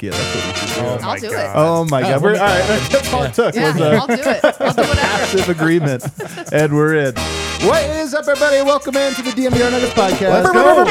fuck 0.00 0.02
yeah, 0.02 0.10
that's 0.10 0.34
what 0.34 0.46
we 0.46 0.52
should 0.54 0.74
do. 0.74 0.80
Oh 0.80 0.98
I'll 1.02 1.08
my 1.08 1.18
do 1.18 1.26
it. 1.26 1.50
Oh 1.54 1.84
my 1.90 2.00
god, 2.02 2.22
we're, 2.22 2.32
we'll 2.32 2.40
all 2.42 2.48
make 2.48 2.68
right. 2.68 2.90
That's 2.90 3.12
all 3.12 3.22
it 3.24 3.34
took 3.34 3.54
Yeah, 3.54 3.72
was 3.72 3.80
a 3.80 3.84
I'll 3.90 4.06
do 4.06 4.12
it. 4.14 4.44
I'll 4.44 4.72
do 4.74 4.82
whatever. 4.82 4.94
passive 5.00 5.48
agreement, 5.48 6.04
and 6.52 6.72
we're 6.74 6.94
in. 6.96 7.14
What 7.66 7.82
is 7.84 8.14
up, 8.14 8.26
everybody? 8.26 8.62
Welcome 8.62 8.96
into 8.96 9.22
the 9.22 9.30
DNVR 9.30 9.70
Nuggets 9.70 9.92
podcast. 9.92 10.44
Let's 10.44 10.50
go. 10.52 10.84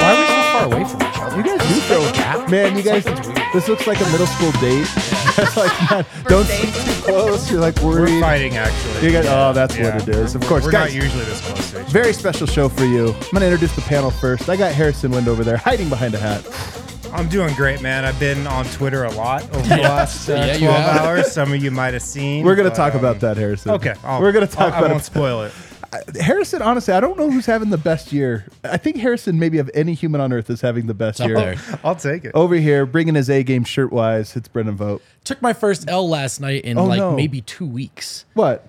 Why 0.00 0.12
are 0.12 0.18
we 0.18 0.26
so 0.26 0.42
far 0.52 0.64
away 0.66 0.84
from 0.84 1.02
each 1.02 1.20
other? 1.20 1.36
You 1.36 1.42
guys 1.42 1.60
do 1.68 1.74
throw 1.80 2.02
feel, 2.12 2.48
man. 2.48 2.76
You 2.76 2.82
guys, 2.82 3.04
this 3.52 3.68
looks 3.68 3.86
like 3.86 4.00
a 4.00 4.04
middle 4.10 4.26
school 4.26 4.52
date. 4.60 4.88
It's 5.38 5.54
like, 5.54 5.70
man, 5.90 6.06
don't 6.28 6.46
date. 6.48 6.64
sit 6.72 6.86
too 6.86 7.02
close. 7.02 7.50
You're 7.50 7.60
like 7.60 7.78
We're 7.82 8.06
fighting 8.22 8.56
actually. 8.56 9.04
You 9.06 9.12
guys, 9.12 9.26
oh, 9.28 9.52
that's 9.52 9.76
Yeah. 9.76 9.96
what 9.96 10.08
it 10.08 10.14
is. 10.16 10.34
Of 10.34 10.40
course, 10.46 10.64
We're 10.64 10.70
guys. 10.70 10.94
not 10.94 11.02
usually 11.04 11.24
this 11.26 11.42
close 11.42 11.72
to 11.72 11.76
each 11.80 11.84
other. 11.84 11.92
Very 11.92 12.14
special 12.14 12.46
show 12.46 12.70
for 12.70 12.86
you. 12.86 13.08
I'm 13.12 13.30
gonna 13.34 13.44
introduce 13.44 13.74
the 13.76 13.82
panel 13.82 14.10
first. 14.10 14.48
I 14.48 14.56
got 14.56 14.72
Harrison 14.72 15.10
Wind 15.10 15.28
over 15.28 15.44
there, 15.44 15.58
hiding 15.58 15.90
behind 15.90 16.14
a 16.14 16.18
hat. 16.18 16.42
I'm 17.16 17.28
doing 17.28 17.54
great, 17.54 17.80
man. 17.80 18.04
I've 18.04 18.20
been 18.20 18.46
on 18.46 18.66
Twitter 18.66 19.04
a 19.04 19.10
lot 19.12 19.42
over 19.54 19.68
the 19.68 19.76
last 19.78 20.28
uh, 20.28 20.34
Yeah, 20.34 20.58
12 20.58 20.74
have. 20.76 21.00
hours. 21.02 21.32
Some 21.32 21.52
of 21.52 21.62
you 21.62 21.70
might 21.70 21.94
have 21.94 22.02
seen. 22.02 22.44
We're 22.44 22.54
gonna 22.56 22.68
but, 22.68 22.76
talk 22.76 22.92
um, 22.94 23.00
about 23.00 23.20
that, 23.20 23.36
Harrison. 23.38 23.72
Okay, 23.72 23.94
I'll, 24.04 24.20
we're 24.20 24.32
gonna 24.32 24.46
talk 24.46 24.74
I'll, 24.74 24.78
about 24.80 24.84
I 24.84 24.88
won't 24.88 25.00
it. 25.02 25.06
spoil 25.06 25.42
it. 25.44 25.52
Harrison. 26.20 26.60
Honestly, 26.60 26.92
I 26.92 27.00
don't 27.00 27.16
know 27.16 27.30
who's 27.30 27.46
having 27.46 27.70
the 27.70 27.78
best 27.78 28.12
year. 28.12 28.44
I 28.64 28.76
think 28.76 28.98
Harrison, 28.98 29.38
maybe 29.38 29.58
of 29.58 29.70
any 29.72 29.94
human 29.94 30.20
on 30.20 30.30
earth, 30.32 30.50
is 30.50 30.60
having 30.60 30.88
the 30.88 30.94
best 30.94 31.20
up 31.22 31.28
year. 31.28 31.36
there. 31.38 31.56
I'll 31.82 31.96
take 31.96 32.24
it. 32.26 32.32
Over 32.34 32.56
here, 32.56 32.84
bringing 32.84 33.14
his 33.14 33.30
A 33.30 33.42
game 33.42 33.64
shirt 33.64 33.92
wise. 33.92 34.36
It's 34.36 34.48
Brendan 34.48 34.76
Vogt. 34.76 35.02
Took 35.24 35.40
my 35.40 35.54
first 35.54 35.88
L 35.88 36.06
last 36.06 36.38
night 36.40 36.64
in 36.64 36.76
Oh, 36.76 36.84
like 36.84 36.98
no. 36.98 37.14
maybe 37.16 37.40
two 37.40 37.66
weeks. 37.66 38.26
What? 38.34 38.68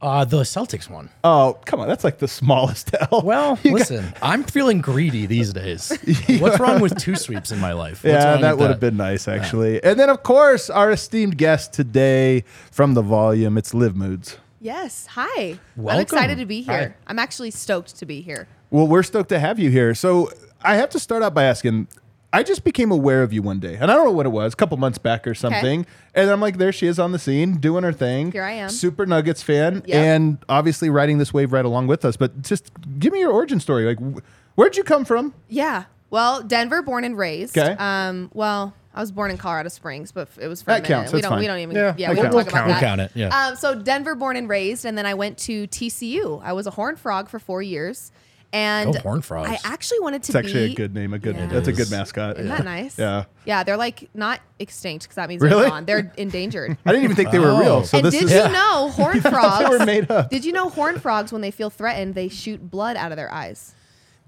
Uh, 0.00 0.24
the 0.24 0.42
Celtics 0.42 0.88
one. 0.88 1.10
Oh, 1.24 1.58
come 1.64 1.80
on. 1.80 1.88
That's 1.88 2.04
like 2.04 2.18
the 2.18 2.28
smallest 2.28 2.94
L. 3.12 3.22
Well, 3.24 3.58
You 3.64 3.72
got- 3.72 3.78
listen, 3.80 4.14
I'm 4.22 4.44
feeling 4.44 4.80
greedy 4.80 5.26
these 5.26 5.52
days. 5.52 5.90
What's 6.38 6.60
wrong 6.60 6.80
with 6.80 6.96
two 6.98 7.16
sweeps 7.16 7.50
in 7.50 7.58
my 7.58 7.72
life? 7.72 8.04
What's 8.04 8.12
yeah, 8.12 8.32
wrong 8.32 8.40
that 8.42 8.52
with 8.52 8.60
would 8.60 8.70
have 8.70 8.80
been 8.80 8.96
nice, 8.96 9.26
actually. 9.26 9.82
And 9.82 9.98
then, 9.98 10.08
of 10.08 10.22
course, 10.22 10.70
our 10.70 10.92
esteemed 10.92 11.36
guest 11.36 11.72
today 11.72 12.44
from 12.70 12.94
the 12.94 13.02
volume. 13.02 13.58
It's 13.58 13.74
Liv 13.74 13.96
Moods. 13.96 14.36
Yes. 14.60 15.06
Hi. 15.06 15.34
I'm 15.36 15.58
Welcome. 15.76 16.02
excited 16.02 16.38
to 16.38 16.46
be 16.46 16.62
here. 16.62 16.90
Hi. 16.90 16.94
I'm 17.08 17.18
actually 17.18 17.50
stoked 17.50 17.96
to 17.96 18.06
be 18.06 18.20
here. 18.20 18.46
Well, 18.70 18.86
we're 18.86 19.02
stoked 19.02 19.30
to 19.30 19.40
have 19.40 19.58
you 19.58 19.70
here. 19.70 19.94
So 19.96 20.30
I 20.62 20.76
have 20.76 20.90
to 20.90 21.00
start 21.00 21.22
out 21.24 21.34
by 21.34 21.42
asking. 21.44 21.88
I 22.32 22.42
just 22.42 22.62
became 22.62 22.90
aware 22.90 23.22
of 23.22 23.32
you 23.32 23.40
one 23.40 23.58
day, 23.58 23.74
and 23.80 23.90
I 23.90 23.94
don't 23.94 24.04
know 24.04 24.12
what 24.12 24.26
it 24.26 24.30
was, 24.30 24.52
a 24.52 24.56
couple 24.56 24.76
months 24.76 24.98
back 24.98 25.26
or 25.26 25.34
something. 25.34 25.86
And 26.14 26.30
I'm 26.30 26.40
like, 26.42 26.58
there 26.58 26.72
she 26.72 26.86
is 26.86 26.98
on 26.98 27.12
the 27.12 27.18
scene 27.18 27.54
doing 27.56 27.84
her 27.84 27.92
thing. 27.92 28.32
Here 28.32 28.42
I 28.42 28.52
am. 28.52 28.68
Super 28.68 29.06
Nuggets 29.06 29.42
fan, 29.42 29.82
Yep. 29.86 29.96
and 29.96 30.38
obviously 30.48 30.90
riding 30.90 31.16
this 31.16 31.32
wave 31.32 31.52
right 31.54 31.64
along 31.64 31.86
with 31.86 32.04
us. 32.04 32.16
But 32.18 32.42
just 32.42 32.70
give 32.98 33.14
me 33.14 33.20
your 33.20 33.32
origin 33.32 33.60
story. 33.60 33.86
Like, 33.86 33.98
wh- 33.98 34.20
where'd 34.58 34.76
you 34.76 34.84
come 34.84 35.06
from? 35.06 35.32
Yeah. 35.48 35.84
Well, 36.10 36.42
Denver, 36.42 36.82
born 36.82 37.04
and 37.04 37.16
raised. 37.16 37.54
'Kay. 37.54 37.76
Um. 37.78 38.30
Well, 38.34 38.74
I 38.94 39.00
was 39.00 39.10
born 39.10 39.30
in 39.30 39.38
Colorado 39.38 39.68
Springs, 39.70 40.12
but 40.12 40.28
it 40.38 40.48
was 40.48 40.60
for 40.60 40.66
That 40.70 40.80
a 40.80 40.82
minute. 40.82 40.88
counts, 40.94 41.12
We 41.14 41.20
that's 41.22 41.30
don't. 41.30 41.38
We 41.38 41.46
don't 41.46 41.58
even. 41.60 41.76
Yeah, 41.76 41.94
Yeah. 41.96 42.10
we 42.10 42.16
don't 42.16 42.24
counts. 42.30 42.36
talk 42.44 42.48
about 42.52 42.66
We'll 42.66 42.78
count 42.80 43.00
it, 43.00 43.10
yeah. 43.14 43.28
Um. 43.48 43.56
So 43.56 43.74
Denver, 43.74 44.14
born 44.14 44.36
and 44.36 44.48
raised, 44.50 44.84
and 44.84 44.98
then 44.98 45.06
I 45.06 45.14
went 45.14 45.38
to 45.38 45.66
TCU. 45.66 46.42
I 46.44 46.52
was 46.52 46.66
a 46.66 46.70
Horn 46.72 46.96
Frog 46.96 47.28
for 47.30 47.38
four 47.38 47.62
years, 47.62 48.10
and 48.52 48.94
Go 48.94 49.00
Horned 49.00 49.24
Frogs. 49.24 49.50
I 49.50 49.58
actually 49.64 50.00
wanted 50.00 50.22
to 50.24 50.30
It's 50.30 50.36
actually 50.36 50.68
be. 50.68 50.72
a 50.72 50.76
good 50.76 50.94
name. 50.94 51.12
A 51.12 51.18
good. 51.18 51.36
Yeah. 51.36 51.46
That's 51.46 51.68
a 51.68 51.72
good 51.72 51.90
mascot. 51.90 52.36
Isn't 52.38 52.48
that 52.48 52.64
nice? 52.64 52.98
Yeah. 52.98 53.24
Yeah, 53.44 53.62
they're 53.64 53.76
like 53.76 54.08
not 54.14 54.40
extinct 54.58 55.04
because 55.04 55.16
that 55.16 55.28
means 55.28 55.42
Really? 55.42 55.62
they're 55.62 55.70
gone. 55.70 55.84
They're 55.84 56.12
endangered. 56.16 56.76
I 56.86 56.92
didn't 56.92 57.04
even 57.04 57.16
think 57.16 57.30
they 57.30 57.38
were 57.38 57.48
Oh. 57.50 57.60
real. 57.60 57.84
So 57.84 57.98
and 57.98 58.06
this 58.06 58.14
did 58.14 58.24
is. 58.24 58.32
you 58.32 58.48
know 58.52 58.88
horn 58.90 59.20
frogs? 59.20 59.64
They 59.70 59.78
were 59.78 59.84
made 59.84 60.10
up. 60.10 60.30
Did 60.30 60.44
you 60.44 60.52
know 60.52 60.68
horn 60.70 60.98
frogs 60.98 61.32
when 61.32 61.40
they 61.42 61.50
feel 61.50 61.70
threatened, 61.70 62.14
they 62.14 62.28
shoot 62.28 62.70
blood 62.70 62.96
out 62.96 63.12
of 63.12 63.16
their 63.16 63.32
eyes? 63.32 63.74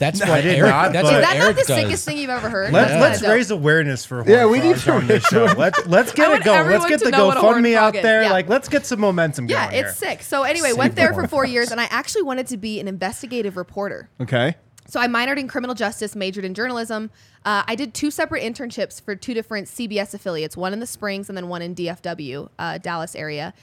That's 0.00 0.20
I 0.22 0.28
what 0.28 0.42
did 0.42 0.56
Eric. 0.58 0.70
not, 0.70 0.92
that's 0.92 1.02
but- 1.08 1.12
what 1.12 1.22
Is 1.22 1.28
that 1.28 1.36
Eric 1.36 1.56
not 1.56 1.66
the 1.66 1.68
does. 1.74 1.80
sickest 1.82 2.04
thing 2.06 2.16
you've 2.18 2.30
ever 2.30 2.48
heard? 2.50 2.72
Let's 2.72 2.90
That's 2.90 3.00
let's 3.02 3.18
kinda 3.18 3.28
dope. 3.28 3.36
raise 3.36 3.50
awareness 3.52 4.04
for 4.04 4.24
Yeah, 4.28 4.38
horn 4.40 4.50
we 4.50 4.58
need 4.60 4.80
frogs 4.80 4.84
to 4.84 4.92
on 4.94 5.06
this 5.06 5.24
show. 5.26 5.44
Let's 5.56 5.86
let's 5.86 6.10
I 6.12 6.14
get 6.14 6.28
want 6.30 6.40
it 6.40 6.44
going. 6.46 6.56
Let's 6.58 6.66
everyone 6.84 6.88
get 6.88 6.98
to 7.00 7.04
the 7.04 7.10
know 7.12 7.26
what 7.26 7.36
a 7.36 7.40
horn 7.40 7.62
GoFundMe 7.62 7.72
frog 7.74 7.82
out 7.84 7.96
is. 7.96 8.02
there. 8.02 8.22
Yeah. 8.24 8.32
Like, 8.32 8.48
let's 8.48 8.68
get 8.68 8.86
some 8.86 8.98
momentum 8.98 9.46
Yeah, 9.48 9.66
going. 9.70 9.84
it's 9.84 10.00
here. 10.00 10.10
sick. 10.10 10.22
So 10.22 10.42
anyway, 10.42 10.72
went 10.72 10.96
there 10.96 11.12
for 11.14 11.28
four 11.28 11.44
years, 11.44 11.70
and 11.70 11.80
I 11.80 11.84
actually 11.90 12.22
wanted 12.22 12.46
to 12.48 12.56
be 12.56 12.80
an 12.80 12.88
investigative 12.88 13.56
reporter. 13.56 14.08
Okay. 14.20 14.56
So 14.88 14.98
I 14.98 15.06
minored 15.06 15.36
in 15.38 15.46
criminal 15.46 15.74
justice, 15.76 16.16
majored 16.16 16.44
in 16.44 16.54
journalism. 16.54 17.10
Uh, 17.44 17.62
I 17.68 17.76
did 17.76 17.94
two 17.94 18.10
separate 18.10 18.42
internships 18.42 19.00
for 19.00 19.14
two 19.14 19.34
different 19.34 19.68
CBS 19.68 20.14
affiliates, 20.14 20.56
one 20.56 20.72
in 20.72 20.80
the 20.80 20.86
Springs 20.86 21.28
and 21.28 21.36
then 21.38 21.46
one 21.48 21.62
in 21.62 21.74
DFW, 21.76 22.48
uh, 22.58 22.78
Dallas 22.78 23.14
area, 23.14 23.54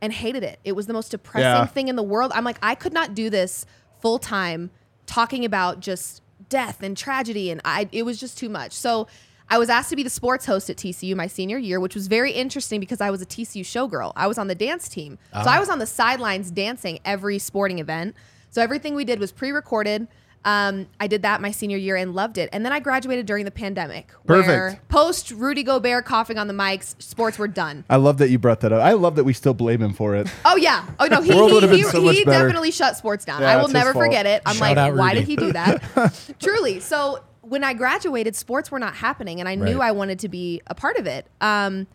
and 0.00 0.12
hated 0.14 0.42
it. 0.44 0.60
It 0.64 0.72
was 0.72 0.86
the 0.86 0.92
most 0.94 1.10
depressing 1.10 1.42
Yeah. 1.42 1.66
thing 1.66 1.88
in 1.88 1.96
the 1.96 2.02
world. 2.02 2.32
I'm 2.34 2.44
like, 2.44 2.56
I 2.62 2.74
could 2.74 2.92
not 2.94 3.14
do 3.14 3.28
this 3.28 3.66
full 4.00 4.18
time, 4.18 4.70
talking 5.06 5.44
about 5.44 5.80
just 5.80 6.22
death 6.48 6.82
and 6.82 6.96
tragedy, 6.96 7.50
and 7.50 7.60
I 7.64 7.88
it 7.92 8.04
was 8.04 8.18
just 8.18 8.38
too 8.38 8.48
much. 8.48 8.72
So. 8.72 9.08
I 9.50 9.58
was 9.58 9.68
asked 9.68 9.90
to 9.90 9.96
be 9.96 10.02
the 10.02 10.08
sports 10.08 10.46
host 10.46 10.70
at 10.70 10.78
TCU 10.78 11.14
my 11.14 11.26
senior 11.26 11.58
year, 11.58 11.78
which 11.78 11.94
was 11.94 12.06
very 12.06 12.32
interesting 12.32 12.80
because 12.80 13.02
I 13.02 13.10
was 13.10 13.20
a 13.20 13.26
TCU 13.26 13.60
showgirl. 13.60 14.12
I 14.16 14.26
was 14.26 14.38
on 14.38 14.46
the 14.46 14.54
dance 14.54 14.88
team. 14.88 15.18
So 15.34 15.40
I 15.40 15.56
ah. 15.56 15.60
was 15.60 15.68
on 15.68 15.78
the 15.78 15.84
sidelines 15.84 16.50
dancing 16.50 17.00
every 17.04 17.38
sporting 17.38 17.78
event. 17.78 18.16
So 18.48 18.62
everything 18.62 18.94
we 18.94 19.04
did 19.04 19.18
was 19.18 19.30
pre 19.30 19.50
recorded. 19.50 20.08
Um, 20.44 20.88
I 20.98 21.06
did 21.06 21.22
that 21.22 21.40
my 21.40 21.52
senior 21.52 21.76
year 21.76 21.94
and 21.94 22.14
loved 22.14 22.36
it. 22.36 22.48
And 22.52 22.64
then 22.64 22.72
I 22.72 22.80
graduated 22.80 23.26
during 23.26 23.44
the 23.44 23.50
pandemic. 23.50 24.10
Where 24.24 24.42
Perfect. 24.42 24.88
post 24.88 25.30
Rudy 25.30 25.62
Gobert 25.62 26.04
coughing 26.04 26.38
on 26.38 26.48
the 26.48 26.54
mics, 26.54 27.00
sports 27.00 27.38
were 27.38 27.48
done. 27.48 27.84
I 27.88 27.96
love 27.96 28.18
that 28.18 28.30
you 28.30 28.38
brought 28.38 28.60
that 28.60 28.72
up. 28.72 28.82
I 28.82 28.92
love 28.92 29.16
that 29.16 29.24
we 29.24 29.32
still 29.32 29.54
blame 29.54 29.80
him 29.80 29.92
for 29.92 30.16
it. 30.16 30.28
Oh 30.44 30.56
yeah. 30.56 30.86
Oh 30.98 31.06
no, 31.06 31.22
he 31.22 31.32
World 31.34 31.50
he, 31.50 31.54
would've 31.54 31.70
been 31.70 31.78
he, 31.78 31.84
so 31.84 32.00
much 32.00 32.16
he 32.16 32.24
definitely 32.24 32.70
shut 32.70 32.96
sports 32.96 33.24
down. 33.24 33.42
Yeah, 33.42 33.52
I 33.52 33.56
will 33.60 33.68
never 33.68 33.92
forget 33.92 34.26
it. 34.26 34.42
I'm 34.44 34.56
Shout 34.56 34.76
like, 34.76 34.94
why 34.94 35.14
did 35.14 35.24
he 35.24 35.36
do 35.36 35.52
that? 35.52 36.34
Truly. 36.40 36.80
So 36.80 37.22
when 37.42 37.62
I 37.62 37.74
graduated, 37.74 38.34
sports 38.34 38.70
were 38.70 38.78
not 38.78 38.94
happening, 38.94 39.40
and 39.40 39.48
I 39.48 39.54
knew 39.54 39.80
I 39.80 39.92
wanted 39.92 40.18
to 40.20 40.28
be 40.28 40.62
a 40.66 40.74
part 40.74 40.96
of 40.96 41.06
it. 41.06 41.26
Um, 41.40 41.86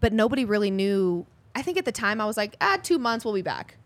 but 0.00 0.12
nobody 0.12 0.44
really 0.44 0.70
knew. 0.70 1.26
I 1.54 1.62
think 1.62 1.76
at 1.76 1.84
the 1.84 1.92
time 1.92 2.20
I 2.20 2.26
was 2.26 2.36
like, 2.36 2.56
ah, 2.60 2.78
two 2.82 2.98
months, 2.98 3.24
we'll 3.24 3.34
be 3.34 3.42
back. 3.42 3.76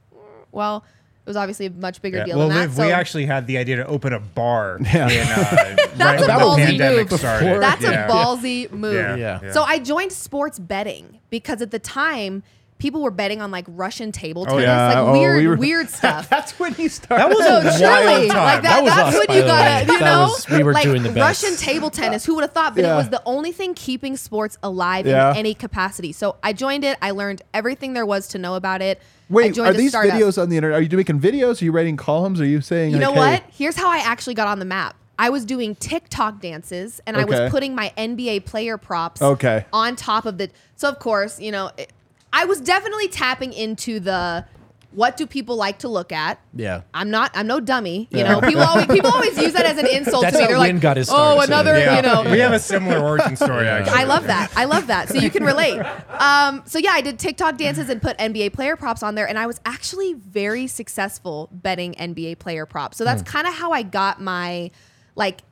Well, 0.53 0.85
it 1.27 1.31
was 1.31 1.37
obviously 1.37 1.67
a 1.67 1.71
much 1.71 2.03
bigger 2.03 2.19
Yeah. 2.19 2.25
deal 2.27 2.39
Well, 2.39 2.49
than 2.49 2.59
Liv, 2.59 2.75
that. 2.77 2.83
we 2.85 2.89
so 2.91 2.95
actually 2.95 3.27
had 3.27 3.47
the 3.47 3.57
idea 3.59 3.77
to 3.77 3.87
open 3.87 4.12
a 4.12 4.21
bar. 4.21 4.79
Yeah. 4.95 5.09
In, 5.09 5.27
uh, 5.27 5.77
right 5.99 6.21
a 6.21 6.27
when 6.27 6.29
ballsy 6.31 6.65
pandemic 6.67 7.11
move 7.11 7.19
started. 7.21 7.45
before- 7.47 7.61
That's 7.61 7.83
Yeah. 7.83 8.07
a 8.07 8.11
ballsy 8.11 8.71
move. 8.71 8.95
Yeah. 8.95 9.39
Yeah. 9.43 9.53
So 9.53 9.63
I 9.63 9.79
joined 9.79 10.13
sports 10.13 10.59
betting 10.59 11.19
because 11.31 11.63
at 11.63 11.71
the 11.71 11.79
time 11.79 12.43
people 12.79 13.01
were 13.01 13.11
betting 13.11 13.41
on 13.41 13.51
like 13.51 13.65
Russian 13.69 14.13
table 14.13 14.45
tennis, 14.45 14.61
Oh, 14.61 14.63
yeah. 14.63 14.89
like 14.89 14.97
Oh, 14.99 15.13
weird, 15.13 15.39
we 15.39 15.49
were- 15.49 15.57
weird 15.57 15.89
stuff. 16.01 16.29
That's 16.29 16.59
when 16.59 16.75
he 16.75 16.89
started. 16.89 17.23
That 17.23 17.29
was 17.31 17.39
No, 17.39 17.59
a 17.59 17.61
truly, 17.63 17.83
wild 17.83 18.31
time. 18.31 18.45
like 18.45 18.63
that. 18.63 18.63
That 18.63 18.83
was 18.83 18.93
that's 18.95 19.09
us, 19.09 19.15
when 19.15 19.27
by 19.29 19.34
you 19.37 19.41
the 19.43 19.47
gotta, 19.47 19.71
way. 19.71 19.81
you 19.81 19.87
That 19.87 20.01
know, 20.05 20.21
was- 20.25 20.49
we 20.51 20.63
were 20.63 20.73
like 20.75 20.83
doing 20.83 21.03
the 21.05 21.09
best. 21.11 21.43
Russian 21.43 21.57
table 21.57 21.89
tennis. 21.91 22.27
Who 22.27 22.34
would 22.34 22.43
have 22.43 22.53
thought? 22.53 22.75
But 22.75 22.84
Yeah. 22.84 22.95
it 22.95 22.97
was 22.97 23.09
the 23.09 23.23
only 23.25 23.53
thing 23.53 23.73
keeping 23.75 24.17
sports 24.19 24.59
alive 24.63 25.07
Yeah. 25.07 25.31
in 25.31 25.37
any 25.39 25.55
capacity. 25.55 26.13
So 26.13 26.37
I 26.43 26.53
joined 26.53 26.84
it. 26.84 26.99
I 27.01 27.13
learned 27.13 27.41
everything 27.55 27.95
there 27.95 28.05
was 28.05 28.29
to 28.29 28.39
know 28.39 28.57
about 28.57 28.83
it. 28.83 29.01
Wait, 29.31 29.59
are 29.59 29.73
these 29.73 29.91
startup. 29.91 30.15
videos 30.15 30.41
on 30.41 30.49
the 30.51 30.57
internet? 30.57 30.79
Are 30.79 30.83
you 30.83 30.97
making 30.97 31.21
videos? 31.21 31.61
Are 31.61 31.65
you 31.65 31.73
writing 31.73 31.97
columns? 31.97 32.41
Are 32.41 32.47
you 32.47 32.61
saying? 32.61 32.93
You 32.93 32.99
know 32.99 33.12
like, 33.12 33.17
hey- 33.41 33.45
what? 33.47 33.55
Here's 33.55 33.77
how 33.77 33.89
I 33.91 33.99
actually 33.99 34.35
got 34.35 34.49
on 34.49 34.59
the 34.59 34.65
map. 34.65 34.97
I 35.19 35.31
was 35.31 35.45
doing 35.45 35.77
TikTok 35.77 36.41
dances 36.41 37.01
and 37.07 37.17
I 37.17 37.23
Okay. 37.23 37.43
was 37.43 37.51
putting 37.51 37.75
my 37.75 37.93
NBA 37.97 38.41
player 38.45 38.77
props 38.77 39.23
Okay. 39.23 39.65
on 39.73 39.95
top 39.97 40.27
of 40.27 40.39
the. 40.39 40.51
So, 40.77 40.89
of 40.89 40.99
course, 40.99 41.41
you 41.41 41.53
know, 41.53 41.71
it, 41.79 41.93
I 42.33 42.45
was 42.47 42.61
definitely 42.61 43.07
tapping 43.09 43.53
into 43.53 44.01
the 44.01 44.45
what 44.94 45.16
do 45.16 45.27
people 45.27 45.56
like 45.56 45.81
to 45.81 45.88
look 45.88 46.12
at? 46.12 46.38
Yeah. 46.55 46.82
I'm 46.93 47.10
not. 47.10 47.31
I'm 47.34 47.47
no 47.47 47.60
dummy. 47.60 48.09
You 48.10 48.25
know, 48.25 48.41
people 48.41 48.62
always 48.62 48.87
people 48.87 49.10
always 49.15 49.37
use 49.37 49.53
that 49.55 49.66
as 49.66 49.77
an 49.78 49.87
insult 49.87 50.22
That's 50.22 50.37
to 50.37 50.43
me. 50.43 50.49
They're 50.49 50.59
Wind 50.59 50.75
like, 50.77 50.82
got 50.82 50.97
his 50.97 51.09
oh, 51.10 51.12
start, 51.12 51.49
another. 51.49 51.78
Yeah. 51.78 51.97
You 51.97 52.03
know, 52.03 52.31
we 52.31 52.38
have 52.38 52.53
a 52.53 52.59
similar 52.59 52.99
origin 52.99 53.37
story. 53.37 53.66
Actually, 53.69 53.99
I 53.99 54.04
love 54.04 54.25
that. 54.28 54.50
I 54.56 54.65
love 54.65 54.87
that. 54.87 55.09
So 55.09 55.16
you 55.19 55.31
can 55.31 55.44
relate. 55.44 55.81
Um, 56.19 56.62
so 56.66 56.78
yeah, 56.78 56.93
I 56.93 57.00
did 57.00 57.19
TikTok 57.19 57.56
dances 57.59 57.88
and 57.88 58.00
put 58.00 58.16
NBA 58.19 58.53
player 58.53 58.77
props 58.77 59.03
on 59.03 59.15
there, 59.15 59.28
and 59.28 59.38
I 59.38 59.47
was 59.47 59.60
actually 59.65 60.15
very 60.15 60.66
successful 60.66 61.49
betting 61.53 61.94
NBA 61.94 62.38
player 62.38 62.66
props. 62.66 62.97
So 62.97 63.04
that's 63.04 63.22
Hmm. 63.22 63.27
kind 63.28 63.47
of 63.47 63.54
how 63.54 63.72
I 63.72 63.83
got 63.83 64.21
my 64.21 64.71
like 65.16 65.43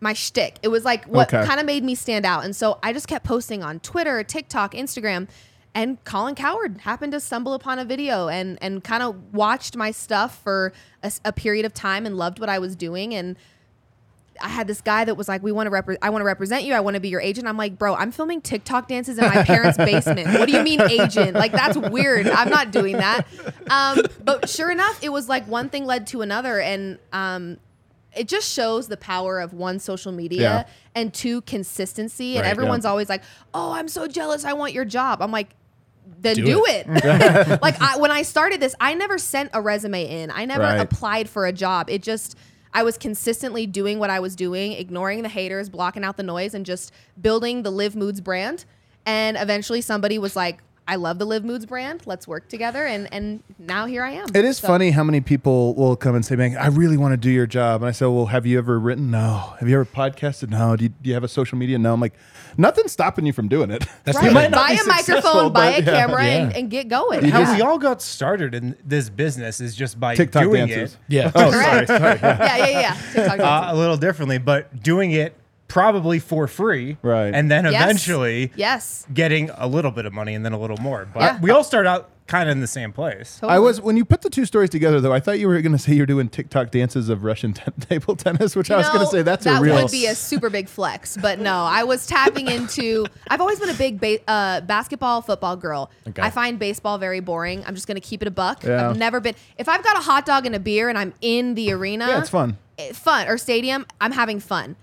my 0.00 0.12
shtick. 0.12 0.56
It 0.62 0.68
was 0.68 0.84
like 0.84 1.04
what 1.04 1.32
Okay. 1.32 1.46
kind 1.46 1.60
of 1.60 1.66
made 1.66 1.84
me 1.84 1.94
stand 1.94 2.26
out, 2.26 2.44
and 2.44 2.56
so 2.56 2.78
I 2.82 2.92
just 2.92 3.06
kept 3.06 3.24
posting 3.24 3.62
on 3.62 3.78
Twitter, 3.80 4.24
TikTok, 4.24 4.74
Instagram. 4.74 5.28
And 5.74 6.02
Colin 6.04 6.34
Cowherd 6.34 6.78
happened 6.82 7.12
to 7.12 7.20
stumble 7.20 7.54
upon 7.54 7.78
a 7.78 7.84
video 7.84 8.28
and 8.28 8.58
and 8.60 8.84
kind 8.84 9.02
of 9.02 9.32
watched 9.32 9.74
my 9.76 9.90
stuff 9.90 10.42
for 10.42 10.72
a 11.24 11.32
period 11.32 11.64
of 11.64 11.72
time 11.72 12.04
and 12.06 12.16
loved 12.16 12.38
what 12.40 12.48
I 12.50 12.58
was 12.58 12.76
doing 12.76 13.14
and 13.14 13.36
I 14.40 14.48
had 14.48 14.66
this 14.66 14.80
guy 14.80 15.04
that 15.04 15.14
was 15.14 15.28
like, 15.28 15.42
"We 15.42 15.52
want 15.52 15.66
to 15.66 15.70
repre- 15.70 15.98
I 16.00 16.08
want 16.08 16.22
to 16.22 16.26
represent 16.26 16.64
you. 16.64 16.72
I 16.72 16.80
want 16.80 16.94
to 16.94 17.00
be 17.00 17.10
your 17.10 17.20
agent." 17.20 17.46
I'm 17.46 17.58
like, 17.58 17.78
"Bro, 17.78 17.94
I'm 17.96 18.10
filming 18.10 18.40
TikTok 18.40 18.88
dances 18.88 19.18
in 19.18 19.24
my 19.26 19.44
parents' 19.44 19.76
basement. 19.90 20.38
What 20.38 20.48
do 20.48 20.56
you 20.56 20.62
mean 20.62 20.80
agent? 20.80 21.34
Like 21.34 21.52
that's 21.52 21.76
weird. 21.76 22.26
I'm 22.28 22.48
not 22.48 22.70
doing 22.72 22.96
that." 22.96 23.26
Um, 23.70 24.00
but 24.24 24.48
sure 24.48 24.70
enough, 24.70 24.98
it 25.04 25.10
was 25.10 25.28
like 25.28 25.46
one 25.46 25.68
thing 25.68 25.84
led 25.84 26.06
to 26.08 26.22
another, 26.22 26.58
and 26.60 26.98
um, 27.12 27.58
it 28.16 28.26
just 28.26 28.50
shows 28.50 28.88
the 28.88 28.96
power 28.96 29.38
of 29.38 29.52
one 29.52 29.78
social 29.78 30.12
media 30.12 30.40
Yeah. 30.40 30.64
and 30.94 31.12
two 31.12 31.42
consistency. 31.42 32.36
And 32.36 32.44
Right, 32.44 32.50
everyone's 32.50 32.84
yeah. 32.84 32.90
always 32.90 33.10
like, 33.10 33.22
"Oh, 33.52 33.72
I'm 33.72 33.86
so 33.86 34.08
jealous. 34.08 34.46
I 34.46 34.54
want 34.54 34.72
your 34.72 34.86
job." 34.86 35.20
I'm 35.22 35.30
like. 35.30 35.50
Then 36.20 36.36
do, 36.36 36.44
Do 36.44 36.64
it. 36.66 36.86
like 37.62 37.80
I, 37.80 37.96
when 37.98 38.10
I 38.10 38.22
started 38.22 38.60
this, 38.60 38.74
I 38.80 38.94
never 38.94 39.18
sent 39.18 39.50
a 39.52 39.60
resume 39.60 40.04
in. 40.22 40.30
I 40.30 40.44
never 40.44 40.62
Right. 40.62 40.80
applied 40.80 41.28
for 41.28 41.46
a 41.46 41.52
job. 41.52 41.90
It 41.90 42.02
just 42.02 42.36
I 42.74 42.82
was 42.84 42.96
consistently 42.96 43.66
doing 43.66 43.98
what 43.98 44.08
I 44.08 44.20
was 44.20 44.34
doing, 44.34 44.72
ignoring 44.72 45.22
the 45.22 45.28
haters, 45.28 45.68
blocking 45.68 46.04
out 46.04 46.16
the 46.16 46.22
noise, 46.22 46.54
and 46.54 46.64
just 46.64 46.92
building 47.20 47.62
the 47.64 47.70
Liv 47.70 47.94
Moods 47.94 48.20
brand. 48.20 48.64
And 49.04 49.36
eventually, 49.36 49.80
somebody 49.80 50.18
was 50.18 50.36
like, 50.36 50.60
"I 50.88 50.96
love 50.96 51.18
the 51.18 51.24
Liv 51.24 51.44
Moods 51.44 51.66
brand. 51.66 52.02
Let's 52.06 52.26
work 52.28 52.48
together." 52.48 52.84
And 52.86 53.12
and 53.12 53.42
now 53.58 53.86
here 53.86 54.02
I 54.02 54.12
am. 54.12 54.26
It 54.34 54.44
is 54.44 54.58
So- 54.58 54.68
funny 54.68 54.90
how 54.90 55.04
many 55.04 55.20
people 55.20 55.74
will 55.74 55.96
come 55.96 56.14
and 56.14 56.24
say, 56.24 56.36
"Man, 56.36 56.56
I 56.56 56.66
really 56.68 56.96
want 56.96 57.12
to 57.12 57.16
do 57.16 57.30
your 57.30 57.46
job." 57.46 57.82
And 57.82 57.88
I 57.88 57.92
say, 57.92 58.06
"Well, 58.06 58.26
have 58.26 58.46
you 58.46 58.58
ever 58.58 58.78
written? 58.78 59.10
No. 59.10 59.54
Have 59.60 59.68
you 59.68 59.74
ever 59.76 59.84
podcasted? 59.84 60.50
No. 60.50 60.76
Do 60.76 60.84
you, 60.84 60.88
do 60.90 61.08
you 61.08 61.14
have 61.14 61.24
a 61.24 61.28
social 61.28 61.58
media? 61.58 61.78
No." 61.78 61.92
I'm 61.92 62.00
like, 62.00 62.14
nothing's 62.56 62.92
stopping 62.92 63.26
you 63.26 63.32
from 63.32 63.48
doing 63.48 63.70
it. 63.70 63.84
That's 64.04 64.18
Right. 64.18 64.28
the 64.28 64.34
might 64.34 64.50
not 64.50 64.66
buy 64.68 64.74
be 64.74 64.80
a 64.80 64.84
microphone, 64.86 65.52
buy 65.52 65.66
a 65.72 65.82
but 65.82 65.92
yeah. 65.92 66.06
camera, 66.06 66.22
and, 66.24 66.50
Yeah. 66.52 66.58
and 66.58 66.70
get 66.70 66.88
going. 66.88 67.24
How 67.24 67.40
Yeah. 67.40 67.56
we 67.56 67.62
all 67.62 67.78
got 67.78 68.02
started 68.02 68.54
in 68.54 68.76
this 68.84 69.08
business 69.08 69.60
is 69.60 69.74
just 69.74 69.98
by 70.00 70.14
TikTok 70.14 70.42
doing 70.42 70.66
dances. 70.66 70.94
it 70.94 70.98
Yeah. 71.08 71.30
Oh, 71.34 71.50
sorry. 71.50 71.86
Sorry. 71.86 72.18
Yeah. 72.22 72.22
yeah, 72.22 72.56
yeah, 72.56 72.80
yeah. 72.80 72.96
TikTok 73.12 73.40
uh, 73.40 73.72
a 73.72 73.76
little 73.76 73.96
differently, 73.96 74.38
but 74.38 74.82
doing 74.82 75.12
it 75.12 75.34
probably 75.72 76.18
for 76.18 76.46
free, 76.46 76.98
Right. 77.00 77.34
And 77.34 77.50
then 77.50 77.64
Yes. 77.64 77.82
eventually 77.82 78.52
yes. 78.56 79.06
getting 79.12 79.48
a 79.56 79.66
little 79.66 79.90
bit 79.90 80.04
of 80.04 80.12
money 80.12 80.34
and 80.34 80.44
then 80.44 80.52
a 80.52 80.58
little 80.58 80.76
more. 80.76 81.08
But 81.12 81.20
Yeah. 81.22 81.38
we 81.40 81.50
all 81.50 81.64
start 81.64 81.86
out 81.86 82.10
kind 82.26 82.46
of 82.48 82.52
in 82.52 82.60
the 82.60 82.66
same 82.66 82.92
place. 82.92 83.40
I 83.42 83.58
was 83.58 83.80
when 83.80 83.96
you 83.96 84.04
put 84.04 84.20
the 84.20 84.28
two 84.30 84.44
stories 84.44 84.68
together, 84.70 85.00
though. 85.00 85.12
I 85.14 85.18
thought 85.20 85.38
you 85.38 85.48
were 85.48 85.60
going 85.62 85.72
to 85.72 85.78
say 85.78 85.94
you're 85.94 86.04
doing 86.06 86.28
TikTok 86.28 86.70
dances 86.70 87.08
of 87.08 87.24
Russian 87.24 87.54
t- 87.54 87.62
table 87.88 88.16
tennis, 88.16 88.54
which 88.54 88.70
I 88.70 88.76
was 88.76 88.86
going 88.88 89.00
to 89.00 89.06
say 89.06 89.22
that's 89.22 89.44
that 89.44 89.60
a 89.60 89.64
real. 89.64 89.76
would 89.82 89.90
be 89.90 90.06
a 90.06 90.14
super 90.14 90.50
big 90.50 90.68
flex, 90.68 91.16
but 91.16 91.38
no, 91.40 91.64
I 91.64 91.84
was 91.84 92.06
tapping 92.06 92.48
into. 92.48 93.06
I've 93.28 93.40
always 93.40 93.58
been 93.58 93.70
a 93.70 93.74
big 93.74 93.98
ba- 93.98 94.20
uh, 94.30 94.60
basketball, 94.60 95.22
football 95.22 95.56
girl. 95.56 95.90
Okay. 96.08 96.20
I 96.22 96.28
find 96.30 96.58
baseball 96.58 96.98
very 96.98 97.20
boring. 97.20 97.64
I'm 97.66 97.74
just 97.74 97.86
gonna 97.86 98.00
keep 98.00 98.20
it 98.22 98.28
a 98.28 98.30
buck. 98.30 98.62
Yeah. 98.62 98.90
I've 98.90 98.98
never 98.98 99.20
been. 99.20 99.34
If 99.58 99.68
I've 99.70 99.82
got 99.82 99.96
a 99.96 100.00
hot 100.02 100.26
dog 100.26 100.44
and 100.44 100.54
a 100.54 100.60
beer 100.60 100.88
and 100.90 100.98
I'm 100.98 101.12
in 101.22 101.54
the 101.54 101.72
arena, 101.72 102.06
yeah, 102.08 102.18
it's 102.20 102.30
fun. 102.30 102.56
eh, 102.78 102.92
fun 102.92 103.26
or 103.28 103.36
stadium, 103.38 103.86
I'm 104.02 104.12
having 104.12 104.38
fun. 104.38 104.76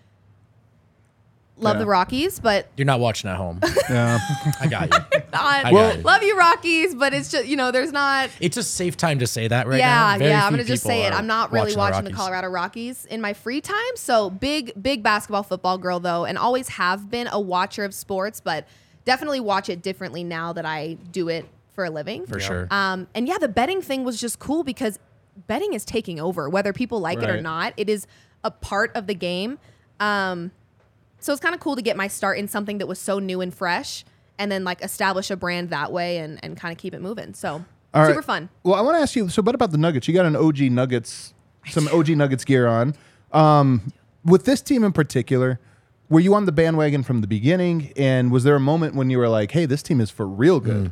Love 1.59 1.75
Yeah. 1.75 1.79
the 1.79 1.85
Rockies, 1.85 2.39
but 2.39 2.67
You're 2.77 2.85
not 2.85 2.99
watching 2.99 3.29
at 3.29 3.35
home. 3.37 3.59
Yeah. 3.89 4.19
I 4.61 4.67
got 4.67 4.93
you. 4.93 4.99
not. 5.33 5.65
I 5.65 5.71
got 5.71 5.97
you. 5.97 6.03
love 6.03 6.21
you 6.23 6.37
Rockies, 6.37 6.93
but 6.95 7.13
it's 7.13 7.31
just 7.31 7.47
you 7.47 7.55
know 7.55 7.71
there's 7.71 7.91
not. 7.91 8.29
It's 8.39 8.55
a 8.57 8.63
safe 8.63 8.95
time 8.97 9.19
to 9.19 9.27
say 9.27 9.47
that 9.47 9.67
right 9.67 9.79
yeah, 9.79 10.13
now. 10.13 10.17
Very 10.19 10.29
yeah. 10.31 10.45
I'm 10.45 10.51
few 10.53 10.57
gonna 10.57 10.67
just 10.67 10.83
people 10.83 10.95
say 10.97 11.05
it. 11.07 11.13
are 11.13 11.17
I'm 11.17 11.27
not 11.27 11.51
really 11.51 11.75
watching, 11.75 12.03
the, 12.03 12.11
Rockies. 12.11 12.15
Colorado 12.15 12.47
Rockies 12.49 13.05
in 13.05 13.19
my 13.19 13.33
free 13.33 13.61
time. 13.61 13.75
So 13.95 14.29
big, 14.29 14.73
big 14.81 15.01
basketball, 15.03 15.43
football 15.43 15.77
girl 15.79 15.99
though, 15.99 16.25
and 16.25 16.37
always 16.37 16.69
have 16.69 17.09
been 17.09 17.27
a 17.31 17.39
watcher 17.39 17.83
of 17.83 17.93
sports, 17.95 18.39
but 18.39 18.67
definitely 19.05 19.39
watch 19.39 19.69
it 19.69 19.81
differently 19.81 20.23
now 20.23 20.53
that 20.53 20.65
I 20.65 20.97
do 21.11 21.29
it 21.29 21.45
for 21.73 21.85
a 21.85 21.89
living. 21.89 22.25
For 22.27 22.39
sure. 22.39 22.67
Um, 22.69 23.07
and 23.15 23.27
yeah, 23.27 23.37
the 23.39 23.47
betting 23.49 23.81
thing 23.81 24.03
was 24.03 24.19
just 24.19 24.37
cool 24.37 24.63
because 24.63 24.99
betting 25.47 25.73
is 25.73 25.83
taking 25.83 26.19
over, 26.19 26.47
whether 26.49 26.73
people 26.73 26.99
like 26.99 27.17
it 27.23 27.29
or 27.29 27.33
Right. 27.35 27.41
not. 27.43 27.73
It 27.77 27.89
is 27.89 28.05
a 28.43 28.51
part 28.51 28.91
of 28.95 29.07
the 29.07 29.15
game. 29.15 29.57
Um, 29.99 30.51
so 31.19 31.31
it's 31.33 31.41
kind 31.41 31.53
of 31.55 31.61
cool 31.61 31.75
to 31.75 31.81
get 31.81 31.97
my 31.97 32.07
start 32.07 32.37
in 32.37 32.47
something 32.47 32.77
that 32.79 32.87
was 32.87 32.99
so 32.99 33.19
new 33.19 33.41
and 33.41 33.53
fresh, 33.53 34.05
and 34.37 34.51
then 34.51 34.63
like 34.63 34.81
establish 34.83 35.29
a 35.31 35.35
brand 35.35 35.69
that 35.69 35.91
way 35.91 36.17
and 36.17 36.39
and 36.43 36.57
kind 36.57 36.71
of 36.71 36.77
keep 36.77 36.93
it 36.93 37.01
moving. 37.01 37.33
So 37.33 37.63
All 37.93 38.05
super 38.05 38.17
right. 38.17 38.25
fun. 38.25 38.49
Well, 38.63 38.75
I 38.75 38.81
want 38.81 38.97
to 38.97 39.01
ask 39.01 39.15
you. 39.15 39.29
So, 39.29 39.41
what 39.41 39.55
about 39.55 39.71
the 39.71 39.77
Nuggets? 39.77 40.07
You 40.07 40.13
got 40.13 40.25
an 40.25 40.35
OG 40.35 40.59
Nuggets, 40.71 41.33
some 41.67 41.87
OG 41.89 42.09
Nuggets 42.09 42.45
gear 42.45 42.67
on. 42.67 42.95
Um, 43.31 43.93
with 44.25 44.45
this 44.45 44.61
team 44.61 44.83
in 44.83 44.91
particular, 44.91 45.59
were 46.09 46.19
you 46.19 46.33
on 46.33 46.45
the 46.45 46.51
bandwagon 46.51 47.03
from 47.03 47.21
the 47.21 47.27
beginning? 47.27 47.93
And 47.95 48.31
was 48.31 48.43
there 48.43 48.55
a 48.55 48.59
moment 48.59 48.95
when 48.95 49.09
you 49.09 49.17
were 49.17 49.29
like, 49.29 49.51
"Hey, 49.51 49.65
this 49.65 49.83
team 49.83 50.01
is 50.01 50.09
for 50.09 50.27
real 50.27 50.59
good"? 50.59 50.91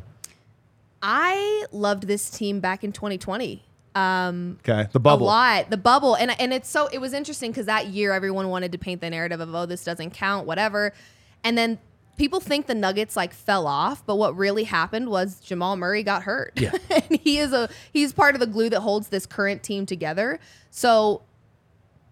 I 1.02 1.64
loved 1.70 2.04
this 2.04 2.28
team 2.30 2.60
back 2.60 2.82
in 2.82 2.92
2020. 2.92 3.64
Um, 3.94 4.58
okay, 4.60 4.88
the 4.92 5.00
bubble. 5.00 5.26
A 5.26 5.28
lot. 5.28 5.70
The 5.70 5.76
bubble. 5.76 6.14
And 6.14 6.38
and 6.40 6.52
it's 6.52 6.68
so 6.68 6.88
it 6.88 6.98
was 6.98 7.12
interesting 7.12 7.50
because 7.50 7.66
that 7.66 7.88
year 7.88 8.12
everyone 8.12 8.48
wanted 8.48 8.72
to 8.72 8.78
paint 8.78 9.00
the 9.00 9.10
narrative 9.10 9.40
of 9.40 9.54
oh 9.54 9.66
this 9.66 9.84
doesn't 9.84 10.10
count, 10.10 10.46
whatever. 10.46 10.92
And 11.42 11.56
then 11.56 11.78
people 12.16 12.40
think 12.40 12.66
the 12.66 12.74
Nuggets 12.74 13.16
like 13.16 13.32
fell 13.32 13.66
off, 13.66 14.04
but 14.04 14.16
what 14.16 14.36
really 14.36 14.64
happened 14.64 15.08
was 15.08 15.40
Jamal 15.40 15.76
Murray 15.76 16.02
got 16.02 16.24
hurt. 16.24 16.52
Yeah. 16.56 16.72
and 16.90 17.20
he 17.22 17.38
is 17.38 17.52
a 17.52 17.68
he's 17.92 18.12
part 18.12 18.34
of 18.34 18.40
the 18.40 18.46
glue 18.46 18.68
that 18.70 18.80
holds 18.80 19.08
this 19.08 19.26
current 19.26 19.62
team 19.62 19.86
together. 19.86 20.38
So 20.70 21.22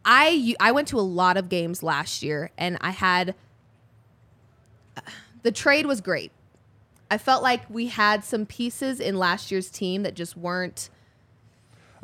I 0.05 0.55
I 0.59 0.73
went 0.73 0.89
to 0.89 0.99
a 0.99 1.03
lot 1.03 1.37
of 1.37 1.49
games 1.49 1.83
last 1.83 2.23
year 2.23 2.51
and 2.57 2.79
I 2.81 2.91
had 2.91 3.35
the 5.43 5.53
trade 5.53 5.87
was 5.87 6.01
great. 6.01 6.33
I 7.11 7.19
felt 7.19 7.43
like 7.43 7.69
we 7.71 7.87
had 7.87 8.25
some 8.25 8.47
pieces 8.47 8.99
in 8.99 9.17
last 9.17 9.51
year's 9.51 9.71
team 9.71 10.03
that 10.03 10.15
just 10.15 10.37
weren't 10.37 10.91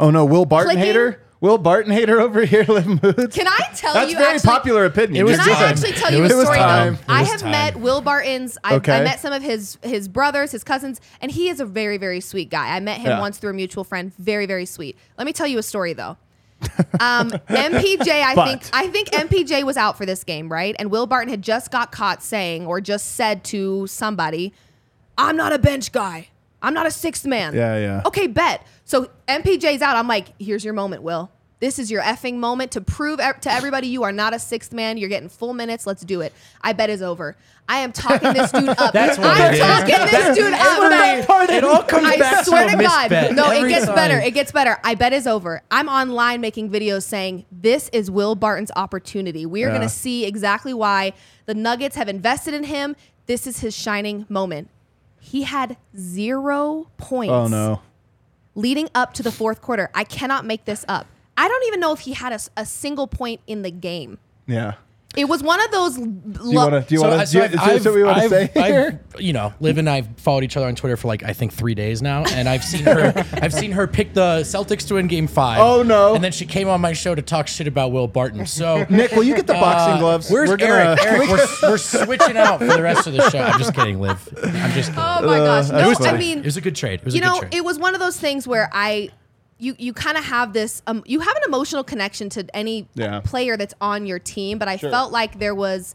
Oh 0.02 0.10
no, 0.10 0.24
Will 0.26 0.44
Barton 0.44 0.72
Clicking. 0.72 0.84
hater. 0.84 1.20
Will 1.40 1.58
Barton 1.58 1.92
hater 1.92 2.20
over 2.20 2.44
here. 2.44 2.64
Liv 2.68 2.86
Moods. 2.86 3.34
Can 3.34 3.48
I 3.48 3.58
tell 3.74 3.94
you 3.94 4.00
That's 4.00 4.12
you 4.12 4.18
very 4.18 4.34
actually, 4.34 4.48
popular 4.50 4.84
opinion. 4.84 5.16
It 5.16 5.24
was 5.24 5.38
Can 5.38 5.48
I 5.50 5.54
time. 5.54 5.62
actually 5.64 5.92
tell 5.92 6.08
It 6.12 6.16
you 6.16 6.18
a 6.18 6.22
was 6.22 6.32
story 6.44 6.58
time. 6.58 6.94
though? 6.94 7.00
It 7.00 7.04
I 7.08 7.20
was 7.22 7.30
have 7.32 7.40
time. 7.40 7.50
met 7.50 7.76
Will 7.80 8.00
Barton's. 8.00 8.58
I, 8.62 8.74
Okay. 8.76 9.00
I 9.00 9.02
met 9.02 9.18
some 9.20 9.32
of 9.32 9.42
his 9.42 9.78
his 9.82 10.06
brothers, 10.08 10.52
his 10.52 10.62
cousins, 10.62 11.00
and 11.20 11.32
he 11.32 11.48
is 11.48 11.58
a 11.60 11.64
very 11.64 11.96
very 11.98 12.20
sweet 12.20 12.50
guy. 12.50 12.76
I 12.76 12.80
met 12.80 12.98
him 12.98 13.06
Yeah. 13.10 13.20
once 13.20 13.38
through 13.38 13.50
a 13.50 13.54
mutual 13.54 13.82
friend. 13.84 14.12
Very 14.18 14.46
very 14.46 14.66
sweet. 14.66 14.96
Let 15.18 15.24
me 15.26 15.32
tell 15.32 15.46
you 15.48 15.58
a 15.58 15.62
story 15.64 15.94
though. 15.94 16.16
Um, 17.00 17.30
MPJ, 17.48 18.08
I 18.22 18.34
But. 18.36 18.46
think 18.46 18.62
I 18.72 18.86
think 18.88 19.08
MPJ 19.10 19.64
was 19.64 19.76
out 19.76 19.96
for 19.98 20.06
this 20.06 20.22
game, 20.24 20.48
right? 20.50 20.76
And 20.78 20.90
Will 20.92 21.06
Barton 21.06 21.28
had 21.28 21.42
just 21.42 21.70
got 21.72 21.90
caught 21.90 22.22
saying 22.22 22.66
or 22.66 22.80
just 22.80 23.14
said 23.16 23.42
to 23.44 23.88
somebody, 23.88 24.52
"I'm 25.18 25.36
not 25.36 25.52
a 25.52 25.58
bench 25.58 25.90
guy. 25.90 26.28
I'm 26.62 26.72
not 26.74 26.86
a 26.86 26.92
sixth 26.92 27.26
man." 27.26 27.54
Yeah, 27.56 27.76
yeah. 27.78 28.02
Okay, 28.06 28.28
bet. 28.28 28.64
So 28.92 29.08
MPJ's 29.26 29.80
out. 29.80 29.96
I'm 29.96 30.06
like, 30.06 30.38
here's 30.38 30.62
your 30.62 30.74
moment, 30.74 31.02
Will. 31.02 31.30
This 31.60 31.78
is 31.78 31.90
your 31.90 32.02
effing 32.02 32.34
moment 32.34 32.72
to 32.72 32.82
prove 32.82 33.20
to 33.20 33.50
everybody 33.50 33.86
you 33.86 34.02
are 34.02 34.12
not 34.12 34.34
a 34.34 34.38
sixth 34.38 34.70
man. 34.74 34.98
You're 34.98 35.08
getting 35.08 35.30
full 35.30 35.54
minutes. 35.54 35.86
Let's 35.86 36.02
do 36.04 36.20
it. 36.20 36.30
I 36.60 36.74
bet 36.74 36.90
is 36.90 37.00
over. 37.00 37.34
I 37.66 37.78
am 37.78 37.92
talking 37.92 38.34
this 38.34 38.52
dude 38.52 38.68
up. 38.68 38.92
That's 38.92 39.16
what 39.16 39.28
I'm 39.28 39.50
it 39.50 39.54
is. 39.54 39.60
talking 39.60 39.94
this 40.10 40.36
dude 40.36 40.52
up. 40.52 41.48
It 41.48 41.64
all 41.64 41.82
comes 41.84 42.06
I 42.06 42.18
back 42.18 42.44
swear 42.44 42.68
to 42.68 42.76
God. 42.76 43.10
misbet. 43.10 43.34
No, 43.34 43.50
it 43.50 43.66
gets 43.66 43.86
time. 43.86 43.94
better. 43.94 44.18
It 44.18 44.34
gets 44.34 44.52
better. 44.52 44.78
I 44.84 44.94
bet 44.94 45.14
is 45.14 45.26
over. 45.26 45.62
I'm 45.70 45.88
online 45.88 46.42
making 46.42 46.68
videos 46.68 47.04
saying 47.04 47.46
this 47.50 47.88
is 47.94 48.10
Will 48.10 48.34
Barton's 48.34 48.72
opportunity. 48.76 49.46
We 49.46 49.64
are 49.64 49.68
Yeah. 49.68 49.76
going 49.78 49.88
to 49.88 49.94
see 49.94 50.26
exactly 50.26 50.74
why 50.74 51.14
the 51.46 51.54
Nuggets 51.54 51.96
have 51.96 52.10
invested 52.10 52.52
in 52.52 52.64
him. 52.64 52.94
This 53.24 53.46
is 53.46 53.60
his 53.60 53.74
shining 53.74 54.26
moment. 54.28 54.68
He 55.18 55.44
had 55.44 55.78
zero 55.96 56.88
points 56.98 57.32
Oh 57.32 57.46
no. 57.46 57.80
Leading 58.54 58.88
up 58.94 59.14
to 59.14 59.22
the 59.22 59.32
fourth 59.32 59.60
quarter. 59.62 59.90
I 59.94 60.04
cannot 60.04 60.44
make 60.44 60.64
this 60.64 60.84
up. 60.88 61.06
I 61.36 61.48
don't 61.48 61.64
even 61.68 61.80
know 61.80 61.92
if 61.92 62.00
he 62.00 62.12
had 62.12 62.38
a 62.56 62.66
single 62.66 63.06
point 63.06 63.40
in 63.46 63.62
the 63.62 63.70
game. 63.70 64.18
Yeah. 64.46 64.74
It 65.14 65.26
was 65.28 65.42
one 65.42 65.60
of 65.62 65.70
those. 65.70 65.96
Do 65.96 66.02
you 66.48 66.56
want 66.56 66.72
to? 66.72 66.80
Do 66.88 66.94
you 66.94 67.00
So, 67.02 67.08
want 67.08 67.20
to? 67.20 67.26
so 67.26 67.38
Do 67.38 67.44
I've- 67.44 67.54
you, 67.54 67.84
what 67.84 67.94
we 67.94 68.02
want 68.02 68.16
to 68.16 68.22
I've- 68.22 68.28
say 68.30 68.42
I've- 68.56 68.72
here? 68.72 69.00
You 69.18 69.34
know, 69.34 69.52
Liv 69.60 69.76
and 69.76 69.88
I 69.90 70.02
followed 70.16 70.42
each 70.42 70.56
other 70.56 70.66
on 70.66 70.74
Twitter 70.74 70.96
for 70.96 71.08
like 71.08 71.22
I 71.22 71.34
think 71.34 71.52
three 71.52 71.74
days 71.74 72.00
now, 72.00 72.24
and 72.24 72.48
I've 72.48 72.64
seen 72.64 72.84
her. 72.84 73.12
I've 73.34 73.52
seen 73.52 73.72
her 73.72 73.86
pick 73.86 74.14
the 74.14 74.40
Celtics 74.40 74.88
to 74.88 74.94
win 74.94 75.08
Game 75.08 75.26
Five. 75.26 75.60
Oh, 75.60 75.82
no. 75.82 76.14
And 76.14 76.24
then 76.24 76.32
she 76.32 76.46
came 76.46 76.66
on 76.68 76.80
my 76.80 76.94
show 76.94 77.14
to 77.14 77.20
talk 77.20 77.46
shit 77.46 77.66
about 77.66 77.92
Will 77.92 78.08
Barton. 78.08 78.46
So 78.46 78.86
Nick, 78.88 79.12
will 79.12 79.22
you 79.24 79.36
get 79.36 79.46
the 79.46 79.52
boxing 79.52 79.96
uh, 79.96 79.98
gloves? 79.98 80.30
Where's 80.30 80.48
We're 80.48 80.56
gonna- 80.56 80.96
Eric? 80.96 81.04
Eric, 81.04 81.28
we're, 81.28 81.46
we're 81.70 81.76
switching 81.78 82.38
out 82.38 82.60
for 82.60 82.66
the 82.66 82.82
rest 82.82 83.06
of 83.06 83.12
the 83.12 83.28
show. 83.28 83.40
I'm 83.40 83.58
just 83.58 83.74
kidding, 83.74 84.00
Liv. 84.00 84.16
I'm 84.42 84.72
just 84.72 84.88
kidding. 84.90 85.04
Oh 85.04 85.26
my 85.26 85.38
gosh! 85.38 85.68
Uh, 85.68 85.72
No, 85.72 85.86
it 85.86 85.88
was 85.98 86.06
I 86.06 86.16
mean, 86.16 86.38
it 86.38 86.44
was 86.46 86.56
a 86.56 86.62
good 86.62 86.74
trade. 86.76 87.00
It 87.00 87.04
was 87.04 87.14
you 87.14 87.20
a 87.20 87.24
good 87.24 87.28
know, 87.34 87.38
trade. 87.40 87.54
it 87.54 87.64
was 87.64 87.78
one 87.78 87.92
of 87.94 88.00
those 88.00 88.18
things 88.18 88.48
where 88.48 88.70
I, 88.72 89.10
you 89.62 89.76
you 89.78 89.92
kind 89.92 90.18
of 90.18 90.24
have 90.24 90.52
this, 90.52 90.82
um, 90.86 91.02
you 91.06 91.20
have 91.20 91.36
an 91.36 91.42
emotional 91.46 91.84
connection 91.84 92.28
to 92.30 92.44
any 92.54 92.88
Yeah. 92.94 93.20
player 93.20 93.56
that's 93.56 93.74
on 93.80 94.06
your 94.06 94.18
team, 94.18 94.58
but 94.58 94.66
I 94.68 94.76
Sure. 94.76 94.90
felt 94.90 95.12
like 95.12 95.38
there 95.38 95.54
was. 95.54 95.94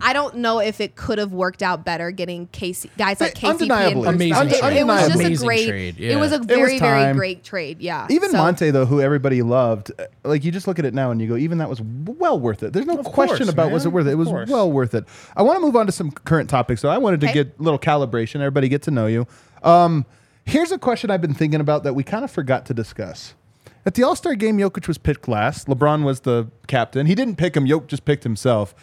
I 0.00 0.12
don't 0.12 0.38
know 0.38 0.58
if 0.58 0.80
it 0.80 0.96
could 0.96 1.18
have 1.18 1.32
worked 1.32 1.62
out 1.62 1.84
better 1.84 2.10
getting 2.10 2.48
Casey 2.48 2.90
guys 2.98 3.20
like 3.20 3.34
Casey 3.36 3.68
KCP 3.68 3.70
and 3.70 3.70
undeniably. 3.70 4.08
Amazing 4.08 4.32
Brown. 4.32 4.46
It- 4.48 4.58
trade. 4.58 4.76
It, 4.76 4.84
was 4.86 5.08
just 5.08 5.42
a 5.42 5.46
great. 5.46 5.68
trade, 5.68 6.00
It 6.00 6.16
was 6.16 6.32
a 6.32 6.34
It 6.34 6.38
was 6.40 6.46
very 6.48 6.78
very 6.80 7.14
great 7.14 7.44
trade. 7.44 7.80
Yeah. 7.80 8.08
Even 8.10 8.30
So- 8.32 8.38
Monte 8.38 8.70
though, 8.72 8.86
who 8.86 9.00
everybody 9.00 9.40
loved, 9.42 9.92
uh, 9.96 10.06
like 10.24 10.42
you 10.42 10.50
just 10.50 10.66
look 10.66 10.80
at 10.80 10.84
it 10.84 10.94
now 10.94 11.12
and 11.12 11.20
you 11.20 11.28
go, 11.28 11.36
even 11.36 11.58
that 11.58 11.68
was 11.68 11.80
well 11.80 12.40
worth 12.40 12.64
it. 12.64 12.72
There's 12.72 12.86
no 12.86 12.98
Of 12.98 13.04
question 13.06 13.36
course, 13.36 13.48
about 13.50 13.70
was 13.70 13.86
it 13.86 13.90
worth 13.92 14.08
it. 14.08 14.12
It 14.12 14.14
was 14.16 14.28
well 14.48 14.72
worth 14.72 14.94
it. 14.96 15.04
I 15.36 15.42
want 15.42 15.60
to 15.60 15.64
move 15.64 15.76
on 15.76 15.86
to 15.86 15.92
some 15.92 16.10
current 16.10 16.50
topics. 16.50 16.80
So 16.80 16.88
I 16.88 16.98
wanted 16.98 17.20
to 17.20 17.26
Okay. 17.26 17.34
get 17.44 17.54
a 17.60 17.62
little 17.62 17.78
calibration. 17.78 18.36
Everybody 18.36 18.68
get 18.68 18.82
to 18.82 18.90
know 18.90 19.06
you. 19.06 19.28
Um, 19.62 20.06
here's 20.48 20.72
a 20.72 20.78
question 20.78 21.10
I've 21.10 21.20
been 21.20 21.34
thinking 21.34 21.60
about 21.60 21.84
that 21.84 21.94
we 21.94 22.02
kind 22.02 22.24
of 22.24 22.30
forgot 22.30 22.66
to 22.66 22.74
discuss. 22.74 23.34
At 23.86 23.94
the 23.94 24.02
All 24.02 24.16
Star 24.16 24.34
game, 24.34 24.58
Jokic 24.58 24.88
was 24.88 24.98
picked 24.98 25.28
last. 25.28 25.68
LeBron 25.68 26.04
was 26.04 26.20
the 26.20 26.48
captain. 26.66 27.06
He 27.06 27.14
didn't 27.14 27.36
pick 27.36 27.56
him. 27.56 27.66
Jokic 27.66 27.86
just 27.88 28.04
picked 28.04 28.24
himself. 28.24 28.74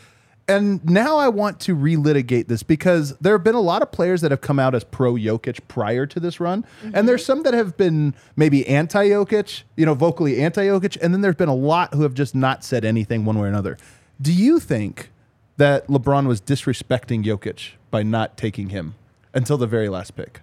And 0.48 0.86
now 0.86 1.18
I 1.18 1.28
want 1.28 1.60
to 1.62 1.76
relitigate 1.76 2.48
this 2.48 2.62
because 2.62 3.18
there 3.18 3.34
have 3.34 3.44
been 3.44 3.56
a 3.56 3.62
lot 3.62 3.82
of 3.82 3.92
players 3.92 4.22
that 4.22 4.30
have 4.30 4.42
come 4.42 4.60
out 4.60 4.76
as 4.76 4.84
pro 4.84 5.16
Jokic 5.16 5.60
prior 5.68 6.06
to 6.06 6.20
this 6.20 6.40
run. 6.40 6.64
And 6.94 7.10
there's 7.10 7.22
mm-hmm. 7.22 7.26
some 7.26 7.44
that 7.44 7.56
have 7.56 7.76
been 7.78 8.14
maybe 8.36 8.68
anti 8.68 9.08
Jokic, 9.10 9.64
you 9.76 9.88
know, 9.88 9.96
vocally 9.96 10.40
anti 10.42 10.66
Jokic. 10.68 10.98
And 11.02 11.14
then 11.14 11.22
there's 11.22 11.36
been 11.36 11.50
a 11.50 11.56
lot 11.56 11.96
who 11.96 12.04
have 12.04 12.14
just 12.14 12.36
not 12.36 12.64
said 12.64 12.86
anything 12.86 13.26
one 13.26 13.40
way 13.40 13.46
or 13.46 13.50
another. 13.50 13.78
Do 14.22 14.32
you 14.32 14.60
think 14.60 15.10
that 15.58 15.88
LeBron 15.88 16.28
was 16.28 16.42
disrespecting 16.42 17.26
Jokic 17.26 17.72
by 17.90 18.04
not 18.04 18.38
taking 18.38 18.70
him 18.70 18.94
until 19.34 19.58
the 19.58 19.68
very 19.68 19.90
last 19.90 20.16
pick? 20.16 20.42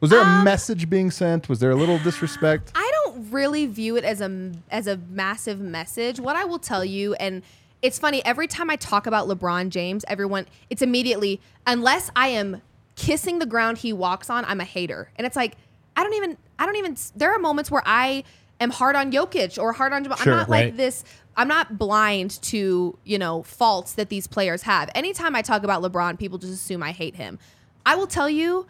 Was 0.00 0.10
there 0.10 0.20
a 0.20 0.24
um, 0.24 0.44
message 0.44 0.88
being 0.88 1.10
sent? 1.10 1.48
Was 1.48 1.58
there 1.58 1.70
a 1.70 1.76
little 1.76 1.98
disrespect? 1.98 2.70
I 2.74 2.90
don't 3.04 3.30
really 3.30 3.66
view 3.66 3.96
it 3.96 4.04
as 4.04 4.20
a 4.20 4.52
as 4.70 4.86
a 4.86 4.96
massive 4.96 5.60
message. 5.60 6.20
What 6.20 6.36
I 6.36 6.44
will 6.44 6.60
tell 6.60 6.84
you, 6.84 7.14
and 7.14 7.42
it's 7.82 7.98
funny 7.98 8.24
every 8.24 8.46
time 8.46 8.70
I 8.70 8.76
talk 8.76 9.06
about 9.06 9.28
LeBron 9.28 9.70
James, 9.70 10.04
everyone 10.08 10.46
it's 10.70 10.82
immediately 10.82 11.40
unless 11.66 12.10
I 12.14 12.28
am 12.28 12.62
kissing 12.94 13.38
the 13.38 13.46
ground 13.46 13.78
he 13.78 13.92
walks 13.92 14.30
on, 14.30 14.44
I'm 14.44 14.60
a 14.60 14.64
hater, 14.64 15.10
and 15.16 15.26
it's 15.26 15.36
like 15.36 15.56
I 15.96 16.04
don't 16.04 16.14
even 16.14 16.36
I 16.58 16.66
don't 16.66 16.76
even. 16.76 16.96
There 17.16 17.32
are 17.32 17.38
moments 17.40 17.70
where 17.70 17.82
I 17.84 18.22
am 18.60 18.70
hard 18.70 18.94
on 18.94 19.10
Jokic 19.10 19.60
or 19.60 19.72
hard 19.72 19.92
on 19.92 20.04
Jamal. 20.04 20.18
Sure, 20.18 20.32
I'm 20.32 20.38
not 20.38 20.48
like 20.48 20.76
this. 20.76 21.04
I'm 21.36 21.48
not 21.48 21.76
blind 21.76 22.40
to 22.42 22.96
you 23.04 23.18
know 23.18 23.42
faults 23.42 23.94
that 23.94 24.08
these 24.08 24.28
players 24.28 24.62
have. 24.62 24.90
Anytime 24.94 25.34
I 25.34 25.42
talk 25.42 25.64
about 25.64 25.82
LeBron, 25.82 26.16
people 26.16 26.38
just 26.38 26.52
assume 26.52 26.84
I 26.84 26.92
hate 26.92 27.16
him. 27.16 27.40
I 27.84 27.96
will 27.96 28.06
tell 28.06 28.30
you, 28.30 28.66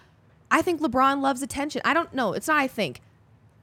I 0.51 0.63
think 0.63 0.81
LeBron 0.81 1.21
loves 1.21 1.43
attention. 1.43 1.83
I 1.85 1.95
don't 1.95 2.13
know. 2.15 2.33
It's 2.33 2.49
not. 2.49 2.59
I 2.59 2.69
think 2.69 3.01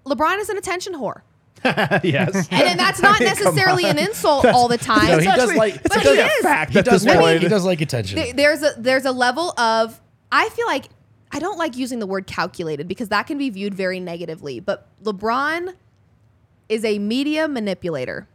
LeBron 0.06 0.40
is 0.40 0.50
an 0.50 0.58
attention 0.58 0.94
whore. 0.94 1.22
yes. 2.04 2.48
And 2.52 2.62
then 2.62 2.78
that's 2.78 3.02
not 3.02 3.20
mean, 3.20 3.30
necessarily 3.30 3.86
an 3.86 3.98
insult 3.98 4.46
all 4.46 4.68
the 4.68 4.78
time. 4.94 5.08
No, 5.08 5.18
he 5.20 5.26
does 5.26 5.56
like- 5.56 5.76
it's 5.76 5.84
But 5.84 5.98
actually 5.98 6.16
he 6.18 6.22
a 6.22 6.26
is. 6.28 6.42
fact 6.44 6.74
He 6.74 6.82
does, 6.82 7.04
this 7.04 7.06
like, 7.16 7.20
point. 7.20 7.42
he 7.42 7.48
does 7.48 7.66
like 7.66 7.82
attention. 7.82 8.18
Th- 8.20 8.36
there's 8.36 8.62
a 8.62 8.74
there's 8.78 9.06
a 9.06 9.12
level 9.12 9.60
of 9.60 10.00
I 10.32 10.50
feel 10.50 10.68
like 10.68 10.86
I 11.32 11.40
don't 11.40 11.58
like 11.58 11.76
using 11.76 12.00
the 12.00 12.06
word 12.08 12.28
calculated 12.28 12.88
because 12.88 13.10
that 13.10 13.26
can 13.26 13.38
be 13.38 13.50
viewed 13.50 13.74
very 13.74 14.00
negatively. 14.00 14.60
But 14.60 14.88
LeBron 15.04 15.74
is 16.70 16.86
a 16.86 17.00
media 17.00 17.48
manipulator. 17.48 18.28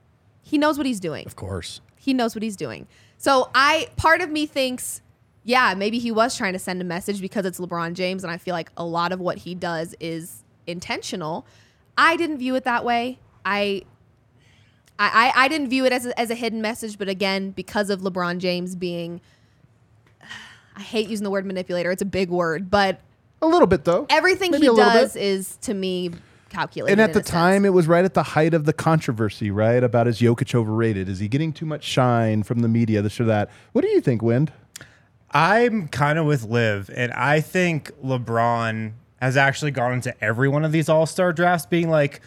He 0.42 0.58
knows 0.58 0.76
what 0.76 0.86
he's 0.86 1.00
doing. 1.00 1.24
of 1.26 1.36
course. 1.36 1.80
He 1.96 2.12
knows 2.14 2.34
what 2.34 2.42
he's 2.42 2.56
doing. 2.56 2.88
So 3.18 3.50
I 3.54 3.90
part 3.96 4.22
of 4.22 4.30
me 4.30 4.46
thinks, 4.46 5.02
yeah, 5.44 5.74
maybe 5.74 5.98
he 5.98 6.10
was 6.10 6.36
trying 6.36 6.52
to 6.52 6.58
send 6.58 6.80
a 6.80 6.84
message 6.84 7.20
because 7.20 7.46
it's 7.46 7.58
LeBron 7.58 7.94
James, 7.94 8.24
and 8.24 8.30
I 8.30 8.36
feel 8.36 8.54
like 8.54 8.70
a 8.76 8.84
lot 8.84 9.12
of 9.12 9.20
what 9.20 9.38
he 9.38 9.54
does 9.54 9.94
is 10.00 10.42
intentional. 10.66 11.46
I 11.96 12.16
didn't 12.16 12.38
view 12.38 12.54
it 12.54 12.64
that 12.64 12.84
way. 12.84 13.18
I 13.44 13.84
I, 14.98 15.32
I, 15.34 15.48
didn't 15.48 15.70
view 15.70 15.86
it 15.86 15.94
as 15.94 16.04
a, 16.04 16.20
as 16.20 16.30
a 16.30 16.34
hidden 16.34 16.60
message, 16.60 16.98
but 16.98 17.08
again, 17.08 17.52
because 17.52 17.88
of 17.88 18.02
LeBron 18.02 18.36
James 18.36 18.76
being, 18.76 19.22
I 20.76 20.82
hate 20.82 21.08
using 21.08 21.24
the 21.24 21.30
word 21.30 21.46
manipulator. 21.46 21.90
It's 21.90 22.02
a 22.02 22.06
big 22.06 22.28
word, 22.28 22.70
but 22.70 23.00
a 23.40 23.46
little 23.46 23.66
bit 23.66 23.84
though. 23.84 24.04
everything 24.10 24.50
Maybe 24.50 24.66
he 24.66 24.76
does 24.76 25.14
bit. 25.14 25.22
is 25.22 25.56
to 25.62 25.72
me 25.72 26.10
calculated. 26.50 26.92
And 26.92 27.00
at 27.00 27.14
the 27.14 27.20
a 27.20 27.22
sense. 27.22 27.30
time, 27.30 27.64
it 27.64 27.70
was 27.70 27.88
right 27.88 28.04
at 28.04 28.12
the 28.12 28.22
height 28.22 28.52
of 28.52 28.66
the 28.66 28.74
controversy, 28.74 29.50
right? 29.50 29.82
About 29.82 30.06
is 30.06 30.20
Jokic 30.20 30.54
overrated? 30.54 31.08
Is 31.08 31.18
he 31.18 31.28
getting 31.28 31.54
too 31.54 31.64
much 31.64 31.82
shine 31.82 32.42
from 32.42 32.60
the 32.60 32.68
media? 32.68 33.00
This 33.00 33.18
or 33.18 33.24
that? 33.24 33.50
What 33.72 33.82
do 33.82 33.88
you 33.88 34.02
think, 34.02 34.20
Wind? 34.20 34.52
I'm 35.32 35.88
kind 35.88 36.18
of 36.18 36.26
with 36.26 36.44
Liv, 36.44 36.90
and 36.94 37.12
I 37.12 37.40
think 37.40 37.90
LeBron 38.04 38.92
has 39.20 39.36
actually 39.36 39.70
gone 39.70 39.92
into 39.92 40.24
every 40.24 40.48
one 40.48 40.64
of 40.64 40.72
these 40.72 40.88
All 40.88 41.06
Star 41.06 41.32
drafts 41.32 41.66
being 41.66 41.88
like, 41.88 42.20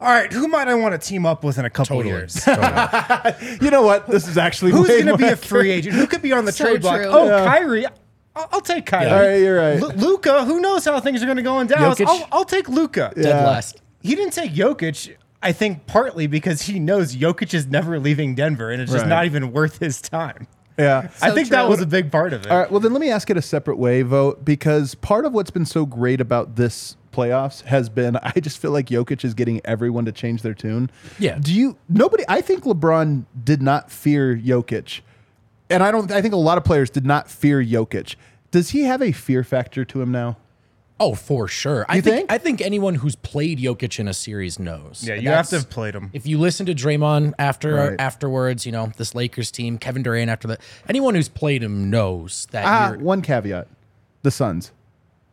"All 0.00 0.08
right, 0.08 0.30
who 0.32 0.48
might 0.48 0.68
I 0.68 0.74
want 0.74 1.00
to 1.00 1.08
team 1.08 1.24
up 1.24 1.44
with 1.44 1.56
in 1.58 1.64
a 1.64 1.70
couple 1.70 1.96
Totally. 1.96 2.14
years? 2.14 2.34
Totally. 2.34 3.56
You 3.62 3.70
know 3.70 3.82
what? 3.82 4.06
This 4.06 4.28
is 4.28 4.36
actually 4.36 4.72
Who's 4.72 4.88
going 4.88 5.06
to 5.06 5.16
be 5.16 5.24
a 5.28 5.36
free 5.36 5.70
agent? 5.70 5.94
Who 5.94 6.06
could 6.06 6.20
be 6.22 6.32
on 6.32 6.44
the 6.44 6.52
So 6.52 6.64
trade 6.66 6.82
block? 6.82 6.96
true. 7.02 7.10
Oh, 7.10 7.26
Yeah. 7.26 7.44
Kyrie. 7.44 7.86
I'll, 8.34 8.48
I'll 8.52 8.60
take 8.60 8.84
Kyrie. 8.86 9.06
Yeah. 9.06 9.14
All 9.16 9.22
right, 9.22 9.36
you're 9.36 9.56
right. 9.56 9.96
Luka. 9.96 10.44
Who 10.44 10.60
knows 10.60 10.84
how 10.84 10.98
things 11.00 11.22
are 11.22 11.26
going 11.26 11.36
to 11.36 11.42
go 11.42 11.60
in 11.60 11.66
Dallas? 11.68 12.00
I'll, 12.00 12.28
I'll 12.32 12.44
take 12.44 12.68
Luka. 12.68 13.12
Dead 13.14 13.24
Yeah. 13.26 13.46
last. 13.46 13.80
He 14.00 14.14
didn't 14.14 14.32
take 14.32 14.52
Jokic. 14.52 15.16
I 15.42 15.52
think 15.52 15.86
partly 15.86 16.26
because 16.26 16.62
he 16.62 16.78
knows 16.78 17.14
Jokic 17.16 17.52
is 17.54 17.66
never 17.66 17.98
leaving 17.98 18.34
Denver, 18.34 18.70
and 18.70 18.80
it's 18.82 18.90
just 18.92 19.02
Right. 19.04 19.08
not 19.08 19.24
even 19.26 19.52
worth 19.52 19.78
his 19.78 20.00
time. 20.00 20.46
Yeah. 20.78 21.08
I 21.22 21.28
So 21.28 21.34
think 21.34 21.48
that 21.50 21.68
was 21.68 21.80
a 21.80 21.86
big 21.86 22.10
part 22.10 22.32
of 22.32 22.46
it. 22.46 22.50
All 22.50 22.58
right. 22.58 22.70
Well, 22.70 22.80
then 22.80 22.92
let 22.92 23.00
me 23.00 23.10
ask 23.10 23.28
it 23.30 23.36
a 23.36 23.42
separate 23.42 23.76
way, 23.76 24.02
Vogt, 24.02 24.44
because 24.44 24.94
part 24.94 25.24
of 25.24 25.32
what's 25.32 25.50
been 25.50 25.66
so 25.66 25.86
great 25.86 26.20
about 26.20 26.56
this 26.56 26.96
playoffs 27.12 27.62
has 27.62 27.88
been 27.88 28.16
I 28.22 28.32
just 28.40 28.58
feel 28.58 28.70
like 28.70 28.86
Jokic 28.86 29.24
is 29.24 29.34
getting 29.34 29.60
everyone 29.64 30.04
to 30.06 30.12
change 30.12 30.42
their 30.42 30.54
tune. 30.54 30.90
Yeah. 31.18 31.38
Do 31.38 31.52
you? 31.54 31.76
Nobody. 31.88 32.24
I 32.28 32.40
think 32.40 32.64
LeBron 32.64 33.26
did 33.44 33.60
not 33.62 33.90
fear 33.90 34.36
Jokic, 34.36 35.00
and 35.70 35.82
I 35.82 35.90
don't. 35.90 36.10
I 36.10 36.22
think 36.22 36.34
a 36.34 36.38
lot 36.38 36.58
of 36.58 36.64
players 36.64 36.90
did 36.90 37.04
not 37.06 37.30
fear 37.30 37.62
Jokic. 37.62 38.16
Does 38.50 38.70
he 38.70 38.82
have 38.82 39.00
a 39.02 39.12
fear 39.12 39.44
factor 39.44 39.84
to 39.84 40.02
him 40.02 40.10
now? 40.12 40.36
Oh, 41.00 41.14
for 41.14 41.48
sure. 41.48 41.84
I 41.88 42.00
think, 42.00 42.04
think? 42.16 42.32
I 42.32 42.38
think 42.38 42.60
anyone 42.60 42.94
who's 42.96 43.16
played 43.16 43.58
Jokic 43.58 43.98
in 43.98 44.06
a 44.06 44.14
series 44.14 44.58
knows. 44.60 45.02
yeah, 45.04 45.14
you 45.14 45.28
have 45.30 45.46
to 45.46 45.50
that's- 45.50 45.50
have 45.50 45.70
played 45.70 45.94
him. 45.94 46.10
If 46.12 46.26
you 46.26 46.38
listen 46.38 46.64
to 46.66 46.74
Draymond 46.74 47.32
after 47.40 47.74
Right. 47.74 47.96
afterwards, 48.00 48.64
you 48.66 48.72
know 48.72 48.92
this 48.96 49.14
Lakers 49.14 49.50
team, 49.50 49.78
Kevin 49.78 50.02
Durant 50.04 50.30
after 50.30 50.46
that, 50.48 50.60
anyone 50.88 51.14
who's 51.16 51.28
played 51.28 51.62
him 51.62 51.90
knows 51.90 52.46
that. 52.52 52.64
Ah, 52.66 52.90
you're, 52.90 52.98
one 53.00 53.20
caveat: 53.22 53.66
the 54.22 54.30
Suns. 54.30 54.70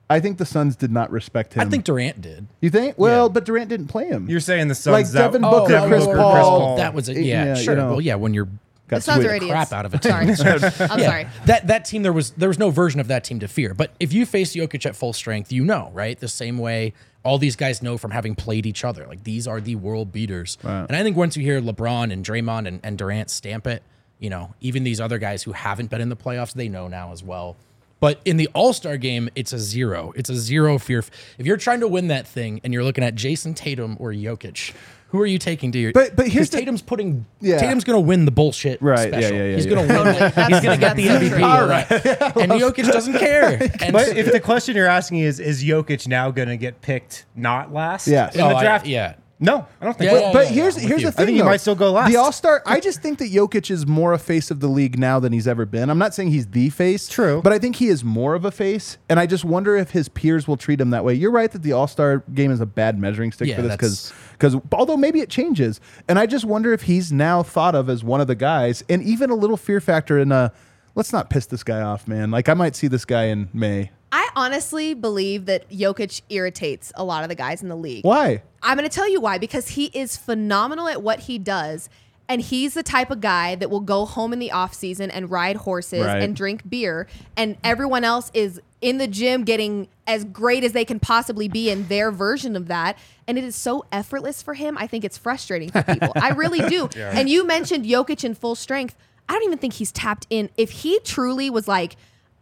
I 0.10 0.20
think 0.20 0.40
the 0.40 0.46
Suns 0.46 0.76
did 0.76 0.92
not 0.92 1.12
respect 1.12 1.54
him. 1.54 1.62
I 1.62 1.66
think 1.66 1.84
Durant 1.84 2.20
did. 2.20 2.48
You 2.62 2.72
think? 2.72 2.96
Well, 2.98 3.26
Yeah. 3.26 3.30
but 3.32 3.46
Durant 3.46 3.70
didn't 3.70 3.90
play 3.90 4.08
him. 4.08 4.28
You're 4.28 4.40
saying 4.40 4.70
the 4.70 4.74
Suns 4.76 4.92
Like 4.92 5.08
that- 5.10 5.20
Devin 5.20 5.46
Oh, 5.46 5.52
Booker, 5.52 5.74
Devin 5.74 5.90
Chris 5.90 6.06
Booker, 6.06 6.18
Paul. 6.18 6.32
Chris 6.34 6.44
Paul. 6.48 6.78
That 6.78 6.94
was 6.96 7.10
it. 7.10 7.18
Yeah, 7.18 7.46
Yeah, 7.46 7.56
you 7.58 7.64
sure. 7.64 7.76
know. 7.76 7.90
well, 7.92 8.02
yeah, 8.02 8.16
when 8.16 8.34
you're 8.34 8.48
Got 8.90 8.98
The 8.98 9.02
Suns 9.02 9.16
switched. 9.22 9.32
are 9.32 9.36
idiots. 9.36 9.52
crap 9.52 9.72
out 9.72 9.86
of 9.86 9.94
a 9.94 9.98
team. 10.00 10.36
Sorry, 10.36 10.56
I'm 10.90 11.00
Yeah, 11.00 11.06
sorry. 11.08 11.28
That 11.46 11.68
that 11.68 11.86
team 11.86 12.04
there 12.04 12.12
was 12.14 12.32
there 12.32 12.50
was 12.50 12.60
no 12.60 12.70
version 12.72 13.00
of 13.00 13.08
that 13.08 13.24
team 13.24 13.40
to 13.40 13.48
fear. 13.48 13.74
But 13.74 13.92
if 14.00 14.12
you 14.14 14.26
face 14.26 14.54
Jokic 14.56 14.86
at 14.86 14.96
full 14.96 15.14
strength, 15.14 15.52
you 15.52 15.64
know, 15.64 15.92
right? 15.94 16.20
The 16.20 16.28
same 16.28 16.58
way 16.58 16.94
all 17.24 17.38
these 17.38 17.56
guys 17.56 17.82
know 17.82 17.98
from 17.98 18.12
having 18.12 18.34
played 18.34 18.66
each 18.66 18.84
other. 18.86 19.06
Like 19.06 19.24
these 19.24 19.48
are 19.48 19.60
the 19.62 19.76
world 19.76 20.12
beaters. 20.12 20.58
And 20.64 20.96
I 20.96 21.04
think 21.04 21.16
once 21.18 21.36
you 21.38 21.44
hear 21.44 21.62
LeBron 21.62 22.12
and 22.14 22.26
Draymond 22.26 22.68
and, 22.68 22.80
and 22.84 22.98
Durant 22.98 23.30
stamp 23.30 23.68
it, 23.68 23.84
you 24.20 24.30
know, 24.30 24.54
even 24.62 24.84
these 24.84 25.00
other 25.02 25.18
guys 25.18 25.44
who 25.44 25.52
haven't 25.52 25.90
been 25.90 26.02
in 26.02 26.10
the 26.10 26.16
playoffs, 26.16 26.54
they 26.54 26.70
know 26.70 26.88
now 26.88 27.12
as 27.12 27.22
well. 27.24 27.58
But 28.00 28.22
in 28.24 28.38
the 28.38 28.48
All 28.54 28.72
Star 28.72 28.96
game, 28.96 29.30
it's 29.36 29.52
a 29.52 29.60
zero. 29.60 30.14
It's 30.16 30.30
a 30.30 30.36
zero 30.36 30.78
fear. 30.80 31.04
If 31.38 31.46
you're 31.46 31.58
trying 31.58 31.82
to 31.82 31.88
win 31.90 32.08
that 32.08 32.26
thing 32.26 32.62
and 32.64 32.74
you're 32.74 32.86
looking 32.86 33.04
at 33.04 33.16
Jayson 33.16 33.54
Tatum 33.54 33.98
or 34.00 34.14
Jokic, 34.14 34.74
who 35.10 35.20
are 35.20 35.26
you 35.26 35.38
taking 35.38 35.72
to 35.74 35.80
your? 35.80 35.92
But- 35.92 36.16
but 36.16 36.28
here's 36.28 36.48
'cause 36.48 36.52
the- 36.52 36.58
Tatum's 36.60 36.82
putting. 36.82 37.26
Yeah. 37.42 37.58
Tatum's 37.60 37.84
going 37.84 37.98
to 37.98 38.02
win 38.08 38.26
the 38.26 38.32
bullshit. 38.32 38.82
Right, 38.82 39.12
yeah, 39.12 39.20
Special. 39.20 39.38
yeah, 39.38 39.44
yeah, 39.46 39.56
He's 39.56 39.66
yeah. 39.66 39.74
going 39.76 39.88
to 39.88 39.94
win. 39.94 40.08
it. 40.08 40.34
He's 40.52 40.62
going 40.62 40.80
to 40.80 40.86
get 40.86 40.96
the 40.96 41.08
MVP. 41.08 41.30
true. 41.30 41.44
of 41.44 42.38
and 42.38 42.52
Jokic 42.54 42.92
doesn't 42.92 43.18
care. 43.20 43.58
And 43.82 43.94
But 43.94 44.10
if 44.10 44.32
the 44.32 44.40
question 44.40 44.76
you're 44.76 44.88
asking 44.88 45.20
is, 45.20 45.40
is 45.40 45.64
Jokic 45.64 46.08
now 46.08 46.32
going 46.32 46.48
to 46.50 46.58
get 46.58 46.82
picked 46.82 47.26
not 47.36 47.74
last 47.74 48.08
Yes. 48.08 48.36
in 48.36 48.42
Oh, 48.42 48.50
the 48.50 48.56
I- 48.56 48.62
draft? 48.64 48.86
yeah. 48.88 49.14
No, 49.42 49.66
I 49.80 49.86
don't 49.86 49.98
think 49.98 50.12
Yeah, 50.12 50.18
so. 50.18 50.26
yeah, 50.26 50.34
But 50.34 50.46
yeah, 50.48 50.52
here's 50.52 50.82
yeah, 50.82 50.88
here's 50.90 51.02
the 51.02 51.08
you. 51.08 51.12
thing. 51.12 51.24
I 51.24 51.26
think 51.26 51.36
he 51.36 51.40
though. 51.40 51.46
might 51.46 51.62
still 51.62 51.76
go 51.76 51.92
last. 51.94 52.12
The 52.12 52.18
All 52.18 52.32
Star. 52.34 52.62
I 52.66 52.80
just 52.82 53.02
think 53.02 53.20
that 53.20 53.32
Jokic 53.32 53.72
is 53.72 53.88
more 53.88 54.12
a 54.12 54.20
face 54.20 54.52
of 54.52 54.60
the 54.60 54.68
league 54.68 55.00
now 55.00 55.20
than 55.22 55.32
he's 55.32 55.48
ever 55.48 55.66
been. 55.66 55.90
I'm 55.90 55.98
not 55.98 56.14
saying 56.14 56.32
he's 56.32 56.48
the 56.48 56.70
face. 56.70 57.08
True. 57.08 57.42
But 57.42 57.54
I 57.54 57.60
think 57.60 57.78
he 57.78 57.88
is 57.88 58.04
more 58.04 58.36
of 58.36 58.44
a 58.44 58.52
face, 58.52 58.98
and 59.08 59.18
I 59.18 59.26
just 59.26 59.46
wonder 59.46 59.78
if 59.78 59.92
his 59.92 60.10
peers 60.10 60.46
will 60.48 60.58
treat 60.58 60.82
him 60.82 60.90
that 60.90 61.06
way. 61.06 61.14
You're 61.14 61.32
right 61.32 61.50
that 61.52 61.64
the 61.64 61.72
All 61.72 61.88
Star 61.88 62.18
game 62.34 62.52
is 62.52 62.60
a 62.60 62.66
bad 62.66 63.00
measuring 63.00 63.32
stick 63.32 63.48
Yeah, 63.48 63.56
for 63.56 63.62
this 63.62 63.76
because 63.76 64.14
because 64.34 64.56
although 64.74 64.98
maybe 64.98 65.22
it 65.22 65.30
changes, 65.30 65.80
and 66.10 66.20
I 66.20 66.26
just 66.26 66.44
wonder 66.44 66.74
if 66.74 66.82
he's 66.84 67.12
now 67.14 67.42
thought 67.42 67.76
of 67.76 67.90
as 67.90 68.04
one 68.04 68.20
of 68.20 68.28
the 68.28 68.36
guys, 68.36 68.84
and 68.90 69.02
even 69.04 69.30
a 69.30 69.36
little 69.36 69.58
fear 69.58 69.80
factor 69.80 70.20
in 70.20 70.32
a. 70.34 70.52
Let's 70.96 71.14
not 71.14 71.30
piss 71.30 71.46
this 71.46 71.64
guy 71.64 71.80
off, 71.82 72.08
man. 72.10 72.30
Like 72.30 72.50
I 72.50 72.56
might 72.56 72.76
see 72.76 72.88
this 72.88 73.06
guy 73.06 73.26
in 73.26 73.48
May. 73.54 73.92
I 74.12 74.30
honestly 74.36 74.94
believe 74.94 75.46
that 75.46 75.70
Jokic 75.70 76.22
irritates 76.30 76.92
a 76.96 77.04
lot 77.04 77.24
of 77.24 77.30
the 77.30 77.36
guys 77.36 77.62
in 77.62 77.70
the 77.70 77.76
league. 77.76 78.04
Why? 78.06 78.42
I'm 78.64 78.78
going 78.78 78.90
to 78.90 78.94
tell 78.96 79.10
you 79.10 79.22
why 79.22 79.38
because 79.38 79.70
he 79.70 79.86
is 79.94 80.18
phenomenal 80.18 80.88
at 80.88 81.02
what 81.02 81.22
he 81.22 81.38
does. 81.38 81.90
And 82.28 82.42
he's 82.42 82.76
the 82.76 82.84
type 82.84 83.10
of 83.10 83.22
guy 83.22 83.56
that 83.56 83.72
will 83.72 83.80
go 83.80 84.06
home 84.06 84.34
in 84.34 84.40
the 84.40 84.52
off 84.52 84.76
season 84.76 85.10
and 85.10 85.32
ride 85.32 85.56
horses 85.56 86.06
Right. 86.06 86.22
and 86.22 86.36
drink 86.36 86.70
beer. 86.70 87.08
And 87.36 87.58
everyone 87.64 88.04
else 88.04 88.30
is 88.36 88.62
in 88.82 89.00
the 89.00 89.08
gym 89.08 89.44
getting 89.44 89.88
as 90.06 90.26
great 90.26 90.64
as 90.64 90.74
they 90.74 90.86
can 90.86 91.00
possibly 91.00 91.48
be 91.48 91.72
in 91.72 91.88
their 91.88 92.12
version 92.12 92.56
of 92.56 92.68
that. 92.68 93.00
And 93.28 93.40
it 93.40 93.44
is 93.44 93.56
so 93.56 93.84
effortless 93.92 94.44
for 94.44 94.54
him. 94.54 94.78
I 94.78 94.86
think 94.86 95.04
it's 95.04 95.18
frustrating 95.18 95.72
for 95.72 95.82
people. 95.82 96.12
I 96.16 96.30
really 96.30 96.62
do. 96.70 96.88
And 96.96 97.28
you 97.30 97.46
mentioned 97.48 97.86
Jokic 97.86 98.24
in 98.24 98.36
full 98.36 98.54
strength. 98.56 98.96
I 99.28 99.34
don't 99.34 99.44
even 99.44 99.58
think 99.58 99.74
he's 99.74 99.92
tapped 99.92 100.28
in. 100.30 100.50
If 100.56 100.70
he 100.70 101.00
truly 101.00 101.50
was 101.50 101.68
like, 101.68 101.96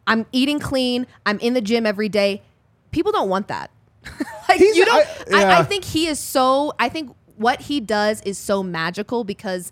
I'm 0.08 0.26
eating 0.32 0.60
clean, 0.60 1.06
I'm 1.26 1.38
in 1.40 1.54
the 1.54 1.62
gym 1.62 1.86
every 1.86 2.10
day, 2.10 2.42
people 2.92 3.12
don't 3.12 3.30
want 3.30 3.50
that. 3.50 3.70
like 4.50 4.58
He's- 4.60 4.76
you 4.76 4.86
don't. 4.86 5.06
I- 5.06 5.38
I, 5.38 5.40
yeah. 5.42 5.60
I 5.60 5.64
think 5.64 5.84
he 5.84 6.08
is 6.08 6.18
so. 6.20 6.74
I 6.80 6.90
think 6.90 7.14
what 7.36 7.62
he 7.62 7.80
does 7.80 8.22
is 8.22 8.38
so 8.38 8.64
magical 8.64 9.24
because 9.24 9.72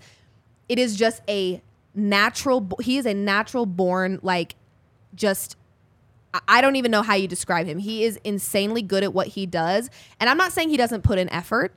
it 0.70 0.77
is 0.77 0.96
just 0.96 1.22
a 1.30 1.62
natural. 1.96 2.68
He 2.82 2.98
is 2.98 3.06
a 3.06 3.13
natural 3.13 3.65
born 3.65 4.20
like 4.22 4.56
just. 5.15 5.56
I- 6.34 6.42
I 6.50 6.62
don't 6.62 6.75
even 6.75 6.92
know 6.92 7.01
how 7.01 7.15
you 7.15 7.30
describe 7.30 7.65
him. 7.65 7.77
He 7.77 8.04
is 8.04 8.20
insanely 8.25 8.82
good 8.82 9.04
at 9.04 9.13
what 9.13 9.27
he 9.27 9.46
does, 9.46 9.89
and 10.20 10.30
I'm 10.30 10.38
not 10.38 10.51
saying 10.51 10.70
he 10.70 10.77
doesn't 10.77 11.04
put 11.04 11.18
in 11.18 11.32
effort, 11.32 11.74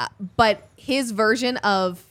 uh, 0.00 0.08
but 0.36 0.66
his 0.76 1.12
version 1.12 1.58
of 1.58 2.04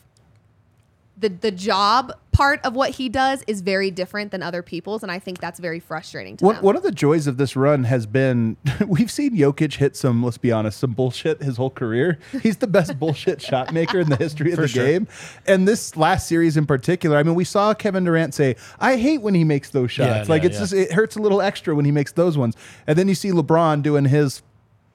the 1.19 1.29
the 1.29 1.51
job 1.51 2.13
part 2.31 2.63
of 2.63 2.73
what 2.73 2.91
he 2.91 3.09
does 3.09 3.43
is 3.47 3.59
very 3.59 3.91
different 3.91 4.31
than 4.31 4.41
other 4.41 4.61
people's, 4.63 5.03
and 5.03 5.11
I 5.11 5.19
think 5.19 5.39
that's 5.41 5.59
very 5.59 5.79
frustrating 5.79 6.37
to 6.37 6.45
One, 6.45 6.55
them. 6.55 6.63
one 6.63 6.75
of 6.77 6.83
the 6.83 6.91
joys 6.91 7.27
of 7.27 7.35
this 7.37 7.55
run 7.55 7.83
has 7.83 8.05
been 8.05 8.55
we've 8.87 9.11
seen 9.11 9.35
Jokic 9.35 9.75
hit 9.75 9.95
some, 9.97 10.23
let's 10.23 10.37
be 10.37 10.51
honest, 10.51 10.79
some 10.79 10.91
bullshit 10.93 11.41
his 11.41 11.57
whole 11.57 11.69
career. 11.69 12.17
He's 12.41 12.57
the 12.57 12.67
best 12.67 12.97
bullshit 12.97 13.41
shot 13.41 13.73
maker 13.73 13.99
in 13.99 14.09
the 14.09 14.15
history 14.15 14.51
of 14.51 14.55
For 14.55 14.61
the 14.61 14.67
sure. 14.69 14.85
game. 14.85 15.07
And 15.45 15.67
this 15.67 15.97
last 15.97 16.27
series 16.27 16.55
in 16.55 16.65
particular, 16.65 17.17
I 17.17 17.23
mean, 17.23 17.35
we 17.35 17.43
saw 17.43 17.73
Kevin 17.73 18.05
Durant 18.05 18.33
say, 18.33 18.55
I 18.79 18.95
hate 18.95 19.21
when 19.21 19.33
he 19.35 19.43
makes 19.43 19.69
those 19.71 19.91
shots. 19.91 20.27
Yeah, 20.27 20.33
like 20.33 20.43
yeah, 20.43 20.47
it's 20.49 20.55
yeah. 20.55 20.61
just 20.61 20.73
it 20.73 20.91
hurts 20.93 21.17
a 21.17 21.21
little 21.21 21.41
extra 21.41 21.75
when 21.75 21.83
he 21.85 21.91
makes 21.91 22.13
those 22.13 22.37
ones. 22.37 22.55
And 22.87 22.97
then 22.97 23.07
you 23.09 23.15
see 23.15 23.31
LeBron 23.31 23.83
doing 23.83 24.05
his 24.05 24.41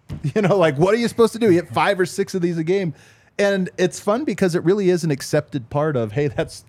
You 0.34 0.42
know, 0.42 0.56
like 0.56 0.76
what 0.78 0.94
are 0.94 0.98
you 0.98 1.08
supposed 1.08 1.32
to 1.34 1.38
do? 1.38 1.46
You 1.46 1.62
hit 1.62 1.68
five 1.68 1.98
or 1.98 2.06
six 2.06 2.34
of 2.34 2.42
these 2.42 2.58
a 2.58 2.64
game. 2.64 2.94
And 3.38 3.68
it's 3.78 3.98
fun 3.98 4.24
because 4.24 4.54
it 4.54 4.62
really 4.62 4.90
is 4.90 5.02
an 5.04 5.10
accepted 5.10 5.68
part 5.70 5.96
of, 5.96 6.12
hey, 6.12 6.28
that's 6.28 6.64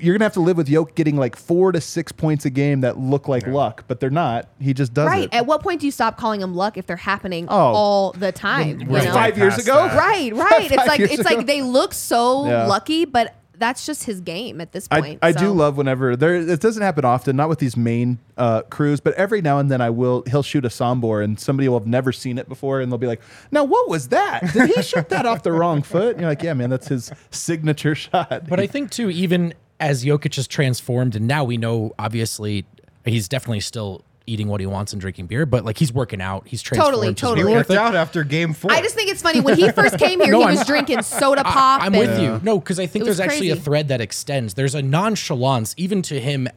you're 0.00 0.14
gonna 0.14 0.24
have 0.26 0.34
to 0.34 0.40
live 0.40 0.58
with 0.58 0.68
Yoke 0.68 0.94
getting 0.94 1.16
like 1.16 1.34
four 1.34 1.72
to 1.72 1.80
six 1.80 2.12
points 2.12 2.44
a 2.44 2.50
game 2.50 2.82
that 2.82 2.98
look 2.98 3.26
like 3.26 3.46
luck, 3.46 3.84
but 3.88 4.00
they're 4.00 4.10
not. 4.10 4.46
He 4.60 4.74
just 4.74 4.92
does 4.92 5.06
Right. 5.06 5.24
it. 5.24 5.34
At 5.34 5.46
what 5.46 5.62
point 5.62 5.80
do 5.80 5.86
you 5.86 5.92
stop 5.92 6.18
calling 6.18 6.40
them 6.40 6.54
luck 6.54 6.76
if 6.76 6.86
they're 6.86 6.96
happening 6.96 7.46
Oh. 7.48 7.56
all 7.56 8.12
the 8.12 8.30
time? 8.30 8.80
you 8.80 8.86
Right. 8.86 9.04
know? 9.04 9.12
Five 9.14 9.38
years 9.38 9.56
ago, 9.58 9.74
that. 9.88 9.96
Right, 9.96 10.34
right. 10.36 10.66
It's 10.70 10.74
Five 10.74 10.86
like 10.88 11.00
it's 11.00 11.20
ago. 11.20 11.36
like 11.36 11.46
they 11.46 11.62
look 11.62 11.94
so 11.94 12.46
Yeah. 12.46 12.66
lucky, 12.66 13.06
but 13.06 13.34
that's 13.58 13.84
just 13.84 14.04
his 14.04 14.20
game 14.20 14.60
at 14.60 14.72
this 14.72 14.88
point. 14.88 15.18
I 15.22 15.32
do 15.32 15.46
so. 15.46 15.52
love 15.52 15.76
whenever 15.76 16.16
there. 16.16 16.36
It 16.36 16.60
doesn't 16.60 16.82
happen 16.82 17.04
often, 17.04 17.36
not 17.36 17.48
with 17.48 17.58
these 17.58 17.76
main 17.76 18.18
uh, 18.36 18.62
crews, 18.62 19.00
but 19.00 19.14
every 19.14 19.42
now 19.42 19.58
and 19.58 19.70
then 19.70 19.80
I 19.80 19.90
will. 19.90 20.22
He'll 20.28 20.42
shoot 20.42 20.64
a 20.64 20.68
sombor, 20.68 21.22
and 21.22 21.38
somebody 21.38 21.68
will 21.68 21.78
have 21.78 21.86
never 21.88 22.12
seen 22.12 22.38
it 22.38 22.48
before, 22.48 22.80
and 22.80 22.90
they'll 22.90 22.98
be 22.98 23.06
like, 23.06 23.20
"Now, 23.50 23.64
what 23.64 23.88
was 23.88 24.08
that? 24.08 24.52
Did 24.52 24.70
he 24.70 24.82
shoot 24.82 25.08
that 25.10 25.26
off 25.26 25.42
the 25.42 25.52
wrong 25.52 25.82
foot?" 25.82 26.12
And 26.12 26.20
you're 26.20 26.30
like, 26.30 26.42
"Yeah, 26.42 26.54
man, 26.54 26.70
that's 26.70 26.88
his 26.88 27.10
signature 27.30 27.94
shot." 27.94 28.48
But 28.48 28.60
I 28.60 28.66
think 28.66 28.90
too, 28.90 29.10
even 29.10 29.54
as 29.80 30.04
Jokic 30.04 30.36
has 30.36 30.46
transformed, 30.46 31.16
and 31.16 31.26
now 31.26 31.44
we 31.44 31.56
know 31.56 31.94
obviously 31.98 32.66
he's 33.04 33.28
definitely 33.28 33.60
still 33.60 34.04
eating 34.28 34.48
what 34.48 34.60
he 34.60 34.66
wants 34.66 34.92
and 34.92 35.00
drinking 35.00 35.26
beer, 35.26 35.46
but 35.46 35.64
like 35.64 35.78
he's 35.78 35.92
working 35.92 36.20
out, 36.20 36.46
he's 36.46 36.62
transformed. 36.62 36.92
Totally, 36.94 37.06
his 37.08 37.16
totally. 37.16 37.48
He 37.50 37.56
worked 37.56 37.70
ethic. 37.70 37.78
out 37.80 37.94
after 37.96 38.22
game 38.24 38.52
four. 38.52 38.70
I 38.70 38.80
just 38.80 38.94
think 38.94 39.10
it's 39.10 39.22
funny 39.22 39.40
when 39.40 39.56
he 39.56 39.70
first 39.72 39.98
came 39.98 40.20
here, 40.20 40.32
No, 40.32 40.38
he 40.40 40.44
I'm- 40.44 40.56
was 40.56 40.66
drinking 40.66 41.02
soda 41.02 41.42
pop. 41.44 41.82
I'm 41.82 41.94
and, 41.94 41.98
with 41.98 42.20
you. 42.20 42.40
No, 42.42 42.58
because 42.58 42.78
I 42.78 42.86
think 42.86 43.04
It 43.04 43.08
was 43.08 43.18
there's 43.18 43.28
actually 43.30 43.50
a 43.50 43.56
thread 43.56 43.88
that 43.88 44.00
extends. 44.00 44.54
There's 44.54 44.74
a 44.74 44.82
nonchalance 44.82 45.74
even 45.76 46.02
to 46.02 46.20
him 46.20 46.48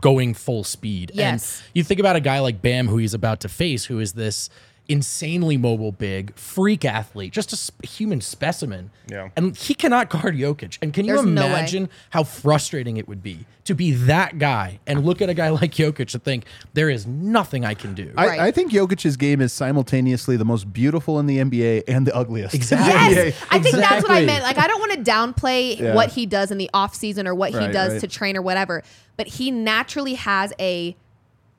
going 0.00 0.34
full 0.34 0.64
speed. 0.64 1.12
Yes. 1.14 1.60
And 1.60 1.68
you 1.74 1.84
think 1.84 2.00
about 2.00 2.16
a 2.16 2.20
guy 2.20 2.40
like 2.40 2.62
Bam, 2.62 2.88
who 2.88 2.96
he's 2.96 3.14
about 3.14 3.40
to 3.40 3.48
face, 3.48 3.84
who 3.84 4.00
is 4.00 4.14
this 4.14 4.48
insanely 4.90 5.56
mobile, 5.56 5.92
big 5.92 6.34
freak 6.36 6.84
athlete, 6.84 7.32
just 7.32 7.52
a 7.52 7.56
sp- 7.56 7.84
human 7.86 8.20
specimen. 8.20 8.90
Yeah. 9.08 9.28
And 9.36 9.56
he 9.56 9.72
cannot 9.74 10.10
guard 10.10 10.34
Jokic. 10.36 10.78
And 10.82 10.92
can 10.92 11.04
you 11.06 11.14
There's 11.14 11.24
no 11.26 11.46
imagine 11.46 11.88
how 12.10 12.24
frustrating 12.24 12.96
it 12.96 13.06
would 13.08 13.22
be 13.22 13.46
to 13.64 13.74
be 13.74 13.92
that 13.92 14.38
guy 14.38 14.80
and 14.88 15.04
look 15.06 15.22
at 15.22 15.28
a 15.28 15.34
guy 15.34 15.50
like 15.50 15.70
Jokic 15.72 16.12
and 16.12 16.22
think 16.24 16.44
there 16.74 16.90
is 16.90 17.06
nothing 17.06 17.64
I 17.64 17.74
can 17.74 17.94
do. 17.94 18.12
I, 18.16 18.26
Right. 18.26 18.40
I 18.40 18.50
think 18.50 18.72
Jokic's 18.72 19.16
game 19.16 19.40
is 19.40 19.52
simultaneously 19.52 20.36
the 20.36 20.44
most 20.44 20.72
beautiful 20.72 21.20
in 21.20 21.26
the 21.26 21.38
NBA 21.38 21.84
and 21.86 22.06
the 22.06 22.14
ugliest. 22.14 22.54
Exactly. 22.60 22.90
in 23.10 23.14
the 23.14 23.24
Yes, 23.26 23.34
NBA. 23.40 23.46
I 23.50 23.58
think 23.60 23.76
that's 23.76 24.02
what 24.02 24.10
I 24.12 24.24
meant. 24.24 24.42
Like, 24.42 24.58
I 24.58 24.66
don't 24.66 24.80
want 24.80 24.92
to 24.92 25.10
downplay 25.10 25.78
Yeah. 25.78 25.94
what 25.94 26.10
he 26.10 26.26
does 26.26 26.50
in 26.50 26.58
the 26.58 26.68
off 26.74 26.94
season 26.96 27.28
or 27.28 27.34
what 27.34 27.52
he 27.52 27.58
Right, 27.58 27.72
does 27.72 27.92
right. 27.92 28.00
to 28.00 28.08
train 28.08 28.36
or 28.36 28.42
whatever, 28.42 28.82
but 29.16 29.28
he 29.28 29.52
naturally 29.52 30.14
has 30.14 30.52
a 30.58 30.96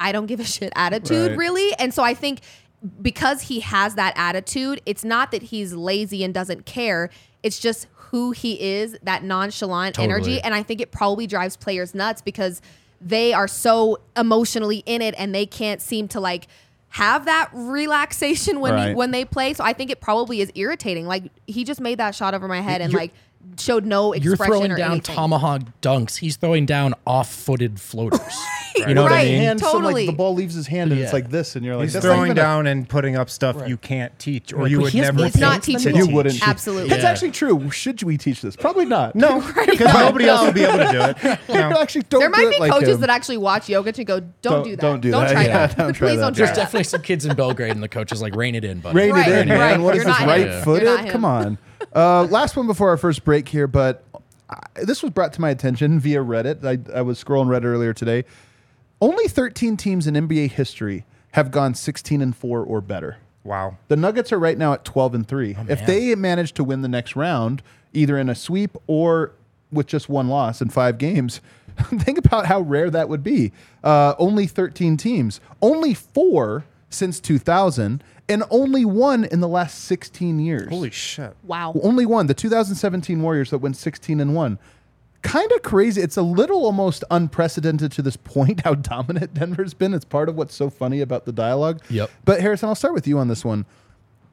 I 0.03 0.11
don't 0.11 0.25
give 0.25 0.39
a 0.39 0.43
shit 0.43 0.73
attitude, 0.75 1.29
Right. 1.29 1.37
really. 1.37 1.75
And 1.77 1.93
so 1.93 2.01
I 2.01 2.15
think 2.15 2.39
because 3.01 3.43
he 3.43 3.59
has 3.59 3.95
that 3.95 4.13
attitude, 4.15 4.81
it's 4.85 5.03
not 5.03 5.31
that 5.31 5.43
he's 5.43 5.73
lazy 5.73 6.23
and 6.23 6.33
doesn't 6.33 6.65
care. 6.65 7.09
It's 7.43 7.59
just 7.59 7.87
who 7.95 8.31
he 8.31 8.61
is, 8.61 8.97
that 9.03 9.23
nonchalant 9.23 9.95
Totally. 9.95 10.13
energy. 10.13 10.41
And 10.41 10.53
I 10.53 10.63
think 10.63 10.81
it 10.81 10.91
probably 10.91 11.27
drives 11.27 11.55
players 11.55 11.93
nuts 11.95 12.21
because 12.21 12.61
they 12.99 13.33
are 13.33 13.47
so 13.47 13.99
emotionally 14.17 14.83
in 14.85 15.01
it 15.01 15.15
and 15.17 15.33
they 15.33 15.45
can't 15.45 15.81
seem 15.81 16.07
to 16.09 16.19
like 16.19 16.47
have 16.89 17.25
that 17.25 17.49
relaxation 17.53 18.59
when 18.59 18.89
he, 18.89 18.93
when 18.93 19.11
they 19.11 19.25
play. 19.25 19.53
So 19.53 19.63
I 19.63 19.73
think 19.73 19.89
it 19.91 20.01
probably 20.01 20.41
is 20.41 20.51
irritating. 20.55 21.05
Like 21.07 21.23
he 21.47 21.63
just 21.63 21.79
made 21.79 21.99
that 21.99 22.13
shot 22.15 22.33
over 22.33 22.47
my 22.47 22.61
head 22.61 22.81
and 22.81 22.91
You're- 22.91 23.03
like 23.05 23.13
showed 23.57 23.85
no 23.85 24.13
expression. 24.13 24.23
You're 24.39 24.47
throwing 24.57 24.71
or 24.71 24.77
down 24.77 24.91
anything. 24.91 25.15
tomahawk 25.15 25.61
dunks. 25.81 26.17
He's 26.17 26.35
throwing 26.35 26.65
down 26.65 26.93
off-footed 27.05 27.79
floaters. 27.79 28.19
You 28.73 28.93
know 28.95 29.03
what 29.03 29.11
I 29.11 29.25
mean? 29.25 29.35
hand, 29.41 29.59
so, 29.59 29.65
like, 29.65 29.73
Totally. 29.83 30.05
the 30.05 30.13
ball 30.13 30.33
leaves 30.33 30.55
his 30.55 30.65
hand 30.65 30.93
and 30.93 31.01
it's 31.01 31.11
like 31.11 31.29
this, 31.29 31.57
and 31.57 31.65
you're 31.65 31.75
like, 31.75 31.83
He's 31.83 31.93
that's 31.93 32.05
throwing 32.05 32.27
even 32.27 32.31
a- 32.31 32.41
down 32.41 32.67
and 32.67 32.87
putting 32.87 33.17
up 33.17 33.29
stuff 33.29 33.67
you 33.67 33.75
can't 33.75 34.17
teach 34.17 34.53
or 34.53 34.61
Like, 34.63 34.71
you 34.71 34.79
would 34.79 34.93
he 34.93 35.01
never. 35.01 35.17
more 35.17 35.25
It's 35.27 35.37
not 35.37 35.51
points 35.61 35.65
teachable. 35.83 35.97
you 35.99 36.15
wouldn't. 36.15 36.35
teach. 36.35 36.47
Absolutely. 36.47 36.87
That's 36.89 37.03
Yeah. 37.03 37.09
actually 37.09 37.31
true. 37.31 37.69
Should 37.69 38.01
we 38.01 38.17
teach 38.17 38.41
this? 38.41 38.55
Probably 38.55 38.85
not. 38.85 39.13
No, 39.13 39.41
because 39.65 39.93
nobody 39.93 40.25
else 40.29 40.45
will 40.45 40.53
be 40.53 40.63
able 40.63 40.77
to 40.77 40.89
do 40.89 41.01
it. 41.01 41.39
You 41.49 41.55
know? 41.55 41.81
actually, 41.81 42.03
don't 42.03 42.21
There 42.21 42.29
might 42.29 42.43
it 42.47 42.51
be 42.53 42.59
like 42.59 42.71
coaches 42.71 42.95
him. 42.95 43.01
that 43.01 43.09
actually 43.09 43.37
watch 43.37 43.67
yoga 43.67 43.91
to 43.91 44.03
go, 44.05 44.21
"Don't, 44.21 44.31
Don't- 44.41 44.69
that. 44.71 44.79
don't 44.79 45.01
do 45.01 45.11
that. 45.11 45.31
try 45.33 45.43
Yeah, 45.43 45.67
don't 45.67 45.75
try 45.75 45.85
that. 45.87 45.95
Please 45.97 46.19
don't 46.21 46.33
try 46.33 46.45
There's 46.45 46.55
definitely 46.57 46.83
some 46.85 47.01
kids 47.01 47.25
in 47.25 47.35
Belgrade, 47.35 47.71
and 47.73 47.83
the 47.83 47.89
coach 47.89 48.13
is 48.13 48.21
like, 48.21 48.35
"Rein 48.37 48.55
it 48.55 48.63
in, 48.63 48.79
buddy." 48.79 48.95
Rein 48.95 49.17
it 49.17 49.27
in, 49.27 49.47
man. 49.49 49.59
right. 49.59 49.79
What 49.81 49.97
is 49.97 50.05
this, 50.05 50.17
right 50.21 50.63
footed? 50.63 50.83
You're 50.83 50.95
not 50.95 51.05
him. 51.07 51.11
Come 51.11 51.25
on. 51.25 51.57
Uh, 51.93 52.23
last 52.25 52.55
one 52.55 52.67
before 52.67 52.89
our 52.89 52.97
first 52.97 53.23
break 53.23 53.47
here, 53.49 53.67
but 53.67 54.03
I, 54.49 54.59
this 54.83 55.01
was 55.03 55.11
brought 55.11 55.33
to 55.33 55.41
my 55.41 55.49
attention 55.49 55.99
via 55.99 56.19
Reddit. 56.19 56.63
I, 56.65 56.97
I 56.97 57.01
was 57.01 57.21
scrolling 57.23 57.47
Reddit 57.47 57.65
earlier 57.65 57.93
today. 57.93 58.25
Only 59.01 59.27
13 59.27 59.77
teams 59.77 60.07
in 60.07 60.13
NBA 60.15 60.51
history 60.51 61.05
have 61.31 61.51
gone 61.51 61.73
16 61.73 62.21
and 62.21 62.35
4 62.35 62.61
or 62.63 62.81
better. 62.81 63.17
Wow. 63.43 63.77
The 63.87 63.95
Nuggets 63.95 64.31
are 64.31 64.39
right 64.39 64.57
now 64.57 64.73
at 64.73 64.85
12 64.85 65.15
and 65.15 65.27
3. 65.27 65.51
if 65.51 65.57
Oh, 65.59 65.63
man. 65.63 65.85
they 65.85 66.15
manage 66.15 66.53
to 66.53 66.63
win 66.63 66.81
the 66.81 66.87
next 66.87 67.15
round, 67.15 67.63
either 67.93 68.17
in 68.17 68.29
a 68.29 68.35
sweep 68.35 68.77
or 68.87 69.31
with 69.71 69.87
just 69.87 70.07
one 70.09 70.27
loss 70.27 70.61
in 70.61 70.69
five 70.69 70.97
games, 70.97 71.41
think 71.77 72.17
about 72.19 72.45
how 72.45 72.61
rare 72.61 72.89
that 72.91 73.09
would 73.09 73.23
be. 73.23 73.51
Uh, 73.83 74.13
only 74.19 74.45
13 74.45 74.97
teams, 74.97 75.39
only 75.61 75.93
four 75.93 76.65
since 76.91 77.19
2000, 77.19 78.03
and 78.29 78.43
only 78.49 78.85
one 78.85 79.25
in 79.25 79.39
the 79.39 79.47
last 79.47 79.85
16 79.85 80.39
years. 80.39 80.69
Holy 80.69 80.91
shit. 80.91 81.35
Wow. 81.43 81.73
Only 81.81 82.05
one, 82.05 82.27
the 82.27 82.33
2017 82.33 83.21
Warriors 83.21 83.49
that 83.49 83.57
went 83.57 83.77
16 83.77 84.19
and 84.19 84.35
1. 84.35 84.59
Kind 85.21 85.51
of 85.51 85.61
crazy. 85.61 86.01
It's 86.01 86.17
a 86.17 86.21
little 86.21 86.65
almost 86.65 87.03
unprecedented 87.11 87.91
to 87.93 88.01
this 88.01 88.17
point 88.23 88.61
how 88.61 88.75
dominant 88.75 89.33
Denver's 89.33 89.73
been. 89.73 89.93
It's 89.93 90.05
part 90.05 90.29
of 90.29 90.35
what's 90.35 90.55
so 90.55 90.69
funny 90.69 91.01
about 91.01 91.25
the 91.25 91.31
dialogue. 91.31 91.81
Yep. 91.89 92.09
But 92.25 92.41
Harrison, 92.41 92.69
I'll 92.69 92.75
start 92.75 92.93
with 92.93 93.07
you 93.07 93.17
on 93.17 93.27
this 93.27 93.45
one. 93.45 93.65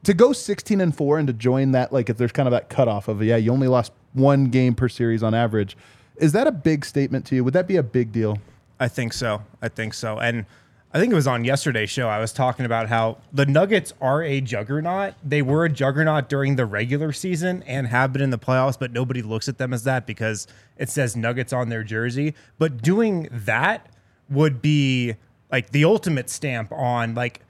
To 0.03 0.13
go 0.13 0.31
16 0.31 0.79
and 0.79 0.95
4 0.95 1.19
and 1.19 1.27
to 1.27 1.33
join 1.33 1.73
that, 1.73 1.91
like 1.91 2.09
if 2.09 2.17
there's 2.17 2.31
kind 2.31 2.47
of 2.47 2.51
that 2.51 2.69
cutoff 2.69 3.07
of, 3.07 3.21
yeah, 3.21 3.35
you 3.35 3.51
only 3.51 3.67
lost 3.67 3.91
one 4.13 4.45
game 4.45 4.73
per 4.73 4.87
series 4.87 5.21
on 5.23 5.33
average, 5.33 5.75
is 6.15 6.31
that 6.31 6.47
a 6.47 6.51
big 6.51 6.85
statement 6.85 7.25
to 7.27 7.35
you? 7.35 7.43
Would 7.43 7.53
that 7.53 7.67
be 7.67 7.75
a 7.75 7.83
big 7.83 8.11
deal? 8.11 8.37
I 8.79 8.87
think 8.87 9.13
so. 9.13 9.43
I 9.61 9.67
think 9.67 9.93
so. 9.93 10.19
And 10.19 10.45
I 10.91 10.99
think 10.99 11.11
it 11.11 11.15
was 11.15 11.27
on 11.27 11.45
yesterday's 11.45 11.91
show. 11.91 12.09
I 12.09 12.17
was 12.19 12.33
talking 12.33 12.65
about 12.65 12.89
how 12.89 13.17
the 13.31 13.45
Nuggets 13.45 13.93
are 14.01 14.23
a 14.23 14.41
juggernaut. 14.41 15.13
They 15.23 15.43
were 15.43 15.65
a 15.65 15.69
juggernaut 15.69 16.29
during 16.29 16.55
the 16.55 16.65
regular 16.65 17.11
season 17.13 17.63
and 17.67 17.85
have 17.87 18.11
been 18.11 18.23
in 18.23 18.31
the 18.31 18.39
playoffs, 18.39 18.79
but 18.79 18.91
nobody 18.91 19.21
looks 19.21 19.47
at 19.47 19.59
them 19.59 19.71
as 19.71 19.83
that 19.83 20.07
because 20.07 20.47
it 20.77 20.89
says 20.89 21.15
Nuggets 21.15 21.53
on 21.53 21.69
their 21.69 21.83
jersey. 21.83 22.33
But 22.57 22.81
doing 22.81 23.29
that 23.31 23.85
would 24.31 24.63
be 24.63 25.15
like 25.51 25.71
the 25.71 25.85
ultimate 25.85 26.27
stamp 26.29 26.71
on 26.71 27.13
like 27.13 27.41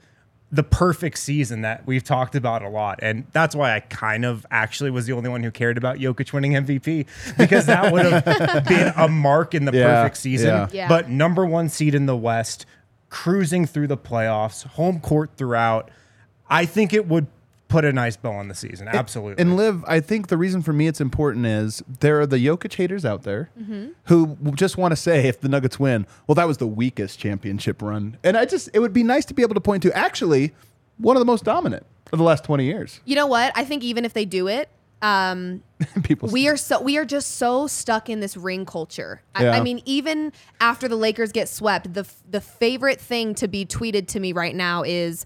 the 0.52 0.62
perfect 0.64 1.16
season 1.16 1.62
that 1.62 1.86
we've 1.86 2.02
talked 2.04 2.34
about 2.34 2.60
a 2.62 2.68
lot. 2.68 2.98
And 3.02 3.24
that's 3.32 3.54
why 3.54 3.74
I 3.74 3.80
kind 3.80 4.24
of 4.24 4.44
actually 4.50 4.90
was 4.90 5.06
the 5.06 5.12
only 5.12 5.30
one 5.30 5.42
who 5.42 5.50
cared 5.50 5.78
about 5.78 5.96
Jokic 5.98 6.32
winning 6.32 6.52
MVP 6.52 7.06
because 7.38 7.66
that 7.66 7.92
would 7.92 8.04
have 8.04 8.64
been 8.68 8.92
a 8.96 9.08
mark 9.08 9.54
in 9.54 9.64
the 9.64 9.72
Yeah, 9.72 10.02
perfect 10.02 10.16
season. 10.18 10.48
yeah. 10.48 10.68
Yeah. 10.72 10.88
But 10.88 11.08
number 11.08 11.46
one 11.46 11.68
seed 11.68 11.94
in 11.94 12.06
the 12.06 12.16
West, 12.16 12.66
cruising 13.10 13.66
through 13.66 13.88
the 13.88 13.98
playoffs, 13.98 14.64
home 14.64 15.00
court 15.00 15.30
throughout. 15.36 15.90
I 16.48 16.64
think 16.64 16.92
it 16.92 17.06
would 17.06 17.26
put 17.68 17.84
a 17.84 17.92
nice 17.92 18.16
bow 18.16 18.32
on 18.32 18.48
the 18.48 18.54
season. 18.54 18.88
Absolutely. 18.88 19.40
And 19.40 19.56
Liv, 19.56 19.84
I 19.86 20.00
think 20.00 20.28
the 20.28 20.36
reason 20.36 20.60
for 20.60 20.72
me 20.72 20.88
it's 20.88 21.00
important 21.00 21.46
is 21.46 21.82
there 22.00 22.20
are 22.20 22.26
the 22.26 22.44
Jokic 22.44 22.74
haters 22.74 23.04
out 23.04 23.22
there 23.22 23.50
who 24.04 24.36
just 24.54 24.76
want 24.76 24.92
to 24.92 24.96
say 24.96 25.28
if 25.28 25.40
the 25.40 25.48
Nuggets 25.48 25.78
win, 25.78 26.06
well, 26.26 26.34
that 26.34 26.48
was 26.48 26.58
the 26.58 26.66
weakest 26.66 27.18
championship 27.18 27.80
run. 27.80 28.16
And 28.24 28.36
I 28.36 28.44
just, 28.44 28.70
it 28.74 28.80
would 28.80 28.92
be 28.92 29.04
nice 29.04 29.24
to 29.26 29.34
be 29.34 29.42
able 29.42 29.54
to 29.54 29.60
point 29.60 29.84
to 29.84 29.96
actually 29.96 30.52
one 30.98 31.16
of 31.16 31.20
the 31.20 31.26
most 31.26 31.44
dominant 31.44 31.86
of 32.12 32.18
the 32.18 32.24
last 32.24 32.44
20 32.44 32.64
years. 32.64 33.00
You 33.04 33.14
know 33.14 33.26
what? 33.26 33.52
I 33.54 33.64
think 33.64 33.84
even 33.84 34.04
if 34.04 34.12
they 34.12 34.24
do 34.24 34.48
it, 34.48 34.68
um, 35.00 35.62
People 36.02 36.28
we 36.28 36.48
are 36.48 36.56
so 36.56 36.80
we 36.82 36.96
are 36.98 37.04
just 37.04 37.36
so 37.36 37.66
stuck 37.66 38.08
in 38.10 38.20
this 38.20 38.36
ring 38.36 38.66
culture. 38.66 39.22
I, 39.34 39.44
Yeah. 39.44 39.52
I 39.52 39.60
mean, 39.60 39.80
even 39.84 40.32
after 40.60 40.88
the 40.88 40.96
Lakers 40.96 41.32
get 41.32 41.48
swept, 41.48 41.94
the 41.94 42.06
the 42.30 42.40
favorite 42.40 43.00
thing 43.00 43.34
to 43.36 43.48
be 43.48 43.64
tweeted 43.66 44.06
to 44.08 44.20
me 44.20 44.32
right 44.32 44.54
now 44.54 44.82
is. 44.82 45.24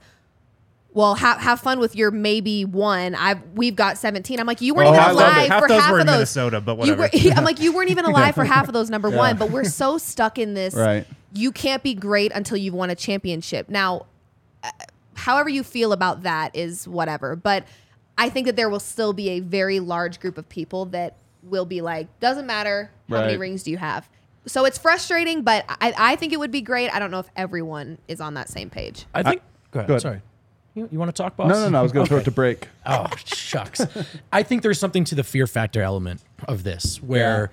Well, 0.93 1.17
have, 1.17 1.40
have 1.40 1.59
fun 1.59 1.81
with 1.81 1.97
your 1.97 2.12
maybe 2.12 2.64
one. 2.64 3.17
I've 3.17 3.43
we've 3.57 3.75
got 3.75 3.99
seventeen. 3.99 4.38
I'm 4.38 4.47
like, 4.47 4.61
you 4.61 4.75
weren't 4.75 4.90
Oh, 4.90 4.95
even 4.95 5.11
alive 5.11 5.49
Half 5.49 5.62
for 5.67 5.73
half 5.73 5.90
of 5.90 5.97
those. 5.99 6.07
Minnesota, 6.07 6.61
but 6.61 6.77
whatever. 6.77 7.03
were, 7.03 7.11
I'm 7.35 7.43
like, 7.43 7.59
you 7.59 7.73
weren't 7.75 7.90
even 7.90 8.05
alive 8.05 8.37
for 8.37 8.45
half 8.45 8.69
of 8.69 8.75
those. 8.75 8.90
Number 8.90 9.11
one, 9.11 9.37
but 9.37 9.51
we're 9.51 9.64
so 9.64 9.99
stuck 9.99 10.38
in 10.38 10.55
this. 10.55 10.73
Right. 10.73 11.05
You 11.33 11.51
can't 11.51 11.83
be 11.83 11.95
great 11.95 12.31
until 12.33 12.57
you've 12.59 12.75
won 12.75 12.90
a 12.90 12.95
championship. 12.95 13.69
Now, 13.69 14.07
uh, 14.62 14.71
however 15.14 15.49
you 15.49 15.64
feel 15.64 15.93
about 15.93 16.23
that 16.23 16.55
is 16.55 16.87
whatever. 16.87 17.35
But 17.35 17.64
I 18.16 18.29
think 18.29 18.46
that 18.46 18.57
there 18.57 18.68
will 18.68 18.81
still 18.81 19.12
be 19.12 19.31
a 19.31 19.40
very 19.40 19.81
large 19.81 20.20
group 20.20 20.38
of 20.38 20.48
people 20.48 20.87
that 20.87 21.16
will 21.42 21.66
be 21.66 21.81
like, 21.81 22.09
doesn't 22.20 22.46
matter 22.46 22.90
how 23.09 23.20
many 23.22 23.37
rings 23.37 23.62
do 23.62 23.70
you 23.70 23.77
have. 23.77 24.09
So 24.46 24.64
it's 24.66 24.79
frustrating, 24.79 25.42
but 25.42 25.64
I, 25.68 25.94
I 25.96 26.16
think 26.16 26.33
it 26.33 26.38
would 26.38 26.50
be 26.50 26.61
great. 26.61 26.90
I 26.90 26.98
don't 26.98 27.11
know 27.11 27.18
if 27.18 27.29
everyone 27.35 27.98
is 28.09 28.20
on 28.20 28.35
that 28.35 28.48
same 28.48 28.70
page. 28.70 29.07
I 29.14 29.22
think. 29.22 29.42
go, 29.70 29.81
ahead, 29.81 29.88
go 29.88 29.94
ahead. 29.94 30.03
Sorry. 30.03 30.22
You, 30.74 30.88
you 30.90 30.98
want 30.98 31.14
to 31.14 31.22
talk, 31.22 31.37
boss? 31.37 31.48
No, 31.48 31.55
no, 31.61 31.68
no. 31.70 31.79
I 31.79 31.83
was 31.83 31.92
going 31.92 32.05
to 32.07 32.09
throw 32.09 32.18
it 32.18 32.24
to 32.24 32.31
break. 32.31 32.68
Oh, 32.85 33.07
shucks. 33.24 33.81
I 34.33 34.42
think 34.42 34.62
there's 34.62 34.79
something 34.79 35.05
to 35.05 35.14
the 35.14 35.24
fear 35.24 35.46
factor 35.46 35.83
element 35.83 36.20
of 36.46 36.62
this 36.64 37.03
where 37.03 37.50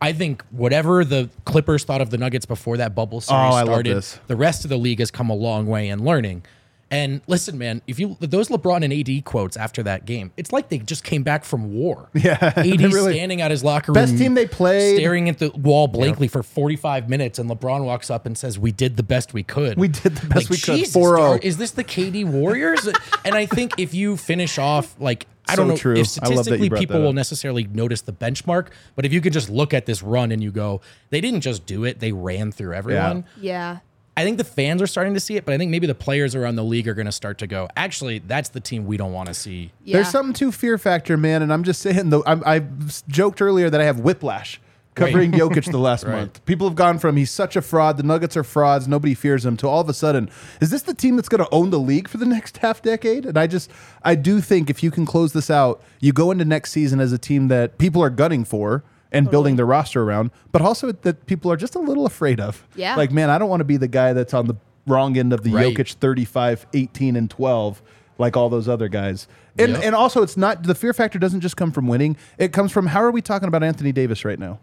I 0.00 0.12
think 0.12 0.42
whatever 0.50 1.04
the 1.04 1.28
Clippers 1.44 1.84
thought 1.84 2.00
of 2.00 2.10
the 2.10 2.18
Nuggets 2.18 2.46
before 2.46 2.78
that 2.78 2.94
bubble 2.94 3.20
series 3.20 3.54
Oh, 3.54 3.64
started, 3.64 4.04
the 4.28 4.36
rest 4.36 4.64
of 4.64 4.70
the 4.70 4.78
league 4.78 5.00
has 5.00 5.10
come 5.10 5.30
a 5.30 5.34
long 5.34 5.66
way 5.66 5.88
in 5.88 6.04
learning. 6.04 6.44
And 6.92 7.20
listen, 7.28 7.56
man, 7.56 7.82
if 7.86 8.00
you 8.00 8.16
those 8.18 8.48
LeBron 8.48 8.82
and 8.82 8.92
AD 8.92 9.24
quotes 9.24 9.56
after 9.56 9.82
that 9.84 10.06
game, 10.06 10.32
it's 10.36 10.52
like 10.52 10.70
they 10.70 10.78
just 10.78 11.04
came 11.04 11.22
back 11.22 11.44
from 11.44 11.72
war. 11.72 12.08
Yeah, 12.14 12.52
AD 12.56 12.66
really- 12.66 13.12
standing 13.14 13.40
at 13.40 13.50
his 13.52 13.62
locker 13.62 13.92
room, 13.92 13.94
Best 13.94 14.18
team 14.18 14.34
they 14.34 14.46
played. 14.46 14.96
staring 14.96 15.28
at 15.28 15.38
the 15.38 15.50
wall 15.50 15.86
blankly 15.86 16.26
for 16.26 16.42
45 16.42 17.08
minutes, 17.08 17.38
and 17.38 17.48
LeBron 17.48 17.84
walks 17.84 18.10
up 18.10 18.26
and 18.26 18.36
says, 18.36 18.58
"We 18.58 18.72
did 18.72 18.96
the 18.96 19.02
best 19.04 19.32
we 19.32 19.42
could. 19.44 19.78
We 19.78 19.86
did 19.88 20.16
the 20.16 20.26
best 20.26 20.50
we 20.50 20.56
could. 20.56 20.74
Jesus, 20.76 20.94
4-0. 20.96 21.42
Is 21.44 21.56
this 21.58 21.70
the 21.70 21.84
KD 21.84 22.24
Warriors? 22.26 22.88
and 23.24 23.34
I 23.36 23.46
think 23.46 23.78
if 23.78 23.94
you 23.94 24.16
finish 24.16 24.58
off 24.58 24.96
like. 25.00 25.26
I 25.48 25.56
don't 25.56 25.66
So 25.66 25.70
know 25.72 25.76
true. 25.76 25.96
if 25.96 25.96
I 25.96 26.00
love 26.00 26.10
that 26.10 26.28
you 26.28 26.42
statistically 26.42 26.70
people 26.70 27.00
will 27.00 27.12
necessarily 27.12 27.64
notice 27.64 28.02
the 28.02 28.12
benchmark, 28.12 28.68
but 28.94 29.04
if 29.04 29.12
you 29.12 29.20
could 29.20 29.32
just 29.32 29.50
look 29.50 29.74
at 29.74 29.84
this 29.84 30.00
run 30.00 30.30
and 30.30 30.40
you 30.42 30.52
go, 30.52 30.80
they 31.08 31.20
didn't 31.20 31.40
just 31.40 31.66
do 31.66 31.84
it; 31.84 31.98
they 31.98 32.12
ran 32.12 32.52
through 32.52 32.74
everyone. 32.74 33.24
Yeah. 33.40 33.78
I 34.20 34.24
think 34.24 34.36
the 34.36 34.44
fans 34.44 34.82
are 34.82 34.86
starting 34.86 35.14
to 35.14 35.20
see 35.20 35.36
it, 35.36 35.46
but 35.46 35.54
I 35.54 35.58
think 35.58 35.70
maybe 35.70 35.86
the 35.86 35.94
players 35.94 36.34
around 36.34 36.56
the 36.56 36.64
league 36.64 36.86
are 36.86 36.94
going 36.94 37.06
to 37.06 37.12
start 37.12 37.38
to 37.38 37.46
go. 37.46 37.68
Actually, 37.74 38.18
that's 38.18 38.50
the 38.50 38.60
team 38.60 38.84
we 38.84 38.98
don't 38.98 39.12
want 39.12 39.28
to 39.28 39.34
see. 39.34 39.72
Yeah. 39.82 39.96
There's 39.96 40.10
something 40.10 40.34
to 40.34 40.52
fear 40.52 40.76
factor, 40.76 41.16
man, 41.16 41.40
and 41.42 41.50
I'm 41.50 41.64
just 41.64 41.80
saying. 41.80 42.10
Though 42.10 42.22
I'm, 42.26 42.42
I 42.44 42.64
joked 43.08 43.40
earlier 43.40 43.70
that 43.70 43.80
I 43.80 43.84
have 43.84 44.00
whiplash 44.00 44.60
covering 44.94 45.32
Jokic 45.32 45.70
the 45.70 45.78
last 45.78 46.06
month. 46.06 46.44
People 46.44 46.68
have 46.68 46.76
gone 46.76 46.98
from 46.98 47.16
he's 47.16 47.30
such 47.30 47.56
a 47.56 47.62
fraud, 47.62 47.96
the 47.96 48.02
Nuggets 48.02 48.36
are 48.36 48.44
frauds, 48.44 48.86
nobody 48.86 49.14
fears 49.14 49.44
him, 49.44 49.56
to 49.58 49.68
all 49.68 49.80
of 49.80 49.88
a 49.88 49.94
sudden, 49.94 50.30
is 50.60 50.70
this 50.70 50.82
the 50.82 50.94
team 50.94 51.16
that's 51.16 51.28
going 51.28 51.42
to 51.42 51.48
own 51.52 51.70
the 51.70 51.78
league 51.78 52.08
for 52.08 52.18
the 52.18 52.26
next 52.26 52.58
half 52.58 52.82
decade? 52.82 53.24
And 53.24 53.38
I 53.38 53.46
just, 53.46 53.70
I 54.02 54.14
do 54.14 54.40
think 54.40 54.68
if 54.68 54.82
you 54.82 54.90
can 54.90 55.06
close 55.06 55.32
this 55.32 55.50
out, 55.50 55.82
you 56.00 56.12
go 56.12 56.30
into 56.30 56.44
next 56.44 56.72
season 56.72 57.00
as 57.00 57.12
a 57.12 57.18
team 57.18 57.48
that 57.48 57.78
people 57.78 58.02
are 58.02 58.10
gunning 58.10 58.44
for. 58.44 58.84
And 59.12 59.30
building 59.30 59.56
their 59.56 59.66
roster 59.66 60.02
around, 60.02 60.30
but 60.52 60.62
also 60.62 60.92
that 60.92 61.26
people 61.26 61.50
are 61.50 61.56
just 61.56 61.74
a 61.74 61.80
little 61.80 62.06
afraid 62.06 62.38
of. 62.38 62.64
Yeah. 62.76 62.94
Like, 62.94 63.10
man, 63.10 63.28
I 63.28 63.38
don't 63.38 63.48
want 63.48 63.60
to 63.60 63.64
be 63.64 63.76
the 63.76 63.88
guy 63.88 64.12
that's 64.12 64.32
on 64.32 64.46
the 64.46 64.54
wrong 64.86 65.16
end 65.18 65.32
of 65.32 65.42
the 65.42 65.52
Right. 65.52 65.76
Jokic 65.76 65.94
35, 65.94 66.66
18, 66.72 67.16
and 67.16 67.28
12, 67.28 67.82
like 68.18 68.36
all 68.36 68.48
those 68.48 68.68
other 68.68 68.88
guys. 68.88 69.26
And 69.58 69.72
Yep. 69.72 69.80
and 69.84 69.94
also 69.96 70.22
it's 70.22 70.36
not 70.36 70.62
the 70.62 70.74
fear 70.76 70.92
factor 70.92 71.18
doesn't 71.18 71.40
just 71.40 71.56
come 71.56 71.72
from 71.72 71.88
winning. 71.88 72.16
It 72.38 72.52
comes 72.52 72.70
from 72.70 72.86
how 72.86 73.02
are 73.02 73.10
we 73.10 73.20
talking 73.20 73.48
about 73.48 73.62
Anthony 73.64 73.90
Davis 73.92 74.24
right 74.24 74.38
now? 74.38 74.60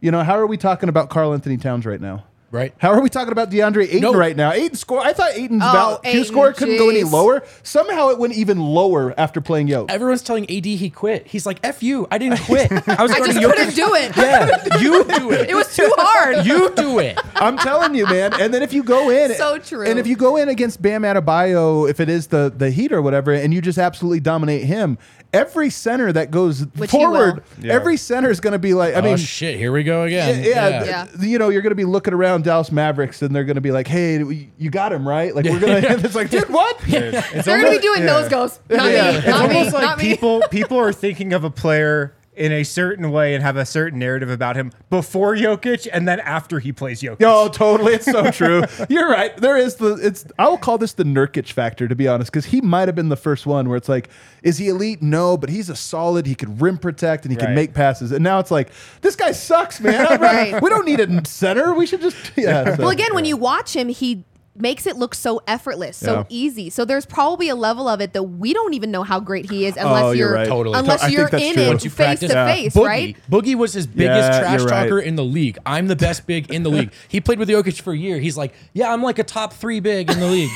You 0.00 0.10
know, 0.10 0.22
how 0.22 0.34
are 0.38 0.46
we 0.46 0.56
talking 0.56 0.88
about 0.88 1.08
Karl-Anthony 1.10 1.56
Towns 1.56 1.86
right 1.86 2.00
now? 2.00 2.24
Right. 2.52 2.74
How 2.78 2.90
are 2.92 3.00
we 3.00 3.08
talking 3.08 3.32
about 3.32 3.50
DeAndre 3.50 3.84
Ayton 3.84 4.00
No. 4.02 4.12
right 4.12 4.36
now? 4.36 4.52
Ayton 4.52 4.76
score. 4.76 5.00
I 5.00 5.14
thought 5.14 5.30
Ayton's 5.32 5.62
Oh, 5.64 5.72
val- 5.72 5.98
Q 6.00 6.10
Ayton, 6.10 6.24
score 6.26 6.52
couldn't 6.52 6.76
go 6.76 6.90
any 6.90 7.02
lower. 7.02 7.42
Somehow 7.62 8.10
it 8.10 8.18
went 8.18 8.34
even 8.34 8.60
lower 8.60 9.14
after 9.18 9.40
playing 9.40 9.68
Yoke. 9.68 9.90
Everyone's 9.90 10.20
telling 10.22 10.44
AD 10.50 10.66
he 10.66 10.90
quit. 10.90 11.26
He's 11.26 11.46
like, 11.46 11.58
"F 11.64 11.82
you, 11.82 12.06
I 12.10 12.18
didn't 12.18 12.40
quit. 12.40 12.70
I 12.86 13.02
was 13.02 13.10
I 13.10 13.18
guarding 13.18 13.36
just 13.36 13.38
Jokic." 13.38 13.54
couldn't 13.56 13.74
do 13.74 13.94
it. 13.94 14.16
Yeah, 14.22 14.78
you 14.80 15.02
do 15.18 15.32
it. 15.32 15.48
It 15.48 15.54
was 15.54 15.74
too 15.74 15.90
hard. 15.96 16.44
you 16.46 16.72
do 16.74 16.98
it. 16.98 17.18
I'm 17.36 17.56
telling 17.56 17.94
you, 17.94 18.04
man. 18.06 18.34
And 18.38 18.52
then 18.52 18.62
if 18.62 18.74
you 18.74 18.82
go 18.84 19.08
in, 19.08 19.32
So 19.34 19.56
true. 19.58 19.86
And 19.86 19.98
if 19.98 20.06
you 20.06 20.14
go 20.16 20.36
in 20.36 20.50
against 20.50 20.82
Bam 20.82 21.02
Adebayo, 21.02 21.88
if 21.88 22.00
it 22.00 22.10
is 22.10 22.26
the 22.26 22.52
the 22.54 22.70
Heat 22.70 22.92
or 22.92 23.00
whatever, 23.00 23.32
and 23.32 23.54
you 23.54 23.62
just 23.62 23.78
absolutely 23.78 24.20
dominate 24.20 24.64
him, 24.64 24.98
every 25.32 25.70
center 25.70 26.12
that 26.12 26.30
goes 26.30 26.66
Which 26.76 26.90
forward. 26.90 27.42
Yeah. 27.60 27.72
every 27.72 27.96
center 27.96 28.28
is 28.30 28.40
going 28.40 28.52
to 28.52 28.58
be 28.58 28.74
like. 28.74 28.94
I 28.94 28.98
oh 28.98 29.02
mean, 29.02 29.16
shit, 29.16 29.56
here 29.56 29.72
we 29.72 29.82
go 29.84 30.02
again. 30.02 30.44
yeah, 30.44 30.84
Yeah. 30.84 31.04
th- 31.06 31.22
you 31.30 31.38
know, 31.38 31.48
you're 31.48 31.62
going 31.62 31.70
to 31.70 31.74
be 31.76 31.84
looking 31.86 32.12
around 32.12 32.41
Dallas 32.42 32.70
Mavericks, 32.72 33.22
and 33.22 33.34
they're 33.34 33.44
going 33.44 33.54
to 33.56 33.60
be 33.62 33.70
like, 33.72 33.86
"Hey, 33.86 34.50
you 34.58 34.70
got 34.70 34.92
him 34.92 35.06
right." 35.08 35.34
Like 35.34 35.44
we're 35.46 35.60
going 35.60 35.82
to. 35.82 35.92
It's 36.04 36.14
like, 36.14 36.30
dude, 36.30 36.48
what? 36.48 36.76
It's 36.86 37.46
They're 37.46 37.60
going 37.60 37.72
to 37.72 37.78
be 37.78 37.82
doing 37.82 38.04
nose 38.04 38.28
goes. 38.28 38.58
Not 38.68 38.90
Yeah. 38.90 39.02
me. 39.12 39.18
It's 39.18 39.26
It's 39.26 39.26
Not 39.28 39.48
me. 39.50 39.64
like 39.70 39.72
Not 39.82 39.98
me. 39.98 40.04
people 40.04 40.42
people 40.50 40.78
are 40.78 40.92
thinking 40.92 41.32
of 41.32 41.44
a 41.44 41.50
player 41.50 42.14
in 42.34 42.50
a 42.50 42.62
certain 42.64 43.10
way 43.10 43.34
and 43.34 43.42
have 43.42 43.56
a 43.56 43.66
certain 43.66 43.98
narrative 43.98 44.30
about 44.30 44.56
him 44.56 44.72
before 44.88 45.36
Jokic 45.36 45.86
and 45.92 46.08
then 46.08 46.18
after 46.20 46.60
he 46.60 46.72
plays 46.72 47.02
Jokic. 47.02 47.22
Oh, 47.24 47.48
totally. 47.48 47.92
It's 47.92 48.06
so 48.06 48.30
true. 48.30 48.62
You're 48.88 49.10
right. 49.10 49.36
There 49.36 49.56
is 49.58 49.76
the. 49.76 49.94
It's. 49.96 50.24
I 50.38 50.48
will 50.48 50.56
call 50.58 50.78
this 50.78 50.94
the 50.94 51.04
Nurkic 51.04 51.52
factor, 51.52 51.86
to 51.88 51.94
be 51.94 52.08
honest, 52.08 52.32
because 52.32 52.46
he 52.46 52.60
might 52.62 52.88
have 52.88 52.94
been 52.94 53.10
the 53.10 53.16
first 53.16 53.44
one 53.46 53.68
where 53.68 53.76
it's 53.76 53.88
like, 53.88 54.08
is 54.42 54.56
he 54.58 54.68
elite? 54.68 55.02
No, 55.02 55.36
but 55.36 55.50
he's 55.50 55.68
a 55.68 55.76
solid. 55.76 56.26
He 56.26 56.34
could 56.34 56.60
rim 56.60 56.78
protect 56.78 57.24
and 57.26 57.32
he 57.32 57.36
can 57.38 57.54
make 57.54 57.74
passes. 57.74 58.12
And 58.12 58.24
now 58.24 58.38
it's 58.38 58.50
like, 58.50 58.70
this 59.02 59.14
guy 59.16 59.32
sucks, 59.32 59.80
man. 59.80 59.92
Right. 60.22 60.60
We 60.62 60.70
don't 60.70 60.86
need 60.86 61.00
a 61.00 61.24
center. 61.26 61.74
We 61.74 61.86
should 61.86 62.00
just. 62.00 62.16
Yeah. 62.36 62.76
so- 62.76 62.82
Well, 62.82 62.90
again, 62.90 63.14
when 63.14 63.24
you 63.24 63.36
watch 63.36 63.74
him, 63.76 63.88
he 63.88 64.24
makes 64.54 64.86
it 64.86 64.96
look 64.96 65.14
so 65.14 65.40
effortless, 65.46 65.96
so 65.96 66.12
Yeah. 66.12 66.24
easy. 66.28 66.68
So 66.68 66.84
there's 66.84 67.06
probably 67.06 67.48
a 67.48 67.54
level 67.54 67.88
of 67.88 68.00
it 68.02 68.12
that 68.12 68.22
we 68.22 68.52
don't 68.52 68.74
even 68.74 68.90
know 68.90 69.02
how 69.02 69.18
great 69.18 69.50
he 69.50 69.64
is 69.64 69.76
unless 69.78 70.02
Oh, 70.04 70.10
you're 70.10 70.28
you're 70.28 70.34
right. 70.34 70.46
Totally. 70.48 70.78
unless 70.78 71.02
I 71.02 71.08
you're 71.08 71.26
in 71.28 71.54
true. 71.54 71.62
it 71.62 71.84
you 71.84 71.90
face 71.90 71.94
practice- 71.94 72.30
to 72.30 72.36
Yeah. 72.36 72.46
face, 72.54 72.74
Boogie. 72.74 72.86
right? 72.86 73.16
Boogie 73.30 73.54
was 73.54 73.72
his 73.72 73.86
biggest 73.86 74.30
Yeah, 74.32 74.40
trash 74.40 74.60
you're 74.60 74.68
right. 74.68 74.82
talker 74.82 74.98
in 74.98 75.16
the 75.16 75.24
league. 75.24 75.56
I'm 75.64 75.86
the 75.86 75.96
best 75.96 76.26
big 76.26 76.52
in 76.52 76.64
the 76.64 76.68
league. 76.68 76.90
He 77.08 77.20
played 77.20 77.38
with 77.38 77.48
the 77.48 77.54
Jokic 77.54 77.80
for 77.80 77.94
a 77.94 77.96
year. 77.96 78.18
He's 78.18 78.36
like, 78.36 78.52
yeah, 78.74 78.92
I'm 78.92 79.02
like 79.02 79.18
a 79.18 79.24
top 79.24 79.54
three 79.54 79.80
big 79.80 80.10
in 80.10 80.20
the 80.20 80.26
league. 80.26 80.50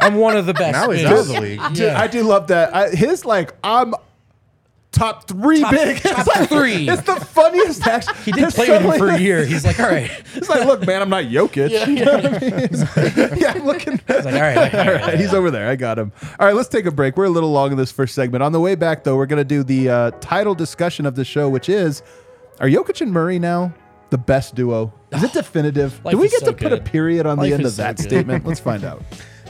I'm 0.00 0.16
one 0.16 0.36
of 0.36 0.44
the 0.44 0.52
best. 0.62 0.72
Now 0.72 0.90
he's 0.90 1.04
out 1.06 1.18
of 1.20 1.28
the 1.28 1.40
league. 1.40 1.60
Dude, 1.72 1.88
I 1.90 2.06
do 2.08 2.22
love 2.24 2.48
that. 2.48 2.74
I, 2.76 2.90
his 2.90 3.24
like, 3.24 3.54
I'm 3.64 3.94
top 4.94 5.28
three 5.28 5.60
Top- 5.60 5.72
big. 5.72 6.00
top 6.00 6.18
It's 6.26 6.26
like- 6.36 6.48
three. 6.48 6.88
It's 6.88 7.02
the 7.02 7.16
funniest. 7.16 7.86
Action. 7.86 8.14
He 8.24 8.32
did 8.32 8.48
play 8.54 8.70
with 8.70 8.82
him 8.82 8.98
for 8.98 9.08
a 9.10 9.18
year. 9.18 9.44
He's 9.44 9.64
like, 9.64 9.78
all 9.80 9.86
right. 9.90 10.10
It's 10.34 10.48
like, 10.48 10.64
look, 10.66 10.86
man, 10.86 11.02
I'm 11.02 11.10
not 11.10 11.24
Jokic. 11.24 11.70
Yeah. 11.70 11.86
You 11.94 12.04
know 12.04 12.14
what 12.14 12.26
I 12.26 12.38
mean? 12.38 13.38
yeah, 13.40 13.52
I'm 13.54 13.64
looking. 13.66 14.00
He's 14.06 14.24
like, 14.24 14.34
all 14.34 14.40
right. 14.40 14.56
all 14.56 14.64
right, 14.64 14.88
all 14.88 14.94
right. 15.08 15.18
He's 15.20 15.34
over 15.34 15.50
there. 15.50 15.68
I 15.68 15.76
got 15.76 15.98
him. 15.98 16.12
All 16.38 16.46
right, 16.46 16.54
let's 16.54 16.68
take 16.68 16.86
a 16.86 16.90
break. 16.90 17.16
We're 17.16 17.24
a 17.26 17.30
little 17.30 17.52
long 17.52 17.70
in 17.72 17.76
this 17.76 17.92
first 17.92 18.14
segment. 18.14 18.42
On 18.42 18.52
the 18.52 18.60
way 18.60 18.74
back, 18.74 19.04
though, 19.04 19.16
we're 19.16 19.26
going 19.26 19.38
to 19.40 19.44
do 19.44 19.62
the 19.62 19.88
uh, 19.90 20.10
title 20.20 20.54
discussion 20.54 21.04
of 21.06 21.14
the 21.16 21.24
show, 21.24 21.48
which 21.48 21.68
is 21.68 22.02
Are 22.60 22.68
Jokic 22.68 23.00
and 23.00 23.12
Murray 23.12 23.38
now 23.38 23.72
the 24.10 24.18
best 24.18 24.54
duo? 24.54 24.92
Is 25.12 25.22
it 25.22 25.32
definitive? 25.34 26.04
Life 26.04 26.12
do 26.12 26.18
we 26.18 26.28
get 26.28 26.40
so 26.40 26.46
to 26.46 26.52
put 26.52 26.72
a 26.72 26.80
period 26.80 27.26
on 27.26 27.36
Life 27.38 27.48
the 27.48 27.54
end 27.54 27.64
of 27.66 27.72
so 27.72 27.82
that 27.82 27.96
good. 27.96 28.02
statement? 28.06 28.46
Let's 28.46 28.60
find 28.60 28.84
out. 28.84 29.02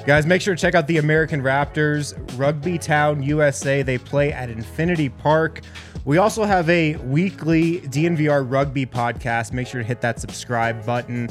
Guys, 0.06 0.26
make 0.26 0.42
sure 0.42 0.54
to 0.54 0.60
check 0.60 0.74
out 0.74 0.86
the 0.86 0.98
American 0.98 1.40
Raptors, 1.40 2.12
Rugby 2.38 2.76
Town, 2.76 3.22
USA. 3.22 3.82
They 3.82 3.96
play 3.96 4.32
at 4.32 4.50
Infinity 4.50 5.08
Park. 5.08 5.62
We 6.04 6.18
also 6.18 6.44
have 6.44 6.68
a 6.68 6.96
weekly 6.96 7.80
DNVR 7.80 8.44
rugby 8.46 8.84
podcast. 8.84 9.54
Make 9.54 9.66
sure 9.66 9.80
to 9.80 9.86
hit 9.86 10.02
that 10.02 10.20
subscribe 10.20 10.84
button 10.84 11.30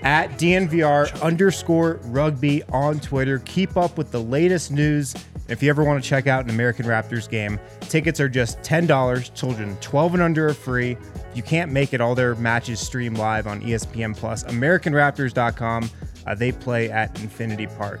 at 0.00 0.30
DNVR 0.38 1.20
underscore 1.20 2.00
rugby 2.04 2.62
on 2.70 2.98
Twitter. 2.98 3.40
Keep 3.40 3.76
up 3.76 3.98
with 3.98 4.10
the 4.10 4.22
latest 4.22 4.70
news. 4.70 5.14
If 5.48 5.62
you 5.62 5.68
ever 5.68 5.84
want 5.84 6.02
to 6.02 6.08
check 6.08 6.26
out 6.26 6.44
an 6.44 6.50
American 6.50 6.86
Raptors 6.86 7.28
game, 7.28 7.60
tickets 7.80 8.20
are 8.20 8.30
just 8.30 8.58
$10. 8.60 9.34
Children 9.34 9.76
12 9.82 10.14
and 10.14 10.22
under 10.22 10.48
are 10.48 10.54
free. 10.54 10.92
If 10.92 11.36
you 11.36 11.42
can't 11.42 11.70
make 11.70 11.92
it, 11.92 12.00
all 12.00 12.14
their 12.14 12.34
matches 12.36 12.80
stream 12.80 13.12
live 13.16 13.46
on 13.46 13.60
ESPN 13.60 14.16
Plus. 14.16 14.44
AmericanRaptors.com. 14.44 15.90
Uh, 16.26 16.34
they 16.34 16.52
play 16.52 16.90
at 16.90 17.20
Infinity 17.20 17.66
Park. 17.66 18.00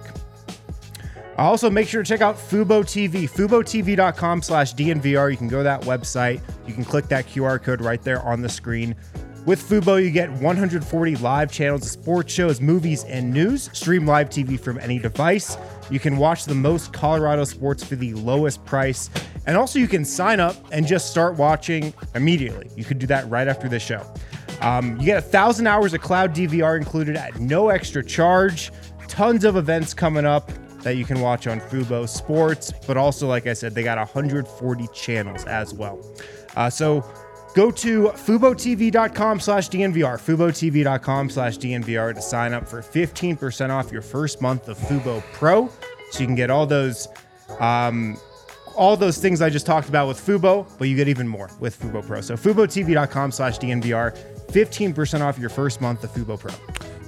Also, 1.36 1.68
make 1.68 1.88
sure 1.88 2.02
to 2.02 2.08
check 2.08 2.20
out 2.20 2.36
Fubo 2.36 2.84
TV, 2.84 3.28
FuboTV.com 3.28 4.40
slash 4.40 4.74
DNVR. 4.74 5.30
You 5.30 5.36
can 5.36 5.48
go 5.48 5.58
to 5.58 5.64
that 5.64 5.82
website. 5.82 6.40
You 6.66 6.74
can 6.74 6.84
click 6.84 7.08
that 7.08 7.26
QR 7.26 7.60
code 7.60 7.80
right 7.80 8.00
there 8.02 8.22
on 8.22 8.40
the 8.40 8.48
screen. 8.48 8.94
With 9.44 9.60
Fubo, 9.60 10.02
you 10.02 10.10
get 10.10 10.30
140 10.32 11.16
live 11.16 11.52
channels 11.52 11.90
sports 11.90 12.32
shows, 12.32 12.60
movies, 12.62 13.04
and 13.04 13.30
news. 13.30 13.68
Stream 13.74 14.06
live 14.06 14.30
TV 14.30 14.58
from 14.58 14.78
any 14.78 14.98
device. 14.98 15.58
You 15.90 16.00
can 16.00 16.16
watch 16.16 16.46
the 16.46 16.54
most 16.54 16.94
Colorado 16.94 17.44
sports 17.44 17.84
for 17.84 17.96
the 17.96 18.14
lowest 18.14 18.64
price. 18.64 19.10
And 19.46 19.56
also, 19.56 19.78
you 19.78 19.88
can 19.88 20.04
sign 20.04 20.40
up 20.40 20.56
and 20.72 20.86
just 20.86 21.10
start 21.10 21.34
watching 21.34 21.92
immediately. 22.14 22.70
You 22.74 22.84
could 22.84 22.98
do 22.98 23.06
that 23.08 23.28
right 23.28 23.46
after 23.46 23.68
this 23.68 23.82
show. 23.82 24.06
Um, 24.64 24.98
you 24.98 25.04
get 25.04 25.18
a 25.18 25.22
thousand 25.22 25.66
hours 25.66 25.92
of 25.92 26.00
cloud 26.00 26.34
DVR 26.34 26.78
included 26.78 27.16
at 27.16 27.38
no 27.38 27.68
extra 27.68 28.02
charge. 28.02 28.72
Tons 29.08 29.44
of 29.44 29.56
events 29.56 29.92
coming 29.92 30.24
up 30.24 30.50
that 30.82 30.96
you 30.96 31.04
can 31.04 31.20
watch 31.20 31.46
on 31.46 31.60
Fubo 31.60 32.08
Sports, 32.08 32.72
but 32.86 32.96
also, 32.96 33.28
like 33.28 33.46
I 33.46 33.52
said, 33.52 33.74
they 33.74 33.82
got 33.82 33.98
140 33.98 34.88
channels 34.94 35.44
as 35.44 35.74
well. 35.74 36.00
Uh, 36.56 36.70
so 36.70 37.04
go 37.54 37.70
to 37.70 38.04
FuboTV.com 38.04 39.38
slash 39.40 39.68
DNVR, 39.68 40.18
FuboTV.com 40.18 41.28
slash 41.28 41.58
DNVR 41.58 42.14
to 42.14 42.22
sign 42.22 42.54
up 42.54 42.66
for 42.66 42.80
15% 42.80 43.68
off 43.68 43.92
your 43.92 44.02
first 44.02 44.40
month 44.40 44.68
of 44.68 44.78
Fubo 44.78 45.22
Pro. 45.34 45.68
So 46.10 46.20
you 46.20 46.26
can 46.26 46.36
get 46.36 46.50
all 46.50 46.66
those 46.66 47.08
um, 47.60 48.16
all 48.76 48.96
those 48.96 49.18
things 49.18 49.40
I 49.40 49.50
just 49.50 49.66
talked 49.66 49.88
about 49.88 50.08
with 50.08 50.18
Fubo, 50.18 50.66
but 50.78 50.88
you 50.88 50.96
get 50.96 51.08
even 51.08 51.28
more 51.28 51.50
with 51.60 51.78
Fubo 51.78 52.04
Pro. 52.04 52.20
So 52.20 52.34
FuboTV.com 52.34 53.30
slash 53.30 53.58
DNVR, 53.58 54.16
15% 54.54 55.20
off 55.20 55.36
your 55.36 55.50
first 55.50 55.80
month 55.80 56.04
of 56.04 56.10
Fubo 56.12 56.38
Pro. 56.38 56.52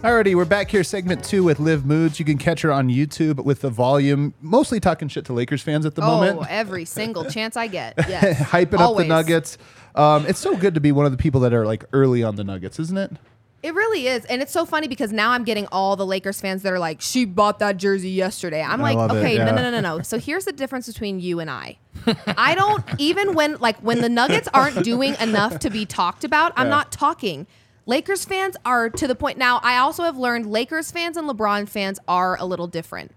Alrighty, 0.02 0.34
we're 0.34 0.44
back 0.44 0.68
here, 0.68 0.82
segment 0.82 1.22
two 1.24 1.44
with 1.44 1.60
Liv 1.60 1.86
Moods. 1.86 2.18
You 2.18 2.24
can 2.24 2.38
catch 2.38 2.60
her 2.62 2.72
on 2.72 2.88
YouTube 2.88 3.44
with 3.44 3.60
the 3.60 3.70
volume, 3.70 4.34
mostly 4.40 4.80
talking 4.80 5.06
shit 5.06 5.24
to 5.26 5.32
Lakers 5.32 5.62
fans 5.62 5.86
at 5.86 5.94
the 5.94 6.02
Oh, 6.02 6.06
moment. 6.06 6.38
Oh, 6.40 6.46
every 6.48 6.84
single 6.84 7.24
chance 7.30 7.56
I 7.56 7.68
get. 7.68 7.94
Yes. 8.08 8.40
hyping 8.50 8.80
up 8.80 8.96
the 8.96 9.04
Nuggets. 9.04 9.58
Um, 9.94 10.26
it's 10.26 10.40
so 10.40 10.56
good 10.56 10.74
to 10.74 10.80
be 10.80 10.90
one 10.90 11.06
of 11.06 11.12
the 11.12 11.18
people 11.18 11.40
that 11.42 11.54
are 11.54 11.64
like 11.64 11.84
early 11.92 12.24
on 12.24 12.34
the 12.34 12.42
Nuggets, 12.42 12.80
isn't 12.80 12.98
it? 12.98 13.12
It 13.62 13.74
really 13.74 14.06
is. 14.06 14.24
And 14.26 14.42
it's 14.42 14.52
so 14.52 14.64
funny 14.64 14.86
because 14.86 15.12
now 15.12 15.30
I'm 15.32 15.42
getting 15.42 15.66
all 15.72 15.96
the 15.96 16.06
Lakers 16.06 16.40
fans 16.40 16.62
that 16.62 16.72
are 16.72 16.78
like, 16.78 17.00
she 17.00 17.24
bought 17.24 17.58
that 17.58 17.78
jersey 17.78 18.10
yesterday. 18.10 18.62
I'm 18.62 18.80
like, 18.80 18.96
love 18.96 19.10
it, 19.10 19.18
okay, 19.20 19.36
yeah. 19.36 19.44
no, 19.46 19.54
no, 19.56 19.62
no, 19.62 19.80
no, 19.80 19.96
no. 19.96 20.02
So 20.02 20.18
here's 20.18 20.44
the 20.44 20.52
difference 20.52 20.86
between 20.86 21.18
you 21.20 21.40
and 21.40 21.50
I. 21.50 21.78
I 22.26 22.54
don't, 22.54 22.84
even 22.98 23.34
when, 23.34 23.56
like, 23.56 23.78
when 23.78 24.00
the 24.02 24.08
Nuggets 24.08 24.48
aren't 24.54 24.84
doing 24.84 25.16
enough 25.20 25.58
to 25.60 25.70
be 25.70 25.84
talked 25.86 26.22
about, 26.22 26.52
I'm 26.56 26.66
Yeah. 26.66 26.70
not 26.70 26.92
talking. 26.92 27.46
Lakers 27.86 28.24
fans 28.24 28.56
are 28.64 28.90
to 28.90 29.06
the 29.08 29.14
point 29.14 29.38
now. 29.38 29.58
I 29.62 29.78
also 29.78 30.02
have 30.04 30.16
learned 30.16 30.46
Lakers 30.46 30.90
fans 30.90 31.16
and 31.16 31.28
LeBron 31.28 31.68
fans 31.68 31.98
are 32.06 32.36
a 32.38 32.44
little 32.44 32.66
different. 32.66 33.12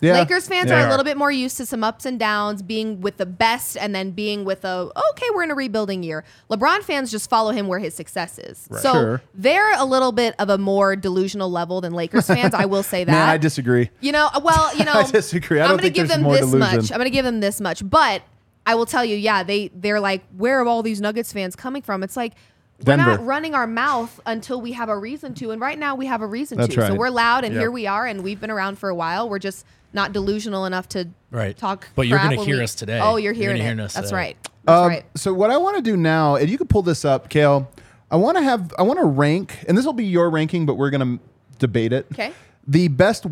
Yeah. 0.00 0.12
Lakers 0.12 0.46
fans 0.46 0.68
They 0.68 0.74
are 0.76 0.86
a 0.86 0.90
little 0.90 1.04
bit 1.04 1.16
more 1.16 1.30
used 1.32 1.56
to 1.56 1.66
some 1.66 1.82
ups 1.82 2.06
and 2.06 2.18
downs, 2.20 2.62
being 2.62 3.00
with 3.00 3.16
the 3.16 3.26
best 3.26 3.76
and 3.76 3.92
then 3.94 4.12
being 4.12 4.44
with 4.44 4.64
a 4.64 4.90
okay, 5.12 5.26
we're 5.34 5.42
in 5.42 5.50
a 5.50 5.56
rebuilding 5.56 6.02
year. 6.04 6.24
LeBron 6.50 6.82
fans 6.82 7.10
just 7.10 7.28
follow 7.28 7.50
him 7.50 7.66
where 7.66 7.80
his 7.80 7.94
success 7.94 8.38
is. 8.38 8.68
So 8.80 8.92
Sure. 8.92 9.22
they're 9.34 9.74
a 9.76 9.84
little 9.84 10.12
bit 10.12 10.36
of 10.38 10.50
a 10.50 10.58
more 10.58 10.94
delusional 10.94 11.50
level 11.50 11.80
than 11.80 11.94
Lakers 11.94 12.26
fans. 12.28 12.54
I 12.54 12.66
will 12.66 12.84
say 12.84 13.02
that. 13.02 13.10
Man, 13.10 13.28
I 13.28 13.38
disagree. 13.38 13.90
You 14.00 14.12
know, 14.12 14.28
uh, 14.32 14.40
well, 14.42 14.76
you 14.76 14.84
know, 14.86 14.92
I 14.92 15.02
disagree. 15.10 15.58
I 15.60 15.64
am 15.64 15.70
don't 15.70 15.78
gonna 15.78 15.90
give 15.90 16.08
them 16.08 16.22
this 16.22 16.40
delusion. 16.40 16.58
much. 16.60 16.92
I'm 16.92 16.98
gonna 16.98 17.10
give 17.10 17.24
them 17.24 17.40
this 17.40 17.60
much, 17.60 17.88
but 17.88 18.22
I 18.66 18.76
will 18.76 18.86
tell 18.86 19.04
you, 19.04 19.16
yeah, 19.16 19.42
they 19.42 19.70
they're 19.74 19.98
like, 19.98 20.22
where 20.36 20.60
are 20.62 20.66
all 20.66 20.82
these 20.84 21.00
Nuggets 21.00 21.32
fans 21.32 21.56
coming 21.56 21.82
from? 21.82 22.04
It's 22.04 22.16
like 22.16 22.34
we're 22.86 22.96
not 22.96 23.26
running 23.26 23.56
our 23.56 23.66
mouth 23.66 24.20
until 24.26 24.60
we 24.60 24.70
have 24.72 24.88
a 24.88 24.96
reason 24.96 25.34
to, 25.34 25.50
and 25.50 25.60
right 25.60 25.76
now 25.76 25.96
we 25.96 26.06
have 26.06 26.22
a 26.22 26.26
reason 26.26 26.58
That's 26.58 26.72
to. 26.74 26.86
So 26.86 26.94
we're 26.94 27.08
loud, 27.10 27.44
and 27.44 27.52
Yep. 27.54 27.60
here 27.60 27.70
we 27.72 27.88
are, 27.88 28.06
and 28.06 28.22
we've 28.22 28.40
been 28.40 28.52
around 28.52 28.78
for 28.78 28.88
a 28.88 28.94
while. 28.94 29.28
We're 29.28 29.40
just 29.40 29.66
not 29.92 30.12
delusional 30.12 30.66
enough 30.66 30.88
to 30.90 31.08
Right. 31.30 31.56
talk. 31.56 31.88
But 31.94 32.06
you're 32.06 32.18
gonna 32.18 32.42
hear 32.44 32.58
we- 32.58 32.62
us 32.64 32.74
today. 32.74 33.00
Oh, 33.02 33.16
You're 33.16 33.32
you're 33.32 33.34
hearing 33.34 33.56
gonna 33.58 33.70
it. 33.70 33.74
hear 33.76 33.84
us 33.84 33.94
That's 33.94 34.08
today. 34.08 34.16
right. 34.16 34.36
That's 34.64 34.80
Um, 34.82 34.88
right. 34.88 35.04
So 35.16 35.32
what 35.34 35.50
I 35.50 35.56
want 35.56 35.76
to 35.76 35.82
do 35.82 35.96
now, 35.96 36.36
and 36.36 36.48
you 36.50 36.58
can 36.58 36.66
pull 36.66 36.82
this 36.82 37.04
up, 37.04 37.28
Kale. 37.28 37.68
I 38.10 38.16
want 38.16 38.36
to 38.38 38.42
have, 38.42 38.72
I 38.78 38.82
want 38.82 38.98
to 38.98 39.04
rank, 39.06 39.64
and 39.68 39.76
this 39.76 39.84
will 39.84 39.92
be 39.92 40.04
your 40.06 40.30
ranking, 40.30 40.64
but 40.66 40.74
we're 40.76 40.90
gonna 40.90 41.18
debate 41.58 41.92
it. 41.92 42.06
Okay. 42.12 42.32
The 42.66 42.88
best 42.88 43.24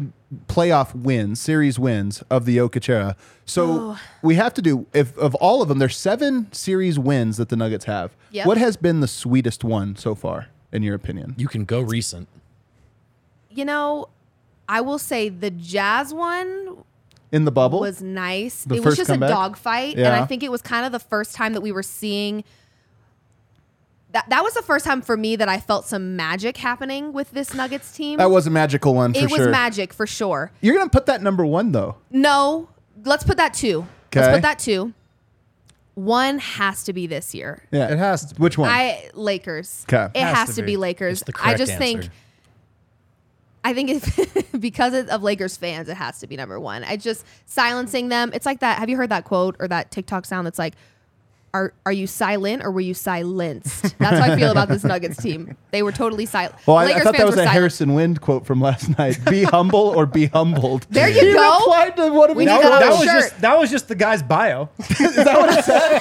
playoff 0.48 0.94
wins, 0.94 1.40
series 1.40 1.78
wins 1.78 2.22
of 2.30 2.46
the 2.46 2.56
Jokic 2.56 2.88
era. 2.88 3.16
So 3.44 3.64
Oh. 3.92 3.98
we 4.22 4.36
have 4.36 4.54
to 4.54 4.62
do 4.62 4.86
if 4.94 5.16
of 5.18 5.34
all 5.36 5.60
of 5.62 5.68
them, 5.68 5.78
there's 5.78 5.96
seven 5.96 6.48
series 6.52 6.98
wins 6.98 7.36
that 7.36 7.50
the 7.50 7.56
Nuggets 7.56 7.84
have. 7.84 8.16
Yep. 8.30 8.46
What 8.46 8.56
has 8.58 8.76
been 8.78 9.00
the 9.00 9.08
sweetest 9.08 9.62
one 9.62 9.94
so 9.96 10.14
far, 10.14 10.46
in 10.72 10.82
your 10.82 10.94
opinion? 10.94 11.34
You 11.36 11.48
can 11.48 11.64
go 11.66 11.80
recent. 11.82 12.28
You 13.50 13.64
know, 13.64 14.08
I 14.68 14.80
will 14.80 14.98
say 14.98 15.28
the 15.28 15.50
Jazz 15.50 16.12
one 16.12 16.84
In 17.32 17.44
the 17.44 17.50
bubble, 17.52 17.80
was 17.80 18.02
nice. 18.02 18.64
The 18.64 18.76
it 18.76 18.84
was 18.84 18.96
just 18.96 19.10
comeback? 19.10 19.30
a 19.30 19.32
dogfight, 19.32 19.96
and 19.96 20.06
I 20.08 20.24
think 20.26 20.42
it 20.42 20.50
was 20.50 20.62
kind 20.62 20.84
of 20.86 20.92
the 20.92 20.98
first 21.00 21.34
time 21.34 21.52
that 21.52 21.60
we 21.60 21.72
were 21.72 21.82
seeing. 21.82 22.44
That 24.12 24.28
that 24.30 24.42
was 24.42 24.54
the 24.54 24.62
first 24.62 24.84
time 24.84 25.02
for 25.02 25.16
me 25.16 25.36
that 25.36 25.48
I 25.48 25.58
felt 25.60 25.84
some 25.84 26.16
magic 26.16 26.56
happening 26.56 27.12
with 27.12 27.32
this 27.32 27.52
Nuggets 27.54 27.92
team. 27.92 28.18
that 28.18 28.30
was 28.30 28.46
a 28.46 28.50
magical 28.50 28.94
one 28.94 29.12
for 29.12 29.18
it 29.20 29.30
was 29.30 29.48
magic 29.48 29.92
for 29.92 30.06
sure. 30.06 30.50
You're 30.60 30.76
gonna 30.76 30.88
put 30.90 31.06
that 31.06 31.22
number 31.22 31.44
one 31.44 31.72
though. 31.72 31.96
No, 32.10 32.68
let's 33.04 33.24
put 33.24 33.36
that 33.36 33.52
two. 33.52 33.86
Let's 34.14 34.28
put 34.36 34.42
that 34.42 34.58
two. 34.58 34.94
One 35.94 36.38
has 36.38 36.84
to 36.84 36.92
be 36.92 37.06
this 37.06 37.34
year. 37.34 37.62
Yeah, 37.70 37.90
It 37.92 37.98
has 37.98 38.26
to. 38.26 38.34
Which 38.40 38.56
one? 38.58 38.68
I 38.70 39.10
Lakers. 39.14 39.84
'Kay. 39.88 40.08
It 40.14 40.20
Has 40.22 40.36
has, 40.36 40.48
to 40.50 40.54
to 40.56 40.62
be. 40.62 40.72
be, 40.72 40.76
Lakers. 40.76 41.22
It's 41.22 41.32
the 41.38 41.42
I 41.42 41.54
just 41.54 41.72
answer. 41.72 41.78
think 41.78 42.10
I 43.66 43.74
think 43.74 43.90
if 43.90 44.52
because 44.60 44.94
of 44.94 45.24
Lakers 45.24 45.56
fans, 45.56 45.88
it 45.88 45.96
has 45.96 46.20
to 46.20 46.28
be 46.28 46.36
number 46.36 46.60
one. 46.60 46.84
I 46.84 46.96
just 46.96 47.26
silencing 47.46 48.10
them. 48.10 48.30
It's 48.32 48.46
like 48.46 48.60
that. 48.60 48.78
Have 48.78 48.88
you 48.88 48.96
heard 48.96 49.10
that 49.10 49.24
quote 49.24 49.56
or 49.58 49.66
that 49.66 49.90
TikTok 49.90 50.24
sound 50.24 50.46
that's 50.46 50.58
like, 50.58 50.74
"Are 51.56 51.72
are 51.86 51.92
you 51.92 52.06
silent 52.06 52.62
or 52.64 52.70
were 52.70 52.80
you 52.80 52.94
silenced?" 52.94 53.98
That's 53.98 54.18
how 54.18 54.32
I 54.32 54.36
feel 54.36 54.50
about 54.50 54.68
this 54.68 54.84
Nuggets 54.92 55.16
team. 55.22 55.56
They 55.70 55.82
were 55.82 55.92
totally 55.92 56.26
silent. 56.26 56.54
well, 56.66 56.76
I, 56.76 56.84
I 56.86 57.00
thought 57.00 57.16
that 57.16 57.26
was 57.26 57.34
a 57.34 57.38
silent. 57.38 57.52
Harrison 57.52 57.94
Wind 57.94 58.20
quote 58.20 58.46
from 58.46 58.60
last 58.60 58.98
night. 58.98 59.18
Be 59.30 59.42
humble 59.44 59.80
or 59.80 60.06
be 60.06 60.26
humbled. 60.26 60.86
There 60.90 61.08
you 61.08 61.20
he 61.26 61.32
go. 61.32 61.58
replied 61.58 61.96
to 61.96 62.12
one 62.12 62.30
of 62.30 62.36
We 62.36 62.44
his 62.44 62.52
need 62.54 62.62
That, 62.62 62.70
that 62.70 62.80
that 62.80 62.90
was 62.90 63.04
just 63.04 63.40
that 63.40 63.58
was 63.58 63.70
just 63.70 63.88
the 63.88 63.94
guy's 63.94 64.22
bio. 64.22 64.68
Is 64.78 65.14
that 65.16 65.38
what 65.38 65.58
it 65.58 65.64
said? 65.64 65.98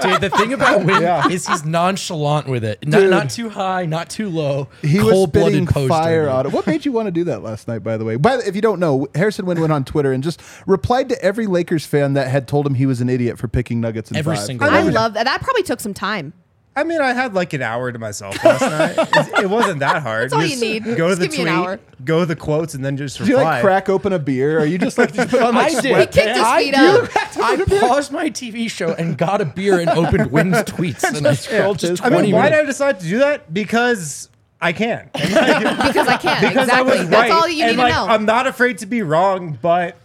Dude, 0.00 0.20
the 0.20 0.30
thing 0.36 0.52
about 0.52 0.84
Wind 0.84 1.02
Yeah. 1.02 1.28
is 1.28 1.46
he's 1.46 1.64
nonchalant 1.64 2.48
with 2.48 2.64
it. 2.64 2.86
Not, 2.86 3.04
not 3.04 3.30
too 3.30 3.48
high, 3.48 3.86
not 3.86 4.10
too 4.10 4.28
low. 4.28 4.68
He 4.82 4.98
was 5.00 5.12
Cold-blooded 5.12 5.68
spitting 5.68 5.88
fire 5.88 6.24
dude. 6.24 6.32
on 6.32 6.46
it. 6.46 6.52
What 6.52 6.66
made 6.66 6.84
you 6.84 6.92
want 6.92 7.06
to 7.06 7.12
do 7.12 7.24
that 7.24 7.42
last 7.42 7.68
night, 7.68 7.80
by 7.82 7.96
the 7.96 8.04
way? 8.04 8.16
By 8.16 8.36
the, 8.38 8.48
if 8.48 8.54
you 8.54 8.62
don't 8.62 8.80
know, 8.80 9.06
Harrison 9.14 9.46
Wind 9.46 9.60
went 9.60 9.72
on 9.72 9.84
Twitter 9.84 10.12
and 10.12 10.22
just 10.22 10.40
replied 10.66 11.08
to 11.10 11.22
every 11.22 11.46
Lakers 11.46 11.84
fan 11.86 12.14
that 12.14 12.28
had 12.28 12.46
told 12.48 12.66
him 12.66 12.74
he 12.74 12.86
was 12.86 13.00
an 13.00 13.08
idiot 13.08 13.38
for 13.38 13.48
picking 13.48 13.80
Nuggets 13.80 14.10
in 14.10 14.16
Every 14.16 14.36
five. 14.36 14.44
single 14.44 14.68
I 14.78 14.90
love 14.90 15.14
that. 15.14 15.24
That 15.24 15.40
probably 15.42 15.62
took 15.62 15.80
some 15.80 15.94
time. 15.94 16.32
I 16.76 16.84
mean, 16.84 17.00
I 17.00 17.12
had 17.12 17.34
like 17.34 17.52
an 17.54 17.62
hour 17.62 17.90
to 17.90 17.98
myself 17.98 18.42
last 18.44 18.60
night. 18.60 19.08
It, 19.16 19.44
it 19.44 19.50
wasn't 19.50 19.80
that 19.80 20.00
hard. 20.00 20.30
That's 20.30 20.34
all 20.34 20.42
you 20.44 20.50
Just 20.50 20.62
need. 20.62 20.84
Go 20.96 21.08
to 21.08 21.16
Just 21.16 21.20
the 21.20 21.26
give 21.26 21.44
me 21.44 21.50
an 21.50 21.56
tweet, 21.56 21.66
hour. 21.68 21.80
go 22.04 22.20
to 22.20 22.26
the 22.26 22.36
quotes, 22.36 22.74
and 22.74 22.84
then 22.84 22.96
just 22.96 23.18
Did 23.18 23.26
you 23.26 23.36
like 23.36 23.62
crack 23.64 23.88
open 23.88 24.12
a 24.12 24.18
beer? 24.20 24.60
Are 24.60 24.64
you 24.64 24.78
just 24.78 24.96
like 24.96 25.12
just 25.12 25.30
put 25.30 25.42
on 25.42 25.56
like 25.56 25.72
I 25.76 25.80
did. 25.80 25.90
sweat? 25.90 26.14
He 26.14 26.20
kicked 26.20 26.36
his 26.36 26.46
I 26.46 26.62
feet 26.62 26.74
do. 26.74 26.80
up. 26.80 27.38
I 27.38 27.80
paused 27.80 28.12
my 28.12 28.30
TV 28.30 28.70
show 28.70 28.92
and 28.94 29.18
got 29.18 29.40
a 29.40 29.44
beer 29.44 29.80
and 29.80 29.90
opened 29.90 30.30
Wind's 30.30 30.58
tweets. 30.62 31.02
And 31.02 31.26
I 31.26 31.34
scrolled 31.34 31.80
just 31.80 32.00
I 32.04 32.10
20 32.10 32.22
mean, 32.28 32.34
why 32.36 32.48
did 32.50 32.60
I 32.60 32.64
decide 32.64 33.00
to 33.00 33.06
do 33.08 33.18
that? 33.18 33.52
Because 33.52 34.28
I 34.60 34.72
can. 34.72 35.10
Because 35.14 36.06
I 36.08 36.16
can. 36.16 36.48
because 36.48 36.68
I 36.68 36.80
exactly. 36.82 36.98
was 37.00 37.08
That's 37.08 37.30
right. 37.30 37.32
all 37.32 37.48
you 37.48 37.64
and 37.64 37.76
need 37.76 37.82
like, 37.82 37.92
to 37.92 37.98
know. 37.98 38.06
I'm 38.06 38.24
not 38.24 38.46
afraid 38.46 38.78
to 38.78 38.86
be 38.86 39.02
wrong, 39.02 39.58
but 39.60 39.96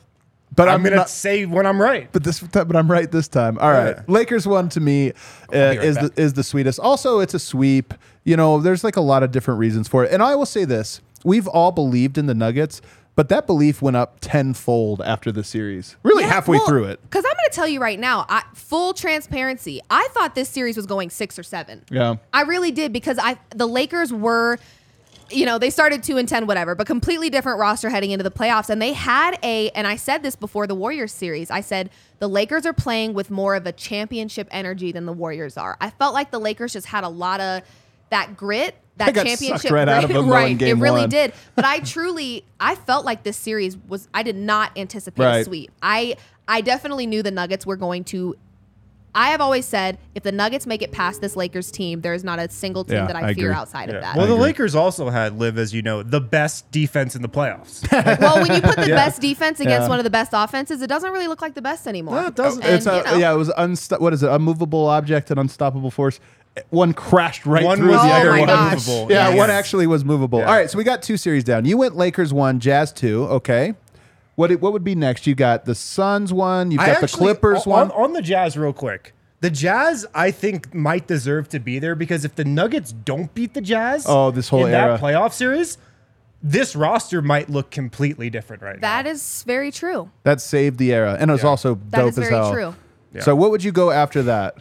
But 0.56 0.68
I'm, 0.68 0.76
I'm 0.76 0.84
gonna 0.84 0.96
not- 0.98 1.10
say 1.10 1.46
when 1.46 1.66
I'm 1.66 1.82
right. 1.82 2.10
But 2.12 2.24
this, 2.24 2.40
but 2.40 2.76
I'm 2.76 2.90
right 2.92 3.12
this 3.12 3.28
time. 3.28 3.58
All 3.60 3.72
right, 3.72 3.96
Yeah. 3.98 4.04
Lakers 4.08 4.46
one 4.48 4.70
to 4.70 4.80
me 4.80 5.10
uh, 5.12 5.14
right 5.58 5.84
is 5.84 5.96
back. 5.98 6.14
the 6.16 6.22
is 6.22 6.34
the 6.34 6.44
sweetest. 6.44 6.80
Also, 6.80 7.20
it's 7.20 7.34
a 7.34 7.40
sweep. 7.40 7.94
You 8.24 8.38
know, 8.38 8.62
there's 8.62 8.84
like 8.84 8.96
a 8.96 9.02
lot 9.02 9.24
of 9.24 9.32
different 9.32 9.60
reasons 9.60 9.88
for 9.88 10.04
it. 10.04 10.12
And 10.12 10.22
I 10.22 10.36
will 10.36 10.46
say 10.46 10.64
this: 10.66 11.02
we've 11.24 11.48
all 11.48 11.72
believed 11.72 12.18
in 12.18 12.28
the 12.28 12.36
Nuggets, 12.36 12.82
but 13.16 13.30
that 13.30 13.48
belief 13.48 13.82
went 13.82 13.98
up 13.98 14.18
tenfold 14.22 15.02
after 15.02 15.32
the 15.32 15.44
series. 15.44 15.96
Really, 16.04 16.24
halfway 16.24 16.60
through 16.60 16.86
it. 16.86 17.02
Because 17.02 17.26
I'm 17.26 17.32
going 17.34 17.50
to 17.50 17.56
tell 17.56 17.68
you 17.68 17.80
right 17.80 18.00
now, 18.00 18.26
I, 18.30 18.44
full 18.54 18.94
transparency, 18.94 19.82
I 19.90 20.08
thought 20.12 20.36
this 20.36 20.50
series 20.50 20.78
was 20.78 20.86
going 20.86 21.10
six 21.10 21.38
or 21.40 21.44
seven. 21.44 21.84
Yeah. 21.90 22.16
I 22.32 22.42
really 22.44 22.72
did 22.72 22.94
because 22.94 23.18
I 23.20 23.38
the 23.56 23.68
Lakers 23.68 24.14
were, 24.14 24.58
you 25.34 25.46
know, 25.46 25.58
they 25.58 25.70
started 25.70 26.04
two 26.04 26.18
and 26.18 26.28
ten, 26.28 26.48
whatever, 26.48 26.76
but 26.76 26.88
completely 26.88 27.30
different 27.30 27.60
roster 27.60 27.90
heading 27.90 28.12
into 28.12 28.24
the 28.24 28.32
playoffs, 28.32 28.70
and 28.70 28.82
they 28.82 28.94
had 28.94 29.38
a. 29.44 29.70
And 29.72 29.88
I 29.88 29.96
said 29.96 30.24
this 30.24 30.36
before 30.36 30.68
the 30.68 30.76
Warriors 30.76 31.12
series. 31.12 31.50
I 31.52 31.62
said 31.62 31.90
the 32.20 32.28
Lakers 32.30 32.66
are 32.66 32.74
playing 32.74 33.14
with 33.14 33.30
more 33.32 33.56
of 33.56 33.66
a 33.66 33.72
championship 33.72 34.48
energy 34.52 34.92
than 34.92 35.06
the 35.06 35.14
Warriors 35.14 35.58
are. 35.58 35.78
I 35.82 35.90
felt 35.90 36.14
like 36.14 36.32
the 36.32 36.40
Lakers 36.40 36.74
just 36.74 36.88
had 36.88 37.04
a 37.04 37.10
lot 37.10 37.40
of 37.42 37.64
that 38.10 38.38
grit. 38.38 38.76
That 38.98 39.16
championship 39.16 39.72
right 39.72 39.86
them, 39.86 40.30
right? 40.30 40.62
it 40.62 40.76
really 40.76 41.02
one. 41.02 41.10
did. 41.10 41.34
But 41.56 41.66
I 41.66 41.80
truly, 41.80 42.46
I 42.60 42.76
felt 42.76 43.06
like 43.06 43.24
this 43.24 43.38
series 43.38 43.76
was. 43.76 44.08
I 44.14 44.22
did 44.22 44.36
not 44.36 44.78
anticipate 44.78 45.24
Right. 45.24 45.38
a 45.40 45.44
sweep. 45.46 45.72
I 45.82 46.16
I 46.48 46.62
definitely 46.62 47.08
knew 47.08 47.24
the 47.24 47.32
Nuggets 47.32 47.66
were 47.66 47.76
going 47.78 48.04
to. 48.06 48.36
I 49.16 49.30
have 49.30 49.42
always 49.42 49.66
said 49.66 49.98
if 50.16 50.24
the 50.24 50.32
Nuggets 50.32 50.66
make 50.66 50.82
it 50.82 50.92
past 50.92 51.22
this 51.22 51.36
Lakers 51.36 51.70
team, 51.72 52.02
there 52.02 52.14
is 52.14 52.24
not 52.24 52.40
a 52.40 52.50
single 52.50 52.84
team 52.84 52.96
Yeah, 52.98 53.08
that 53.08 53.16
I, 53.16 53.28
I 53.30 53.34
fear 53.34 53.48
agree. 53.50 53.56
outside 53.60 53.90
Yeah. 53.90 53.96
of 53.96 54.02
that. 54.02 54.16
Well, 54.18 54.26
the. 54.28 54.34
Lakers 54.36 54.74
also 54.76 55.10
had 55.10 55.38
Liv 55.38 55.58
as 55.58 55.74
you 55.74 55.82
know 55.82 56.02
the 56.04 56.20
best 56.22 56.70
defense 56.72 57.16
in 57.16 57.22
the 57.22 57.30
playoffs. 57.30 57.90
well, 58.20 58.38
when 58.42 58.52
you 58.56 58.62
put 58.62 58.76
the 58.78 58.88
best 58.88 59.22
defense 59.22 59.60
against 59.60 59.86
Yeah. 59.86 59.90
one 59.90 60.00
of 60.00 60.04
the 60.04 60.10
best 60.10 60.32
offenses, 60.34 60.82
it 60.82 60.88
doesn't 60.88 61.12
really 61.12 61.28
look 61.28 61.42
like 61.42 61.54
the 61.54 61.62
best 61.62 61.88
anymore. 61.88 62.16
No, 62.22 62.28
it 62.28 62.36
doesn't. 62.36 62.64
And, 62.64 62.74
it's 62.76 62.88
a, 62.88 62.98
you 62.98 63.04
know, 63.04 63.18
yeah, 63.18 63.34
it 63.34 63.38
was 63.38 63.50
unsto- 63.50 64.00
what 64.00 64.14
is 64.14 64.24
it? 64.24 64.30
a 64.30 64.36
Unmovable 64.36 64.88
object 64.88 65.30
and 65.32 65.40
unstoppable 65.40 65.92
force. 65.92 66.20
One 66.70 66.94
crashed 66.94 67.46
right 67.48 67.64
One 67.64 67.78
through 67.78 67.92
was 67.92 68.02
the 68.02 68.08
Oh 68.08 68.12
other 68.12 68.30
my 68.32 68.40
one. 68.42 68.48
gosh. 68.48 68.88
movable. 68.88 69.12
Yeah, 69.12 69.30
Yes. 69.30 69.38
one 69.38 69.50
actually 69.50 69.88
was 69.88 70.04
movable. 70.06 70.40
Yeah. 70.40 70.46
All 70.50 70.54
right, 70.54 70.70
so 70.70 70.78
we 70.78 70.84
got 70.84 71.02
two 71.02 71.18
series 71.18 71.44
down. 71.44 71.66
You 71.66 71.78
went 71.78 71.96
Lakers 71.96 72.32
one, 72.34 72.60
Jazz 72.60 72.92
two. 72.92 73.24
Okay, 73.26 73.74
what 74.36 74.52
it- 74.52 74.62
what 74.62 74.74
would 74.74 74.84
be 74.84 74.96
next? 74.96 75.28
You 75.28 75.36
got 75.36 75.66
the 75.66 75.76
Suns 75.76 76.32
one. 76.34 76.72
You've 76.72 76.82
I 76.82 76.88
got 76.88 77.02
the 77.02 77.08
Clippers 77.08 77.66
on, 77.68 77.72
one. 77.72 77.92
On 77.92 78.14
the 78.14 78.22
Jazz, 78.22 78.58
real 78.58 78.74
quick. 78.74 79.14
The 79.42 79.50
Jazz, 79.50 80.06
I 80.16 80.32
think, 80.32 80.74
might 80.74 81.06
deserve 81.08 81.50
to 81.50 81.60
be 81.60 81.78
there 81.80 81.96
because 81.96 82.24
if 82.24 82.36
the 82.36 82.46
Nuggets 82.46 82.92
don't 82.94 83.34
beat 83.36 83.54
the 83.54 83.62
Jazz, 83.62 84.06
Oh, 84.08 84.32
this 84.32 84.48
whole 84.50 84.66
in 84.66 84.74
era. 84.74 84.94
that 84.94 85.02
playoff 85.02 85.34
series, 85.34 85.78
this 86.42 86.76
roster 86.76 87.22
might 87.22 87.50
look 87.50 87.70
completely 87.70 88.30
different 88.30 88.62
right 88.64 88.80
that 88.82 89.06
now. 89.06 89.12
is 89.12 89.44
very 89.46 89.72
true. 89.72 90.10
that 90.24 90.40
saved 90.42 90.78
the 90.78 90.94
era, 90.94 91.18
and 91.20 91.30
it 91.30 91.34
was 91.34 91.44
Yeah. 91.44 91.50
also 91.50 91.76
That 91.90 92.00
dope 92.00 92.10
is 92.12 92.18
as 92.20 92.30
very 92.30 92.36
hell. 92.42 92.52
true. 92.54 92.76
So 93.22 93.36
what 93.36 93.52
would 93.52 93.64
you 93.64 93.72
go 93.72 93.92
after 93.92 94.24
that? 94.24 94.56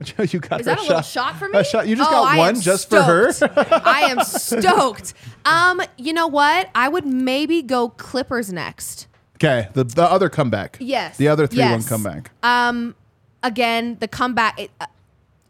you 0.18 0.40
got 0.40 0.60
Is 0.60 0.66
her 0.66 0.74
that 0.74 0.78
a 0.80 0.82
little 0.82 1.00
shot 1.02 1.36
for 1.36 1.48
me? 1.48 1.58
A 1.58 1.64
shot. 1.64 1.86
You 1.88 1.94
just 1.96 2.10
Oh, 2.10 2.12
got 2.24 2.34
I 2.34 2.38
one 2.38 2.56
am 2.56 2.60
just 2.60 2.90
for 2.90 3.00
her. 3.02 3.32
stoked. 3.32 3.56
I 3.56 4.00
am 4.10 4.20
stoked. 4.24 5.14
Um, 5.46 5.80
you 5.98 6.12
know 6.14 6.26
what? 6.26 6.70
I 6.74 6.88
would 6.88 7.06
maybe 7.06 7.62
go 7.62 7.90
Clippers 7.90 8.52
next. 8.52 9.06
Okay, 9.44 9.68
the 9.74 9.84
the 9.84 10.04
other 10.04 10.28
comeback. 10.28 10.76
Yes. 10.80 11.16
the 11.16 11.28
other 11.28 11.46
three 11.46 11.60
one 11.60 11.72
Yes. 11.72 11.88
comeback. 11.88 12.30
again, 13.42 13.96
the 14.00 14.08
comeback 14.08 14.58
it, 14.58 14.70
uh, 14.80 14.86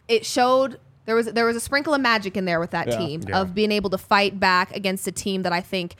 it 0.08 0.26
showed 0.26 0.80
there 1.06 1.14
was 1.14 1.26
there 1.26 1.44
was 1.44 1.56
a 1.56 1.60
sprinkle 1.60 1.94
of 1.94 2.00
magic 2.00 2.36
in 2.36 2.44
there 2.44 2.58
with 2.60 2.70
that 2.72 2.88
Yeah. 2.88 2.98
team 2.98 3.22
Yeah. 3.28 3.40
of 3.40 3.54
being 3.54 3.70
able 3.70 3.90
to 3.90 3.98
fight 3.98 4.40
back 4.40 4.74
against 4.74 5.06
a 5.06 5.12
team 5.12 5.42
that 5.42 5.52
I 5.52 5.60
think 5.60 5.94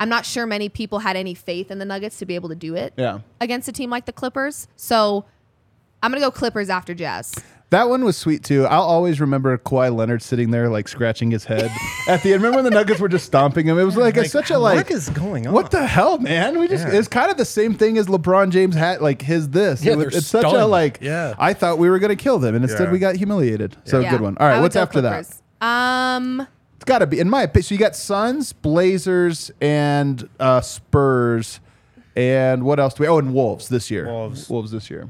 I'm 0.00 0.08
not 0.08 0.24
sure 0.24 0.46
many 0.46 0.68
people 0.68 1.00
had 1.00 1.16
any 1.16 1.34
faith 1.34 1.70
in 1.70 1.78
the 1.78 1.84
Nuggets 1.84 2.18
to 2.18 2.26
be 2.26 2.34
able 2.34 2.48
to 2.48 2.54
do 2.54 2.74
it 2.74 2.92
Yeah. 2.96 3.20
against 3.40 3.68
a 3.68 3.72
team 3.72 3.90
like 3.90 4.06
the 4.06 4.12
Clippers. 4.12 4.66
So 4.76 5.24
I'm 6.02 6.10
gonna 6.10 6.20
go 6.20 6.30
Clippers 6.30 6.70
after 6.70 6.94
Jazz. 6.94 7.34
That 7.70 7.90
one 7.90 8.02
was 8.02 8.16
sweet 8.16 8.42
too. 8.44 8.64
I'll 8.64 8.80
always 8.82 9.20
remember 9.20 9.58
Kawhi 9.58 9.94
Leonard 9.94 10.22
sitting 10.22 10.50
there 10.52 10.70
like 10.70 10.88
scratching 10.88 11.30
his 11.30 11.44
head 11.44 11.70
at 12.08 12.22
the 12.22 12.32
end. 12.32 12.42
Remember 12.42 12.56
when 12.56 12.64
the 12.64 12.70
Nuggets 12.70 12.98
were 12.98 13.10
just 13.10 13.26
stomping 13.26 13.66
him? 13.66 13.78
It 13.78 13.84
was 13.84 13.94
like, 13.96 14.16
it's 14.16 14.30
such 14.32 14.50
a 14.50 14.58
like 14.58 14.76
what 14.88 14.90
is 14.90 15.10
going 15.10 15.46
on? 15.46 15.52
What 15.52 15.70
the 15.70 15.86
hell, 15.86 16.16
man? 16.16 16.58
We 16.58 16.66
just 16.66 16.86
Yeah. 16.88 16.94
it's 16.98 17.08
kind 17.08 17.30
of 17.30 17.36
the 17.36 17.44
same 17.44 17.74
thing 17.74 17.98
as 17.98 18.06
LeBron 18.06 18.50
James 18.50 18.74
had 18.74 19.02
like 19.02 19.20
his 19.20 19.50
this. 19.50 19.84
Yeah, 19.84 19.92
It 19.92 19.96
was- 19.96 20.06
they're 20.06 20.18
it's 20.18 20.26
such 20.26 20.44
a 20.46 20.64
like 20.64 20.98
Yeah. 21.02 21.34
I 21.38 21.52
thought 21.52 21.76
we 21.76 21.90
were 21.90 21.98
gonna 21.98 22.16
kill 22.16 22.38
them 22.38 22.54
and 22.54 22.64
instead 22.64 22.84
Yeah. 22.86 22.92
we 22.92 22.98
got 22.98 23.16
humiliated. 23.16 23.76
So 23.84 24.00
Yeah. 24.00 24.12
good 24.12 24.22
one. 24.22 24.38
All 24.40 24.46
I 24.46 24.50
right, 24.50 24.56
would 24.56 24.62
what's 24.62 24.76
after 24.76 25.00
Clippers. 25.02 25.42
Um, 25.60 26.46
It's 26.76 26.86
gotta 26.86 27.06
be 27.06 27.20
in 27.20 27.28
my 27.28 27.42
opinion. 27.42 27.64
So 27.64 27.74
you 27.74 27.78
got 27.78 27.94
Suns, 27.96 28.54
Blazers, 28.54 29.50
and 29.60 30.26
uh 30.40 30.62
Spurs. 30.62 31.60
And 32.16 32.62
what 32.64 32.80
else 32.80 32.94
do 32.94 33.02
we? 33.02 33.08
Oh, 33.08 33.18
and 33.18 33.34
Wolves 33.34 33.68
this 33.68 33.90
year. 33.90 34.06
Wolves. 34.06 34.48
Wolves 34.48 34.70
this 34.70 34.88
year. 34.90 35.08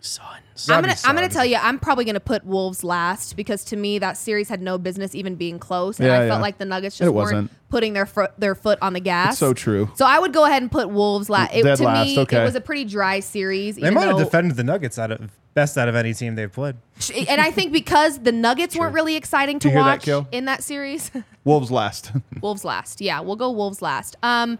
Suns. 0.00 0.28
I'm 0.68 0.82
gonna 0.82 0.94
I'm 1.04 1.14
gonna 1.14 1.28
tell 1.28 1.44
you 1.44 1.56
I'm 1.60 1.78
probably 1.78 2.04
gonna 2.04 2.20
put 2.20 2.44
Wolves 2.44 2.84
last 2.84 3.36
because 3.36 3.64
to 3.64 3.76
me 3.76 3.98
that 3.98 4.16
series 4.16 4.48
had 4.48 4.62
no 4.62 4.78
business 4.78 5.14
even 5.14 5.34
being 5.34 5.58
close 5.58 5.98
and 5.98 6.06
Yeah, 6.06 6.20
I 6.20 6.28
felt 6.28 6.40
like 6.40 6.58
the 6.58 6.64
Nuggets 6.64 6.96
It 6.96 7.04
just 7.04 7.14
wasn't. 7.14 7.36
weren't 7.36 7.50
putting 7.70 7.92
their 7.92 8.06
foot 8.06 8.32
their 8.38 8.54
foot 8.54 8.78
on 8.80 8.92
the 8.92 9.00
gas. 9.00 9.32
It's 9.32 9.40
so 9.40 9.52
true. 9.52 9.90
So 9.96 10.06
I 10.06 10.18
would 10.18 10.32
go 10.32 10.44
ahead 10.44 10.62
and 10.62 10.70
put 10.70 10.90
Wolves 10.90 11.28
last. 11.28 11.54
It, 11.54 11.64
Dead 11.64 11.76
to 11.76 11.84
last, 11.84 12.06
me, 12.06 12.20
okay. 12.20 12.40
it 12.42 12.44
was 12.44 12.54
a 12.54 12.60
pretty 12.60 12.84
dry 12.84 13.20
series. 13.20 13.76
They 13.76 13.90
might 13.90 14.06
have 14.06 14.18
defended 14.18 14.56
the 14.56 14.64
Nuggets 14.64 14.98
out 14.98 15.10
of 15.10 15.30
best 15.54 15.78
out 15.78 15.88
of 15.88 15.94
any 15.94 16.12
team 16.12 16.34
they've 16.34 16.52
played. 16.52 16.76
and 17.28 17.40
I 17.40 17.50
think 17.50 17.72
because 17.72 18.18
the 18.18 18.32
Nuggets 18.32 18.76
weren't 18.76 18.94
really 18.94 19.16
exciting 19.16 19.58
to 19.60 19.68
you 19.68 19.74
hear 19.74 19.84
that, 19.84 20.06
watch 20.06 20.26
in 20.32 20.44
that 20.44 20.62
series. 20.62 21.10
Wolves 21.44 21.70
last. 21.70 22.12
Wolves 22.42 22.64
last. 22.64 23.00
Yeah, 23.00 23.20
we'll 23.20 23.36
go 23.36 23.50
Wolves 23.50 23.80
last. 23.80 24.16
Um, 24.22 24.58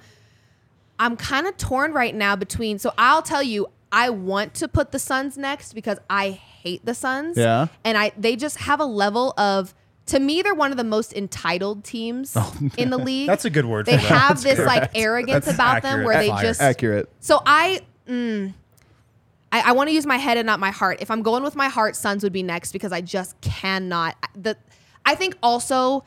I'm 0.98 1.16
kind 1.16 1.46
of 1.46 1.56
torn 1.56 1.92
right 1.92 2.14
now 2.14 2.36
between. 2.36 2.78
So 2.78 2.92
I'll 2.96 3.22
tell 3.22 3.42
you, 3.42 3.66
I 3.94 4.10
want 4.10 4.54
to 4.54 4.68
put 4.68 4.90
the 4.92 4.98
Suns 4.98 5.38
next 5.38 5.72
because 5.72 5.98
I 6.10 6.30
hate 6.30 6.84
the 6.84 6.94
Suns. 6.94 7.38
Yeah. 7.38 7.68
and 7.84 7.96
I 7.96 8.12
they 8.18 8.36
just 8.36 8.58
have 8.58 8.80
a 8.80 8.84
level 8.84 9.32
of. 9.38 9.72
To 10.08 10.20
me, 10.20 10.42
they're 10.42 10.52
one 10.54 10.70
of 10.70 10.76
the 10.76 10.84
most 10.84 11.14
entitled 11.14 11.82
teams 11.82 12.36
in 12.76 12.90
the 12.90 12.98
league. 12.98 13.26
That's 13.32 13.46
a 13.46 13.50
good 13.50 13.64
word 13.64 13.86
They 13.86 13.96
for 13.96 14.02
that. 14.02 14.08
have 14.20 14.42
this 14.42 14.58
like 14.58 14.90
arrogance 14.94 15.46
That's 15.46 15.56
about 15.56 15.80
them 15.82 16.00
accurate. 16.00 16.06
where 16.06 16.18
they 16.18 16.28
Fire. 16.28 16.42
just 16.42 16.60
Accurate. 16.60 17.08
so 17.20 17.40
I, 17.46 17.80
mm, 18.06 18.52
I, 19.50 19.70
I 19.70 19.72
want 19.72 19.88
to 19.88 19.94
use 19.94 20.04
my 20.04 20.18
head 20.18 20.36
and 20.36 20.44
not 20.44 20.60
my 20.60 20.70
heart. 20.72 20.98
If 21.00 21.10
I'm 21.10 21.22
going 21.22 21.42
with 21.42 21.56
my 21.56 21.68
heart, 21.70 21.96
Suns 21.96 22.22
would 22.22 22.34
be 22.34 22.42
next 22.42 22.72
because 22.72 22.92
I 22.92 23.00
just 23.00 23.40
cannot. 23.40 24.14
The, 24.34 24.58
I 25.06 25.14
think 25.14 25.38
also 25.42 26.04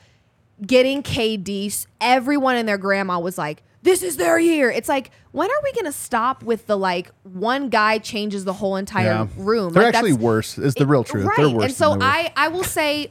getting 0.64 1.02
KD, 1.02 1.86
everyone 2.00 2.54
and 2.54 2.68
their 2.68 2.78
grandma 2.78 3.18
was 3.18 3.36
like, 3.36 3.64
"This 3.82 4.02
is 4.02 4.16
their 4.16 4.38
year." 4.38 4.70
It's 4.70 4.88
like, 4.88 5.10
when 5.32 5.50
are 5.50 5.60
we 5.64 5.72
gonna 5.72 5.92
stop 5.92 6.42
with 6.42 6.66
the 6.66 6.76
like 6.76 7.10
one 7.24 7.68
guy 7.68 7.98
changes 7.98 8.44
the 8.44 8.52
whole 8.54 8.76
entire 8.76 9.04
Yeah. 9.04 9.26
room? 9.36 9.72
They're 9.72 9.84
Like, 9.84 9.94
actually 9.94 10.12
that's- 10.12 10.24
worse. 10.24 10.58
Is 10.58 10.74
the 10.74 10.86
real 10.86 11.04
truth. 11.04 11.24
Right. 11.26 11.36
They're 11.36 11.48
worse. 11.50 11.64
and 11.64 11.74
so 11.74 11.90
than. 11.92 12.02
I, 12.02 12.32
I 12.36 12.48
will 12.48 12.64
say, 12.64 13.10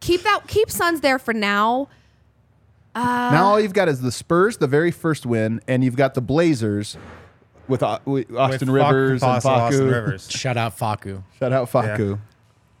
keep 0.00 0.22
that, 0.22 0.46
keep 0.46 0.70
Suns 0.70 1.00
there 1.00 1.18
for 1.18 1.34
now. 1.34 1.88
Uh, 2.94 3.30
now 3.32 3.44
all 3.50 3.60
you've 3.60 3.72
got 3.72 3.88
is 3.88 4.00
the 4.00 4.10
Spurs, 4.10 4.56
the 4.56 4.66
very 4.66 4.90
first 4.90 5.24
win, 5.24 5.60
and 5.68 5.84
you've 5.84 5.94
got 5.96 6.14
the 6.14 6.20
Blazers 6.20 6.96
with, 7.68 7.82
uh, 7.84 7.98
Au- 8.06 8.10
with 8.10 8.34
Austin 8.36 8.72
With 8.72 8.82
Facu- 8.82 8.90
Rivers 8.92 9.22
and 9.22 9.32
Campazzo, 9.42 9.46
Austin 9.46 9.86
Rivers. 9.88 10.30
Shout 10.32 10.56
out 10.56 10.76
Facu. 10.76 11.22
Shout 11.38 11.52
out 11.52 11.70
Facu. 11.70 12.18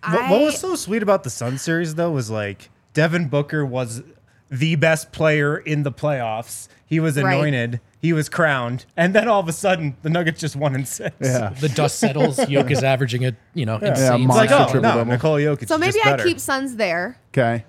What, 0.02 0.30
what 0.30 0.40
was 0.40 0.58
so 0.58 0.74
sweet 0.74 1.02
about 1.02 1.22
the 1.24 1.30
Sun 1.30 1.58
series 1.58 1.94
though 1.94 2.10
was 2.10 2.28
like 2.30 2.70
Devin 2.94 3.28
Booker 3.28 3.64
was 3.64 4.02
the 4.50 4.74
best 4.76 5.12
player 5.12 5.56
in 5.56 5.82
the 5.84 5.92
playoffs. 5.92 6.68
He 6.84 6.98
was 7.00 7.16
Right. 7.16 7.34
anointed. 7.34 7.80
He 8.00 8.12
was 8.12 8.28
crowned, 8.28 8.86
and 8.96 9.14
then 9.14 9.28
all 9.28 9.40
of 9.40 9.48
a 9.48 9.52
sudden, 9.52 9.94
the 10.02 10.08
Nuggets 10.10 10.40
just 10.40 10.56
won 10.56 10.74
in 10.74 10.86
six. 10.86 11.14
Yeah. 11.20 11.50
The 11.50 11.68
dust 11.68 11.98
settles. 11.98 12.38
Yoke 12.48 12.70
is 12.70 12.82
averaging 12.82 13.24
a 13.26 13.36
you 13.54 13.66
know 13.66 13.76
insane. 13.76 14.22
It's 14.26 14.34
like, 14.36 14.50
oh 14.50 14.64
triple 14.64 14.80
no, 14.80 14.88
double. 14.96 15.04
Nikola 15.12 15.38
Jokic. 15.40 15.68
So 15.68 15.76
maybe 15.78 15.92
just 16.02 16.06
I 16.06 16.22
keep 16.22 16.40
Suns 16.40 16.76
there. 16.76 17.18
Okay. 17.32 17.64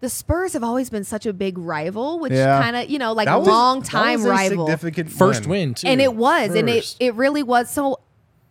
the 0.00 0.08
Spurs 0.10 0.52
have 0.52 0.62
always 0.62 0.88
been 0.90 1.02
such 1.04 1.24
a 1.26 1.32
big 1.32 1.56
rival, 1.58 2.18
which 2.20 2.32
Yeah. 2.32 2.60
kind 2.62 2.76
of 2.76 2.88
you 2.90 2.98
know 2.98 3.12
like 3.12 3.26
That 3.26 3.40
was- 3.40 3.48
long 3.48 3.80
that 3.80 3.88
time 3.90 4.18
was 4.20 4.26
a 4.26 4.30
rival, 4.30 4.66
significant 4.66 5.10
First 5.10 5.46
win 5.46 5.74
too. 5.74 5.88
and 5.88 6.00
it 6.00 6.14
was, 6.14 6.54
and 6.54 6.68
it 6.70 6.94
it 7.00 7.14
really 7.14 7.42
was. 7.42 7.70
So 7.70 7.98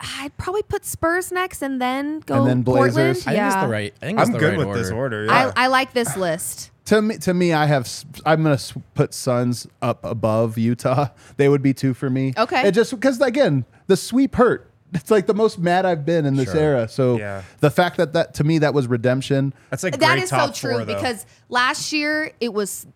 I'd 0.00 0.36
probably 0.36 0.62
put 0.64 0.84
Spurs 0.84 1.32
next, 1.32 1.62
and 1.62 1.80
then 1.80 2.20
go 2.26 2.40
And 2.40 2.46
then 2.46 2.64
Portland. 2.64 2.94
Blazers. 2.94 3.26
I 3.26 3.30
think 3.32 3.42
it's 3.46 3.54
Yeah, 3.54 3.64
the 3.66 3.72
right. 3.72 3.94
I 4.02 4.06
think 4.06 4.18
it's 4.20 4.28
I'm 4.28 4.32
the 4.34 4.38
good 4.38 4.58
right 4.58 4.66
with 4.68 4.76
this 4.76 4.90
order. 4.90 5.26
I, 5.30 5.52
I 5.56 5.66
like 5.68 5.92
this 5.94 6.14
list. 6.16 6.70
To 6.86 7.00
me, 7.00 7.16
to 7.18 7.32
me, 7.32 7.52
I 7.54 7.64
have. 7.66 7.84
s- 7.84 8.04
I'm 8.26 8.42
gonna 8.42 8.58
put 8.94 9.14
Suns 9.14 9.66
up 9.80 10.04
above 10.04 10.58
Utah. 10.58 11.08
They 11.36 11.48
would 11.48 11.62
be 11.62 11.72
two 11.72 11.94
for 11.94 12.10
me. 12.10 12.34
Okay. 12.36 12.68
It 12.68 12.72
just 12.72 12.90
because 12.90 13.20
again, 13.20 13.64
the 13.86 13.96
sweep 13.96 14.34
hurt. 14.34 14.70
It's 14.92 15.10
like 15.10 15.26
the 15.26 15.34
most 15.34 15.58
mad 15.58 15.86
I've 15.86 16.04
been 16.04 16.24
in 16.26 16.36
this 16.36 16.52
Sure. 16.52 16.60
era. 16.60 16.88
So 16.88 17.18
Yeah. 17.18 17.42
the 17.60 17.70
fact 17.70 17.96
that 17.96 18.12
that 18.12 18.34
to 18.34 18.44
me 18.44 18.58
that 18.58 18.74
was 18.74 18.86
redemption. 18.86 19.52
That's 19.70 19.82
like 19.82 19.98
that 19.98 20.12
great 20.12 20.22
is 20.24 20.28
so 20.30 20.36
top 20.36 20.54
true 20.54 20.72
four, 20.72 20.84
though. 20.84 20.94
because 20.94 21.24
last 21.48 21.92
year 21.92 22.30
it 22.40 22.52
was 22.52 22.86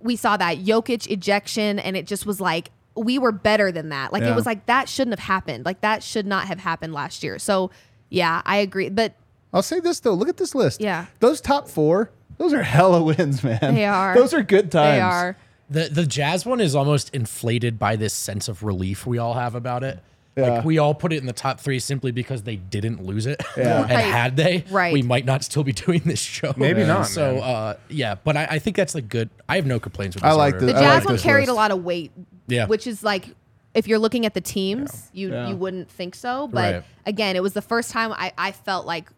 we 0.00 0.16
saw 0.16 0.36
that 0.36 0.58
Jokic 0.58 1.10
ejection, 1.10 1.78
and 1.78 1.96
it 1.96 2.06
just 2.06 2.26
was 2.26 2.40
like 2.40 2.70
we 2.94 3.18
were 3.18 3.32
better 3.32 3.72
than 3.72 3.88
that. 3.88 4.12
Like 4.12 4.22
Yeah. 4.22 4.32
it 4.32 4.36
was 4.36 4.46
like 4.46 4.66
that 4.66 4.88
shouldn't 4.88 5.18
have 5.18 5.26
happened. 5.26 5.64
Like 5.64 5.80
that 5.80 6.02
should 6.02 6.26
not 6.26 6.46
have 6.46 6.60
happened 6.60 6.92
last 6.92 7.24
year. 7.24 7.38
So 7.38 7.70
yeah, 8.10 8.42
I 8.44 8.58
agree. 8.58 8.90
But 8.90 9.14
I'll 9.52 9.62
say 9.62 9.80
this 9.80 9.98
though. 10.00 10.12
Look 10.14 10.28
at 10.28 10.36
this 10.36 10.54
list. 10.54 10.80
Yeah. 10.82 11.06
Those 11.20 11.40
top 11.40 11.68
four. 11.68 12.10
Those 12.38 12.52
are 12.52 12.62
hella 12.62 13.02
wins, 13.02 13.42
man. 13.44 13.74
They 13.74 13.84
are. 13.84 14.14
Those 14.14 14.34
are 14.34 14.42
good 14.42 14.70
times. 14.72 14.96
they 14.96 15.00
are. 15.00 15.36
The 15.70 15.88
the 15.90 16.06
Jazz 16.06 16.44
one 16.44 16.60
is 16.60 16.74
almost 16.74 17.14
inflated 17.14 17.78
by 17.78 17.96
this 17.96 18.12
sense 18.12 18.48
of 18.48 18.62
relief 18.62 19.06
we 19.06 19.18
all 19.18 19.34
have 19.34 19.54
about 19.54 19.82
it. 19.82 19.98
Yeah. 20.36 20.54
Like 20.54 20.64
we 20.64 20.78
all 20.78 20.94
put 20.94 21.12
it 21.12 21.18
in 21.18 21.26
the 21.26 21.32
top 21.32 21.60
three 21.60 21.78
simply 21.78 22.10
because 22.10 22.42
they 22.42 22.56
didn't 22.56 23.04
lose 23.04 23.24
it. 23.26 23.40
Yeah. 23.56 23.80
and 23.82 23.90
Right. 23.90 24.00
had 24.04 24.36
they, 24.36 24.64
Right. 24.68 24.92
we 24.92 25.00
might 25.02 25.24
not 25.24 25.44
still 25.44 25.62
be 25.62 25.72
doing 25.72 26.02
this 26.04 26.18
show. 26.20 26.52
Maybe 26.56 26.80
Yeah. 26.80 26.86
not, 26.88 27.06
So 27.06 27.34
man. 27.34 27.42
uh, 27.42 27.74
yeah, 27.88 28.16
but 28.16 28.36
I, 28.36 28.44
I 28.50 28.58
think 28.58 28.76
that's 28.76 28.94
like 28.96 29.08
good. 29.08 29.30
I 29.48 29.54
have 29.56 29.64
no 29.64 29.78
complaints 29.78 30.16
with 30.16 30.24
I 30.24 30.30
this 30.30 30.36
like 30.38 30.54
order. 30.54 30.66
The 30.66 30.76
I 30.76 30.80
Jazz 30.80 31.04
like 31.04 31.08
one 31.10 31.18
carried 31.18 31.42
list. 31.42 31.50
a 31.50 31.54
lot 31.54 31.70
of 31.70 31.84
weight. 31.84 32.10
Yeah. 32.48 32.66
Which 32.66 32.86
is 32.88 33.02
like 33.04 33.28
if 33.74 33.86
you're 33.88 33.98
looking 34.00 34.26
at 34.26 34.34
the 34.34 34.40
teams, 34.40 35.08
you 35.12 35.30
Yeah. 35.30 35.48
you 35.48 35.56
wouldn't 35.56 35.88
think 35.88 36.14
so. 36.16 36.48
But 36.48 36.74
Right. 36.74 36.84
again, 37.06 37.36
it 37.36 37.42
was 37.42 37.52
the 37.54 37.62
first 37.62 37.90
time 37.90 38.12
I, 38.12 38.32
I 38.36 38.50
felt 38.52 38.86
like, 38.86 39.08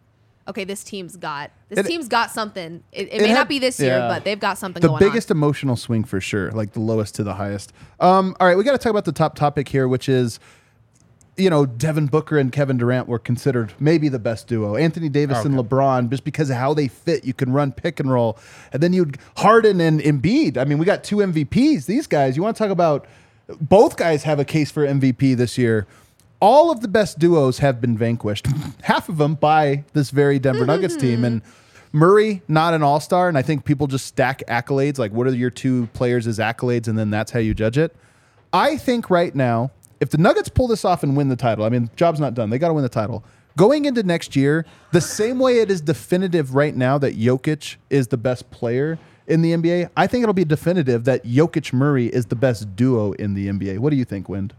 okay, 0.47 0.63
this 0.63 0.83
team's 0.83 1.15
got 1.17 1.51
this 1.69 1.79
It- 1.79 1.85
team's 1.87 2.07
got 2.07 2.31
something. 2.31 2.83
It, 2.91 3.07
it, 3.07 3.13
it 3.13 3.21
may 3.21 3.27
had- 3.29 3.33
not 3.35 3.49
be 3.49 3.59
this 3.59 3.79
year, 3.79 3.97
yeah. 3.97 4.07
but 4.07 4.23
they've 4.23 4.39
got 4.39 4.57
something 4.57 4.81
the 4.81 4.87
going 4.87 4.99
biggest 4.99 5.29
emotional 5.31 5.75
swing 5.75 6.03
for 6.03 6.21
sure, 6.21 6.51
like 6.51 6.73
the 6.73 6.79
lowest 6.79 7.15
to 7.15 7.23
the 7.23 7.33
highest. 7.35 7.73
Um, 7.99 8.35
all 8.39 8.47
right, 8.47 8.57
we 8.57 8.63
got 8.63 8.71
to 8.71 8.77
talk 8.77 8.89
about 8.91 9.05
the 9.05 9.11
top 9.11 9.35
topic 9.35 9.67
here, 9.67 9.87
which 9.87 10.07
is, 10.07 10.39
you 11.35 11.49
know, 11.49 11.65
Devin 11.65 12.07
Booker 12.07 12.37
and 12.39 12.51
Kevin 12.51 12.77
Durant 12.77 13.07
were 13.07 13.19
considered 13.19 13.73
maybe 13.79 14.09
the 14.09 14.17
best 14.19 14.47
duo. 14.47 14.75
Anthony 14.75 15.09
Davis 15.09 15.45
and 15.45 15.55
LeBron, 15.55 16.09
just 16.09 16.23
because 16.23 16.49
of 16.49 16.55
how 16.57 16.73
they 16.73 16.87
fit, 16.87 17.25
you 17.25 17.33
can 17.33 17.51
run 17.53 17.71
pick 17.71 17.99
and 17.99 18.11
roll, 18.11 18.39
and 18.73 18.81
then 18.81 18.93
you'd 18.93 19.17
Harden 19.37 19.79
and 19.81 19.99
Embiid. 19.99 20.57
I 20.57 20.63
mean, 20.63 20.77
we 20.79 20.85
got 20.85 21.03
two 21.03 21.17
MVPs. 21.17 21.85
These 21.85 22.07
guys, 22.07 22.35
you 22.35 22.43
want 22.43 22.55
to 22.55 22.63
talk 22.63 22.71
about? 22.71 23.05
Both 23.61 23.95
guys 23.97 24.23
have 24.23 24.39
a 24.39 24.45
case 24.45 24.71
for 24.71 24.85
MVP 24.85 25.35
this 25.37 25.57
year. 25.57 25.87
All 26.39 26.71
of 26.71 26.81
the 26.81 26.87
best 26.87 27.19
duos 27.19 27.59
have 27.59 27.81
been 27.81 27.97
vanquished, 27.97 28.47
half 28.83 29.09
of 29.09 29.17
them 29.17 29.35
by 29.35 29.83
this 29.93 30.11
very 30.11 30.39
Denver 30.39 30.65
Nuggets 30.65 30.95
mm-hmm. 30.95 31.07
team, 31.07 31.25
and. 31.25 31.41
Murray, 31.93 32.41
not 32.49 32.73
an 32.73 32.83
all 32.83 32.99
star, 32.99 33.29
and 33.29 33.37
I 33.37 33.41
think 33.41 33.63
people 33.63 33.87
just 33.87 34.05
stack 34.05 34.43
accolades. 34.49 34.99
Like, 34.99 35.13
what 35.13 35.25
are 35.25 35.33
your 35.33 35.49
two 35.49 35.87
players 35.93 36.27
as 36.27 36.37
accolades, 36.37 36.89
and 36.89 36.99
then 36.99 37.09
that's 37.09 37.31
how 37.31 37.39
you 37.39 37.53
judge 37.53 37.77
it. 37.77 37.95
I 38.51 38.75
think 38.75 39.09
right 39.09 39.33
now, 39.33 39.71
if 40.01 40.09
the 40.09 40.17
Nuggets 40.17 40.49
pull 40.49 40.67
this 40.67 40.83
off 40.83 41.01
and 41.01 41.15
win 41.15 41.29
the 41.29 41.37
title, 41.37 41.63
I 41.63 41.69
mean, 41.69 41.89
job's 41.95 42.19
not 42.19 42.33
done. 42.33 42.49
They 42.49 42.59
got 42.59 42.67
to 42.67 42.73
win 42.73 42.83
the 42.83 42.89
title. 42.89 43.23
Going 43.55 43.85
into 43.85 44.03
next 44.03 44.35
year, 44.35 44.65
the 44.91 45.01
same 45.01 45.39
way 45.39 45.59
it 45.59 45.71
is 45.71 45.81
definitive 45.81 46.53
right 46.53 46.75
now 46.75 46.97
that 46.99 47.17
Jokic 47.17 47.77
is 47.89 48.09
the 48.09 48.17
best 48.17 48.51
player 48.51 48.99
in 49.27 49.41
the 49.41 49.53
NBA, 49.53 49.89
I 49.97 50.07
think 50.07 50.23
it'll 50.23 50.33
be 50.33 50.45
definitive 50.45 51.03
that 51.03 51.23
Jokic 51.25 51.73
Murray 51.73 52.07
is 52.07 52.27
the 52.27 52.35
best 52.35 52.75
duo 52.75 53.11
in 53.13 53.33
the 53.33 53.47
NBA. 53.47 53.79
What 53.79 53.89
do 53.89 53.97
you 53.97 54.05
think, 54.05 54.29
Wind? 54.29 54.53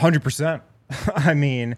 Hundred 0.00 0.22
percent. 0.22 0.62
I 1.14 1.34
mean, 1.34 1.76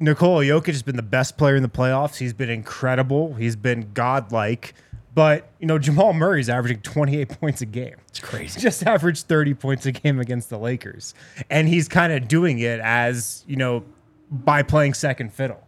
Nikola 0.00 0.44
Jokic 0.44 0.66
has 0.68 0.82
been 0.82 0.96
the 0.96 1.02
best 1.02 1.36
player 1.36 1.54
in 1.54 1.62
the 1.62 1.68
playoffs. 1.68 2.16
He's 2.16 2.32
been 2.32 2.50
incredible. 2.50 3.34
He's 3.34 3.56
been 3.56 3.90
godlike. 3.92 4.74
But 5.14 5.50
you 5.58 5.66
know, 5.66 5.78
Jamal 5.78 6.14
Murray's 6.14 6.48
averaging 6.48 6.80
28 6.80 7.28
points 7.40 7.60
a 7.60 7.66
game. 7.66 7.96
It's 8.08 8.20
crazy. 8.20 8.58
Just 8.60 8.86
averaged 8.86 9.26
30 9.26 9.54
points 9.54 9.84
a 9.86 9.92
game 9.92 10.18
against 10.18 10.48
the 10.48 10.58
Lakers, 10.58 11.14
and 11.50 11.68
he's 11.68 11.88
kind 11.88 12.12
of 12.12 12.28
doing 12.28 12.58
it 12.58 12.80
as 12.80 13.44
you 13.46 13.56
know 13.56 13.84
by 14.30 14.62
playing 14.62 14.94
second 14.94 15.32
fiddle. 15.32 15.66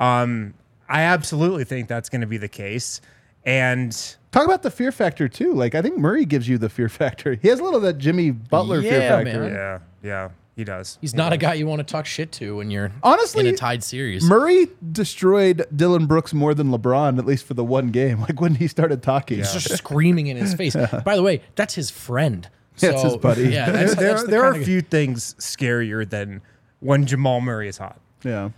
Um, 0.00 0.54
I 0.88 1.02
absolutely 1.02 1.64
think 1.64 1.88
that's 1.88 2.08
going 2.08 2.22
to 2.22 2.26
be 2.26 2.38
the 2.38 2.48
case, 2.48 3.02
and 3.44 4.16
Talk 4.30 4.44
about 4.44 4.62
the 4.62 4.70
fear 4.70 4.92
factor 4.92 5.26
too. 5.28 5.54
Like 5.54 5.74
I 5.74 5.82
think 5.82 5.96
Murray 5.96 6.24
gives 6.24 6.48
you 6.48 6.58
the 6.58 6.68
fear 6.68 6.88
factor. 6.88 7.34
He 7.34 7.48
has 7.48 7.60
a 7.60 7.62
little 7.62 7.78
of 7.78 7.82
that 7.84 7.98
Jimmy 7.98 8.30
Butler 8.30 8.82
fear 8.82 9.00
factor. 9.00 9.40
man. 9.40 9.52
yeah, 9.52 9.78
yeah, 10.02 10.28
he 10.58 10.64
does. 10.64 10.98
He's 11.00 11.14
not 11.14 11.32
a 11.32 11.36
guy 11.36 11.54
you 11.54 11.66
want 11.68 11.78
to 11.78 11.84
talk 11.84 12.04
shit 12.04 12.32
to 12.32 12.56
when 12.56 12.68
you're 12.68 12.90
Honestly, 13.04 13.46
in 13.46 13.54
a 13.54 13.56
tied 13.56 13.84
series. 13.84 14.24
Murray 14.24 14.66
destroyed 14.90 15.64
Dillon 15.74 16.06
Brooks 16.06 16.34
more 16.34 16.52
than 16.52 16.70
LeBron, 16.72 17.16
at 17.16 17.24
least 17.24 17.46
for 17.46 17.54
the 17.54 17.64
one 17.64 17.90
game. 17.92 18.18
Like 18.28 18.40
when 18.40 18.56
he 18.56 18.66
started 18.66 19.00
talking. 19.02 19.38
He's 19.38 19.52
just 19.52 19.70
screaming 19.78 20.26
in 20.26 20.36
his 20.36 20.52
face. 20.54 20.74
By 20.74 21.14
the 21.14 21.22
way, 21.22 21.42
that's 21.54 21.74
his 21.74 21.90
friend. 21.90 22.48
Yeah, 22.80 22.90
it's 22.90 23.02
his 23.02 23.16
buddy. 23.16 23.42
Yeah, 23.48 23.70
there, 23.70 23.84
that's, 23.86 23.94
there, 23.96 24.08
that's 24.10 24.22
the 24.24 24.30
there 24.30 24.44
are 24.44 24.52
kinda- 24.52 24.66
few 24.66 24.80
things 24.82 25.34
scarier 25.38 26.08
than 26.08 26.42
when 26.80 27.06
Jamal 27.06 27.40
Murray 27.40 27.68
is 27.68 27.78
hot. 27.78 28.00
Yeah. 28.24 28.50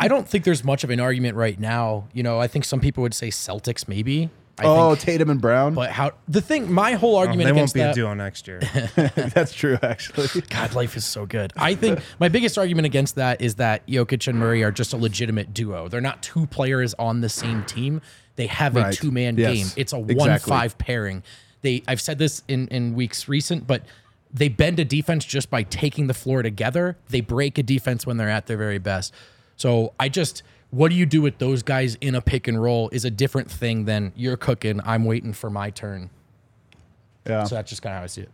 I 0.00 0.08
don't 0.08 0.28
think 0.28 0.44
there's 0.44 0.62
much 0.64 0.82
of 0.84 0.90
an 0.90 0.98
argument 1.00 1.36
right 1.36 1.58
now. 1.58 2.08
You 2.12 2.22
know, 2.22 2.38
I 2.40 2.46
think 2.48 2.64
some 2.64 2.80
people 2.80 3.02
would 3.02 3.14
say 3.14 3.28
Celtics 3.28 3.86
maybe. 3.88 4.30
I 4.58 4.64
oh, 4.64 4.94
think, 4.94 5.00
Tatum 5.00 5.30
and 5.30 5.40
Brown. 5.40 5.74
but 5.74 5.90
how 5.90 6.12
the 6.28 6.40
thing, 6.40 6.72
my 6.72 6.92
whole 6.92 7.16
oh, 7.16 7.18
argument 7.18 7.44
they 7.46 7.52
won't 7.52 7.74
be 7.74 7.80
that. 7.80 7.90
a 7.90 7.94
duo 7.94 8.14
next 8.14 8.48
year. 8.48 8.60
That's 8.94 9.52
true, 9.52 9.78
actually. 9.82 10.42
God, 10.48 10.74
life 10.74 10.96
is 10.96 11.04
so 11.04 11.26
good. 11.26 11.52
I 11.56 11.74
think 11.74 12.00
my 12.18 12.28
biggest 12.28 12.56
argument 12.56 12.86
against 12.86 13.16
that 13.16 13.42
is 13.42 13.56
that 13.56 13.86
Jokic 13.86 14.26
and 14.28 14.38
Murray 14.38 14.62
are 14.64 14.72
just 14.72 14.94
a 14.94 14.96
legitimate 14.96 15.52
duo. 15.52 15.88
They're 15.88 16.00
not 16.00 16.22
two 16.22 16.46
players 16.46 16.94
on 16.94 17.20
the 17.20 17.28
same 17.28 17.64
team. 17.64 18.00
They 18.36 18.46
have 18.46 18.74
Right. 18.76 18.94
a 18.94 18.96
two 18.96 19.10
man 19.10 19.36
Yes. 19.36 19.54
game. 19.54 19.66
It's 19.76 19.92
a 19.92 19.98
Exactly. 19.98 20.14
one 20.16 20.38
five 20.38 20.78
pairing. 20.78 21.22
They 21.62 21.82
I've 21.86 22.00
said 22.00 22.18
this 22.18 22.42
in 22.48 22.68
in 22.68 22.94
weeks 22.94 23.28
recent, 23.28 23.66
but 23.66 23.82
they 24.32 24.48
bend 24.48 24.78
a 24.78 24.84
defense 24.84 25.24
just 25.24 25.50
by 25.50 25.62
taking 25.64 26.06
the 26.06 26.14
floor 26.14 26.42
together. 26.42 26.96
They 27.08 27.20
break 27.20 27.58
a 27.58 27.62
defense 27.62 28.06
when 28.06 28.16
they're 28.16 28.30
at 28.30 28.46
their 28.46 28.56
very 28.56 28.78
best. 28.78 29.12
So 29.56 29.92
I 29.98 30.08
just 30.08 30.42
what 30.76 30.90
do 30.90 30.94
you 30.96 31.06
do 31.06 31.22
with 31.22 31.38
those 31.38 31.62
guys 31.62 31.96
in 32.00 32.14
a 32.14 32.20
pick 32.20 32.46
and 32.48 32.60
roll 32.60 32.88
is 32.90 33.04
a 33.04 33.10
different 33.10 33.50
thing 33.50 33.86
than 33.86 34.12
you're 34.14 34.36
cooking, 34.36 34.80
I'm 34.84 35.04
waiting 35.04 35.32
for 35.32 35.48
my 35.48 35.70
turn. 35.70 36.10
Yeah. 37.26 37.44
So 37.44 37.54
that's 37.54 37.70
just 37.70 37.82
kind 37.82 37.94
of 37.94 37.98
how 37.98 38.04
I 38.04 38.06
see 38.08 38.22
it. 38.22 38.30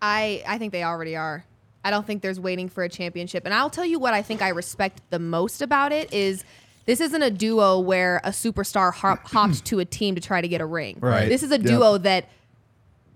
I 0.00 0.42
I 0.46 0.58
think 0.58 0.72
they 0.72 0.82
already 0.84 1.14
are. 1.16 1.44
I 1.84 1.90
don't 1.90 2.06
think 2.06 2.22
there's 2.22 2.40
waiting 2.40 2.68
for 2.68 2.82
a 2.84 2.88
championship. 2.88 3.44
And 3.44 3.54
I'll 3.54 3.70
tell 3.70 3.84
you 3.84 3.98
what 3.98 4.14
I 4.14 4.22
think 4.22 4.42
I 4.42 4.48
respect 4.48 5.00
the 5.10 5.18
most 5.18 5.62
about 5.62 5.92
it 5.92 6.12
is 6.12 6.44
this 6.86 7.00
isn't 7.00 7.22
a 7.22 7.30
duo 7.30 7.78
where 7.80 8.18
a 8.24 8.30
superstar 8.30 8.92
hop, 8.92 9.26
hopped 9.28 9.64
to 9.66 9.78
a 9.78 9.84
team 9.84 10.14
to 10.14 10.20
try 10.20 10.40
to 10.40 10.48
get 10.48 10.60
a 10.60 10.66
ring. 10.66 10.96
Right. 11.00 11.28
This 11.28 11.42
is 11.42 11.50
a 11.50 11.58
Yep. 11.58 11.62
duo 11.66 11.98
that 11.98 12.28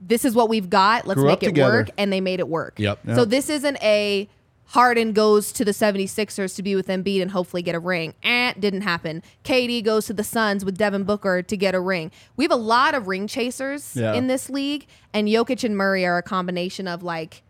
this 0.01 0.25
is 0.25 0.35
what 0.35 0.49
we've 0.49 0.69
got. 0.69 1.07
Let's 1.07 1.19
Grew 1.19 1.29
make 1.29 1.43
it 1.43 1.47
together. 1.47 1.79
work. 1.79 1.91
And 1.97 2.13
they 2.13 2.21
made 2.21 2.39
it 2.41 2.49
work. 2.49 2.75
Yep. 2.79 3.01
So 3.15 3.25
this 3.25 3.49
isn't 3.49 3.83
a 3.83 4.29
Harden 4.73 5.13
goes 5.13 5.53
to 5.53 5.67
the 5.67 5.73
76ers 5.73 6.57
to 6.57 6.63
be 6.63 6.75
with 6.75 6.87
Embiid 6.89 7.21
and 7.21 7.31
hopefully 7.31 7.61
get 7.61 7.75
a 7.75 7.79
ring. 7.79 8.15
Eh, 8.23 8.55
didn't 8.59 8.81
happen. 8.81 9.23
KD 9.45 9.85
goes 9.85 10.07
to 10.07 10.15
the 10.15 10.25
Suns 10.25 10.65
with 10.65 10.79
Devin 10.79 11.05
Booker 11.05 11.43
to 11.43 11.57
get 11.59 11.75
a 11.75 11.81
ring. 11.81 12.11
We 12.37 12.45
have 12.47 12.53
a 12.53 12.57
lot 12.57 12.95
of 12.95 13.07
ring 13.07 13.27
chasers 13.27 13.95
Yeah. 13.95 14.15
in 14.15 14.29
this 14.29 14.49
league, 14.49 14.87
and 15.13 15.29
Jokic 15.29 15.63
and 15.63 15.77
Murray 15.77 16.07
are 16.07 16.17
a 16.17 16.23
combination 16.23 16.89
of 16.89 17.03
like, 17.03 17.43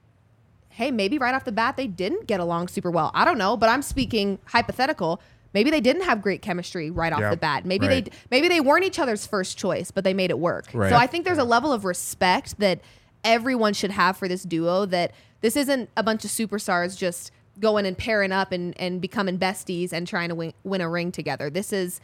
hey, 0.70 0.90
maybe 0.90 1.16
right 1.16 1.32
off 1.32 1.44
the 1.44 1.52
bat 1.52 1.76
they 1.76 1.86
didn't 1.86 2.26
get 2.26 2.40
along 2.40 2.66
super 2.66 2.90
well. 2.90 3.12
I 3.14 3.24
don't 3.24 3.38
know, 3.38 3.56
but 3.56 3.68
I'm 3.68 3.82
speaking 3.82 4.40
hypothetical. 4.46 5.20
Maybe 5.54 5.70
they 5.70 5.80
didn't 5.80 6.02
have 6.02 6.22
great 6.22 6.42
chemistry 6.42 6.90
right 6.90 7.12
off 7.12 7.20
Yeah, 7.20 7.30
the 7.30 7.36
bat. 7.36 7.64
Maybe 7.64 7.86
right. 7.86 8.04
they 8.06 8.10
maybe 8.32 8.48
they 8.48 8.60
weren't 8.60 8.84
each 8.84 8.98
other's 8.98 9.26
first 9.28 9.56
choice, 9.56 9.92
but 9.92 10.02
they 10.02 10.14
made 10.14 10.30
it 10.30 10.40
work. 10.40 10.66
Right. 10.74 10.90
So 10.90 10.96
I 10.96 11.06
think 11.06 11.24
there's 11.24 11.38
a 11.38 11.44
level 11.44 11.72
of 11.72 11.84
respect 11.84 12.58
that 12.58 12.80
everyone 13.22 13.74
should 13.74 13.92
have 13.92 14.16
for 14.16 14.26
this 14.26 14.42
duo 14.42 14.86
that 14.86 15.12
this 15.42 15.56
isn't 15.56 15.90
a 15.96 16.02
bunch 16.02 16.24
of 16.24 16.30
superstars 16.30 16.96
just 16.96 17.30
going 17.60 17.84
and 17.84 17.98
pairing 17.98 18.32
up 18.32 18.52
and, 18.52 18.78
and 18.80 19.00
becoming 19.00 19.38
besties 19.38 19.92
and 19.92 20.06
trying 20.06 20.30
to 20.30 20.34
win, 20.34 20.54
win 20.64 20.80
a 20.80 20.88
ring 20.88 21.12
together. 21.12 21.50
This 21.50 21.72
is 21.72 22.00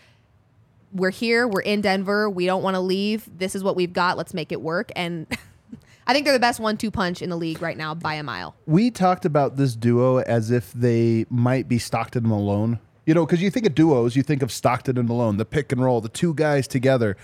we're 0.92 1.10
here, 1.10 1.46
we're 1.46 1.60
in 1.60 1.80
Denver, 1.80 2.28
we 2.28 2.46
don't 2.46 2.62
want 2.62 2.74
to 2.74 2.80
leave. 2.80 3.28
This 3.38 3.54
is 3.54 3.62
what 3.62 3.76
we've 3.76 3.92
got. 3.92 4.16
Let's 4.16 4.34
make 4.34 4.52
it 4.52 4.60
work. 4.60 4.90
And 4.96 5.26
I 6.06 6.12
think 6.12 6.24
they're 6.24 6.34
the 6.34 6.40
best 6.40 6.60
one-two 6.60 6.90
punch 6.90 7.22
in 7.22 7.30
the 7.30 7.36
league 7.36 7.60
right 7.60 7.76
now 7.76 7.94
by 7.94 8.14
a 8.14 8.22
mile. 8.22 8.54
we 8.66 8.90
talked 8.90 9.24
about 9.24 9.56
this 9.56 9.74
duo 9.74 10.18
as 10.18 10.50
if 10.50 10.72
they 10.72 11.26
might 11.28 11.68
be 11.68 11.78
Stockton 11.78 12.24
and 12.24 12.28
Malone. 12.28 12.78
You 13.04 13.14
know, 13.14 13.24
because 13.24 13.40
you 13.40 13.50
think 13.50 13.64
of 13.64 13.74
duos, 13.74 14.16
you 14.16 14.22
think 14.22 14.42
of 14.42 14.52
Stockton 14.52 14.98
and 14.98 15.08
Malone, 15.08 15.38
the 15.38 15.46
pick 15.46 15.72
and 15.72 15.82
roll, 15.82 16.02
the 16.02 16.10
two 16.10 16.34
guys 16.34 16.68
together. 16.68 17.16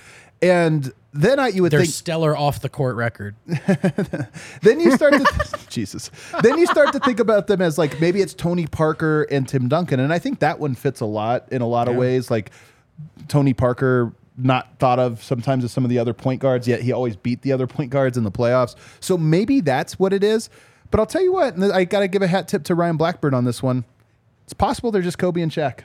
And 0.42 0.92
then 1.12 1.38
I, 1.38 1.48
you 1.48 1.62
would 1.62 1.72
Their 1.72 1.80
think, 1.80 1.92
stellar 1.92 2.36
off 2.36 2.60
the 2.60 2.68
court 2.68 2.96
record. 2.96 3.36
then 4.62 4.80
you 4.80 4.90
start 4.96 5.14
to 5.14 5.58
Jesus. 5.68 6.10
Then 6.42 6.58
you 6.58 6.66
start 6.66 6.92
to 6.92 6.98
think 6.98 7.20
about 7.20 7.46
them 7.46 7.62
as 7.62 7.78
like 7.78 8.00
maybe 8.00 8.20
it's 8.20 8.34
Tony 8.34 8.66
Parker 8.66 9.22
and 9.30 9.48
Tim 9.48 9.68
Duncan, 9.68 10.00
and 10.00 10.12
I 10.12 10.18
think 10.18 10.40
that 10.40 10.58
one 10.58 10.74
fits 10.74 11.00
a 11.00 11.06
lot 11.06 11.50
in 11.52 11.62
a 11.62 11.66
lot 11.66 11.88
of 11.88 11.94
ways. 11.94 12.30
Like 12.30 12.50
Tony 13.28 13.54
Parker, 13.54 14.12
not 14.36 14.78
thought 14.78 14.98
of 14.98 15.22
sometimes 15.22 15.64
as 15.64 15.72
some 15.72 15.84
of 15.84 15.90
the 15.90 15.98
other 15.98 16.12
point 16.12 16.40
guards, 16.40 16.66
yet 16.66 16.82
he 16.82 16.92
always 16.92 17.16
beat 17.16 17.42
the 17.42 17.52
other 17.52 17.66
point 17.66 17.90
guards 17.90 18.18
in 18.18 18.24
the 18.24 18.32
playoffs. 18.32 18.74
So 19.00 19.16
maybe 19.16 19.60
that's 19.60 19.98
what 19.98 20.12
it 20.12 20.24
is. 20.24 20.50
But 20.90 21.00
I'll 21.00 21.06
tell 21.06 21.22
you 21.22 21.32
what, 21.32 21.54
and 21.54 21.72
I 21.72 21.84
got 21.84 22.00
to 22.00 22.08
give 22.08 22.22
a 22.22 22.26
hat 22.26 22.48
tip 22.48 22.64
to 22.64 22.74
Ryan 22.74 22.96
Blackburn 22.96 23.34
on 23.34 23.44
this 23.44 23.62
one. 23.62 23.84
It's 24.44 24.52
possible 24.52 24.90
they're 24.90 25.02
just 25.02 25.18
Kobe 25.18 25.40
and 25.40 25.50
Shaq. 25.50 25.80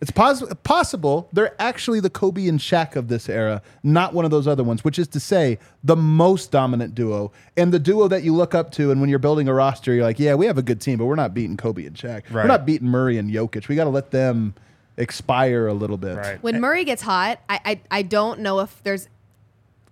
It's 0.00 0.10
pos- 0.10 0.42
possible 0.62 1.28
they're 1.32 1.54
actually 1.60 2.00
the 2.00 2.08
Kobe 2.08 2.48
and 2.48 2.58
Shaq 2.58 2.96
of 2.96 3.08
this 3.08 3.28
era, 3.28 3.60
not 3.82 4.14
one 4.14 4.24
of 4.24 4.30
those 4.30 4.46
other 4.46 4.64
ones, 4.64 4.82
which 4.82 4.98
is 4.98 5.08
to 5.08 5.20
say, 5.20 5.58
the 5.84 5.96
most 5.96 6.50
dominant 6.50 6.94
duo 6.94 7.32
and 7.56 7.72
the 7.72 7.78
duo 7.78 8.08
that 8.08 8.22
you 8.22 8.34
look 8.34 8.54
up 8.54 8.72
to. 8.72 8.90
And 8.90 9.00
when 9.00 9.10
you're 9.10 9.18
building 9.18 9.46
a 9.48 9.54
roster, 9.54 9.92
you're 9.92 10.04
like, 10.04 10.18
yeah, 10.18 10.34
we 10.34 10.46
have 10.46 10.56
a 10.56 10.62
good 10.62 10.80
team, 10.80 10.98
but 10.98 11.04
we're 11.04 11.16
not 11.16 11.34
beating 11.34 11.56
Kobe 11.56 11.84
and 11.84 11.96
Shaq. 11.96 12.30
We're 12.30 12.46
not 12.46 12.64
beating 12.64 12.88
Murray 12.88 13.18
and 13.18 13.30
Jokic. 13.30 13.68
We 13.68 13.76
got 13.76 13.84
to 13.84 13.90
let 13.90 14.10
them 14.10 14.54
expire 14.96 15.66
a 15.66 15.74
little 15.74 15.96
bit. 15.96 16.16
Right. 16.16 16.42
When 16.42 16.56
eh. 16.56 16.58
Murray 16.58 16.84
gets 16.84 17.02
hot, 17.02 17.40
I, 17.48 17.60
I 17.64 17.80
I 17.90 18.02
don't 18.02 18.40
know 18.40 18.60
if 18.60 18.82
there's 18.82 19.08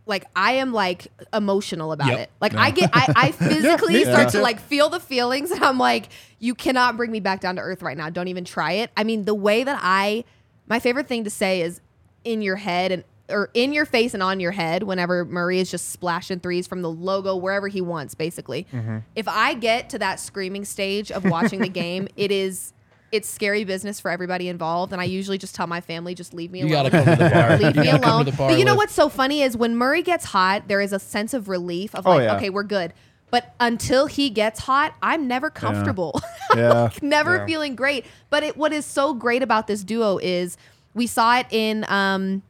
like 0.08 0.24
I 0.34 0.54
am 0.54 0.72
like 0.72 1.08
emotional 1.32 1.92
about 1.92 2.08
Yep. 2.08 2.18
it. 2.18 2.30
Like 2.40 2.54
I 2.54 2.70
get 2.70 2.90
I, 2.92 3.12
I 3.14 3.30
physically 3.32 3.92
me 3.94 4.04
start 4.04 4.30
to 4.30 4.40
like 4.40 4.58
feel 4.58 4.88
the 4.88 4.98
feelings 5.00 5.50
and 5.50 5.62
I'm 5.62 5.78
like, 5.78 6.08
you 6.38 6.54
cannot 6.54 6.96
bring 6.96 7.12
me 7.12 7.20
back 7.20 7.40
down 7.40 7.56
to 7.56 7.62
earth 7.62 7.82
right 7.82 7.96
now. 7.96 8.10
Don't 8.10 8.28
even 8.28 8.44
try 8.44 8.72
it. 8.72 8.90
I 8.96 9.04
mean, 9.04 9.24
the 9.26 9.34
way 9.34 9.62
that 9.64 9.78
I 9.82 10.24
my 10.66 10.80
favorite 10.80 11.06
thing 11.06 11.24
to 11.24 11.30
say 11.30 11.60
is 11.62 11.80
in 12.24 12.42
your 12.42 12.56
head 12.56 12.90
and 12.90 13.04
or 13.30 13.50
in 13.52 13.74
your 13.74 13.84
face 13.84 14.14
and 14.14 14.22
on 14.22 14.40
your 14.40 14.52
head 14.52 14.82
whenever 14.82 15.24
Murray 15.26 15.60
is 15.60 15.70
just 15.70 15.90
splashing 15.90 16.40
threes 16.40 16.66
from 16.66 16.80
the 16.80 16.90
logo 16.90 17.36
wherever 17.36 17.68
he 17.68 17.82
wants, 17.82 18.14
basically. 18.14 18.66
Mm-hmm. 18.72 18.98
If 19.14 19.28
I 19.28 19.52
get 19.52 19.90
to 19.90 19.98
that 19.98 20.18
screaming 20.18 20.64
stage 20.64 21.12
of 21.12 21.24
watching 21.26 21.60
the 21.60 21.68
game, 21.68 22.08
it 22.16 22.30
is 22.32 22.72
it's 23.10 23.28
scary 23.28 23.64
business 23.64 24.00
for 24.00 24.10
everybody 24.10 24.48
involved, 24.48 24.92
and 24.92 25.00
I 25.00 25.04
usually 25.04 25.38
just 25.38 25.54
tell 25.54 25.66
my 25.66 25.80
family, 25.80 26.14
just 26.14 26.34
leave 26.34 26.50
me 26.52 26.60
You 26.60 26.66
alone. 26.66 26.90
gotta 26.90 26.90
come 26.90 27.04
to 27.16 27.24
the 27.24 27.30
bar. 27.30 27.56
Leave 27.58 27.76
You 27.76 27.82
me 27.82 27.88
alone. 27.90 28.24
bar 28.36 28.50
But 28.50 28.58
you 28.58 28.64
know 28.64 28.74
what's 28.74 28.92
so 28.94 29.08
funny 29.08 29.42
is 29.42 29.56
when 29.56 29.76
Murray 29.76 30.02
gets 30.02 30.26
hot, 30.26 30.68
there 30.68 30.80
is 30.80 30.92
a 30.92 30.98
sense 30.98 31.32
of 31.34 31.48
relief 31.48 31.94
of 31.94 32.06
Oh, 32.06 32.10
like, 32.10 32.22
yeah. 32.24 32.36
okay, 32.36 32.50
we're 32.50 32.62
good. 32.64 32.92
But 33.30 33.54
until 33.60 34.06
he 34.06 34.30
gets 34.30 34.60
hot, 34.60 34.94
I'm 35.02 35.26
never 35.28 35.50
comfortable. 35.50 36.20
Yeah. 36.56 36.88
never 37.02 37.36
Yeah. 37.36 37.46
feeling 37.46 37.74
great. 37.76 38.06
But 38.30 38.42
it, 38.42 38.56
what 38.56 38.72
is 38.72 38.86
so 38.86 39.12
great 39.12 39.42
about 39.42 39.66
this 39.66 39.84
duo 39.84 40.16
is 40.18 40.56
we 40.94 41.06
saw 41.06 41.38
it 41.38 41.46
in 41.50 41.84
um, 41.90 42.42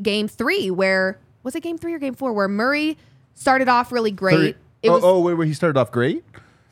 game 0.00 0.28
three, 0.28 0.70
where 0.70 1.18
was 1.42 1.56
it 1.56 1.62
game 1.64 1.76
three 1.76 1.92
or 1.94 1.98
game 1.98 2.14
four, 2.14 2.32
where 2.32 2.46
Murray 2.46 2.96
started 3.34 3.68
off 3.68 3.90
really 3.90 4.12
great. 4.12 4.56
It 4.84 4.88
oh, 4.88 4.92
was 4.92 5.02
oh, 5.04 5.18
wait, 5.20 5.34
where 5.34 5.46
he 5.46 5.52
started 5.52 5.76
off 5.78 5.90
great? 5.90 6.24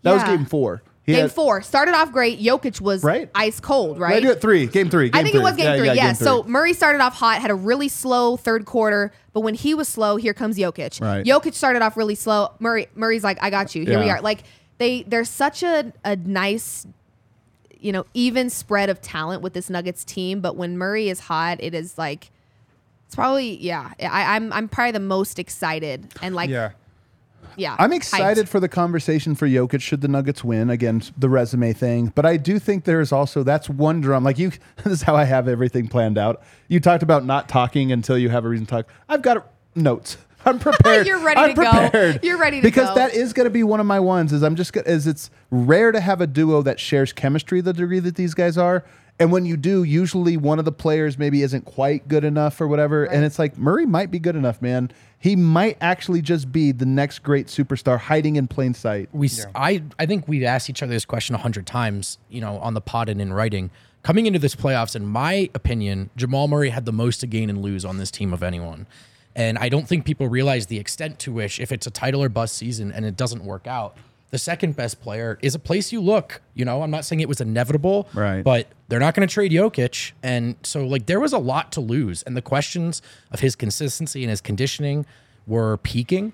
That 0.03 0.13
was 0.13 0.23
Yeah. 0.23 0.37
game 0.37 0.47
four. 0.47 0.83
He 1.05 1.13
game 1.15 1.23
had- 1.23 1.33
four. 1.33 1.63
Started 1.63 1.95
off 1.95 2.13
great. 2.13 2.41
Jokic 2.41 2.81
was 2.81 3.03
Right. 3.03 3.29
ice 3.35 3.59
cold, 3.59 3.97
Did 3.97 4.03
I 4.05 4.07
right? 4.07 4.23
do 4.23 4.31
it 4.31 4.41
three. 4.41 4.67
Game 4.67 4.89
three. 4.89 5.11
Game 5.11 5.19
I 5.19 5.23
think 5.23 5.33
three. 5.35 5.41
it 5.41 5.45
was 5.45 5.57
game 5.57 5.65
Yeah, 5.67 5.77
three. 5.77 5.87
yeah, 5.89 5.93
Yeah. 5.95 6.07
game 6.07 6.15
So. 6.15 6.45
Murray 6.45 6.73
started 6.75 7.01
off 7.03 7.15
hot, 7.15 7.41
had 7.41 7.51
a 7.51 7.55
really 7.57 7.89
slow 7.89 8.37
third 8.37 8.67
quarter, 8.67 9.13
but 9.33 9.41
when 9.41 9.55
he 9.55 9.75
was 9.75 9.89
slow, 9.89 10.17
here 10.17 10.33
comes 10.33 10.57
Jokic. 10.57 11.01
Right. 11.01 11.25
Jokic 11.27 11.55
started 11.55 11.83
off 11.83 11.97
really 11.97 12.15
slow. 12.15 12.51
Murray 12.61 12.87
Murray's 12.95 13.25
like, 13.25 13.39
I 13.43 13.51
got 13.51 13.75
you. 13.75 13.85
Here 13.85 13.99
we 13.99 14.11
are. 14.11 14.21
Like 14.21 14.45
they 14.79 15.03
there's 15.03 15.29
such 15.29 15.63
a 15.65 15.93
a 16.05 16.15
nice 16.17 16.87
you 17.81 17.91
know, 17.91 18.07
even 18.15 18.49
spread 18.49 18.89
of 18.89 19.01
talent 19.03 19.43
with 19.43 19.55
this 19.55 19.69
Nuggets 19.69 20.05
team, 20.05 20.41
but 20.41 20.55
when 20.55 20.79
Murray 20.79 21.09
is 21.09 21.19
hot, 21.19 21.57
it 21.61 21.75
is 21.75 21.99
like 21.99 22.31
it's 23.07 23.17
probably 23.17 23.57
yeah. 23.61 23.91
I, 24.01 24.37
I'm 24.37 24.53
I'm 24.53 24.69
probably 24.69 24.93
the 24.93 25.01
most 25.01 25.41
excited 25.41 26.07
and 26.23 26.33
like 26.37 26.49
yeah. 26.49 26.71
Yeah. 27.57 27.77
I'm 27.79 27.91
hyped. 27.91 27.97
excited 27.97 28.49
for 28.49 28.61
the 28.61 28.69
conversation 28.69 29.35
for 29.35 29.47
Jokic 29.47 29.81
should 29.81 30.01
the 30.01 30.09
Nuggets 30.09 30.43
win. 30.45 30.71
Again, 30.71 31.03
the 31.17 31.29
resume 31.29 31.73
thing. 31.73 32.13
But 32.15 32.27
I 32.27 32.37
do 32.37 32.59
think 32.59 32.85
there's 32.85 33.13
also 33.13 33.43
that's 33.43 33.69
one 33.69 34.01
drum. 34.01 34.25
Like 34.25 34.39
you 34.39 34.51
this 34.85 34.93
is 34.93 35.03
how 35.03 35.17
I 35.17 35.25
have 35.25 35.49
everything 35.49 35.89
planned 35.89 36.19
out. 36.19 36.43
You 36.69 36.81
talked 36.81 37.03
about 37.03 37.25
not 37.25 37.49
talking 37.49 37.93
until 37.93 38.17
you 38.19 38.29
have 38.31 38.45
a 38.45 38.49
reason 38.49 38.67
to 38.67 38.71
talk. 38.71 38.87
I've 39.09 39.23
got 39.23 39.47
notes. 39.75 40.17
I'm 40.45 40.59
prepared. 40.61 41.07
You're 41.07 41.21
ready 41.25 41.41
I'm 41.41 41.55
to 41.55 41.63
go. 41.63 41.71
prepared. 41.71 42.25
You're 42.25 42.39
ready 42.39 42.61
to 42.61 42.63
because 42.63 42.89
go. 42.89 42.95
that 42.97 43.15
is 43.15 43.33
going 43.33 43.45
to 43.45 43.51
be 43.51 43.63
one 43.63 43.79
of 43.79 43.87
my 43.87 44.01
ones. 44.01 44.33
Is 44.33 44.43
I'm 44.43 44.57
just 44.57 44.73
go- 44.73 44.83
is 44.85 45.07
it's 45.07 45.31
rare 45.51 45.93
to 45.93 46.01
have 46.01 46.21
a 46.21 46.27
duo 46.27 46.63
that 46.63 46.81
shares 46.81 47.13
chemistry 47.13 47.61
the 47.61 47.73
degree 47.73 48.01
that 48.01 48.17
these 48.17 48.35
guys 48.35 48.59
are. 48.59 48.85
And 49.23 49.31
when 49.31 49.47
you 49.47 49.57
do, 49.57 49.85
usually 49.85 50.37
one 50.37 50.59
of 50.59 50.65
the 50.65 50.73
players 50.73 51.17
maybe 51.17 51.43
isn't 51.43 51.65
quite 51.65 52.09
good 52.09 52.25
enough 52.25 52.61
or 52.61 52.67
whatever. 52.67 53.05
And 53.05 53.25
it's 53.25 53.39
like 53.39 53.57
Murray 53.57 53.87
might 53.87 54.11
be 54.11 54.19
good 54.19 54.35
enough, 54.35 54.61
man. 54.61 54.91
He 55.17 55.37
might 55.37 55.79
actually 55.81 56.23
just 56.23 56.51
be 56.51 56.73
the 56.73 56.87
next 56.87 57.21
great 57.21 57.47
superstar 57.47 58.01
hiding 58.01 58.35
in 58.35 58.49
plain 58.49 58.75
sight. 58.75 59.09
we 59.13 59.29
s 59.29 59.47
I 59.55 59.85
I 59.97 60.07
think 60.07 60.27
we've 60.27 60.43
asked 60.43 60.69
each 60.69 60.83
other 60.83 60.93
this 60.93 61.05
question 61.05 61.37
a 61.37 61.39
hundred 61.39 61.69
times, 61.69 62.19
you 62.31 62.41
know, 62.41 62.59
on 62.59 62.75
the 62.75 62.81
pod 62.81 63.09
and 63.09 63.21
in 63.21 63.33
writing. 63.33 63.71
Coming 64.03 64.27
into 64.27 64.41
this 64.41 64.57
playoffs, 64.57 64.97
in 64.97 65.07
my 65.07 65.49
opinion, 65.55 66.11
Jamal 66.17 66.49
Murray 66.49 66.71
had 66.71 66.85
the 66.85 66.93
most 66.93 67.19
to 67.19 67.29
gain 67.29 67.49
and 67.49 67.63
lose 67.63 67.85
on 67.85 67.99
this 67.99 68.11
team 68.11 68.33
of 68.33 68.43
anyone. 68.43 68.89
And 69.37 69.57
I 69.57 69.69
don't 69.69 69.87
think 69.87 70.05
people 70.05 70.29
realize 70.29 70.67
the 70.67 70.81
extent 70.81 71.21
to 71.21 71.33
which, 71.33 71.61
if 71.61 71.71
it's 71.71 71.87
a 71.87 71.93
title 71.93 72.25
or 72.25 72.29
bust 72.29 72.57
season 72.57 72.91
and 72.91 73.05
it 73.05 73.17
doesn't 73.17 73.45
work 73.45 73.69
out, 73.69 73.97
the 74.33 74.39
second 74.39 74.75
best 74.75 75.01
player 75.01 75.39
is 75.43 75.55
a 75.55 75.59
place 75.59 75.93
you 75.93 76.01
look. 76.01 76.41
You 76.55 76.65
know, 76.65 76.83
I'm 76.83 76.91
not 76.91 77.05
saying 77.05 77.21
it 77.21 77.29
was 77.29 77.41
inevitable, 77.41 78.09
Right. 78.15 78.43
But 78.43 78.67
they're 78.89 78.99
not 78.99 79.15
going 79.15 79.29
to 79.29 79.33
trade 79.33 79.53
Jokic, 79.53 80.13
and 80.23 80.57
so 80.65 80.85
like 80.85 81.07
there 81.07 81.21
was 81.21 81.33
a 81.33 81.39
lot 81.39 81.71
to 81.73 81.81
lose, 81.81 82.23
and 82.25 82.37
the 82.37 82.43
questions 82.43 83.01
of 83.31 83.41
his 83.41 83.55
consistency 83.55 84.23
and 84.25 84.31
his 84.31 84.41
conditioning 84.41 85.07
were 85.47 85.77
peaking 85.77 86.33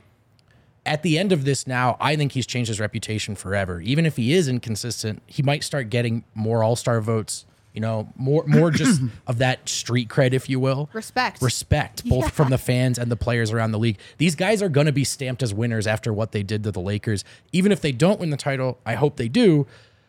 at 0.87 1.03
the 1.03 1.19
end 1.19 1.33
of 1.33 1.45
this 1.45 1.67
now, 1.67 1.97
I 2.01 2.17
think 2.17 2.33
he's 2.33 2.47
changed 2.47 2.69
his 2.69 2.81
reputation 2.81 3.35
forever. 3.35 3.81
Even 3.83 4.07
if 4.07 4.17
he 4.17 4.33
is 4.33 4.49
inconsistent, 4.49 5.23
he 5.27 5.43
might 5.43 5.63
start 5.63 5.91
getting 5.91 6.25
more 6.35 6.65
all-star 6.65 7.01
votes, 7.03 7.45
you 7.79 7.81
know, 7.81 8.09
more 8.17 8.43
more 8.49 8.73
just 8.73 9.01
of 9.29 9.39
that 9.39 9.69
street 9.69 10.09
cred, 10.09 10.33
if 10.33 10.49
you 10.51 10.59
will. 10.59 10.91
Respect. 10.93 11.41
Respect, 11.41 12.05
both 12.09 12.25
Yeah. 12.25 12.31
from 12.31 12.51
the 12.51 12.59
fans 12.59 12.99
and 12.99 13.09
the 13.09 13.15
players 13.15 13.53
around 13.53 13.71
the 13.71 13.79
league. 13.79 13.99
These 14.17 14.35
guys 14.35 14.63
are 14.63 14.69
going 14.69 14.87
to 14.87 14.93
be 14.93 15.05
stamped 15.05 15.45
as 15.45 15.55
winners 15.55 15.87
after 15.87 16.13
what 16.13 16.33
they 16.33 16.43
did 16.43 16.65
to 16.65 16.73
the 16.73 16.81
Lakers. 16.81 17.23
Even 17.53 17.71
if 17.71 17.81
they 17.81 17.93
don't 17.93 18.19
win 18.19 18.31
the 18.31 18.37
title, 18.37 18.81
I 18.85 18.95
hope 18.97 19.15
they 19.17 19.29
do. 19.29 19.65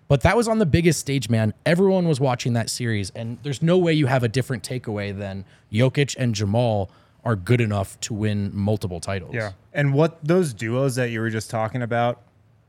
But 0.07 0.21
that 0.21 0.35
was 0.35 0.47
on 0.47 0.57
the 0.57 0.65
biggest 0.65 0.99
stage, 0.99 1.29
man. 1.29 1.53
Everyone 1.63 2.07
was 2.07 2.19
watching 2.19 2.53
that 2.53 2.71
series, 2.71 3.11
and 3.11 3.37
there's 3.43 3.61
no 3.61 3.77
way 3.77 3.93
you 3.93 4.07
have 4.07 4.23
a 4.23 4.27
different 4.27 4.63
takeaway 4.63 5.15
than 5.15 5.45
Jokic 5.71 6.15
and 6.17 6.33
Jamal 6.33 6.89
are 7.23 7.35
good 7.35 7.61
enough 7.61 7.99
to 7.99 8.15
win 8.15 8.49
multiple 8.51 8.99
titles. 8.99 9.35
Yeah. 9.35 9.51
And 9.71 9.93
what 9.93 10.17
those 10.23 10.53
duos 10.55 10.95
that 10.95 11.11
you 11.11 11.19
were 11.19 11.29
just 11.29 11.51
talking 11.51 11.83
about, 11.83 12.21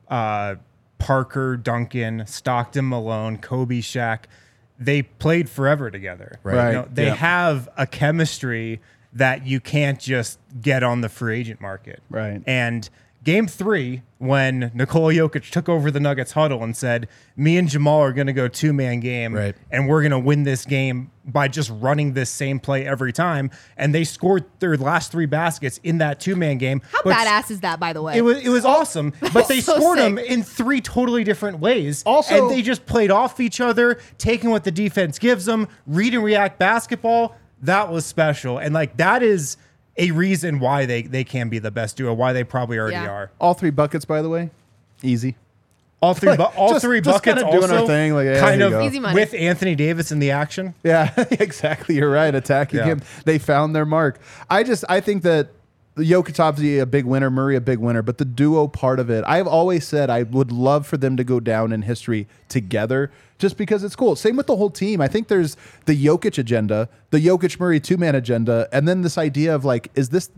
uh, 0.08 0.56
Parker, 0.98 1.56
Duncan, 1.56 2.26
Stockton, 2.26 2.86
Malone, 2.86 3.38
Kobe, 3.38 3.80
Shaq, 3.80 4.24
they 4.80 5.02
played 5.02 5.48
forever 5.48 5.90
together. 5.90 6.40
Right. 6.42 6.68
You 6.68 6.72
know, 6.72 6.88
they 6.90 7.10
have 7.10 7.68
a 7.76 7.86
chemistry 7.86 8.80
that 9.12 9.46
you 9.46 9.60
can't 9.60 10.00
just 10.00 10.38
get 10.60 10.82
on 10.82 11.02
the 11.02 11.08
free 11.08 11.38
agent 11.38 11.60
market. 11.60 12.02
Right. 12.08 12.42
And 12.46 12.88
game 13.24 13.46
three, 13.46 14.02
when 14.18 14.70
Nikola 14.74 15.12
Jokic 15.14 15.50
took 15.50 15.68
over 15.68 15.90
the 15.90 16.00
Nuggets 16.00 16.32
huddle 16.32 16.62
and 16.62 16.76
said, 16.76 17.08
Me 17.36 17.56
and 17.56 17.68
Jamal 17.68 18.00
are 18.00 18.12
going 18.12 18.26
to 18.26 18.32
go 18.34 18.48
two 18.48 18.72
man 18.72 19.00
game 19.00 19.34
Right. 19.34 19.54
and 19.70 19.88
we're 19.88 20.00
going 20.02 20.10
to 20.12 20.18
win 20.18 20.42
this 20.44 20.64
game 20.66 21.10
by 21.24 21.48
just 21.48 21.70
running 21.70 22.12
this 22.12 22.28
same 22.28 22.60
play 22.60 22.86
every 22.86 23.12
time. 23.12 23.50
And 23.76 23.94
they 23.94 24.04
scored 24.04 24.44
their 24.58 24.76
last 24.76 25.10
three 25.12 25.26
baskets 25.26 25.80
in 25.82 25.98
that 25.98 26.20
two 26.20 26.36
man 26.36 26.58
game. 26.58 26.82
How 26.92 27.00
But 27.04 27.14
badass 27.16 27.50
is 27.50 27.60
that, 27.60 27.80
by 27.80 27.92
the 27.94 28.02
way? 28.02 28.16
It 28.18 28.22
was 28.22 28.38
it 28.44 28.48
was 28.50 28.64
awesome, 28.64 29.12
but 29.32 29.48
they 29.48 29.60
So 29.60 29.76
scored 29.76 29.98
sick. 29.98 30.04
them 30.14 30.18
in 30.18 30.42
three 30.42 30.80
totally 30.80 31.24
different 31.24 31.60
ways. 31.60 32.02
Also- 32.04 32.34
and 32.48 32.50
they 32.50 32.60
just 32.62 32.84
played 32.86 33.10
off 33.10 33.40
each 33.40 33.60
other, 33.60 33.98
taking 34.18 34.50
what 34.50 34.64
the 34.64 34.70
defense 34.72 35.18
gives 35.18 35.44
them, 35.46 35.68
read 35.86 36.14
and 36.14 36.22
react 36.24 36.58
basketball. 36.58 37.36
That 37.62 37.90
was 37.92 38.06
special, 38.06 38.56
and 38.58 38.72
like 38.74 38.96
that 38.98 39.22
is 39.22 39.56
a 40.00 40.10
reason 40.12 40.58
why 40.58 40.86
they 40.86 41.02
they 41.02 41.22
can 41.24 41.48
be 41.48 41.58
the 41.60 41.70
best 41.70 41.96
duo. 41.96 42.12
Why 42.14 42.32
they 42.32 42.42
probably 42.44 42.78
already 42.78 42.96
Yeah. 42.96 43.08
are. 43.10 43.30
All 43.40 43.54
three 43.54 43.70
buckets, 43.70 44.04
by 44.04 44.22
the 44.22 44.28
way, 44.28 44.50
easy. 45.02 45.36
All 46.02 46.14
three, 46.14 46.34
bu- 46.34 46.44
all 46.44 46.70
just- 46.70 46.82
three 46.82 47.02
just 47.02 47.16
buckets 47.22 47.42
kinda 47.42 47.52
doing 47.58 47.70
our 47.70 47.76
also 47.80 47.86
thing, 47.86 48.14
like, 48.14 48.24
yeah, 48.24 48.40
kind 48.40 48.56
here 48.56 48.66
of 48.68 48.72
you 48.72 48.78
go. 48.78 48.84
Easy 48.86 49.00
money. 49.00 49.14
with 49.14 49.34
Anthony 49.34 49.74
Davis 49.74 50.10
in 50.10 50.18
the 50.18 50.30
action. 50.30 50.72
Yeah, 50.82 51.12
exactly. 51.30 51.96
You're 51.96 52.10
right. 52.10 52.34
Attacking 52.34 52.78
Yeah. 52.78 52.86
him, 52.86 53.02
they 53.26 53.38
found 53.38 53.76
their 53.76 53.84
mark. 53.84 54.18
I 54.48 54.62
just 54.62 54.82
I 54.88 55.00
think 55.00 55.22
that 55.24 55.48
Jokic 56.00 56.40
obviously 56.40 56.78
a 56.78 56.86
big 56.86 57.04
winner, 57.04 57.30
Murray 57.30 57.56
a 57.56 57.60
big 57.60 57.78
winner, 57.78 58.02
but 58.02 58.18
the 58.18 58.24
duo 58.24 58.68
part 58.68 59.00
of 59.00 59.10
it, 59.10 59.24
I've 59.26 59.46
always 59.46 59.86
said 59.86 60.10
I 60.10 60.24
would 60.24 60.52
love 60.52 60.86
for 60.86 60.96
them 60.96 61.16
to 61.16 61.24
go 61.24 61.40
down 61.40 61.72
in 61.72 61.82
history 61.82 62.28
together, 62.48 63.10
just 63.38 63.56
because 63.56 63.84
it's 63.84 63.96
cool. 63.96 64.16
Same 64.16 64.36
with 64.36 64.46
the 64.46 64.56
whole 64.56 64.70
team. 64.70 65.00
I 65.00 65.08
think 65.08 65.28
there's 65.28 65.56
the 65.86 66.06
Jokic 66.06 66.38
agenda, 66.38 66.88
the 67.10 67.18
Jokic 67.18 67.58
Murray 67.58 67.80
two 67.80 67.96
man 67.96 68.14
agenda, 68.14 68.68
and 68.72 68.86
then 68.86 69.02
this 69.02 69.18
idea 69.18 69.54
of 69.54 69.64
like, 69.64 69.90
is 69.94 70.10
this 70.10 70.30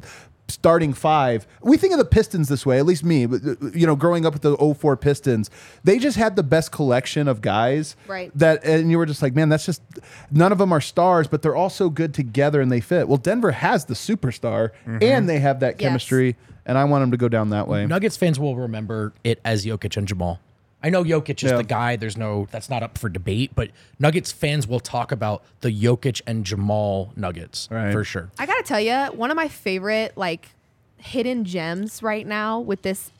starting 0.52 0.92
five. 0.92 1.46
We 1.62 1.76
think 1.76 1.92
of 1.92 1.98
the 1.98 2.04
Pistons 2.04 2.48
this 2.48 2.64
way, 2.66 2.78
at 2.78 2.86
least 2.86 3.04
me, 3.04 3.26
but 3.26 3.40
you 3.74 3.86
know, 3.86 3.96
growing 3.96 4.24
up 4.26 4.32
with 4.32 4.42
the 4.42 4.56
04 4.56 4.96
Pistons, 4.96 5.50
they 5.84 5.98
just 5.98 6.16
had 6.16 6.36
the 6.36 6.42
best 6.42 6.70
collection 6.72 7.28
of 7.28 7.40
guys 7.40 7.96
Right. 8.06 8.30
that 8.36 8.64
and 8.64 8.90
you 8.90 8.98
were 8.98 9.06
just 9.06 9.22
like, 9.22 9.34
man, 9.34 9.48
that's 9.48 9.66
just 9.66 9.82
none 10.30 10.52
of 10.52 10.58
them 10.58 10.72
are 10.72 10.80
stars, 10.80 11.26
but 11.28 11.42
they're 11.42 11.56
all 11.56 11.70
so 11.70 11.90
good 11.90 12.14
together 12.14 12.60
and 12.60 12.70
they 12.70 12.80
fit. 12.80 13.08
Well, 13.08 13.18
Denver 13.18 13.50
has 13.52 13.86
the 13.86 13.94
superstar 13.94 14.70
mm-hmm. 14.86 14.98
and 15.02 15.28
they 15.28 15.38
have 15.40 15.60
that 15.60 15.80
Yes. 15.80 15.88
chemistry, 15.88 16.36
and 16.66 16.76
I 16.78 16.84
want 16.84 17.02
them 17.02 17.10
to 17.12 17.16
go 17.16 17.28
down 17.28 17.50
that 17.50 17.66
way. 17.68 17.86
Nuggets 17.86 18.16
fans 18.16 18.38
will 18.38 18.54
remember 18.56 19.12
it 19.24 19.40
as 19.44 19.64
Jokic 19.64 19.96
and 19.96 20.06
Jamal. 20.06 20.38
I 20.82 20.90
know 20.90 21.04
Jokic 21.04 21.42
is 21.44 21.50
Yeah. 21.50 21.56
the 21.58 21.64
guy. 21.64 21.96
There's 21.96 22.16
no 22.16 22.48
that's 22.50 22.68
not 22.68 22.82
up 22.82 22.98
for 22.98 23.08
debate, 23.08 23.52
but 23.54 23.70
Nuggets 23.98 24.32
fans 24.32 24.66
will 24.66 24.80
talk 24.80 25.12
about 25.12 25.42
the 25.60 25.70
Jokic 25.70 26.20
and 26.26 26.44
Jamal 26.44 27.12
Nuggets 27.16 27.68
Right. 27.70 27.92
for 27.92 28.02
sure. 28.04 28.30
I 28.38 28.46
gotta 28.46 28.62
tell 28.64 28.80
you, 28.80 28.94
one 29.16 29.30
of 29.30 29.36
my 29.36 29.48
favorite 29.48 30.16
like 30.16 30.50
hidden 30.98 31.44
gems 31.44 32.02
right 32.02 32.26
now 32.26 32.58
with 32.60 32.82
this 32.82 33.10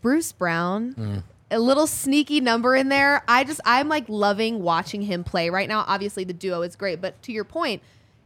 Bruce 0.00 0.32
Brown, 0.32 0.94
mm. 0.94 1.22
a 1.50 1.58
little 1.58 1.86
sneaky 1.86 2.40
number 2.40 2.76
in 2.76 2.88
there. 2.88 3.22
I 3.28 3.44
just 3.44 3.60
I'm 3.64 3.88
like 3.88 4.04
loving 4.08 4.62
watching 4.62 5.02
him 5.02 5.24
play 5.24 5.50
right 5.50 5.68
now. 5.68 5.84
Obviously, 5.86 6.24
the 6.24 6.32
duo 6.32 6.62
is 6.62 6.76
great, 6.76 7.00
but 7.00 7.20
to 7.22 7.32
your 7.32 7.44
point, 7.44 7.82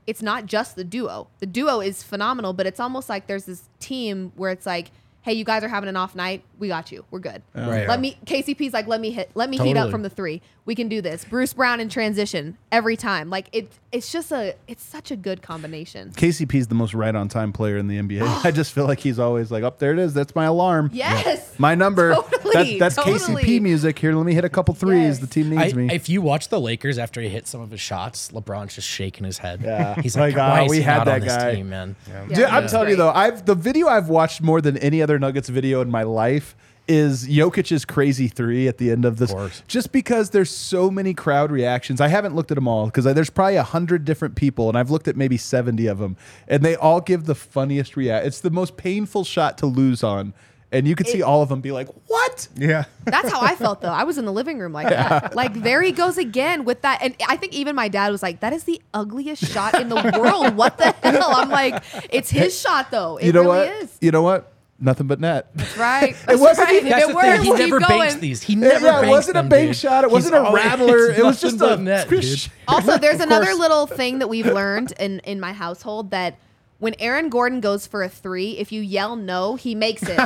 it's 0.07 0.23
not 0.23 0.47
just 0.47 0.77
the 0.77 0.85
duo. 0.85 1.29
The 1.39 1.47
duo 1.47 1.81
is 1.81 2.03
phenomenal, 2.03 2.53
but 2.53 2.67
it's 2.67 2.81
almost 2.81 3.09
like 3.09 3.27
there's 3.27 3.45
this 3.45 3.69
team 3.81 4.33
where 4.37 4.51
it's 4.51 4.67
like. 4.67 4.91
Hey, 5.23 5.35
you 5.35 5.45
guys 5.45 5.63
are 5.63 5.69
having 5.69 5.89
an 5.89 5.97
off 5.97 6.15
night. 6.15 6.43
We 6.59 6.69
got 6.69 6.91
you. 6.91 7.05
We're 7.11 7.19
good. 7.19 7.43
Right. 7.55 7.87
Let 7.87 8.01
me. 8.01 8.17
KCP's 8.25 8.73
like, 8.73 8.87
let 8.87 9.01
me 9.01 9.11
hit. 9.11 9.31
Let 9.35 9.51
me 9.51 9.59
heat 9.59 9.73
up 9.73 9.85
Totally. 9.85 9.91
from 9.91 10.03
the 10.03 10.11
three. 10.11 10.41
We 10.65 10.75
can 10.75 10.89
do 10.89 11.03
this. 11.03 11.25
Bruce 11.25 11.53
Brown 11.53 11.79
in 11.81 11.89
transition 11.91 12.57
every 12.73 12.97
time. 12.97 13.31
Like 13.31 13.49
it. 13.53 13.71
It's 13.93 14.13
just 14.13 14.31
a. 14.31 14.55
It's 14.69 14.83
such 14.85 15.11
a 15.11 15.17
good 15.17 15.43
combination. 15.43 16.11
KCP 16.11 16.55
is 16.55 16.69
the 16.69 16.77
most 16.77 16.95
right 16.95 17.15
on 17.15 17.29
time 17.29 17.53
player 17.53 17.77
in 17.77 17.89
the 17.89 17.99
NBA. 17.99 18.23
I 18.45 18.51
just 18.53 18.73
feel 18.73 18.87
like 18.87 19.01
he's 19.01 19.19
always 19.19 19.51
like, 19.51 19.65
up 19.65 19.79
there 19.81 19.93
it 19.93 19.99
is. 19.99 20.15
That's 20.15 20.35
my 20.35 20.45
alarm. 20.45 20.91
Yes. 20.93 21.59
My 21.59 21.75
number. 21.75 22.15
Totally, 22.41 22.79
That- 22.79 22.79
that's 22.79 22.95
totally. 22.97 23.43
KCP 23.45 23.61
music. 23.63 23.99
Here, 23.99 24.13
let 24.15 24.25
me 24.27 24.35
hit 24.35 24.45
a 24.45 24.49
couple 24.49 24.75
threes. 24.75 25.03
Yes. 25.03 25.19
The 25.21 25.27
team 25.27 25.51
needs 25.51 25.61
I, 25.61 25.65
needs 25.67 25.75
me. 25.75 25.89
if 25.93 26.09
you 26.09 26.21
watch 26.23 26.49
the 26.49 26.61
Lakers 26.61 26.99
after 26.99 27.21
he 27.21 27.29
hit 27.29 27.47
some 27.47 27.61
of 27.61 27.71
his 27.71 27.81
shots, 27.81 28.31
LeBron's 28.33 28.75
just 28.75 28.89
shaking 28.89 29.25
his 29.25 29.39
head. 29.39 29.61
Yeah. 29.63 29.95
he's 30.03 30.17
Like, 30.17 30.35
like, 30.37 30.51
"Why 30.59 30.65
is 30.65 30.71
we 30.71 30.77
he 30.79 30.83
had 30.83 30.99
not 30.99 31.05
that 31.07 31.15
on 31.15 31.21
this 31.21 31.37
guy." 31.37 31.55
team, 31.55 31.69
man?" 31.69 31.97
Yeah, 32.09 32.27
Dude, 32.27 32.39
I'm 32.45 32.63
that's 32.63 32.73
telling 32.73 32.91
you 32.91 32.97
though, 32.97 33.11
I've 33.11 33.45
the 33.47 33.55
video 33.55 33.89
I've 33.89 34.09
watched 34.09 34.43
more 34.43 34.61
than 34.61 34.77
any 34.79 35.01
other 35.03 35.19
Nuggets 35.19 35.49
video 35.49 35.81
in 35.81 35.91
my 35.91 36.03
life 36.05 36.57
is 36.91 37.29
Jokic's 37.29 37.85
crazy 37.85 38.27
three 38.27 38.67
at 38.67 38.79
the 38.79 38.91
end 38.91 39.05
of 39.05 39.17
this. 39.17 39.31
course. 39.31 39.63
Just 39.69 39.93
because 39.93 40.31
there's 40.31 40.51
so 40.51 40.91
many 40.91 41.15
crowd 41.15 41.53
reactions, 41.53 42.01
I 42.01 42.09
haven't 42.09 42.35
looked 42.35 42.51
at 42.51 42.57
them 42.57 42.67
all 42.67 42.87
because 42.87 43.05
there's 43.05 43.31
probably 43.31 43.57
a 43.57 43.63
hundred 43.63 44.05
different 44.05 44.35
people, 44.35 44.69
and 44.69 44.77
I've 44.77 44.91
looked 44.91 45.07
at 45.07 45.17
maybe 45.17 45.37
seventy 45.37 45.87
of 45.87 45.99
them, 45.99 46.17
and 46.49 46.65
they 46.65 46.75
all 46.75 47.01
give 47.01 47.27
the 47.27 47.37
funniest 47.37 47.97
react. 47.97 48.27
It's 48.27 48.41
the 48.41 48.51
most 48.51 48.77
painful 48.77 49.23
shot 49.23 49.57
to 49.59 49.67
lose 49.67 50.03
on, 50.03 50.35
and 50.73 50.89
you 50.89 50.97
could 50.97 51.07
see 51.07 51.23
all 51.23 51.43
of 51.43 51.49
them 51.49 51.61
be 51.61 51.71
like, 51.71 51.89
"What?" 52.09 52.49
Yeah. 52.57 52.85
That's 53.05 53.31
how 53.31 53.41
I 53.41 53.55
felt 53.55 53.81
though. 53.83 53.89
I 53.89 54.03
was 54.03 54.19
in 54.19 54.25
the 54.25 54.33
living 54.33 54.59
room 54.59 54.73
like 54.73 54.89
that. 54.89 55.35
Like 55.37 55.55
there 55.63 55.83
he 55.83 55.93
goes 55.93 56.19
again 56.19 56.65
with 56.65 56.83
that. 56.83 57.01
And 57.03 57.15
I 57.29 57.37
think 57.37 57.55
even 57.55 57.77
my 57.77 57.89
dad 57.89 58.11
was 58.11 58.23
like, 58.23 58.41
"That 58.41 58.53
is 58.53 58.65
the 58.65 58.83
ugliest 58.93 59.45
shot 59.45 59.81
in 59.81 59.89
the 59.89 59.97
world. 60.19 60.57
What 60.57 60.77
the 60.79 60.91
hell?" 60.91 61.31
I'm 61.35 61.51
like, 61.51 61.83
"It's 62.11 62.31
his 62.31 62.59
shot 62.59 62.91
though. 62.91 63.17
It 63.17 63.27
you 63.27 63.33
know 63.33 63.43
really 63.43 63.69
what? 63.69 63.83
is." 63.83 63.99
You 64.01 64.11
know 64.11 64.23
what? 64.23 64.53
Nothing 64.83 65.07
but 65.09 65.21
net. 65.21 65.51
That's 65.55 65.77
right. 65.77 66.17
That's 66.27 66.41
wasn't 66.41 66.69
right. 66.69 66.77
even- 66.77 66.89
That's 66.89 67.05
it 67.05 67.09
the 67.09 67.15
works, 67.15 67.29
thing. 67.29 67.43
He 67.43 67.51
never 67.53 67.81
going. 67.81 67.99
banks 68.01 68.15
these. 68.17 68.43
He 68.43 68.55
never 68.57 68.87
yeah, 68.87 68.99
it 68.99 69.01
banks 69.03 69.09
wasn't 69.11 69.37
a 69.37 69.43
bank 69.43 69.69
dude. 69.69 69.77
shot. 69.77 70.05
It 70.05 70.07
He's 70.09 70.13
wasn't 70.15 70.37
a 70.37 70.53
rattler. 70.53 71.11
It 71.11 71.23
was 71.25 71.43
nothing 71.43 71.49
just 71.51 71.59
but 71.59 71.79
a 71.79 71.83
net, 71.83 72.09
dude. 72.09 72.25
Also, 72.69 72.97
there's 72.99 73.21
another 73.21 73.53
little 73.55 73.87
thing 73.87 74.21
that 74.21 74.29
we've 74.29 74.47
learned 74.47 74.93
in 74.99 75.19
in 75.21 75.39
my 75.41 75.53
household 75.53 76.13
that 76.13 76.39
when 76.79 76.95
Aaron 76.99 77.29
Gordon 77.29 77.61
goes 77.61 77.87
for 77.87 78.03
a 78.03 78.09
three, 78.09 78.53
if 78.57 78.73
you 78.73 78.81
yell 78.81 79.15
no, 79.17 79.55
he 79.57 79.75
makes 79.75 80.03
it. 80.03 80.19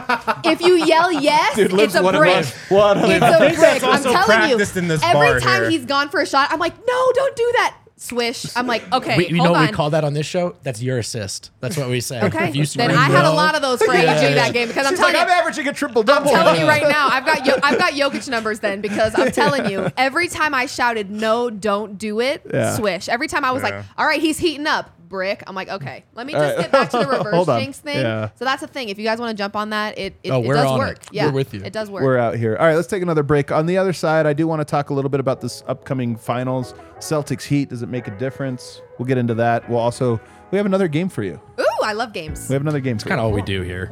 if 0.45 0.61
you 0.61 0.75
yell 0.75 1.11
yes, 1.11 1.57
Dude, 1.57 1.73
it's 1.73 1.97
a 1.97 2.03
one 2.05 2.15
of 2.15 2.21
brick. 2.21 2.37
us. 2.37 2.55
One 2.71 2.99
It's 2.99 3.25
a 3.25 3.39
think 3.39 3.59
brick. 3.59 3.83
I'm 3.83 4.03
telling 4.05 4.51
you. 4.51 4.55
in 4.77 4.87
this 4.89 5.03
every 5.03 5.13
bar 5.31 5.41
time 5.41 5.63
here. 5.63 5.71
he's 5.71 5.85
gone 5.85 6.11
for 6.11 6.21
a 6.21 6.27
shot, 6.27 6.53
I'm 6.53 6.61
like, 6.61 6.75
no, 6.87 7.13
don't 7.15 7.35
do 7.35 7.53
that. 7.57 7.77
Swish. 8.05 8.47
I'm 8.55 8.67
like, 8.67 8.91
okay, 8.93 9.17
We, 9.17 9.29
you 9.29 9.37
hold 9.37 9.47
know 9.47 9.53
what 9.53 9.61
on. 9.63 9.67
we 9.69 9.73
call 9.73 9.91
that 9.91 10.05
on 10.05 10.13
this 10.13 10.27
show? 10.27 10.57
That's 10.63 10.83
your 10.83 10.99
assist. 10.99 11.51
That's 11.61 11.77
what 11.77 11.89
we 11.89 12.01
say. 12.01 12.21
Okay, 12.23 12.51
If 12.51 12.57
you 12.57 12.67
then 12.67 12.91
I 12.91 13.05
had 13.05 13.25
a 13.25 13.31
lot 13.33 13.55
of 13.55 13.63
those 13.63 13.83
for 13.83 13.95
Yeah, 13.95 14.17
AG 14.19 14.23
yeah. 14.29 14.35
that 14.35 14.53
game 14.53 14.69
because 14.69 14.87
I'm 14.87 14.95
telling 14.95 15.15
like, 15.15 15.27
you, 15.27 15.33
I'm 15.33 15.39
averaging 15.41 15.69
a 15.69 15.73
triple 15.73 16.03
double. 16.03 16.29
I'm 16.29 16.35
telling 16.35 16.61
you 16.61 16.67
right 16.67 16.83
now, 16.89 17.09
I've 17.09 17.25
got 17.25 17.47
Yo- 17.47 17.59
I've 17.63 17.79
got 17.79 17.95
Jokic 17.95 18.29
numbers 18.29 18.61
then 18.61 18.81
because 18.83 19.19
I'm 19.19 19.33
telling 19.33 19.71
you, 19.71 19.89
every 19.97 20.29
time 20.29 20.55
I 20.55 20.67
shouted 20.67 21.11
no, 21.11 21.49
don't 21.51 21.99
do 21.99 22.21
it, 22.21 22.43
Yeah. 22.53 22.77
swish. 22.77 23.09
Every 23.09 23.27
time 23.29 23.45
I 23.45 23.53
was 23.53 23.63
Yeah. 23.63 23.71
like, 23.77 23.85
all 23.97 24.07
right, 24.07 24.21
he's 24.21 24.39
heating 24.39 24.67
up, 24.67 24.91
brick. 25.15 25.45
I'm 25.47 25.55
like, 25.55 25.69
okay, 25.69 26.03
let 26.15 26.27
me 26.27 26.33
just 26.33 26.59
get 26.59 26.73
back 26.73 26.91
to 26.91 26.99
the 26.99 27.07
reverse 27.09 27.33
Hold 27.35 27.49
on. 27.49 27.61
jinx 27.61 27.79
thing. 27.79 27.99
Yeah. 27.99 28.31
So 28.35 28.45
that's 28.45 28.61
the 28.63 28.67
thing. 28.67 28.89
If 28.89 28.99
you 28.99 29.05
guys 29.05 29.21
want 29.21 29.31
to 29.31 29.41
jump 29.41 29.55
on 29.55 29.71
that, 29.71 29.97
it 29.97 30.15
it, 30.25 30.31
Oh, 30.33 30.43
it 30.43 30.47
we're 30.47 30.55
does 30.55 30.67
on 30.67 30.79
work. 30.79 30.99
it. 30.99 31.09
Yeah, 31.13 31.27
We're 31.27 31.33
with 31.35 31.55
you. 31.55 31.63
It 31.63 31.73
does 31.73 31.89
work. 31.89 32.03
We're 32.03 32.19
out 32.19 32.35
here. 32.37 32.57
All 32.57 32.67
right, 32.67 32.75
let's 32.75 32.89
take 32.89 33.03
another 33.03 33.23
break. 33.23 33.53
On 33.53 33.67
the 33.67 33.79
other 33.79 33.93
side, 33.93 34.27
I 34.27 34.33
do 34.33 34.47
want 34.49 34.61
to 34.61 34.65
talk 34.65 34.91
a 34.91 34.95
little 34.95 35.09
bit 35.09 35.21
about 35.21 35.41
this 35.41 35.63
upcoming 35.69 36.17
finals. 36.17 36.75
Celtics 36.99 37.43
Heat. 37.45 37.69
Does 37.69 37.83
it 37.83 37.89
make 37.89 38.09
a 38.09 38.17
difference? 38.19 38.81
We'll 38.99 39.07
get 39.07 39.19
into 39.19 39.35
that. 39.35 39.69
We'll 39.71 39.79
also 39.79 40.21
we 40.51 40.57
have 40.59 40.67
another 40.67 40.89
game 40.89 41.09
for 41.09 41.23
you. 41.23 41.41
Ooh, 41.61 41.65
I 41.85 41.93
love 41.93 42.13
games. 42.13 42.49
We 42.49 42.53
have 42.55 42.63
another 42.63 42.81
game 42.81 42.99
for 42.99 43.09
Kind 43.09 43.21
you. 43.21 43.25
of 43.27 43.31
all 43.31 43.35
we 43.35 43.43
do 43.43 43.63
here. 43.73 43.89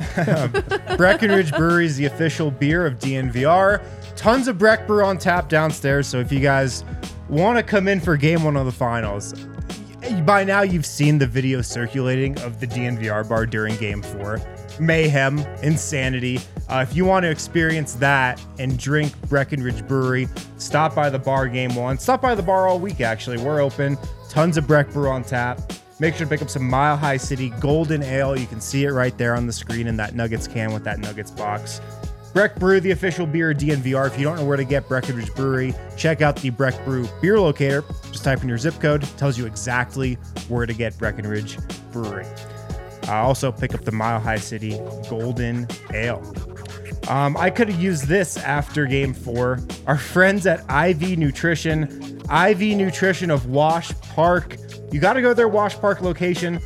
Breckenridge 0.96 1.52
Brewery 1.52 1.86
is 1.86 1.96
the 1.96 2.06
official 2.06 2.50
beer 2.50 2.86
of 2.86 2.98
DNVR. 2.98 3.82
Tons 4.16 4.48
of 4.48 4.58
Breck 4.58 4.86
Brew 4.86 5.04
on 5.04 5.18
tap 5.18 5.48
downstairs. 5.48 6.06
So 6.06 6.18
if 6.18 6.30
you 6.32 6.40
guys 6.40 6.84
want 7.28 7.56
to 7.58 7.62
come 7.62 7.88
in 7.88 8.00
for 8.00 8.16
game 8.16 8.44
one 8.44 8.56
of 8.56 8.66
the 8.66 8.72
finals, 8.72 9.34
by 10.24 10.44
now 10.44 10.62
you've 10.62 10.86
seen 10.86 11.18
the 11.18 11.26
video 11.26 11.62
circulating 11.62 12.38
of 12.40 12.60
the 12.60 12.66
DNVR 12.66 13.28
bar 13.28 13.46
during 13.46 13.76
game 13.76 14.02
four. 14.02 14.40
Mayhem, 14.80 15.38
insanity. 15.62 16.40
Uh, 16.68 16.84
if 16.88 16.96
you 16.96 17.04
want 17.04 17.24
to 17.24 17.30
experience 17.30 17.94
that 17.94 18.42
and 18.58 18.78
drink 18.78 19.12
Breckenridge 19.28 19.86
Brewery, 19.86 20.28
stop 20.56 20.94
by 20.94 21.10
the 21.10 21.18
bar 21.18 21.48
game 21.48 21.74
one. 21.74 21.98
Stop 21.98 22.22
by 22.22 22.34
the 22.34 22.42
bar 22.42 22.66
all 22.68 22.78
week, 22.78 23.00
actually. 23.00 23.38
We're 23.38 23.60
open. 23.60 23.98
Tons 24.28 24.56
of 24.56 24.66
Breck 24.66 24.90
Brew 24.92 25.08
on 25.08 25.24
tap. 25.24 25.72
Make 26.00 26.14
sure 26.14 26.26
to 26.26 26.30
pick 26.30 26.42
up 26.42 26.50
some 26.50 26.68
Mile 26.68 26.96
High 26.96 27.16
City 27.16 27.50
Golden 27.60 28.02
Ale. 28.02 28.36
You 28.36 28.46
can 28.46 28.60
see 28.60 28.84
it 28.84 28.90
right 28.90 29.16
there 29.18 29.34
on 29.34 29.46
the 29.46 29.52
screen 29.52 29.86
in 29.86 29.96
that 29.98 30.14
Nuggets 30.14 30.48
can 30.48 30.72
with 30.72 30.84
that 30.84 30.98
Nuggets 30.98 31.30
box. 31.30 31.80
Breck 32.32 32.56
Brew, 32.56 32.80
the 32.80 32.92
official 32.92 33.26
beer 33.26 33.50
of 33.50 33.58
DNVR. 33.58 34.06
If 34.06 34.18
you 34.18 34.24
don't 34.24 34.36
know 34.36 34.44
where 34.44 34.56
to 34.56 34.64
get 34.64 34.88
Breckenridge 34.88 35.34
Brewery, 35.34 35.74
check 35.96 36.22
out 36.22 36.36
the 36.36 36.50
Breck 36.50 36.82
Brew 36.84 37.06
beer 37.20 37.38
locator. 37.38 37.84
Just 38.10 38.24
type 38.24 38.42
in 38.42 38.48
your 38.48 38.58
zip 38.58 38.74
code, 38.80 39.02
tells 39.18 39.36
you 39.36 39.46
exactly 39.46 40.14
where 40.48 40.64
to 40.64 40.72
get 40.72 40.96
Breckenridge 40.98 41.58
Brewery. 41.92 42.26
Uh, 43.08 43.14
also, 43.14 43.52
pick 43.52 43.74
up 43.74 43.84
the 43.84 43.92
Mile 43.92 44.20
High 44.20 44.38
City 44.38 44.78
Golden 45.10 45.66
Ale. 45.92 46.22
Um, 47.08 47.36
I 47.36 47.50
could 47.50 47.68
have 47.68 47.80
used 47.80 48.06
this 48.06 48.36
after 48.36 48.86
game 48.86 49.12
four. 49.12 49.58
Our 49.86 49.98
friends 49.98 50.46
at 50.46 50.60
IV 50.70 51.18
Nutrition, 51.18 52.20
IV 52.32 52.60
Nutrition 52.60 53.30
of 53.30 53.46
Wash 53.46 53.92
Park. 54.00 54.56
You 54.92 55.00
got 55.00 55.14
to 55.14 55.22
go 55.22 55.30
to 55.30 55.34
their 55.34 55.48
Wash 55.48 55.74
Park 55.76 56.00
location, 56.00 56.60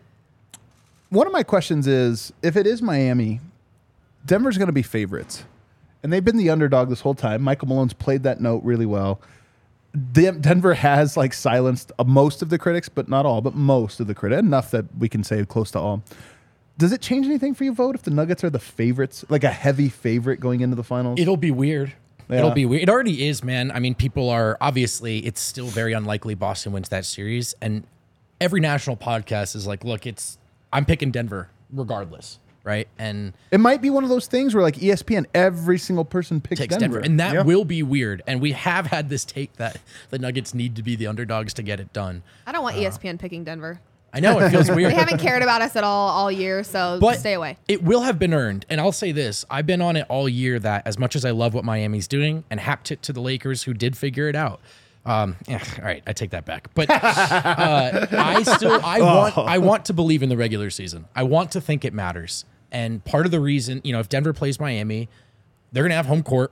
one 1.10 1.28
of 1.28 1.34
my 1.34 1.44
questions 1.44 1.88
is 1.88 2.32
if 2.44 2.56
it 2.56 2.68
is 2.68 2.82
Miami, 2.82 3.40
Denver's 4.26 4.58
going 4.58 4.68
to 4.68 4.74
be 4.74 4.84
favorites. 4.84 5.44
And 6.02 6.14
they've 6.14 6.24
been 6.24 6.38
the 6.38 6.50
underdog 6.50 6.90
this 6.90 7.02
whole 7.02 7.16
time. 7.16 7.42
Michael 7.42 7.68
Malone's 7.68 7.94
played 7.94 8.24
that 8.24 8.40
note 8.40 8.64
really 8.64 8.86
well. 8.86 9.20
Denver 10.12 10.76
has 10.76 11.18
like 11.18 11.34
silenced 11.34 11.92
uh, 11.98 12.04
most 12.04 12.42
of 12.42 12.50
the 12.50 12.58
critics, 12.58 12.90
but 12.90 13.10
not 13.10 13.26
all, 13.26 13.42
but 13.42 13.56
most 13.56 14.00
of 14.00 14.08
the 14.08 14.16
critics. 14.16 14.40
Enough 14.40 14.72
that 14.72 14.86
we 14.98 15.10
can 15.10 15.24
say 15.24 15.44
close 15.46 15.72
to 15.72 15.80
all. 15.80 16.04
Does 16.78 16.94
it 16.94 17.02
change 17.02 17.26
anything 17.26 17.54
for 17.54 17.66
you, 17.66 17.74
Vogt, 17.74 17.96
if 17.96 18.04
the 18.04 18.12
Nuggets 18.12 18.44
are 18.44 18.50
the 18.50 18.60
favorites, 18.60 19.26
like 19.28 19.44
a 19.44 19.50
heavy 19.50 19.90
favorite 19.90 20.40
going 20.40 20.62
into 20.62 20.76
the 20.76 20.84
finals? 20.84 21.20
It'll 21.20 21.36
be 21.36 21.52
weird. 21.52 21.94
Yeah. 22.30 22.38
It'll 22.38 22.52
be 22.52 22.66
weird. 22.66 22.84
It 22.84 22.90
already 22.90 23.28
is, 23.28 23.44
man. 23.44 23.72
I 23.72 23.80
mean, 23.80 23.96
people 23.96 24.30
are 24.30 24.58
obviously, 24.62 25.26
it's 25.26 25.42
still 25.42 25.68
very 25.68 25.94
unlikely 25.94 26.36
Boston 26.36 26.72
wins 26.72 26.88
that 26.90 27.04
series. 27.04 27.56
And 27.60 27.86
every 28.40 28.62
national 28.62 28.96
podcast 28.96 29.56
is 29.56 29.66
like, 29.68 29.84
look, 29.84 30.06
it's, 30.06 30.38
I'm 30.72 30.86
picking 30.86 31.12
Denver 31.12 31.50
regardless. 31.74 32.40
Right. 32.70 32.88
And 33.00 33.34
It 33.50 33.60
might 33.60 33.82
be 33.82 33.90
one 33.90 34.04
of 34.04 34.12
those 34.12 34.28
things 34.28 34.54
where, 34.54 34.62
like 34.62 34.76
ESPN, 34.76 35.26
every 35.34 35.80
single 35.80 36.06
person 36.06 36.40
picks 36.40 36.60
takes 36.60 36.76
Denver. 36.78 37.00
Denver. 37.00 37.06
And 37.06 37.20
that 37.20 37.34
Yeah. 37.34 37.42
will 37.42 37.66
be 37.66 37.82
weird. 37.82 38.22
And 38.28 38.40
we 38.40 38.52
have 38.52 38.86
had 38.86 39.10
this 39.10 39.26
take 39.26 39.54
that 39.54 39.80
the 40.12 40.20
Nuggets 40.20 40.54
need 40.54 40.76
to 40.76 40.84
be 40.84 40.96
the 40.96 41.08
underdogs 41.08 41.52
to 41.56 41.64
get 41.64 41.80
it 41.80 41.92
done. 41.94 42.22
I 42.46 42.52
don't 42.52 42.62
want 42.62 42.78
E 42.78 42.86
ESPN 42.86 43.18
picking 43.18 43.44
Denver. 43.44 43.80
I 44.14 44.20
know 44.20 44.38
it 44.40 44.52
feels 44.52 44.70
weird. 44.76 44.92
They 44.92 44.96
haven't 44.98 45.18
cared 45.18 45.42
about 45.42 45.64
us 45.64 45.76
at 45.76 45.84
all 45.84 46.10
all 46.10 46.32
year, 46.32 46.64
so 46.64 47.00
but 47.02 47.18
stay 47.18 47.34
away. 47.34 47.58
It 47.68 47.82
will 47.82 48.02
have 48.02 48.20
been 48.20 48.36
earned. 48.36 48.68
And 48.70 48.80
I'll 48.80 48.92
say 48.92 49.12
this 49.12 49.46
I've 49.50 49.66
been 49.66 49.82
on 49.82 49.96
it 49.96 50.06
all 50.08 50.30
year 50.30 50.60
that 50.60 50.86
as 50.86 51.00
much 51.00 51.16
as 51.16 51.26
I 51.26 51.32
love 51.32 51.56
what 51.56 51.66
Miami's 51.66 52.08
doing 52.08 52.44
and 52.52 52.60
happed 52.60 52.92
it 52.92 53.02
to 53.02 53.14
the 53.14 53.20
Lakers 53.22 53.64
who 53.64 53.74
did 53.74 53.98
figure 53.98 54.30
it 54.30 54.36
out. 54.36 54.60
Um, 55.06 55.38
eh, 55.48 55.58
all 55.80 55.86
right, 55.86 56.04
I 56.06 56.14
take 56.14 56.32
that 56.32 56.46
back. 56.46 56.70
But 56.76 56.90
uh, 56.92 58.06
I 58.12 58.44
still 58.44 58.80
I 58.84 59.00
want 59.16 59.38
I 59.38 59.58
want 59.58 59.86
to 59.86 59.94
believe 59.94 60.22
in 60.22 60.30
the 60.30 60.38
regular 60.38 60.70
season. 60.70 61.06
I 61.16 61.24
want 61.24 61.52
to 61.54 61.62
think 61.62 61.84
it 61.86 61.94
matters. 61.94 62.46
And 62.72 63.04
part 63.04 63.26
of 63.26 63.32
the 63.32 63.40
reason, 63.40 63.82
you 63.84 63.94
know, 63.94 64.00
if 64.00 64.10
Denver 64.10 64.34
plays 64.34 64.60
Miami, 64.60 65.10
they're 65.72 65.84
gonna 65.84 65.96
have 65.96 66.06
home 66.06 66.24
court 66.24 66.52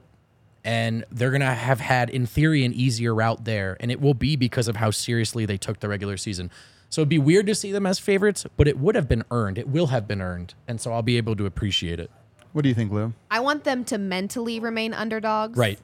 and 0.64 1.06
they're 1.12 1.32
gonna 1.32 1.54
have 1.54 1.80
had, 1.80 2.10
in 2.10 2.26
theory, 2.26 2.66
an 2.66 2.74
easier 2.74 3.14
route 3.14 3.46
there. 3.46 3.78
And 3.80 3.92
it 3.92 4.02
will 4.02 4.14
be 4.14 4.36
because 4.36 4.68
of 4.68 4.78
how 4.78 4.92
seriously 4.92 5.46
they 5.46 5.58
took 5.58 5.80
the 5.80 5.88
regular 5.90 6.18
season. 6.18 6.52
So 6.90 7.02
it'd 7.02 7.10
be 7.10 7.20
weird 7.20 7.48
to 7.48 7.56
see 7.56 7.72
them 7.72 7.86
as 7.86 8.00
favorites, 8.00 8.46
but 8.56 8.68
it 8.68 8.80
would 8.80 8.96
have 8.96 9.08
been 9.08 9.24
earned. 9.30 9.58
It 9.58 9.68
will 9.68 9.88
have 9.88 10.08
been 10.08 10.22
earned. 10.22 10.54
And 10.68 10.80
so 10.80 10.94
I'll 10.94 11.02
be 11.02 11.18
able 11.18 11.36
to 11.36 11.46
appreciate 11.46 12.00
it. 12.00 12.10
what 12.54 12.64
do 12.64 12.70
you 12.70 12.76
think, 12.76 12.92
Lou? 12.92 13.14
I 13.30 13.40
want 13.40 13.66
them 13.66 13.84
to 13.86 13.98
mentally 13.98 14.60
remain 14.60 14.94
underdogs. 14.94 15.58
Right. 15.58 15.80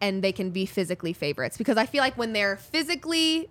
And 0.00 0.22
they 0.22 0.32
can 0.32 0.50
be 0.50 0.66
physically 0.66 1.12
favorites 1.12 1.56
because 1.56 1.76
I 1.76 1.86
feel 1.86 2.00
like 2.00 2.18
when 2.18 2.32
they're 2.32 2.56
physically 2.56 3.48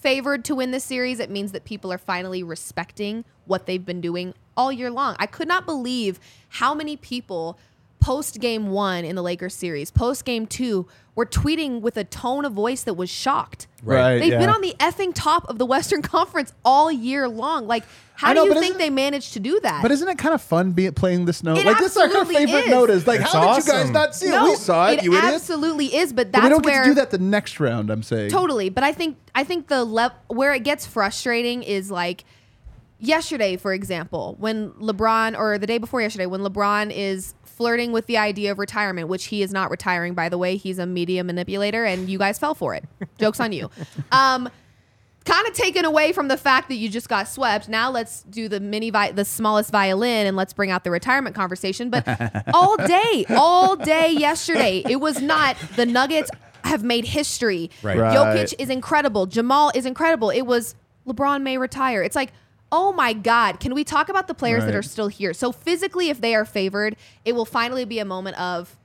favored 0.00 0.44
to 0.46 0.54
win 0.54 0.70
the 0.70 0.80
series, 0.80 1.20
it 1.20 1.30
means 1.30 1.52
that 1.52 1.64
people 1.64 1.92
are 1.92 1.98
finally 1.98 2.42
respecting 2.42 3.24
what 3.44 3.66
they've 3.66 3.84
been 3.84 4.00
doing 4.00 4.34
all 4.56 4.72
year 4.72 4.90
long. 4.90 5.16
I 5.18 5.26
could 5.26 5.48
not 5.48 5.66
believe 5.66 6.18
how 6.48 6.74
many 6.74 6.96
people 6.96 7.58
post 8.00 8.40
game 8.40 8.68
one 8.70 9.04
in 9.04 9.14
the 9.14 9.22
Lakers 9.22 9.54
series, 9.54 9.90
post 9.90 10.24
game 10.24 10.46
two, 10.46 10.88
were 11.14 11.26
tweeting 11.26 11.80
with 11.80 11.96
a 11.96 12.04
tone 12.04 12.44
of 12.44 12.52
voice 12.52 12.82
that 12.84 12.94
was 12.94 13.10
shocked. 13.10 13.66
Right, 13.82 14.18
They've 14.18 14.38
been 14.38 14.48
on 14.48 14.60
the 14.62 14.74
effing 14.80 15.12
top 15.14 15.48
of 15.48 15.58
the 15.58 15.66
Western 15.66 16.02
Conference 16.16 16.52
all 16.64 16.90
year 16.90 17.28
long. 17.28 17.66
Like, 17.66 17.84
how 18.14 18.32
know, 18.32 18.46
do 18.46 18.54
you 18.54 18.60
think 18.60 18.78
they 18.78 18.90
managed 18.90 19.32
to 19.34 19.40
do 19.40 19.60
that? 19.60 19.82
But 19.82 19.90
isn't 19.90 20.06
it 20.08 20.18
kind 20.18 20.34
of 20.34 20.42
fun 20.42 20.72
be 20.72 20.90
playing 20.90 21.24
this 21.24 21.42
note? 21.42 21.58
It 21.58 21.66
like 21.66 21.78
this 21.78 21.92
is 21.92 21.98
our 21.98 22.04
absolutely 22.04 22.34
favorite 22.34 22.64
is. 22.64 22.70
note 22.70 22.90
is 22.90 23.06
like, 23.06 23.20
It's 23.20 23.32
how 23.32 23.54
did 23.54 23.66
you 23.66 23.72
guys 23.72 23.90
not 23.90 24.14
see 24.14 24.28
it? 24.28 24.42
We 24.42 24.54
saw 24.56 24.90
it, 24.90 25.02
you 25.02 25.14
idiots. 25.14 25.36
absolutely 25.36 25.94
is, 25.94 26.12
but 26.12 26.30
But 26.30 26.32
that's 26.32 26.44
we 26.44 26.48
don't 26.50 26.64
where 26.64 26.74
get 26.74 26.84
to 26.84 26.90
do 26.90 26.94
that 26.96 27.10
the 27.10 27.18
next 27.18 27.60
round. 27.60 27.90
I'm 27.90 28.02
saying 28.02 28.30
totally. 28.30 28.68
But 28.68 28.84
I 28.84 28.92
think 28.92 29.16
I 29.34 29.44
think 29.44 29.68
the 29.68 29.84
le- 29.84 30.14
where 30.28 30.52
it 30.52 30.64
gets 30.64 30.86
frustrating 30.86 31.62
is 31.62 31.90
like 31.90 32.24
yesterday, 32.98 33.56
for 33.56 33.72
example, 33.72 34.36
when 34.38 34.70
LeBron 34.72 35.38
or 35.38 35.58
the 35.58 35.66
day 35.66 35.78
before 35.78 36.00
yesterday, 36.02 36.26
when 36.26 36.42
LeBron 36.42 36.92
is 36.94 37.34
flirting 37.60 37.92
with 37.92 38.06
the 38.06 38.16
idea 38.16 38.50
of 38.50 38.58
retirement, 38.58 39.06
which 39.06 39.26
he 39.26 39.42
is 39.42 39.52
not 39.52 39.70
retiring, 39.70 40.14
by 40.14 40.30
the 40.30 40.38
way. 40.38 40.56
He's 40.56 40.78
a 40.78 40.86
media 40.86 41.22
manipulator, 41.22 41.84
and 41.84 42.08
you 42.08 42.16
guys 42.16 42.38
fell 42.38 42.54
for 42.54 42.74
it. 42.74 42.84
Jokes 43.18 43.38
on 43.38 43.52
you. 43.52 43.70
Um, 44.12 44.48
kind 45.26 45.46
of 45.46 45.52
taken 45.52 45.84
away 45.84 46.12
from 46.14 46.28
the 46.28 46.38
fact 46.38 46.68
that 46.70 46.76
you 46.76 46.88
just 46.88 47.10
got 47.10 47.28
swept. 47.28 47.68
Now 47.68 47.90
let's 47.90 48.22
do 48.22 48.48
the 48.48 48.60
mini, 48.60 48.88
vi- 48.88 49.12
the 49.12 49.26
smallest 49.26 49.70
violin, 49.70 50.26
and 50.26 50.38
let's 50.38 50.54
bring 50.54 50.70
out 50.70 50.84
the 50.84 50.90
retirement 50.90 51.36
conversation. 51.36 51.90
But 51.90 52.04
all 52.54 52.78
day, 52.78 53.26
all 53.28 53.76
day 53.76 54.10
yesterday, 54.10 54.82
it 54.88 54.96
was 54.96 55.20
not 55.20 55.56
the 55.76 55.84
Nuggets 55.84 56.30
have 56.64 56.82
made 56.82 57.04
history. 57.04 57.70
Right. 57.82 57.98
Right. 57.98 58.16
Jokic 58.16 58.54
is 58.58 58.70
incredible. 58.70 59.26
Jamal 59.26 59.70
is 59.74 59.84
incredible. 59.84 60.30
It 60.30 60.42
was 60.46 60.74
LeBron 61.06 61.42
may 61.42 61.58
retire. 61.58 62.02
It's 62.02 62.16
like, 62.16 62.32
oh 62.72 62.92
my 62.92 63.12
God, 63.12 63.58
can 63.60 63.74
we 63.74 63.84
talk 63.84 64.08
about 64.08 64.28
the 64.28 64.34
players 64.34 64.64
that 64.64 64.74
are 64.74 64.82
still 64.82 65.08
here? 65.08 65.32
So 65.34 65.52
physically, 65.52 66.08
if 66.10 66.20
they 66.20 66.34
are 66.34 66.44
favored, 66.44 66.96
it 67.24 67.34
will 67.34 67.44
finally 67.44 67.84
be 67.84 67.98
a 67.98 68.04
moment 68.04 68.38
of 68.40 68.76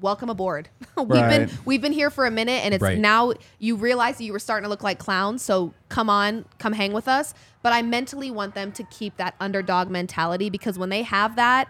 welcome 0.00 0.28
aboard. 0.28 0.68
we've 0.96 1.08
been 1.08 1.50
we've 1.64 1.80
been 1.80 1.92
here 1.92 2.10
for 2.10 2.26
a 2.26 2.30
minute 2.30 2.64
and 2.64 2.74
it's 2.74 2.82
Right. 2.82 2.98
now 2.98 3.32
you 3.58 3.76
realize 3.76 4.18
that 4.18 4.24
you 4.24 4.32
were 4.32 4.38
starting 4.38 4.64
to 4.64 4.68
look 4.68 4.82
like 4.82 4.98
clowns, 4.98 5.42
so 5.42 5.72
come 5.88 6.10
on, 6.10 6.44
come 6.58 6.72
hang 6.72 6.92
with 6.92 7.08
us. 7.08 7.32
But 7.62 7.72
I 7.72 7.82
mentally 7.82 8.30
want 8.30 8.54
them 8.54 8.72
to 8.72 8.82
keep 8.84 9.16
that 9.16 9.34
underdog 9.40 9.88
mentality 9.90 10.50
because 10.50 10.78
when 10.78 10.88
they 10.90 11.02
have 11.02 11.36
that, 11.36 11.68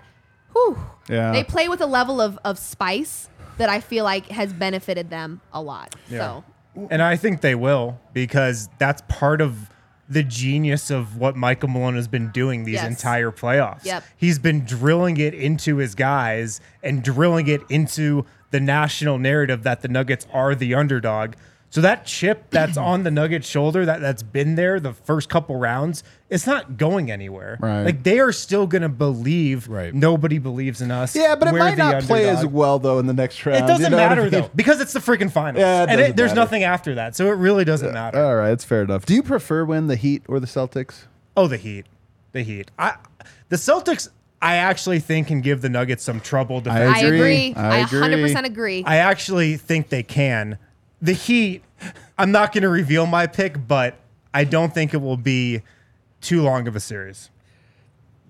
whew, 0.52 0.78
Yeah. 1.08 1.32
they 1.32 1.44
play 1.44 1.68
with 1.68 1.80
a 1.80 1.86
level 1.86 2.20
of, 2.20 2.38
of 2.44 2.58
spice 2.58 3.28
that 3.58 3.68
I 3.68 3.80
feel 3.80 4.04
like 4.04 4.26
has 4.28 4.52
benefited 4.52 5.08
them 5.08 5.40
a 5.52 5.62
lot. 5.62 5.94
So 6.10 6.44
And 6.90 7.00
I 7.00 7.16
think 7.16 7.40
they 7.40 7.54
will 7.54 7.98
because 8.12 8.68
that's 8.78 9.02
part 9.08 9.40
of 9.40 9.70
the 10.08 10.22
genius 10.22 10.90
of 10.90 11.16
what 11.16 11.36
Michael 11.36 11.68
Malone 11.68 11.96
has 11.96 12.06
been 12.08 12.30
doing 12.30 12.64
these 12.64 12.74
Yes. 12.74 12.86
entire 12.86 13.30
playoffs. 13.32 13.84
Yep. 13.84 14.04
He's 14.16 14.38
been 14.38 14.64
drilling 14.64 15.16
it 15.16 15.34
into 15.34 15.76
his 15.78 15.94
guys 15.94 16.60
and 16.82 17.02
drilling 17.02 17.48
it 17.48 17.62
into 17.68 18.24
the 18.52 18.60
national 18.60 19.18
narrative 19.18 19.64
that 19.64 19.82
the 19.82 19.88
Nuggets 19.88 20.26
are 20.32 20.54
the 20.54 20.74
underdog. 20.74 21.34
So 21.68 21.80
that 21.82 22.06
chip 22.06 22.44
that's 22.50 22.76
on 22.76 23.02
the 23.02 23.10
Nuggets 23.10 23.46
shoulder 23.46 23.84
that 23.84 24.00
that's 24.00 24.22
been 24.22 24.54
there 24.54 24.80
the 24.80 24.92
first 24.94 25.28
couple 25.28 25.56
rounds, 25.56 26.04
it's 26.30 26.46
not 26.46 26.76
going 26.78 27.10
anywhere. 27.10 27.58
Right. 27.60 27.82
Like 27.82 28.02
they 28.02 28.18
are 28.20 28.32
still 28.32 28.66
going 28.66 28.82
to 28.82 28.88
believe 28.88 29.68
Right. 29.68 29.92
nobody 29.92 30.38
believes 30.38 30.80
in 30.80 30.90
us. 30.90 31.14
Yeah, 31.14 31.34
but 31.34 31.48
it 31.48 31.52
We're 31.52 31.58
might 31.58 31.72
the 31.72 31.90
not 31.90 32.02
play 32.04 32.28
as 32.28 32.46
well 32.46 32.78
though 32.78 32.98
in 32.98 33.06
the 33.06 33.12
next 33.12 33.44
round. 33.44 33.64
It 33.64 33.66
doesn't 33.66 33.84
you 33.84 33.90
know 33.90 33.96
what 33.96 34.04
I 34.04 34.08
matter 34.08 34.22
mean? 34.22 34.30
though 34.30 34.50
because 34.54 34.80
it's 34.80 34.92
the 34.92 35.00
freaking 35.00 35.30
finals. 35.30 35.60
Yeah, 35.60 35.82
it 35.82 35.88
and 35.90 35.98
doesn't 35.98 36.16
there's 36.16 36.30
matter. 36.30 36.40
nothing 36.40 36.64
after 36.64 36.94
that, 36.94 37.16
so 37.16 37.26
it 37.26 37.34
really 37.36 37.64
doesn't 37.64 37.92
matter. 37.92 38.24
All 38.24 38.36
right, 38.36 38.52
it's 38.52 38.64
fair 38.64 38.82
enough. 38.82 39.04
Do 39.04 39.14
you 39.14 39.22
prefer 39.22 39.64
when 39.64 39.88
the 39.88 39.96
Heat 39.96 40.22
or 40.28 40.40
the 40.40 40.46
Celtics? 40.46 41.06
oh, 41.36 41.46
the 41.48 41.58
Heat, 41.58 41.84
The 42.32 42.42
Heat. 42.42 42.70
I 42.78 42.94
the 43.50 43.56
Celtics. 43.56 44.08
I 44.40 44.56
actually 44.56 45.00
think 45.00 45.26
can 45.28 45.40
give 45.40 45.62
the 45.62 45.68
Nuggets 45.70 46.04
some 46.04 46.20
trouble. 46.20 46.62
I 46.66 46.78
agree. 46.78 46.86
I 46.86 46.98
agree. 46.98 47.16
agree. 47.50 47.54
I 47.56 47.76
I, 47.76 47.78
agree. 47.78 48.00
100% 48.32 48.44
agree. 48.44 48.84
I 48.86 48.96
actually 48.96 49.56
think 49.56 49.88
they 49.88 50.02
can. 50.02 50.58
The 51.02 51.12
Heat, 51.12 51.62
I'm 52.18 52.32
not 52.32 52.52
going 52.52 52.62
to 52.62 52.68
reveal 52.68 53.06
my 53.06 53.26
pick, 53.26 53.66
but 53.66 53.96
I 54.32 54.44
don't 54.44 54.72
think 54.72 54.94
it 54.94 54.98
will 54.98 55.16
be 55.16 55.62
too 56.20 56.42
long 56.42 56.66
of 56.68 56.74
a 56.76 56.80
series. 56.80 57.30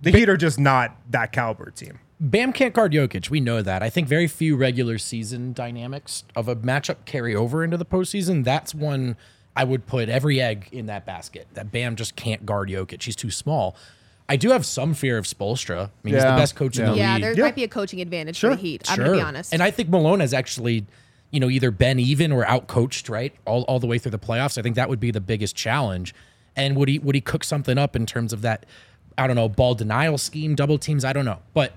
The 0.02 0.10
Heat 0.10 0.28
are 0.28 0.36
just 0.36 0.58
not 0.58 0.96
that 1.10 1.32
caliber 1.32 1.70
team. 1.70 1.98
Bam 2.18 2.52
can't 2.52 2.72
guard 2.74 2.92
Jokic. 2.92 3.28
We 3.30 3.40
know 3.40 3.60
that. 3.62 3.82
I 3.82 3.90
think 3.90 4.08
very 4.08 4.26
few 4.26 4.56
regular 4.56 4.98
season 4.98 5.52
dynamics 5.52 6.24
of 6.34 6.48
a 6.48 6.56
matchup 6.56 7.04
carry 7.04 7.34
over 7.34 7.62
into 7.62 7.76
the 7.76 7.84
postseason. 7.84 8.42
That's 8.44 8.74
one 8.74 9.16
I 9.54 9.64
would 9.64 9.86
put 9.86 10.08
every 10.08 10.40
egg 10.40 10.68
in 10.72 10.86
that 10.86 11.04
basket. 11.06 11.46
That 11.54 11.70
Bam 11.70 11.94
just 11.96 12.16
can't 12.16 12.44
guard 12.46 12.68
Jokic. 12.68 13.02
He's 13.02 13.16
too 13.16 13.30
small. 13.30 13.76
I 14.28 14.36
do 14.36 14.50
have 14.50 14.66
some 14.66 14.92
fear 14.92 15.18
of 15.18 15.24
Spoelstra. 15.24 15.86
I 15.86 15.90
mean, 16.02 16.14
he's 16.14 16.22
the 16.22 16.30
best 16.30 16.56
coach 16.56 16.78
in 16.78 16.86
the 16.86 16.96
yeah, 16.96 17.14
league. 17.14 17.22
Yeah, 17.22 17.28
there 17.28 17.36
Yeah. 17.38 17.44
might 17.44 17.54
be 17.54 17.64
a 17.64 17.68
coaching 17.68 18.00
advantage 18.00 18.36
Sure. 18.36 18.50
for 18.50 18.56
the 18.56 18.62
Heat. 18.62 18.90
I'm 18.90 18.96
going 18.98 19.10
to 19.12 19.16
be 19.16 19.22
honest. 19.22 19.52
And 19.52 19.62
I 19.62 19.70
think 19.70 19.88
Malone 19.88 20.20
has 20.20 20.34
actually, 20.34 20.84
you 21.36 21.40
know, 21.40 21.50
either 21.50 21.70
been 21.70 22.00
even 22.00 22.32
or 22.32 22.46
outcoached, 22.46 23.10
right? 23.10 23.30
All, 23.44 23.64
all 23.64 23.78
the 23.78 23.86
way 23.86 23.98
through 23.98 24.12
the 24.12 24.18
playoffs. 24.18 24.56
I 24.56 24.62
think 24.62 24.74
that 24.76 24.88
would 24.88 24.98
be 24.98 25.10
the 25.10 25.20
biggest 25.20 25.54
challenge. 25.54 26.14
And 26.56 26.74
would 26.78 26.88
he 26.88 26.98
would 26.98 27.14
he 27.14 27.20
cook 27.20 27.44
something 27.44 27.76
up 27.76 27.94
in 27.94 28.06
terms 28.06 28.32
of 28.32 28.40
that, 28.40 28.64
I 29.18 29.26
don't 29.26 29.36
know, 29.36 29.46
ball 29.46 29.74
denial 29.74 30.16
scheme, 30.16 30.54
double 30.54 30.78
teams? 30.78 31.04
I 31.04 31.12
don't 31.12 31.26
know. 31.26 31.40
But 31.52 31.74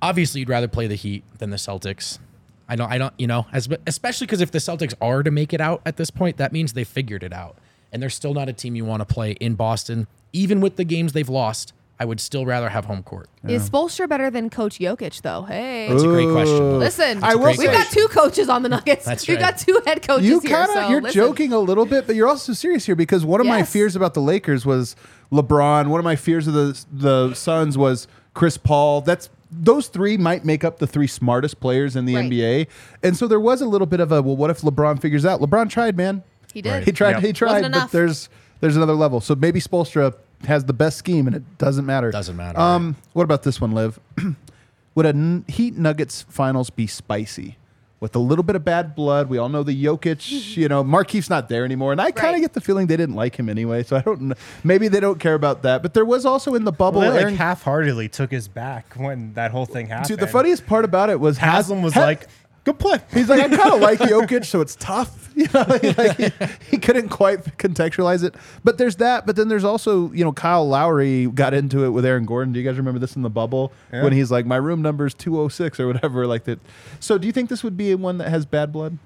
obviously 0.00 0.38
you'd 0.38 0.48
rather 0.48 0.68
play 0.68 0.86
the 0.86 0.94
Heat 0.94 1.24
than 1.38 1.50
the 1.50 1.56
Celtics. 1.56 2.20
I 2.68 2.76
don't 2.76 2.88
I 2.88 2.98
don't, 2.98 3.12
you 3.18 3.26
know, 3.26 3.48
as 3.52 3.68
especially 3.84 4.28
because 4.28 4.40
if 4.40 4.52
the 4.52 4.58
Celtics 4.58 4.94
are 5.00 5.24
to 5.24 5.32
make 5.32 5.52
it 5.52 5.60
out 5.60 5.82
at 5.84 5.96
this 5.96 6.12
point, 6.12 6.36
that 6.36 6.52
means 6.52 6.74
they 6.74 6.84
figured 6.84 7.24
it 7.24 7.32
out. 7.32 7.56
And 7.92 8.00
they're 8.00 8.10
still 8.10 8.32
not 8.32 8.48
a 8.48 8.52
team 8.52 8.76
you 8.76 8.84
want 8.84 9.00
to 9.00 9.12
play 9.12 9.32
in 9.32 9.56
Boston. 9.56 10.06
Even 10.32 10.60
with 10.60 10.76
the 10.76 10.84
games 10.84 11.14
they've 11.14 11.28
lost, 11.28 11.72
I 12.00 12.04
would 12.04 12.20
still 12.20 12.46
rather 12.46 12.68
have 12.68 12.84
home 12.84 13.02
court. 13.02 13.28
Is 13.48 13.68
Spoelstra 13.68 14.08
better 14.08 14.30
than 14.30 14.50
Coach 14.50 14.78
Jokic, 14.78 15.20
though? 15.22 15.42
Hey. 15.42 15.88
That's 15.88 16.02
a 16.04 16.06
great 16.06 16.30
question. 16.30 16.78
Listen, 16.78 17.24
I 17.24 17.34
will 17.34 17.46
we've 17.46 17.56
say- 17.56 17.66
got 17.72 17.88
two 17.90 18.06
coaches 18.08 18.48
on 18.48 18.62
the 18.62 18.68
Nuggets. 18.68 19.04
That's 19.04 19.26
We've 19.26 19.36
right. 19.40 19.50
got 19.56 19.58
two 19.58 19.82
head 19.84 20.06
coaches 20.06 20.26
you 20.28 20.38
here. 20.40 20.50
kind 20.50 20.68
of 20.70 20.74
so 20.84 20.88
you're 20.90 21.00
listen. 21.02 21.14
joking 21.20 21.52
a 21.52 21.58
little 21.58 21.86
bit, 21.86 22.06
but 22.06 22.14
you're 22.14 22.28
also 22.28 22.52
serious 22.52 22.86
here 22.86 22.94
because 22.94 23.24
one 23.24 23.40
of 23.40 23.46
my 23.48 23.58
Yes. 23.58 23.72
fears 23.72 23.96
about 23.96 24.14
the 24.14 24.20
Lakers 24.20 24.64
was 24.64 24.94
LeBron. 25.32 25.88
One 25.88 25.98
of 25.98 26.04
my 26.04 26.14
fears 26.16 26.46
of 26.46 26.54
the 26.54 26.84
the 26.92 27.34
Suns 27.34 27.76
was 27.76 28.06
Chris 28.34 28.56
Paul. 28.56 29.00
That's 29.00 29.28
those 29.50 29.88
three 29.88 30.16
might 30.16 30.44
make 30.44 30.62
up 30.62 30.78
the 30.78 30.86
three 30.86 31.06
smartest 31.06 31.58
players 31.58 31.96
in 31.96 32.04
the 32.04 32.14
Right. 32.14 32.24
NBA, 32.30 32.66
and 33.02 33.16
so 33.16 33.26
there 33.26 33.40
was 33.40 33.60
a 33.60 33.66
little 33.66 33.86
bit 33.86 33.98
of 34.00 34.12
a 34.12 34.22
well, 34.22 34.36
what 34.36 34.50
if 34.50 34.60
LeBron 34.60 35.00
figures 35.00 35.24
out? 35.26 35.40
LeBron 35.40 35.68
tried, 35.68 35.96
man. 35.96 36.22
He 36.52 36.62
did. 36.62 36.84
He 36.84 36.92
tried. 36.92 37.12
Yep. 37.16 37.22
He 37.24 37.32
tried, 37.32 37.62
but 37.62 37.66
enough. 37.66 37.90
there's 37.92 38.28
there's 38.60 38.76
another 38.76 38.94
level. 38.94 39.20
So 39.20 39.34
maybe 39.34 39.60
Spoelstra 39.60 40.14
has 40.44 40.64
the 40.64 40.72
best 40.72 40.96
scheme, 40.98 41.26
and 41.26 41.34
it 41.36 41.58
doesn't 41.58 41.84
matter. 41.86 42.10
Doesn't 42.10 42.36
matter, 42.36 42.58
Um, 42.58 42.96
what 43.12 43.24
about 43.24 43.42
this 43.42 43.60
one, 43.60 43.72
Liv? 43.72 43.98
Would 44.94 45.06
a 45.06 45.10
N- 45.10 45.44
Heat 45.48 45.76
Nuggets 45.76 46.22
finals 46.28 46.70
be 46.70 46.86
spicy? 46.86 47.56
With 48.00 48.14
a 48.14 48.20
little 48.20 48.44
bit 48.44 48.54
of 48.54 48.64
bad 48.64 48.94
blood, 48.94 49.28
we 49.28 49.38
all 49.38 49.48
know 49.48 49.64
the 49.64 49.72
Jokic. 49.84 50.56
You 50.56 50.68
know, 50.68 50.84
Markieff's 50.84 51.28
not 51.28 51.48
there 51.48 51.64
anymore, 51.64 51.90
and 51.92 52.00
I 52.00 52.10
kind 52.12 52.28
of 52.28 52.34
Right. 52.34 52.40
get 52.42 52.52
the 52.52 52.60
feeling 52.60 52.86
they 52.86 52.96
didn't 52.96 53.16
like 53.16 53.36
him 53.36 53.48
anyway. 53.48 53.82
So 53.82 53.96
I 53.96 54.00
don't. 54.02 54.20
know. 54.20 54.34
Maybe 54.62 54.86
they 54.88 55.00
don't 55.00 55.18
care 55.18 55.34
about 55.34 55.62
that. 55.62 55.82
But 55.82 55.94
there 55.94 56.04
was 56.04 56.24
also 56.24 56.54
in 56.54 56.64
the 56.64 56.70
bubble. 56.72 57.00
Well, 57.00 57.10
they 57.10 57.16
like 57.16 57.22
Aaron- 57.24 57.36
half-heartedly 57.36 58.08
took 58.08 58.30
his 58.30 58.46
back 58.46 58.94
when 58.96 59.34
that 59.34 59.50
whole 59.50 59.66
thing 59.66 59.88
happened. 59.88 60.08
Dude, 60.08 60.20
the 60.20 60.26
funniest 60.28 60.66
part 60.66 60.84
about 60.84 61.10
it 61.10 61.18
was 61.18 61.38
Haslem 61.38 61.82
was 61.82 61.94
Ha- 61.94 62.00
like, 62.00 62.28
"Good 62.64 62.78
play." 62.78 62.98
He's 63.12 63.28
like, 63.28 63.40
I 63.40 63.48
kind 63.56 63.74
of 63.74 63.80
like 63.80 63.98
Jokic, 63.98 64.44
so 64.44 64.60
it's 64.60 64.76
tough. 64.76 65.24
You 65.38 65.46
know, 65.54 65.64
like 65.68 66.16
he, 66.16 66.30
he 66.72 66.78
couldn't 66.78 67.10
quite 67.10 67.44
contextualize 67.58 68.24
it. 68.24 68.34
But 68.64 68.76
there's 68.76 68.96
that. 68.96 69.24
But 69.24 69.36
then 69.36 69.46
there's 69.46 69.62
also, 69.62 70.10
you 70.10 70.24
know, 70.24 70.32
Kyle 70.32 70.66
Lowry 70.68 71.26
got 71.28 71.54
into 71.54 71.84
it 71.84 71.90
with 71.90 72.04
Aaron 72.04 72.26
Gordon. 72.26 72.52
Do 72.52 72.58
you 72.58 72.68
guys 72.68 72.76
remember 72.76 72.98
this 72.98 73.14
in 73.14 73.22
the 73.22 73.30
bubble 73.30 73.72
Yeah. 73.92 74.02
when 74.02 74.12
he's 74.12 74.32
like, 74.32 74.46
my 74.46 74.56
room 74.56 74.82
number 74.82 75.06
is 75.06 75.14
206 75.14 75.78
or 75.78 75.86
whatever 75.86 76.26
like 76.26 76.42
that? 76.44 76.58
So 76.98 77.18
do 77.18 77.28
you 77.28 77.32
think 77.32 77.50
this 77.50 77.62
would 77.62 77.76
be 77.76 77.94
one 77.94 78.18
that 78.18 78.30
has 78.30 78.46
bad 78.46 78.72
blood? 78.72 78.98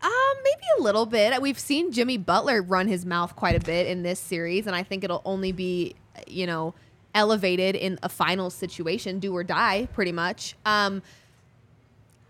Um, 0.00 0.10
maybe 0.42 0.64
a 0.78 0.82
little 0.82 1.04
bit. 1.04 1.38
We've 1.42 1.58
seen 1.58 1.92
Jimmy 1.92 2.16
Butler 2.16 2.62
run 2.62 2.88
his 2.88 3.04
mouth 3.04 3.36
quite 3.36 3.54
a 3.56 3.60
bit 3.60 3.86
in 3.86 4.02
this 4.02 4.18
series, 4.18 4.66
and 4.66 4.74
I 4.74 4.84
think 4.84 5.04
it'll 5.04 5.20
only 5.26 5.52
be, 5.52 5.96
you 6.26 6.46
know, 6.46 6.72
elevated 7.14 7.76
in 7.76 7.98
a 8.02 8.08
final 8.08 8.48
situation, 8.48 9.18
do 9.18 9.34
or 9.36 9.44
die, 9.44 9.86
pretty 9.92 10.12
much. 10.12 10.56
Um, 10.64 11.02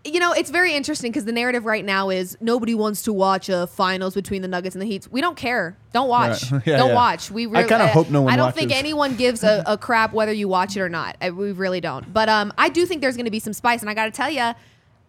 you 0.05 0.19
know, 0.19 0.31
it's 0.33 0.51
very 0.51 0.73
interesting 0.73 1.11
because 1.11 1.25
the 1.25 1.31
narrative 1.31 1.65
right 1.65 1.83
now 1.83 2.09
is 2.11 2.37
nobody 2.39 2.75
wants 2.75 3.01
to 3.03 3.11
watch 3.13 3.49
a 3.49 3.65
finals 3.67 4.13
between 4.13 4.41
the 4.43 4.47
Nuggets 4.47 4.75
and 4.75 4.81
the 4.81 4.85
Heat. 4.85 5.07
We 5.11 5.19
don't 5.19 5.35
care. 5.35 5.75
Don't 5.93 6.07
watch. 6.07 6.51
Right. 6.51 6.61
Yeah, 6.67 6.77
don't 6.77 6.89
yeah. 6.89 6.95
watch. 6.95 7.31
We 7.31 7.47
really, 7.47 7.65
I 7.65 7.67
kinda 7.67 7.87
hope 7.87 8.09
no 8.11 8.21
one 8.21 8.31
I 8.33 8.37
don't 8.37 8.53
think 8.55 8.71
anyone 8.71 9.15
gives 9.15 9.43
a, 9.43 9.63
a 9.65 9.77
crap 9.77 10.13
whether 10.13 10.31
you 10.31 10.47
watch 10.47 10.77
it 10.77 10.81
or 10.81 10.89
not. 10.89 11.17
I, 11.21 11.31
we 11.31 11.51
really 11.51 11.81
don't. 11.81 12.13
But 12.13 12.29
um, 12.29 12.53
I 12.57 12.69
do 12.69 12.85
think 12.85 13.01
there's 13.01 13.17
going 13.17 13.25
to 13.25 13.31
be 13.31 13.39
some 13.39 13.53
spice, 13.53 13.81
and 13.81 13.89
I 13.89 13.93
got 13.95 14.05
to 14.05 14.11
tell 14.11 14.29
you. 14.29 14.53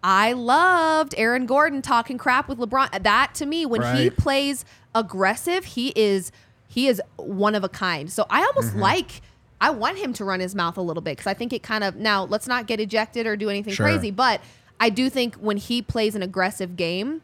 I 0.09 0.35
loved 0.35 1.15
Aaron 1.19 1.47
Gordon 1.47 1.83
talking 1.83 2.17
crap 2.17 2.49
with 2.49 2.59
LeBron. 2.59 3.03
That 3.03 3.35
to 3.37 3.47
me, 3.47 3.67
when 3.67 3.97
he 3.97 4.09
plays 4.11 4.65
aggressive, 4.95 5.65
he 5.65 5.93
is 5.97 6.31
he 6.69 6.87
is 6.89 7.01
one 7.17 7.55
of 7.55 7.65
a 7.65 7.69
kind. 7.69 8.11
So 8.13 8.25
I 8.31 8.45
almost 8.45 8.71
Mm-hmm. 8.71 8.81
like 8.81 9.23
I 9.61 9.71
want 9.71 9.99
him 9.99 10.13
to 10.15 10.25
run 10.25 10.39
his 10.41 10.55
mouth 10.55 10.77
a 10.77 10.83
little 10.83 11.01
bit 11.03 11.17
because 11.17 11.27
I 11.27 11.35
think 11.35 11.53
it 11.53 11.63
kind 11.63 11.83
of 11.83 11.97
now 11.97 12.25
let's 12.25 12.47
not 12.47 12.67
get 12.67 12.79
ejected 12.79 13.27
or 13.27 13.37
do 13.37 13.49
anything 13.51 13.73
Sure. 13.75 13.87
crazy, 13.87 14.11
but 14.11 14.41
I 14.81 14.91
do 14.91 15.09
think 15.11 15.37
when 15.37 15.57
he 15.57 15.81
plays 15.83 16.15
an 16.15 16.23
aggressive 16.23 16.77
game, 16.77 17.23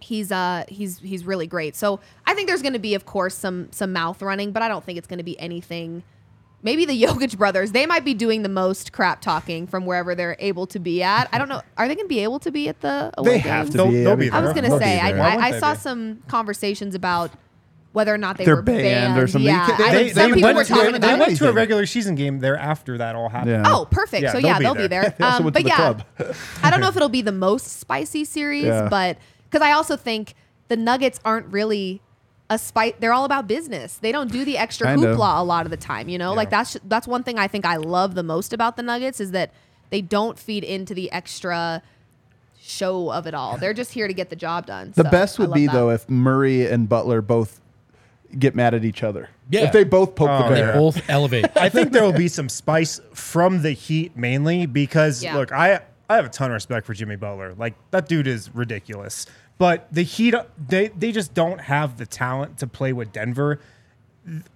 he's 0.00 0.32
uh 0.32 0.64
he's 0.68 0.98
he's 0.98 1.24
really 1.24 1.46
great. 1.46 1.76
So 1.76 2.00
I 2.26 2.34
think 2.34 2.48
there's 2.48 2.62
going 2.62 2.72
to 2.72 2.78
be, 2.78 2.94
of 2.94 3.06
course, 3.06 3.34
some 3.34 3.68
some 3.70 3.92
mouth 3.92 4.20
running, 4.22 4.52
but 4.52 4.62
I 4.62 4.68
don't 4.68 4.84
think 4.84 4.98
it's 4.98 5.06
going 5.06 5.18
to 5.18 5.24
be 5.24 5.38
anything. 5.38 6.02
Maybe 6.62 6.84
the 6.84 7.00
Jokic 7.02 7.38
brothers, 7.38 7.72
they 7.72 7.86
might 7.86 8.04
be 8.04 8.12
doing 8.14 8.42
the 8.42 8.48
most 8.48 8.92
crap 8.92 9.20
talking 9.22 9.66
from 9.66 9.86
wherever 9.86 10.14
they're 10.14 10.36
able 10.38 10.66
to 10.68 10.78
be 10.78 11.02
at. 11.02 11.28
I 11.32 11.38
don't 11.38 11.48
know. 11.48 11.62
Are 11.78 11.88
they 11.88 11.94
going 11.94 12.06
to 12.06 12.08
be 12.08 12.20
able 12.20 12.38
to 12.40 12.50
be 12.50 12.68
at 12.68 12.80
the 12.80 13.10
away 13.16 13.30
They 13.32 13.38
have 13.38 13.66
games? 13.66 13.70
to 13.70 13.76
They'll- 13.78 13.88
be. 13.90 14.02
they'll 14.02 14.12
I 14.12 14.16
be 14.16 14.24
mean, 14.24 14.32
I 14.34 14.40
was 14.42 14.52
gonna 14.52 14.78
say, 14.78 15.00
I, 15.00 15.10
I, 15.12 15.36
I 15.46 15.58
saw 15.58 15.74
some 15.74 16.22
conversations 16.28 16.94
about 16.94 17.30
whether 17.92 18.14
or 18.14 18.18
not 18.18 18.38
they 18.38 18.44
They're 18.44 18.56
were 18.56 18.62
banned 18.62 19.18
or 19.18 19.26
something. 19.26 19.42
You 19.42 19.48
Yeah, 19.56 19.66
can't- 19.66 19.80
I- 19.80 19.92
they- 19.92 20.08
some 20.10 20.30
they 20.30 20.34
people 20.36 20.42
went 20.48 20.56
were 20.58 20.64
to- 20.64 20.68
talking 20.72 20.90
they 20.92 20.96
about 20.98 21.06
They 21.08 21.12
it. 21.14 21.18
went 21.18 21.36
to 21.38 21.48
a 21.48 21.52
regular 21.52 21.86
season 21.86 22.14
game 22.14 22.38
there 22.38 22.56
after 22.56 22.98
that 22.98 23.16
all 23.16 23.28
happened. 23.28 23.64
Yeah. 23.64 23.72
Oh, 23.72 23.84
perfect. 23.90 24.22
Yeah, 24.22 24.32
so 24.32 24.38
they'll 24.38 24.46
yeah, 24.46 24.58
be 24.58 24.64
they'll 24.64 24.74
there. 24.74 24.82
be 24.84 24.88
there. 24.88 25.14
They 25.18 25.24
also 25.24 25.38
Um, 25.38 25.44
went 25.44 25.56
to 25.56 25.62
but 25.62 25.64
the 25.64 25.68
yeah, 25.68 25.76
club. 25.76 26.36
I 26.62 26.70
don't 26.70 26.80
know 26.80 26.88
if 26.88 26.96
it'll 26.96 27.08
be 27.08 27.22
the 27.22 27.32
most 27.32 27.80
spicy 27.80 28.24
series, 28.24 28.64
Yeah. 28.66 28.88
but 28.88 29.18
because 29.50 29.66
I 29.66 29.72
also 29.72 29.96
think 29.96 30.34
the 30.68 30.76
Nuggets 30.76 31.18
aren't 31.24 31.46
really 31.52 32.00
a 32.48 32.58
spice. 32.58 32.94
They're 33.00 33.12
all 33.12 33.24
about 33.24 33.48
business. 33.48 33.96
They 33.96 34.12
don't 34.12 34.30
do 34.30 34.44
the 34.44 34.56
extra 34.56 34.86
Kind 34.86 35.04
of. 35.04 35.16
hoopla 35.16 35.40
a 35.40 35.42
lot 35.42 35.64
of 35.66 35.70
the 35.70 35.76
time. 35.76 36.08
You 36.08 36.18
know, 36.18 36.32
like 36.32 36.50
that's 36.50 36.76
that's 36.84 37.08
one 37.08 37.24
thing 37.24 37.38
I 37.40 37.48
think 37.48 37.66
I 37.66 37.76
love 37.76 38.14
the 38.14 38.22
most 38.22 38.52
about 38.52 38.76
the 38.76 38.82
Nuggets 38.84 39.18
is 39.20 39.32
that 39.32 39.50
they 39.90 40.00
don't 40.00 40.38
feed 40.38 40.62
into 40.62 40.94
the 40.94 41.10
extra 41.10 41.82
show 42.60 43.10
of 43.12 43.26
it 43.26 43.34
all. 43.34 43.56
They're 43.56 43.74
just 43.74 43.92
here 43.92 44.06
to 44.06 44.14
get 44.14 44.30
the 44.30 44.36
job 44.36 44.66
done. 44.66 44.92
The 44.94 45.02
So, 45.04 45.10
best 45.10 45.38
I 45.38 45.42
would 45.42 45.50
love 45.50 45.54
be 45.56 45.66
that. 45.66 45.72
though 45.72 45.90
if 45.90 46.08
Murray 46.08 46.66
and 46.70 46.88
Butler 46.88 47.20
both 47.22 47.60
get 48.38 48.54
mad 48.54 48.74
at 48.74 48.84
each 48.84 49.02
other. 49.02 49.28
Yeah. 49.50 49.62
If 49.66 49.72
they 49.72 49.84
both 49.84 50.14
poke 50.14 50.28
Oh, 50.30 50.38
the 50.38 50.44
um, 50.44 50.54
They 50.54 50.60
bear. 50.60 50.72
both 50.74 51.10
elevate. 51.10 51.46
I 51.56 51.68
think 51.68 51.92
there 51.92 52.02
will 52.04 52.12
be 52.12 52.28
some 52.28 52.48
spice 52.48 53.00
from 53.12 53.62
the 53.62 53.72
Heat 53.72 54.16
mainly 54.16 54.66
because 54.66 55.22
Yeah. 55.22 55.36
look, 55.36 55.52
I 55.52 55.80
I 56.08 56.16
have 56.16 56.24
a 56.24 56.28
ton 56.28 56.50
of 56.50 56.54
respect 56.54 56.86
for 56.86 56.94
Jimmy 56.94 57.16
Butler. 57.16 57.54
Like 57.54 57.74
that 57.90 58.08
dude 58.08 58.26
is 58.26 58.54
ridiculous. 58.54 59.26
But 59.58 59.86
the 59.92 60.02
Heat 60.02 60.34
they 60.68 60.88
they 60.88 61.12
just 61.12 61.34
don't 61.34 61.60
have 61.60 61.98
the 61.98 62.06
talent 62.06 62.58
to 62.58 62.66
play 62.66 62.92
with 62.92 63.12
Denver. 63.12 63.60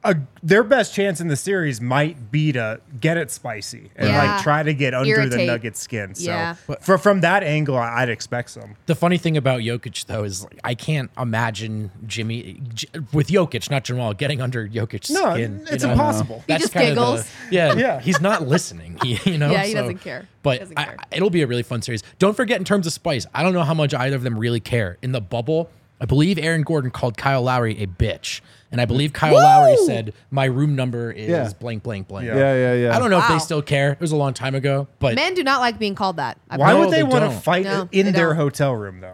A, 0.04 0.14
their 0.42 0.62
best 0.62 0.94
chance 0.94 1.20
in 1.22 1.28
the 1.28 1.36
series 1.36 1.80
might 1.80 2.30
be 2.30 2.52
to 2.52 2.80
get 3.00 3.16
it 3.16 3.30
spicy 3.30 3.90
and 3.96 4.08
Yeah. 4.10 4.22
like 4.34 4.42
try 4.42 4.62
to 4.62 4.74
get 4.74 4.92
under 4.94 5.14
the 5.14 5.20
Irritate. 5.22 5.46
Nuggets 5.46 5.80
skin. 5.80 6.14
So 6.14 6.30
Yeah. 6.30 6.54
for, 6.80 6.98
from 6.98 7.22
that 7.22 7.42
angle, 7.42 7.76
I- 7.76 8.02
I'd 8.02 8.10
expect 8.10 8.50
some. 8.50 8.76
The 8.86 8.94
funny 8.94 9.16
thing 9.16 9.36
about 9.38 9.62
Jokic 9.62 10.04
though 10.04 10.22
is 10.22 10.44
like, 10.44 10.60
I 10.62 10.74
can't 10.74 11.10
imagine 11.18 11.90
Jimmy 12.06 12.60
J- 12.74 12.88
with 13.12 13.28
Jokic, 13.28 13.70
not 13.70 13.84
Jamal, 13.84 14.12
getting 14.12 14.42
under 14.42 14.68
Jokic's 14.68 15.10
No, 15.10 15.32
skin. 15.32 15.60
you 15.66 15.72
it's 15.74 15.82
know? 15.82 15.92
impossible. 15.92 16.44
He 16.46 16.52
That's 16.52 16.64
just 16.64 16.74
kind 16.74 16.90
of 16.90 16.94
the- 16.96 17.00
giggles. 17.00 17.26
yeah, 17.50 17.74
Yeah. 17.76 18.00
He's 18.00 18.20
not 18.20 18.46
listening. 18.46 18.98
He, 19.02 19.18
you 19.30 19.38
know, 19.38 19.50
Yeah, 19.50 19.64
he 19.64 19.72
so- 19.72 19.80
doesn't 19.80 19.98
care. 20.02 20.28
But 20.42 20.60
Doesn't 20.60 20.78
I- 20.78 20.84
care. 20.84 20.96
it'll 21.10 21.30
be 21.30 21.40
a 21.40 21.46
really 21.46 21.62
fun 21.62 21.80
series. 21.80 22.02
Don't 22.18 22.36
forget, 22.36 22.58
in 22.58 22.64
terms 22.64 22.86
of 22.86 22.92
spice, 22.92 23.26
I 23.34 23.42
don't 23.42 23.54
know 23.54 23.62
how 23.64 23.74
much 23.74 23.94
either 23.94 24.14
of 24.16 24.22
them 24.24 24.38
really 24.38 24.60
care. 24.60 24.98
In 25.00 25.12
the 25.12 25.22
bubble, 25.22 25.70
I 26.00 26.04
believe 26.04 26.38
Aaron 26.38 26.62
Gordon 26.62 26.90
called 26.90 27.16
Kyle 27.16 27.42
Lowry 27.42 27.80
a 27.82 27.86
bitch, 27.86 28.40
and 28.74 28.80
I 28.80 28.86
believe 28.86 29.12
Kyle 29.12 29.34
Lowry 29.34 29.76
said 29.86 30.12
my 30.32 30.46
room 30.46 30.74
number 30.74 31.12
is 31.12 31.28
Yeah. 31.28 31.48
blank, 31.60 31.84
blank, 31.84 32.08
blank. 32.08 32.26
Yeah. 32.26 32.34
yeah, 32.36 32.54
yeah, 32.54 32.74
yeah. 32.88 32.96
I 32.96 32.98
don't 32.98 33.08
know 33.08 33.18
if 33.18 33.28
Wow. 33.28 33.34
they 33.36 33.38
still 33.38 33.62
care. 33.62 33.92
It 33.92 34.00
was 34.00 34.10
a 34.10 34.16
long 34.16 34.34
time 34.34 34.56
ago, 34.56 34.88
but 34.98 35.14
Men 35.14 35.34
do 35.34 35.44
not 35.44 35.60
like 35.60 35.78
being 35.78 35.94
called 35.94 36.16
that. 36.16 36.38
I've 36.50 36.58
Why 36.58 36.72
No, 36.72 36.80
would 36.80 36.90
they, 36.90 36.96
they 36.96 37.02
want 37.04 37.22
to 37.24 37.30
don't. 37.30 37.40
fight 37.42 37.64
No, 37.64 37.88
in 37.92 38.12
their 38.12 38.28
don't. 38.30 38.36
hotel 38.36 38.74
room 38.74 39.00
though? 39.00 39.12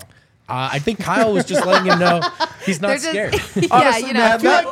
uh, 0.48 0.70
I 0.72 0.78
think 0.80 0.98
Kyle 0.98 1.32
was 1.34 1.44
just 1.44 1.64
letting 1.66 1.92
him 1.92 1.98
know 1.98 2.20
he's 2.64 2.80
not 2.80 2.92
just, 2.94 3.04
scared. 3.10 3.34
yeah, 3.54 3.68
Honestly, 3.70 4.08
you 4.08 4.14
know, 4.14 4.20
man, 4.20 4.42
that- 4.42 4.64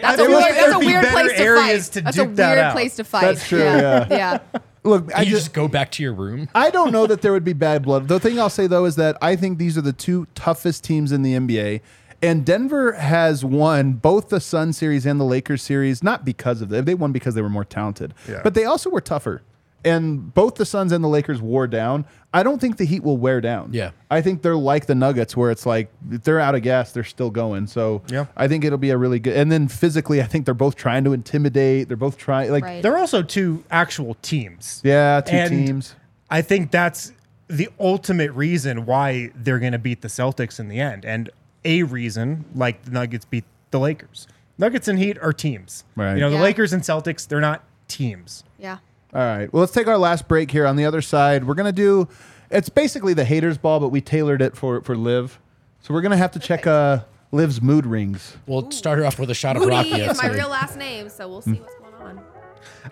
that's 0.00 0.14
a 0.20 0.24
feel 0.24 0.28
weird, 0.28 0.40
like 0.40 0.54
that's 0.54 0.66
a 0.66 0.70
there'd 0.70 0.80
be 0.80 0.86
weird 0.86 1.02
better 1.02 1.12
place 1.12 1.32
to 1.36 1.42
areas 1.42 1.86
fight. 1.88 1.92
to 1.94 2.00
that's 2.02 2.16
a 2.18 2.24
duke 2.24 2.36
that 2.36 2.48
weird 2.48 2.58
out. 2.60 2.72
place 2.72 2.96
to 2.96 3.04
fight. 3.04 3.20
That's 3.22 3.48
true, 3.48 3.58
yeah. 3.58 4.06
yeah. 4.10 4.38
Look, 4.84 5.12
I 5.12 5.22
you 5.22 5.30
just, 5.32 5.46
just 5.46 5.52
go 5.52 5.66
back 5.66 5.90
to 5.92 6.02
your 6.04 6.12
room. 6.14 6.48
I 6.54 6.70
don't 6.70 6.92
know 6.92 7.08
that 7.08 7.20
there 7.20 7.32
would 7.32 7.42
be 7.42 7.54
bad 7.54 7.82
blood. 7.82 8.06
The 8.06 8.20
thing 8.20 8.38
I'll 8.38 8.48
say 8.48 8.68
though 8.68 8.84
is 8.84 8.94
that 8.96 9.18
I 9.20 9.34
think 9.34 9.58
these 9.58 9.76
are 9.76 9.80
the 9.80 9.92
two 9.92 10.28
toughest 10.36 10.84
teams 10.84 11.10
in 11.10 11.22
the 11.22 11.32
NBA, 11.34 11.80
And 12.22 12.44
Denver 12.46 12.92
has 12.92 13.44
won 13.44 13.94
both 13.94 14.28
the 14.30 14.40
Sun 14.40 14.72
series 14.72 15.04
and 15.06 15.20
the 15.20 15.24
Lakers 15.24 15.62
series, 15.62 16.02
not 16.02 16.24
because 16.24 16.62
of 16.62 16.68
them. 16.70 16.84
They 16.84 16.94
won 16.94 17.12
because 17.12 17.34
they 17.34 17.42
were 17.42 17.48
more 17.50 17.64
talented, 17.64 18.14
Yeah. 18.28 18.40
but 18.42 18.54
they 18.54 18.64
also 18.64 18.88
were 18.90 19.00
tougher. 19.00 19.42
And 19.84 20.34
both 20.34 20.56
the 20.56 20.66
Suns 20.66 20.90
and 20.90 21.04
the 21.04 21.08
Lakers 21.08 21.40
wore 21.40 21.68
down. 21.68 22.06
I 22.34 22.42
don't 22.42 22.60
think 22.60 22.76
the 22.76 22.84
Heat 22.84 23.04
will 23.04 23.18
wear 23.18 23.40
down. 23.40 23.68
Yeah. 23.72 23.90
I 24.10 24.20
think 24.20 24.42
they're 24.42 24.56
like 24.56 24.86
the 24.86 24.96
Nuggets, 24.96 25.36
where 25.36 25.50
it's 25.52 25.64
like 25.64 25.92
if 26.10 26.22
they're 26.24 26.40
out 26.40 26.56
of 26.56 26.62
gas, 26.62 26.90
they're 26.90 27.04
still 27.04 27.30
going. 27.30 27.68
So 27.68 28.02
Yeah. 28.10 28.26
I 28.36 28.48
think 28.48 28.64
it'll 28.64 28.78
be 28.78 28.90
a 28.90 28.96
really 28.98 29.20
good. 29.20 29.36
And 29.36 29.52
then 29.52 29.68
physically, 29.68 30.20
I 30.20 30.24
think 30.26 30.44
they're 30.44 30.54
both 30.54 30.74
trying 30.74 31.04
to 31.04 31.12
intimidate. 31.12 31.86
They're 31.88 31.96
both 31.96 32.16
trying 32.18 32.50
like 32.50 32.64
Right. 32.64 32.82
They're 32.82 32.98
also 32.98 33.22
two 33.22 33.62
actual 33.70 34.16
teams. 34.22 34.80
yeah, 34.82 35.20
two 35.20 35.36
And 35.36 35.50
teams. 35.50 35.94
I 36.30 36.42
think 36.42 36.72
that's 36.72 37.12
the 37.46 37.68
ultimate 37.78 38.32
reason 38.32 38.86
why 38.86 39.30
they're 39.36 39.60
going 39.60 39.72
to 39.72 39.78
beat 39.78 40.02
the 40.02 40.08
Celtics 40.08 40.58
in 40.58 40.66
the 40.68 40.80
end, 40.80 41.04
and 41.04 41.30
a 41.66 41.82
reason 41.82 42.44
like 42.54 42.82
the 42.84 42.90
Nuggets 42.92 43.24
beat 43.24 43.44
the 43.70 43.80
Lakers. 43.80 44.26
Nuggets 44.58 44.88
and 44.88 44.98
Heat 44.98 45.18
are 45.20 45.32
teams. 45.32 45.84
Right. 45.96 46.14
You 46.14 46.20
know, 46.20 46.30
the 46.30 46.36
Yeah. 46.36 46.42
Lakers 46.42 46.72
and 46.72 46.82
Celtics, 46.82 47.26
they're 47.28 47.40
not 47.40 47.62
teams. 47.88 48.44
Yeah. 48.58 48.78
All 49.12 49.20
right. 49.20 49.52
Well, 49.52 49.60
let's 49.60 49.72
take 49.72 49.86
our 49.86 49.98
last 49.98 50.28
break 50.28 50.50
here. 50.50 50.66
On 50.66 50.76
the 50.76 50.84
other 50.86 51.02
side, 51.02 51.44
we're 51.44 51.54
gonna 51.54 51.72
do. 51.72 52.08
It's 52.50 52.68
basically 52.68 53.12
the 53.14 53.24
haters 53.24 53.58
ball, 53.58 53.80
but 53.80 53.88
we 53.88 54.00
tailored 54.00 54.40
it 54.42 54.56
for 54.56 54.80
for 54.82 54.96
Liv. 54.96 55.38
So 55.82 55.92
we're 55.92 56.02
gonna 56.02 56.16
have 56.16 56.32
to 56.32 56.38
check 56.38 56.66
uh 56.66 57.00
Liv's 57.32 57.60
mood 57.60 57.86
rings. 57.86 58.36
We'll 58.46 58.70
start 58.70 58.98
her 58.98 59.04
off 59.04 59.18
with 59.18 59.30
a 59.30 59.34
shot 59.34 59.56
of 59.56 59.62
Moody 59.62 59.74
Rocky. 59.74 59.90
is 60.02 60.22
my 60.22 60.28
real 60.28 60.48
last 60.48 60.76
name, 60.76 61.08
so 61.08 61.28
we'll 61.28 61.42
see 61.42 61.52
what's 61.54 61.74
going 61.74 61.94
on. 61.94 62.20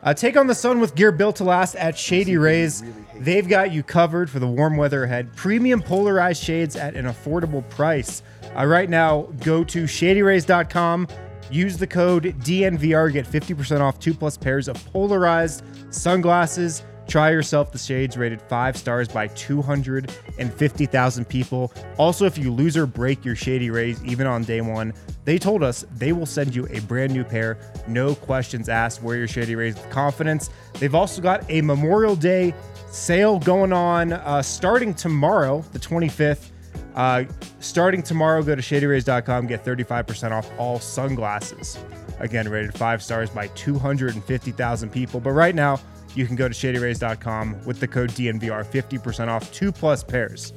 Uh, 0.03 0.13
take 0.13 0.37
on 0.37 0.47
the 0.49 0.55
sun 0.55 0.81
with 0.81 0.95
gear 0.97 1.13
built 1.13 1.37
to 1.37 1.45
last 1.45 1.77
at 1.77 1.97
Shady 1.97 2.37
Rays. 2.37 2.83
They've 3.17 3.49
got 3.49 3.73
you 3.73 3.83
covered 3.83 4.29
for 4.29 4.39
the 4.41 4.47
warm 4.47 4.77
weather 4.77 5.05
ahead. 5.05 5.35
Premium 5.37 5.81
polarized 5.81 6.43
shades 6.43 6.75
at 6.77 6.95
an 6.95 7.07
affordable 7.07 7.67
price. 7.71 8.23
Uh, 8.57 8.67
right 8.67 8.89
now, 8.89 9.23
go 9.43 9.65
to 9.65 9.85
shadyrays.com. 9.85 11.09
Use 11.51 11.77
the 11.77 11.87
code 11.87 12.25
DNVR. 12.41 13.13
Get 13.13 13.27
50% 13.27 13.81
off 13.81 13.99
two 13.99 14.15
plus 14.15 14.37
pairs 14.37 14.69
of 14.69 14.83
polarized 14.93 15.63
sunglasses. 15.91 16.85
Try 17.07 17.31
yourself 17.31 17.71
the 17.71 17.79
shades 17.79 18.17
rated 18.17 18.41
five 18.41 18.77
stars 18.77 19.09
by 19.09 19.29
250,000 19.29 21.29
people. 21.29 21.73
Also, 21.99 22.25
if 22.25 22.39
you 22.39 22.51
lose 22.51 22.77
or 22.77 22.87
break 22.87 23.25
your 23.25 23.37
Shady 23.37 23.71
Rays, 23.71 24.03
even 24.05 24.27
on 24.27 24.43
day 24.43 24.63
one, 24.63 24.95
they 25.25 25.39
told 25.39 25.63
us 25.63 25.85
they 25.97 26.13
will 26.13 26.27
send 26.27 26.55
you 26.55 26.67
a 26.71 26.81
brand 26.81 27.13
new 27.13 27.25
pair. 27.25 27.59
No 27.87 28.15
questions 28.15 28.71
asked. 28.71 29.03
Wear 29.03 29.19
your 29.19 29.29
Shady 29.29 29.55
Rays 29.55 29.75
with 29.75 29.91
confidence. 29.91 30.49
They've 30.75 30.95
also 30.95 31.21
got 31.21 31.49
a 31.51 31.61
Memorial 31.61 32.17
Day 32.17 32.55
sale 32.89 33.39
going 33.39 33.73
on 33.73 34.15
uh, 34.15 34.41
starting 34.41 34.95
tomorrow, 34.95 35.63
the 35.73 35.79
25th. 35.79 36.53
Uh, 36.95 37.25
starting 37.61 38.03
tomorrow, 38.03 38.43
go 38.43 38.55
to 38.55 38.63
shadyrays.com, 38.63 39.47
get 39.47 39.65
35% 39.65 40.31
off 40.31 40.49
all 40.59 40.79
sunglasses. 40.79 41.79
Again, 42.21 42.49
rated 42.49 42.75
five 42.75 43.03
stars 43.03 43.31
by 43.31 43.49
250,000 43.49 44.91
people. 44.91 45.21
But 45.21 45.33
right 45.33 45.55
now, 45.55 45.81
you 46.15 46.27
can 46.27 46.37
go 46.37 46.49
to 46.49 46.55
shadyrays.com 46.55 47.65
with 47.65 47.81
the 47.81 47.89
code 47.89 48.11
DNVR, 48.11 48.65
50% 48.65 49.29
off 49.29 49.53
two 49.53 49.73
plus 49.73 50.05
pairs 50.05 50.53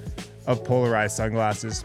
of 0.45 0.63
polarized 0.63 1.15
sunglasses. 1.15 1.83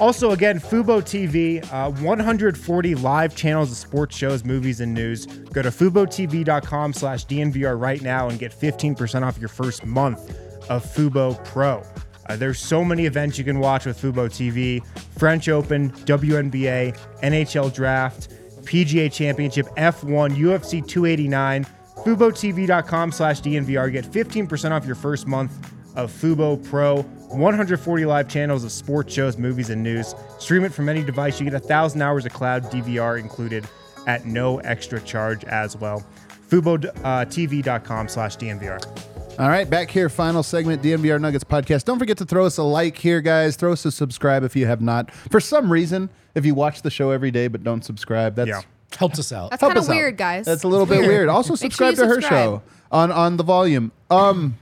Also, 0.00 0.30
again, 0.30 0.58
Fubo 0.58 1.02
TV, 1.02 1.62
uh, 1.72 1.90
140 1.90 2.94
live 2.96 3.36
channels 3.36 3.70
of 3.70 3.76
sports 3.76 4.16
shows, 4.16 4.44
movies, 4.44 4.80
and 4.80 4.92
news. 4.94 5.26
Go 5.26 5.62
to 5.62 5.68
FuboTV.com 5.68 6.92
slash 6.92 7.26
DNVR 7.26 7.78
right 7.78 8.00
now 8.00 8.28
and 8.28 8.38
get 8.38 8.52
15% 8.52 9.22
off 9.22 9.38
your 9.38 9.48
first 9.48 9.84
month 9.84 10.30
of 10.70 10.84
Fubo 10.84 11.42
Pro. 11.44 11.82
Uh, 12.26 12.36
there's 12.36 12.58
so 12.58 12.84
many 12.84 13.06
events 13.06 13.38
you 13.38 13.44
can 13.44 13.58
watch 13.58 13.86
with 13.86 14.00
Fubo 14.00 14.28
TV 14.28 14.84
French 15.18 15.48
Open, 15.48 15.90
WNBA, 15.90 16.98
NHL 17.22 17.72
Draft, 17.74 18.30
PGA 18.64 19.12
Championship, 19.12 19.66
F1, 19.76 20.36
UFC 20.36 20.86
289. 20.86 21.66
FuboTV.com 22.04 23.12
slash 23.12 23.40
DNVR. 23.40 23.92
Get 23.92 24.04
15% 24.04 24.72
off 24.72 24.84
your 24.84 24.96
first 24.96 25.26
month 25.26 25.52
of 25.96 26.10
Fubo 26.10 26.62
Pro. 26.68 27.02
140 27.02 28.04
live 28.06 28.28
channels 28.28 28.64
of 28.64 28.72
sports 28.72 29.12
shows, 29.14 29.38
movies, 29.38 29.70
and 29.70 29.82
news. 29.82 30.14
Stream 30.38 30.64
it 30.64 30.72
from 30.72 30.88
any 30.88 31.02
device. 31.02 31.38
You 31.38 31.44
get 31.44 31.54
a 31.54 31.60
thousand 31.60 32.02
hours 32.02 32.26
of 32.26 32.32
cloud 32.32 32.64
DVR 32.64 33.20
included 33.20 33.66
at 34.06 34.26
no 34.26 34.58
extra 34.60 35.00
charge 35.00 35.44
as 35.44 35.76
well. 35.76 36.04
FuboTV.com 36.48 38.08
slash 38.08 38.36
DNVR. 38.36 39.11
All 39.38 39.48
right, 39.48 39.68
back 39.68 39.90
here, 39.90 40.08
final 40.08 40.42
segment, 40.42 40.82
DNVR 40.82 41.20
Nuggets 41.20 41.42
podcast. 41.42 41.84
Don't 41.84 41.98
forget 41.98 42.18
to 42.18 42.24
throw 42.24 42.44
us 42.46 42.58
a 42.58 42.62
like 42.62 42.96
here, 42.96 43.20
guys. 43.20 43.56
Throw 43.56 43.72
us 43.72 43.84
a 43.84 43.90
subscribe 43.90 44.44
if 44.44 44.54
you 44.54 44.66
have 44.66 44.80
not. 44.80 45.10
For 45.12 45.40
some 45.40 45.72
reason, 45.72 46.10
if 46.34 46.44
you 46.44 46.54
watch 46.54 46.82
the 46.82 46.90
show 46.90 47.10
every 47.10 47.30
day 47.30 47.48
but 47.48 47.64
don't 47.64 47.82
subscribe, 47.84 48.36
that's 48.36 48.48
Yeah. 48.48 48.60
Helps 48.98 49.18
us 49.18 49.32
out. 49.32 49.48
That's 49.50 49.60
kind 49.60 49.72
of 49.74 49.82
us 49.84 49.88
out. 49.88 49.94
weird, 49.96 50.18
guys. 50.18 50.44
That's 50.44 50.64
a 50.64 50.68
little 50.68 50.84
bit 50.84 51.00
weird. 51.00 51.30
Also, 51.30 51.54
Make 51.54 51.60
sure 51.60 51.70
subscribe 51.70 51.94
to 51.94 52.06
her 52.06 52.14
subscribe. 52.20 52.30
show 52.44 52.62
on 52.92 53.10
on 53.10 53.38
the 53.38 53.42
volume. 53.42 53.90
Um, 54.10 54.58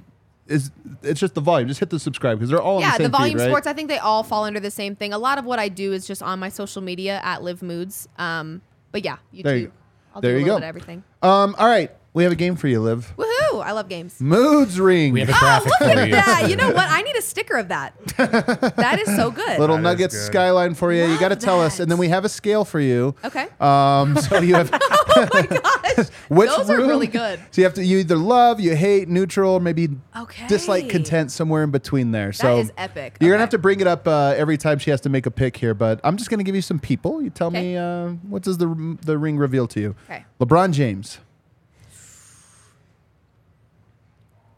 is 0.47 0.71
it's 1.03 1.19
just 1.19 1.35
the 1.35 1.41
volume. 1.41 1.67
Just 1.67 1.81
hit 1.81 1.91
the 1.91 1.99
subscribe 1.99 2.39
because 2.39 2.49
they're 2.51 2.63
all 2.63 2.81
Yeah, 2.81 2.93
the 2.93 2.99
the, 2.99 3.05
same 3.05 3.11
volume 3.11 3.39
feed, 3.39 3.43
right? 3.45 3.51
sports. 3.51 3.67
I 3.67 3.73
think 3.73 3.89
they 3.89 3.99
all 3.99 4.23
fall 4.23 4.45
under 4.45 4.61
the 4.61 4.71
same 4.71 4.95
thing. 4.95 5.13
A 5.13 5.19
lot 5.19 5.39
of 5.39 5.45
what 5.45 5.59
I 5.59 5.69
do 5.69 5.93
is 5.93 6.07
just 6.07 6.23
on 6.23 6.39
my 6.39 6.49
social 6.49 6.81
media 6.81 7.21
at 7.25 7.43
Liv 7.43 7.61
Moods. 7.61 8.09
Um, 8.19 8.63
but 8.93 9.05
yeah, 9.05 9.17
YouTube. 9.35 9.43
There 9.43 9.57
you- 9.57 9.73
I'll 10.15 10.21
there 10.23 10.33
do 10.33 10.37
a 10.37 10.41
you 10.41 10.47
go. 10.47 10.55
bit 10.55 10.63
of 10.63 10.69
everything. 10.69 11.03
Um, 11.23 11.57
all 11.59 11.67
right, 11.69 11.91
we 12.13 12.25
have 12.25 12.33
a 12.33 12.37
game 12.37 12.57
for 12.57 12.67
you, 12.69 12.81
Liv. 12.81 13.13
Woohoo! 13.17 13.63
I 13.65 13.73
love 13.73 13.89
games. 13.89 14.21
Moods 14.21 14.81
ring. 14.81 15.13
We 15.13 15.21
have 15.21 15.29
a 15.29 15.33
Oh, 15.35 15.39
graphic 15.39 15.67
look 15.81 15.93
for 15.93 15.99
at 16.01 16.09
you. 16.09 16.15
that! 16.15 16.47
You 16.51 16.57
know 16.57 16.69
what? 16.71 16.89
I 16.89 17.03
need 17.03 17.17
a 17.17 17.23
sticker 17.23 17.57
of 17.57 17.69
that. 17.69 17.95
that 18.17 18.99
is 19.01 19.15
so 19.17 19.31
good. 19.31 19.59
Little 19.61 19.77
That 19.77 19.81
is 19.81 19.85
Nuggets 19.85 20.15
good. 20.17 20.27
skyline 20.27 20.75
for 20.75 20.93
you. 20.93 21.03
you 21.05 21.09
Love 21.11 21.21
got 21.21 21.29
to 21.29 21.37
tell 21.37 21.61
us, 21.61 21.77
that. 21.77 21.85
and 21.85 21.93
then 21.93 21.99
we 21.99 22.09
have 22.09 22.25
a 22.25 22.29
scale 22.29 22.65
for 22.65 22.81
you. 22.81 23.15
Okay. 23.25 23.47
Um, 23.61 24.17
so 24.21 24.41
you 24.41 24.55
have 24.55 24.71
oh 24.81 25.29
my 25.33 25.43
gosh, 25.43 26.09
which 26.29 26.51
those 26.51 26.69
are 26.71 26.79
room- 26.79 26.89
really 26.89 27.07
good. 27.07 27.39
So 27.53 27.61
you 27.61 27.65
have 27.65 27.75
to 27.75 27.85
you 27.85 27.99
either 27.99 28.17
love, 28.17 28.59
you 28.61 28.75
hate, 28.75 29.09
neutral, 29.09 29.55
or 29.55 29.61
maybe 29.61 29.89
Okay. 30.17 30.47
dislike, 30.49 30.89
content, 30.89 31.31
somewhere 31.31 31.63
in 31.65 31.71
between 31.71 32.11
there. 32.13 32.33
so 32.33 32.59
is 32.59 32.73
epic. 32.77 33.17
You're 33.21 33.31
gonna 33.31 33.35
Okay. 33.37 33.41
have 33.43 33.51
to 33.51 33.59
bring 33.59 33.81
it 33.81 33.87
up 33.87 34.09
uh, 34.09 34.35
every 34.37 34.57
time 34.59 34.79
she 34.79 34.91
has 34.91 35.01
to 35.03 35.09
make 35.09 35.27
a 35.27 35.31
pick 35.31 35.57
here, 35.57 35.75
but 35.75 36.01
I'm 36.03 36.17
just 36.17 36.29
gonna 36.31 36.43
give 36.45 36.55
you 36.57 36.63
some 36.63 36.79
people. 36.81 37.23
You 37.23 37.31
tell 37.31 37.49
Okay. 37.49 37.63
me 37.63 37.77
uh, 37.77 38.09
what 38.29 38.43
does 38.43 38.59
the 38.59 38.97
the 39.05 39.17
ring 39.19 39.37
reveal 39.39 39.67
to 39.69 39.81
you? 39.81 39.95
Okay. 40.09 40.25
LeBron 40.41 40.73
James. 40.73 41.19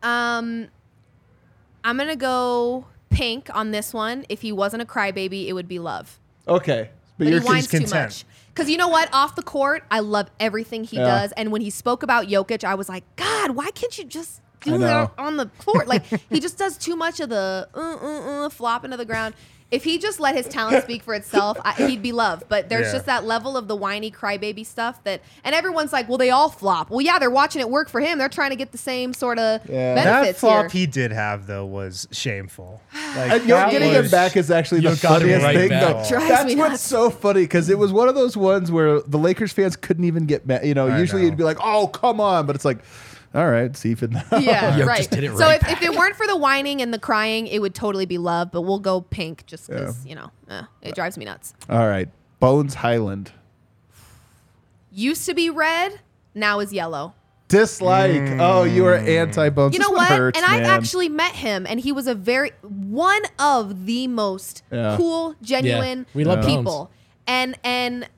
Um, 0.02 0.68
I'm 1.84 1.96
gonna 1.96 2.16
go 2.16 2.86
pink 3.10 3.48
on 3.54 3.70
this 3.70 3.92
one. 3.92 4.24
If 4.28 4.42
he 4.42 4.52
wasn't 4.52 4.82
a 4.82 4.86
crybaby, 4.86 5.46
it 5.46 5.52
would 5.52 5.68
be 5.68 5.78
love. 5.78 6.18
Okay, 6.48 6.90
But 7.18 7.28
he 7.28 7.38
whines 7.38 7.68
too 7.68 7.86
much. 7.86 8.24
Because 8.48 8.68
you 8.68 8.76
know 8.76 8.88
what? 8.88 9.08
Off 9.12 9.34
the 9.34 9.42
court, 9.42 9.84
I 9.90 10.00
love 10.00 10.30
everything 10.38 10.84
he 10.84 10.96
Yeah. 10.98 11.04
does. 11.04 11.32
And 11.32 11.50
when 11.52 11.60
he 11.62 11.70
spoke 11.70 12.02
about 12.02 12.26
Jokic, 12.26 12.64
I 12.64 12.74
was 12.74 12.88
like, 12.88 13.04
God, 13.16 13.52
why 13.52 13.70
can't 13.70 13.96
you 13.96 14.04
just 14.04 14.40
do 14.60 14.76
that 14.78 15.10
on 15.18 15.36
the 15.38 15.46
court? 15.58 15.88
Like 15.88 16.04
he 16.30 16.38
just 16.40 16.58
does 16.58 16.76
too 16.76 16.94
much 16.96 17.20
of 17.20 17.28
the 17.30 17.68
uh, 17.74 17.78
uh, 17.80 18.44
uh, 18.46 18.48
flopping 18.50 18.90
to 18.90 18.96
the 18.96 19.04
ground. 19.04 19.34
If 19.72 19.82
he 19.84 19.98
just 19.98 20.20
let 20.20 20.36
his 20.36 20.46
talent 20.46 20.84
speak 20.84 21.02
for 21.02 21.14
itself, 21.14 21.58
I, 21.64 21.72
he'd 21.72 22.02
be 22.02 22.12
loved. 22.12 22.44
But 22.48 22.68
there's 22.68 22.86
Yeah. 22.88 22.92
just 22.92 23.06
that 23.06 23.24
level 23.24 23.56
of 23.56 23.66
the 23.66 23.74
whiny 23.74 24.10
crybaby 24.10 24.64
stuff 24.64 25.02
that, 25.04 25.22
and 25.42 25.54
everyone's 25.54 25.92
like, 25.92 26.08
well, 26.08 26.18
they 26.18 26.30
all 26.30 26.50
flop. 26.50 26.90
Well, 26.90 27.00
yeah, 27.00 27.18
they're 27.18 27.30
watching 27.30 27.60
it 27.60 27.70
work 27.70 27.88
for 27.88 28.00
him. 28.00 28.18
They're 28.18 28.28
trying 28.28 28.50
to 28.50 28.56
get 28.56 28.70
the 28.70 28.78
same 28.78 29.14
sort 29.14 29.38
of 29.38 29.62
Yeah. 29.68 29.94
That 29.94 30.04
benefits 30.04 30.40
flop 30.40 30.70
here. 30.70 30.80
he 30.82 30.86
did 30.86 31.10
have, 31.10 31.46
though, 31.46 31.64
was 31.66 32.06
shameful. 32.12 32.80
Like, 33.16 33.30
And 33.32 33.44
you're 33.48 33.70
getting 33.70 33.88
was- 33.88 34.06
him 34.06 34.10
back 34.10 34.36
is 34.36 34.50
actually 34.50 34.80
the 34.82 34.90
You 34.90 34.96
funniest 34.96 35.44
right 35.44 35.56
thing. 35.56 35.68
though. 35.70 36.02
That's 36.08 36.44
me 36.46 36.54
what's 36.56 36.80
so 36.82 37.10
funny 37.10 37.42
because 37.42 37.68
it 37.68 37.78
was 37.78 37.92
one 37.92 38.08
of 38.08 38.14
those 38.14 38.36
ones 38.36 38.70
where 38.70 39.00
the 39.02 39.18
Lakers 39.18 39.52
fans 39.52 39.76
couldn't 39.76 40.04
even 40.04 40.24
get 40.26 40.46
mad. 40.46 40.64
You 40.66 40.74
know, 40.74 40.88
I 40.88 40.98
usually 40.98 41.22
know. 41.22 41.26
you'd 41.28 41.36
be 41.36 41.44
like, 41.44 41.58
"Oh, 41.62 41.86
come 41.88 42.20
on," 42.20 42.46
but 42.46 42.56
it's 42.56 42.64
like, 42.64 42.78
"All 43.34 43.50
right, 43.50 43.76
see 43.76 43.92
if 43.92 44.02
it." 44.02 44.10
Yeah, 44.40 44.76
Yo, 44.76 44.86
right. 44.86 44.98
just 44.98 45.10
did 45.10 45.24
it 45.24 45.36
so 45.36 45.46
right 45.46 45.60
if, 45.62 45.70
if 45.72 45.82
it 45.82 45.92
weren't 45.96 46.16
for 46.16 46.26
the 46.26 46.36
whining 46.36 46.80
and 46.82 46.92
the 46.92 46.98
crying, 46.98 47.46
it 47.46 47.60
would 47.60 47.74
totally 47.74 48.06
be 48.06 48.18
love. 48.18 48.50
But 48.52 48.62
we'll 48.62 48.78
go 48.80 49.00
pink 49.00 49.46
just 49.46 49.68
because 49.68 50.04
you 50.06 50.14
know 50.14 50.30
eh, 50.48 50.62
it 50.82 50.94
drives 50.94 51.16
me 51.18 51.24
nuts. 51.24 51.54
All 51.68 51.86
right, 51.88 52.08
Bones 52.40 52.74
Hyland. 52.74 53.32
Used 54.90 55.24
to 55.26 55.34
be 55.34 55.48
red, 55.48 56.00
now 56.34 56.60
is 56.60 56.72
yellow. 56.72 57.14
Dislike. 57.48 58.38
Oh, 58.40 58.64
you 58.64 58.86
are 58.86 58.94
anti 58.96 59.48
Bones. 59.50 59.74
You 59.74 59.80
know 59.80 59.90
what? 59.90 60.08
Hurts, 60.08 60.38
and 60.38 60.46
I 60.46 60.58
man. 60.60 60.66
actually 60.66 61.08
met 61.08 61.32
him, 61.34 61.66
and 61.68 61.78
he 61.80 61.92
was 61.92 62.06
a 62.06 62.14
very 62.14 62.52
one 62.62 63.22
of 63.38 63.86
the 63.86 64.06
most 64.08 64.62
Yeah. 64.70 64.96
cool, 64.96 65.34
genuine 65.42 66.06
we 66.14 66.24
love 66.24 66.42
Bones. 66.42 66.56
people. 66.56 66.90
And 67.26 67.58
and 67.64 68.08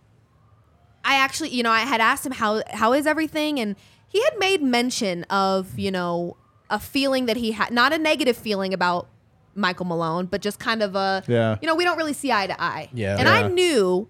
I 1.05 1.17
actually, 1.17 1.51
you 1.51 1.63
know, 1.63 1.71
I 1.71 1.81
had 1.81 2.01
asked 2.01 2.25
him 2.27 2.33
how 2.33 2.63
how 2.73 2.93
is 2.93 3.07
everything, 3.07 3.59
and 3.61 3.77
he 4.15 4.23
had 4.23 4.39
made 4.39 4.63
mention 4.63 5.25
of 5.25 5.77
you 5.79 5.91
know 5.91 6.37
a 6.71 6.79
feeling 6.79 7.27
that 7.27 7.37
he 7.37 7.53
had, 7.53 7.73
not 7.73 7.93
a 7.93 7.99
negative 7.99 8.37
feeling 8.37 8.73
about 8.73 9.09
Michael 9.55 9.87
Malone, 9.87 10.27
but 10.27 10.41
just 10.41 10.59
kind 10.59 10.83
of 10.83 10.95
a 10.95 11.23
Yeah. 11.27 11.59
you 11.61 11.69
know, 11.69 11.75
we 11.75 11.85
don't 11.85 11.99
really 11.99 12.13
see 12.13 12.33
eye 12.33 12.47
to 12.47 12.61
eye. 12.63 12.89
Yeah. 12.95 13.19
and 13.19 13.29
Yeah. 13.29 13.35
I 13.35 13.49
knew 13.49 14.09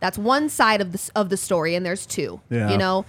that's 0.00 0.16
one 0.16 0.48
side 0.48 0.80
of 0.80 0.92
the 0.92 1.10
of 1.16 1.28
the 1.28 1.36
story, 1.36 1.74
and 1.74 1.84
there's 1.84 2.06
two. 2.06 2.40
Yeah. 2.50 2.70
You 2.70 2.78
know, 2.78 3.04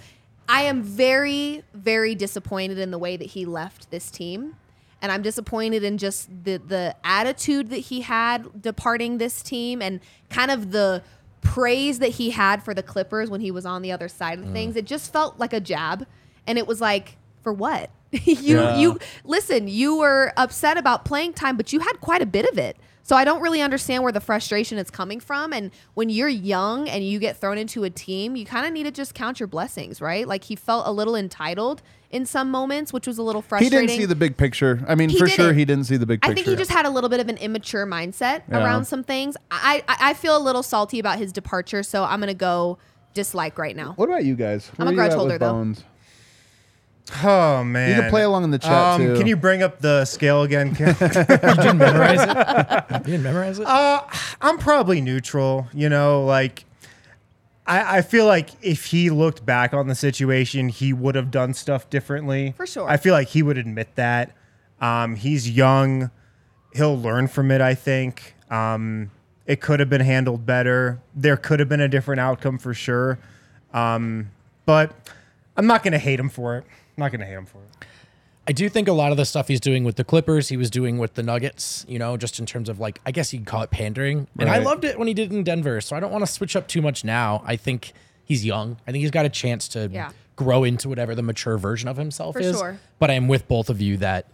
I 0.48 0.62
am 0.62 0.82
very 0.82 1.62
very 1.72 2.16
disappointed 2.16 2.78
in 2.78 2.90
the 2.90 2.98
way 2.98 3.16
that 3.16 3.28
he 3.28 3.44
left 3.44 3.92
this 3.92 4.10
team, 4.10 4.56
and 5.00 5.12
I'm 5.12 5.22
disappointed 5.22 5.84
in 5.84 5.98
just 5.98 6.28
the 6.44 6.56
the 6.56 6.96
attitude 7.04 7.70
that 7.70 7.78
he 7.90 8.00
had 8.00 8.60
departing 8.60 9.18
this 9.18 9.40
team 9.40 9.80
and 9.80 10.00
kind 10.30 10.50
of 10.50 10.72
the 10.72 11.02
praise 11.42 12.00
that 12.00 12.10
he 12.10 12.30
had 12.30 12.64
for 12.64 12.74
the 12.74 12.82
Clippers 12.82 13.30
when 13.30 13.40
he 13.40 13.52
was 13.52 13.64
on 13.64 13.82
the 13.82 13.92
other 13.92 14.08
side 14.08 14.40
of 14.40 14.46
mm. 14.46 14.52
things. 14.52 14.74
It 14.74 14.84
just 14.84 15.12
felt 15.12 15.38
like 15.38 15.52
a 15.52 15.60
jab, 15.60 16.06
and 16.46 16.58
it 16.58 16.66
was 16.66 16.80
like, 16.80 17.16
for 17.42 17.52
what? 17.52 17.90
you 18.12 18.34
Yeah. 18.60 18.76
you 18.78 18.98
listen. 19.24 19.68
You 19.68 19.96
were 19.98 20.32
upset 20.36 20.76
about 20.76 21.04
playing 21.04 21.32
time, 21.34 21.56
but 21.56 21.72
you 21.72 21.80
had 21.80 22.00
quite 22.00 22.22
a 22.22 22.26
bit 22.26 22.46
of 22.50 22.58
it. 22.58 22.76
So 23.06 23.14
I 23.16 23.24
don't 23.26 23.42
really 23.42 23.60
understand 23.60 24.02
where 24.02 24.12
the 24.12 24.20
frustration 24.20 24.78
is 24.78 24.90
coming 24.90 25.20
from. 25.20 25.52
And 25.52 25.72
when 25.92 26.08
you're 26.08 26.26
young 26.28 26.88
and 26.88 27.04
you 27.06 27.18
get 27.18 27.36
thrown 27.36 27.58
into 27.58 27.84
a 27.84 27.90
team, 27.90 28.34
you 28.34 28.46
kind 28.46 28.66
of 28.66 28.72
need 28.72 28.84
to 28.84 28.90
just 28.90 29.14
count 29.14 29.40
your 29.40 29.46
blessings, 29.46 30.00
right? 30.00 30.26
Like 30.26 30.44
he 30.44 30.56
felt 30.56 30.86
a 30.86 30.90
little 30.90 31.14
entitled 31.14 31.82
in 32.10 32.24
some 32.24 32.50
moments, 32.50 32.94
which 32.94 33.06
was 33.06 33.18
a 33.18 33.22
little 33.22 33.42
frustrating. 33.42 33.78
He 33.80 33.86
didn't 33.88 34.00
see 34.00 34.06
the 34.06 34.14
big 34.14 34.38
picture. 34.38 34.82
I 34.88 34.94
mean, 34.94 35.10
He 35.10 35.18
for 35.18 35.28
sure, 35.28 35.48
didn't. 35.48 35.58
he 35.58 35.64
didn't 35.66 35.84
see 35.84 35.98
the 35.98 36.06
big 36.06 36.22
picture. 36.22 36.32
I 36.32 36.34
think 36.34 36.46
he 36.46 36.56
just 36.56 36.70
had 36.70 36.86
a 36.86 36.90
little 36.90 37.10
bit 37.10 37.20
of 37.20 37.28
an 37.28 37.36
immature 37.36 37.84
mindset 37.86 38.42
Yeah. 38.48 38.64
around 38.64 38.86
some 38.86 39.04
things. 39.04 39.36
I, 39.50 39.84
I 39.86 39.96
I 40.10 40.14
feel 40.14 40.34
a 40.34 40.40
little 40.40 40.62
salty 40.62 40.98
about 40.98 41.18
his 41.18 41.30
departure, 41.30 41.82
so 41.82 42.04
I'm 42.04 42.20
gonna 42.20 42.32
go 42.32 42.78
dislike 43.12 43.58
right 43.58 43.76
now. 43.76 43.92
What 43.96 44.08
about 44.08 44.24
you 44.24 44.34
guys? 44.34 44.70
I'm 44.78 44.88
a 44.88 44.94
grudge 44.94 45.12
holder, 45.12 45.36
though. 45.36 45.52
Bones? 45.52 45.84
Oh 47.22 47.62
man, 47.64 47.90
You 47.90 48.00
can 48.02 48.10
play 48.10 48.22
along 48.22 48.44
in 48.44 48.50
the 48.50 48.58
chat 48.58 48.72
Um, 48.72 49.00
too. 49.00 49.16
Can 49.16 49.26
you 49.26 49.36
bring 49.36 49.62
up 49.62 49.80
the 49.80 50.04
scale 50.04 50.42
again? 50.42 50.74
Ken? 50.74 50.96
You 51.00 51.06
didn't 51.16 51.78
memorize 51.78 52.20
it. 52.22 52.98
You 53.00 53.04
didn't 53.12 53.22
memorize 53.22 53.58
it. 53.58 53.66
Uh, 53.66 54.00
I'm 54.40 54.58
probably 54.58 55.00
neutral. 55.00 55.68
You 55.74 55.88
know, 55.90 56.24
like 56.24 56.64
I, 57.66 57.98
I 57.98 58.02
feel 58.02 58.26
like 58.26 58.50
if 58.62 58.86
he 58.86 59.10
looked 59.10 59.44
back 59.44 59.74
on 59.74 59.86
the 59.86 59.94
situation, 59.94 60.68
he 60.70 60.92
would 60.92 61.14
have 61.14 61.30
done 61.30 61.52
stuff 61.54 61.88
differently. 61.90 62.54
For 62.56 62.66
sure. 62.66 62.88
I 62.88 62.96
feel 62.96 63.12
like 63.12 63.28
he 63.28 63.42
would 63.42 63.58
admit 63.58 63.94
that. 63.96 64.34
Um, 64.80 65.16
he's 65.16 65.48
young. 65.50 66.10
He'll 66.74 66.98
learn 66.98 67.28
from 67.28 67.50
it. 67.50 67.60
I 67.60 67.74
think. 67.74 68.34
Um, 68.50 69.10
it 69.46 69.60
could 69.60 69.78
have 69.78 69.90
been 69.90 70.00
handled 70.00 70.46
better. 70.46 71.00
There 71.14 71.36
could 71.36 71.60
have 71.60 71.68
been 71.68 71.80
a 71.82 71.88
different 71.88 72.20
outcome 72.20 72.56
for 72.58 72.72
sure. 72.72 73.18
Um, 73.74 74.30
but 74.64 75.10
I'm 75.56 75.66
not 75.66 75.82
going 75.82 75.92
to 75.92 75.98
hate 75.98 76.18
him 76.18 76.30
for 76.30 76.56
it. 76.56 76.64
I'm 76.96 77.02
not 77.02 77.10
going 77.10 77.20
to 77.20 77.26
hate 77.26 77.34
him 77.34 77.46
for 77.46 77.58
it. 77.58 77.86
I 78.46 78.52
do 78.52 78.68
think 78.68 78.88
a 78.88 78.92
lot 78.92 79.10
of 79.10 79.16
the 79.16 79.24
stuff 79.24 79.48
he's 79.48 79.60
doing 79.60 79.84
with 79.84 79.96
the 79.96 80.04
Clippers, 80.04 80.48
he 80.50 80.56
was 80.58 80.68
doing 80.68 80.98
with 80.98 81.14
the 81.14 81.22
Nuggets, 81.22 81.86
you 81.88 81.98
know, 81.98 82.16
just 82.18 82.38
in 82.38 82.44
terms 82.44 82.68
of 82.68 82.78
like, 82.78 83.00
I 83.06 83.10
guess 83.10 83.32
you'd 83.32 83.46
call 83.46 83.62
it 83.62 83.70
pandering. 83.70 84.26
And 84.38 84.50
I 84.50 84.58
loved 84.58 84.84
it 84.84 84.98
when 84.98 85.08
he 85.08 85.14
did 85.14 85.32
it 85.32 85.34
in 85.34 85.44
Denver. 85.44 85.80
So 85.80 85.96
I 85.96 86.00
don't 86.00 86.12
want 86.12 86.26
to 86.26 86.30
switch 86.30 86.54
up 86.54 86.68
too 86.68 86.82
much 86.82 87.04
now. 87.04 87.42
I 87.46 87.56
think 87.56 87.92
he's 88.24 88.44
young. 88.44 88.76
I 88.86 88.92
think 88.92 89.00
he's 89.00 89.10
got 89.10 89.24
a 89.24 89.30
chance 89.30 89.66
to 89.68 89.88
Yeah. 89.90 90.10
grow 90.36 90.62
into 90.62 90.90
whatever 90.90 91.14
the 91.14 91.22
mature 91.22 91.56
version 91.56 91.88
of 91.88 91.96
himself 91.96 92.34
For 92.34 92.40
is. 92.40 92.56
sure. 92.58 92.78
But 92.98 93.10
I'm 93.10 93.28
with 93.28 93.48
both 93.48 93.70
of 93.70 93.80
you 93.80 93.96
that, 93.98 94.26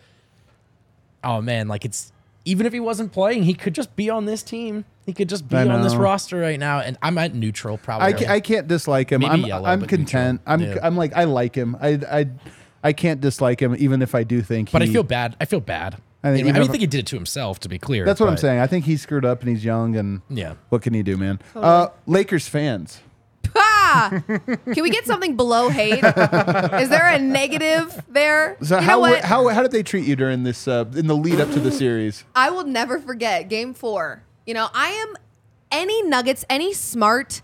oh 1.23 1.41
man, 1.41 1.69
like 1.69 1.85
it's, 1.85 2.13
even 2.45 2.67
if 2.67 2.73
he 2.73 2.81
wasn't 2.81 3.13
playing, 3.13 3.45
he 3.45 3.55
could 3.55 3.75
just 3.77 3.95
be 3.95 4.11
on 4.11 4.25
this 4.25 4.43
team. 4.43 4.87
He 5.11 5.15
could 5.15 5.29
just 5.29 5.49
be 5.49 5.57
I 5.57 5.67
on 5.67 5.83
this 5.83 5.97
roster 5.97 6.39
right 6.39 6.61
now. 6.61 6.79
And 6.79 6.97
I'm 7.03 7.19
at 7.19 7.35
neutral 7.35 7.79
probably. 7.79 8.07
I, 8.07 8.13
ca- 8.13 8.33
I 8.33 8.39
can't 8.39 8.69
dislike 8.69 9.11
him. 9.11 9.23
Maybe 9.23 9.33
I'm, 9.33 9.41
yellow, 9.41 9.69
I'm 9.69 9.81
content. 9.87 10.43
neutral. 10.47 10.55
I'm 10.55 10.61
Yeah. 10.61 10.79
I'm 10.87 10.97
like 10.97 11.13
I 11.17 11.25
like 11.25 11.57
him. 11.57 11.77
I 11.81 11.99
I 12.09 12.27
I 12.85 12.93
can't 12.93 13.21
dislike 13.21 13.61
him 13.61 13.75
even 13.77 14.03
if 14.03 14.15
I 14.15 14.23
do 14.23 14.41
think. 14.41 14.71
but 14.71 14.83
I 14.83 14.87
feel 14.87 15.03
bad. 15.03 15.35
I 15.41 15.47
feel 15.47 15.59
bad. 15.59 15.97
I 16.23 16.29
I, 16.29 16.33
think 16.33 16.47
I, 16.47 16.49
even 16.51 16.53
mean, 16.53 16.63
I 16.63 16.65
if- 16.67 16.71
think 16.71 16.81
he 16.83 16.87
did 16.87 17.01
it 17.01 17.07
to 17.07 17.17
himself, 17.17 17.59
to 17.59 17.69
be 17.69 17.81
clear. 17.81 18.05
That's 18.05 18.21
what 18.21 18.29
I'm 18.29 18.37
saying. 18.37 18.61
I 18.61 18.69
think 18.69 18.85
he 18.85 18.97
screwed 18.97 19.25
up 19.25 19.41
and 19.41 19.49
he's 19.49 19.65
young 19.65 19.97
and 19.97 20.23
Yeah. 20.31 20.55
what 20.69 20.83
can 20.83 20.95
he 20.95 21.03
do, 21.03 21.17
man? 21.17 21.41
Uh, 21.57 21.89
Lakers 22.07 22.47
fans. 22.47 23.01
Ah! 23.57 24.23
Can 24.29 24.83
we 24.85 24.91
get 24.91 25.05
something 25.07 25.35
below 25.37 25.71
hate? 25.71 26.05
Is 26.05 26.89
there 26.89 27.09
a 27.09 27.19
negative 27.19 28.01
there? 28.09 28.57
So 28.63 28.77
you 28.77 28.81
know 28.83 28.87
how, 28.87 29.01
what? 29.01 29.25
how 29.25 29.49
how 29.49 29.63
did 29.63 29.73
they 29.73 29.83
treat 29.83 30.07
you 30.07 30.15
during 30.15 30.45
this 30.45 30.69
uh, 30.69 30.85
in 30.95 31.09
the 31.09 31.17
lead 31.17 31.41
up 31.41 31.51
to 31.53 31.59
the 31.59 31.73
series? 31.73 32.23
I 32.37 32.51
will 32.51 32.65
never 32.65 33.01
forget 33.01 33.49
game 33.49 33.75
four. 33.75 34.23
You 34.47 34.55
know, 34.55 34.69
I 34.75 34.89
am 34.89 35.17
any 35.71 36.03
Nuggets, 36.03 36.45
any 36.51 36.73
smart 36.73 37.43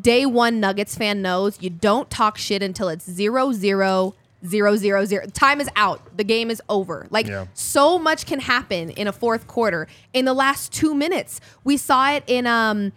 day 0.00 0.26
one 0.26 0.60
Nuggets 0.60 0.96
fan 0.96 1.22
knows 1.22 1.60
you 1.60 1.70
don't 1.70 2.08
talk 2.10 2.38
shit 2.38 2.62
until 2.62 2.88
it's 2.88 3.08
zero 3.10 3.52
zero 3.52 4.14
zero 4.46 4.76
zero 4.76 5.04
zero. 5.04 5.26
Time 5.26 5.60
is 5.60 5.68
out. 5.76 6.16
The 6.16 6.24
game 6.24 6.50
is 6.50 6.62
over. 6.68 7.06
Like 7.10 7.26
Yeah. 7.26 7.46
so 7.54 7.98
much 7.98 8.26
can 8.26 8.40
happen 8.40 8.90
in 8.90 9.08
a 9.08 9.12
fourth 9.12 9.46
quarter. 9.46 9.88
In 10.12 10.24
the 10.24 10.34
last 10.34 10.72
two 10.72 10.94
minutes, 10.94 11.40
we 11.64 11.76
saw 11.76 12.12
it 12.12 12.22
in 12.26 12.46
um 12.46 12.92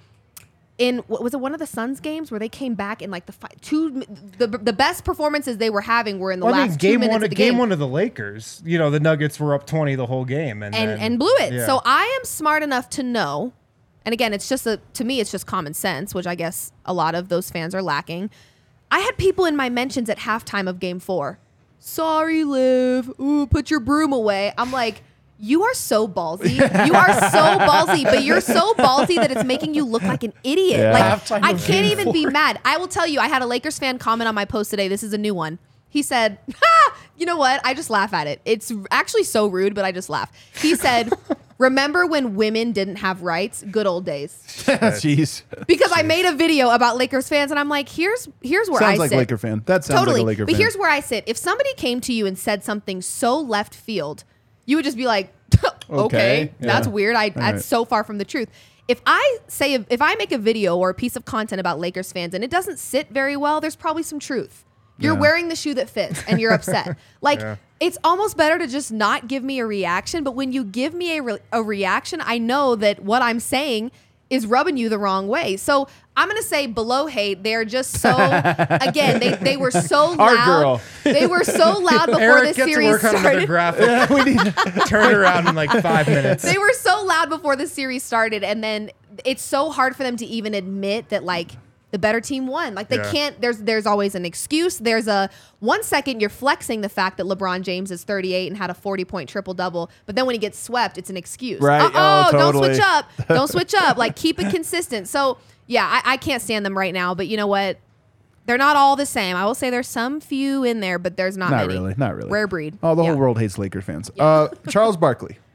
in 0.79 0.99
what 1.07 1.21
was 1.21 1.33
it 1.35 1.39
one 1.39 1.53
of 1.53 1.59
the 1.59 1.67
Suns 1.67 1.99
games 1.99 2.31
where 2.31 2.39
they 2.39 2.49
came 2.49 2.73
back 2.73 3.01
in 3.03 3.11
like 3.11 3.27
the 3.27 3.31
fi- 3.33 3.49
two 3.61 4.03
the 4.39 4.47
the 4.47 4.73
best 4.73 5.03
performances 5.05 5.57
they 5.57 5.69
were 5.69 5.81
having 5.81 6.17
were 6.17 6.31
in 6.31 6.39
the 6.39 6.45
Well, 6.47 6.55
I 6.55 6.59
last 6.61 6.69
mean, 6.71 6.77
two 6.79 6.87
game 6.87 6.99
minutes 7.01 7.13
one, 7.13 7.23
of 7.25 7.29
the 7.29 7.35
game 7.35 7.51
game. 7.51 7.57
one 7.59 7.71
of 7.71 7.77
the 7.79 7.87
Lakers. 7.87 8.63
You 8.65 8.79
know, 8.79 8.89
the 8.89 8.99
Nuggets 8.99 9.39
were 9.39 9.53
up 9.53 9.67
twenty 9.67 9.93
the 9.95 10.07
whole 10.07 10.25
game, 10.25 10.63
and 10.63 10.73
and 10.73 10.89
then- 10.89 10.99
and 10.99 11.19
blew 11.19 11.35
it. 11.41 11.53
yeah. 11.53 11.65
So 11.67 11.81
I 11.85 12.05
am 12.19 12.25
smart 12.25 12.63
enough 12.63 12.89
to 12.91 13.03
know, 13.03 13.53
and 14.05 14.13
again, 14.13 14.33
it's 14.33 14.49
just 14.49 14.65
a 14.65 14.79
to 14.93 15.03
me, 15.03 15.19
it's 15.19 15.31
just 15.31 15.45
common 15.45 15.73
sense, 15.75 16.15
which 16.15 16.25
I 16.25 16.33
guess 16.35 16.71
a 16.85 16.93
lot 16.93 17.13
of 17.13 17.29
those 17.29 17.51
fans 17.51 17.75
are 17.75 17.83
lacking. 17.83 18.29
I 18.89 18.99
had 18.99 19.17
people 19.17 19.45
in 19.45 19.55
my 19.55 19.69
mentions 19.69 20.09
at 20.09 20.19
halftime 20.19 20.67
of 20.67 20.79
Game 20.79 20.99
Four. 20.99 21.37
Sorry, 21.77 22.43
Liv. 22.43 23.11
Ooh, 23.19 23.47
put 23.47 23.69
your 23.69 23.79
broom 23.81 24.13
away. 24.13 24.53
I'm 24.57 24.71
like. 24.71 25.03
You 25.41 25.63
are 25.63 25.73
so 25.73 26.05
ballsy. 26.07 26.55
You 26.85 26.93
are 26.93 27.13
so 27.31 27.39
ballsy, 27.59 28.03
but 28.03 28.23
you're 28.23 28.41
so 28.41 28.73
ballsy 28.73 29.15
that 29.15 29.31
it's 29.31 29.45
making 29.45 29.73
you 29.73 29.85
look 29.85 30.03
like 30.03 30.23
an 30.23 30.33
idiot. 30.43 30.79
Yeah. 30.79 30.91
Like 30.91 31.03
Halftime 31.21 31.43
I 31.43 31.51
can't 31.53 31.65
Game 31.65 31.85
even 31.85 32.11
be 32.11 32.25
mad. 32.25 32.59
I 32.65 32.77
will 32.77 32.89
tell 32.89 33.07
you, 33.07 33.19
I 33.21 33.27
had 33.29 33.41
a 33.41 33.45
Lakers 33.45 33.79
fan 33.79 33.99
comment 33.99 34.27
on 34.27 34.35
my 34.35 34.43
post 34.43 34.69
today. 34.69 34.89
This 34.89 35.01
is 35.01 35.13
a 35.13 35.17
new 35.17 35.33
one. 35.33 35.57
He 35.87 36.01
said, 36.03 36.37
ha, 36.61 36.95
"You 37.17 37.25
know 37.25 37.37
what? 37.37 37.61
I 37.63 37.73
just 37.73 37.89
laugh 37.89 38.13
at 38.13 38.27
it. 38.27 38.41
It's 38.45 38.71
actually 38.91 39.23
so 39.23 39.47
rude, 39.47 39.73
but 39.73 39.85
I 39.85 39.91
just 39.91 40.09
laugh." 40.09 40.31
He 40.61 40.75
said, 40.75 41.11
"Remember 41.57 42.05
when 42.05 42.35
women 42.35 42.73
didn't 42.73 42.97
have 42.97 43.21
rights? 43.23 43.63
Good 43.71 43.87
old 43.87 44.05
days." 44.05 44.37
Jeez, 44.67 45.41
Because 45.67 45.91
I 45.95 46.03
made 46.03 46.25
a 46.25 46.33
video 46.33 46.69
about 46.69 46.97
Lakers 46.97 47.27
fans, 47.27 47.49
and 47.49 47.59
I'm 47.59 47.69
like, 47.69 47.89
"Here's 47.89 48.27
here's 48.43 48.69
where 48.69 48.83
I 48.83 48.91
sit. 48.93 48.97
sounds 48.97 48.99
I 48.99 49.01
like 49.03 49.09
sit." 49.09 49.17
Laker 49.17 49.37
fan. 49.37 49.63
That 49.65 49.83
sounds 49.85 49.99
totally. 49.99 50.17
like 50.19 50.23
a 50.23 50.27
Laker 50.27 50.45
but 50.45 50.51
fan. 50.51 50.61
here's 50.61 50.77
where 50.77 50.91
I 50.91 50.99
sit. 50.99 51.23
If 51.25 51.37
somebody 51.37 51.73
came 51.75 52.01
to 52.01 52.13
you 52.13 52.27
and 52.27 52.37
said 52.37 52.63
something 52.63 53.01
so 53.01 53.39
left 53.39 53.73
field, 53.73 54.25
you 54.69 54.75
would 54.77 54.85
just 54.85 54.97
be 54.97 55.07
like, 55.07 55.33
okay, 55.63 55.71
Okay, 55.89 56.53
that's 56.59 56.87
weird. 56.87 57.15
I 57.15 57.29
that's 57.29 57.37
right. 57.53 57.61
so 57.63 57.83
far 57.85 58.03
from 58.03 58.17
the 58.19 58.25
truth. 58.25 58.49
If 58.87 59.01
I 59.05 59.37
say 59.47 59.73
if 59.73 60.01
I 60.01 60.15
make 60.15 60.31
a 60.31 60.37
video 60.37 60.77
or 60.77 60.89
a 60.89 60.93
piece 60.93 61.15
of 61.15 61.25
content 61.25 61.59
about 61.59 61.79
Lakers 61.79 62.11
fans 62.11 62.33
and 62.33 62.43
it 62.43 62.51
doesn't 62.51 62.77
sit 62.79 63.09
very 63.09 63.35
well, 63.37 63.59
there's 63.61 63.75
probably 63.75 64.03
some 64.03 64.19
truth. 64.19 64.65
You're 64.97 65.13
Yeah. 65.13 65.19
wearing 65.19 65.47
the 65.47 65.55
shoe 65.55 65.73
that 65.75 65.89
fits 65.89 66.23
and 66.27 66.39
you're 66.41 66.51
upset. 66.53 66.97
Like 67.21 67.39
Yeah. 67.39 67.55
it's 67.79 67.97
almost 68.03 68.35
better 68.37 68.57
to 68.59 68.67
just 68.67 68.91
not 68.91 69.27
give 69.27 69.43
me 69.43 69.59
a 69.59 69.65
reaction, 69.65 70.23
but 70.23 70.31
when 70.35 70.51
you 70.51 70.63
give 70.63 70.93
me 70.93 71.17
a, 71.17 71.21
re- 71.23 71.39
a 71.51 71.61
reaction, 71.63 72.21
I 72.23 72.37
know 72.37 72.75
that 72.75 73.01
what 73.03 73.21
I'm 73.21 73.39
saying 73.39 73.91
is 74.29 74.45
rubbing 74.45 74.77
you 74.77 74.89
the 74.89 74.99
wrong 74.99 75.27
way. 75.27 75.57
So 75.57 75.87
I'm 76.15 76.27
gonna 76.27 76.41
say 76.43 76.67
below 76.67 77.07
hate, 77.07 77.43
they're 77.43 77.65
just 77.65 77.99
so 77.99 78.09
again, 78.15 79.19
they, 79.19 79.35
they 79.35 79.57
were 79.57 79.71
so 79.71 80.11
loud. 80.11 80.19
Our 80.19 80.45
girl. 80.45 80.81
They 81.03 81.25
were 81.27 81.43
so 81.43 81.79
loud 81.79 82.05
before 82.07 82.21
Eric, 82.21 82.43
this 82.43 82.57
get 82.57 82.65
to 82.65 82.71
series 82.73 82.89
work 82.91 83.03
on 83.05 83.09
another 83.15 83.29
started. 83.45 83.47
graphic. 83.47 84.09
we 84.11 84.23
need 84.25 84.39
to 84.39 84.83
Turn 84.87 85.11
it 85.11 85.15
around 85.17 85.47
in 85.47 85.55
like 85.55 85.71
five 85.81 86.07
minutes. 86.07 86.43
they 86.43 86.57
were 86.57 86.73
so 86.73 87.03
loud 87.05 87.29
before 87.29 87.55
the 87.55 87.67
series 87.67 88.03
started, 88.03 88.43
and 88.43 88.63
then 88.63 88.91
it's 89.25 89.41
so 89.43 89.69
hard 89.69 89.95
for 89.95 90.03
them 90.03 90.15
to 90.17 90.25
even 90.25 90.53
admit 90.53 91.09
that 91.09 91.23
like 91.23 91.51
the 91.91 91.99
better 91.99 92.21
team 92.21 92.45
won. 92.47 92.75
Like 92.75 92.87
they 92.89 92.97
Yeah. 92.97 93.11
can't. 93.11 93.41
There's 93.41 93.57
there's 93.59 93.85
always 93.85 94.13
an 94.15 94.25
excuse. 94.25 94.77
There's 94.77 95.07
a 95.07 95.29
one 95.59 95.81
second 95.83 96.19
you're 96.21 96.29
flexing 96.29 96.81
the 96.81 96.89
fact 96.89 97.17
that 97.17 97.25
LeBron 97.25 97.61
James 97.63 97.89
is 97.91 98.03
38 98.03 98.47
and 98.47 98.57
had 98.57 98.69
a 98.69 98.73
40 98.73 99.05
point 99.05 99.29
triple 99.29 99.53
double, 99.53 99.89
but 100.05 100.15
then 100.15 100.25
when 100.25 100.35
he 100.35 100.39
gets 100.39 100.59
swept, 100.59 100.97
it's 100.97 101.09
an 101.09 101.17
excuse. 101.17 101.59
Right. 101.61 101.81
Uh 101.81 101.89
Oh, 101.93 102.25
oh, 102.27 102.31
don't 102.31 102.55
switch 102.57 102.79
up. 102.79 103.05
Don't 103.27 103.47
switch 103.47 103.73
up. 103.73 103.97
Like 103.97 104.15
keep 104.15 104.39
it 104.39 104.51
consistent. 104.51 105.07
So 105.07 105.37
yeah, 105.67 105.85
I, 106.03 106.13
I 106.13 106.17
can't 106.17 106.41
stand 106.41 106.65
them 106.65 106.77
right 106.77 106.93
now. 106.93 107.13
But 107.15 107.27
you 107.27 107.37
know 107.37 107.47
what? 107.47 107.77
They're 108.45 108.57
not 108.57 108.75
all 108.75 108.95
the 108.95 109.05
same. 109.05 109.35
I 109.35 109.45
will 109.45 109.53
say 109.55 109.69
there's 109.69 109.87
some 109.87 110.19
few 110.19 110.63
in 110.63 110.79
there, 110.79 110.97
but 110.97 111.15
there's 111.17 111.37
not, 111.37 111.51
not 111.51 111.67
many. 111.67 111.73
really, 111.79 111.93
not 111.97 112.15
really. 112.15 112.31
Rare 112.31 112.47
breed. 112.47 112.77
Oh, 112.81 112.95
the 112.95 113.03
Yeah. 113.03 113.09
whole 113.09 113.17
world 113.19 113.37
hates 113.39 113.57
Laker 113.59 113.81
fans. 113.81 114.09
Uh, 114.17 114.47
Charles 114.69 114.97
Barkley. 114.97 115.37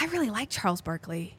I 0.00 0.06
really 0.06 0.30
like 0.30 0.48
Charles 0.50 0.80
Barkley. 0.80 1.37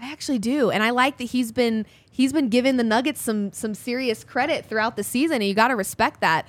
I 0.00 0.12
actually 0.12 0.38
do, 0.38 0.70
and 0.70 0.82
I 0.82 0.90
like 0.90 1.18
that 1.18 1.24
he's 1.24 1.52
been 1.52 1.86
he's 2.10 2.32
been 2.32 2.48
giving 2.48 2.76
the 2.76 2.84
Nuggets 2.84 3.20
some 3.20 3.52
some 3.52 3.74
serious 3.74 4.24
credit 4.24 4.66
throughout 4.66 4.96
the 4.96 5.02
season, 5.04 5.36
and 5.36 5.44
you 5.44 5.54
got 5.54 5.68
to 5.68 5.76
respect 5.76 6.20
that. 6.20 6.46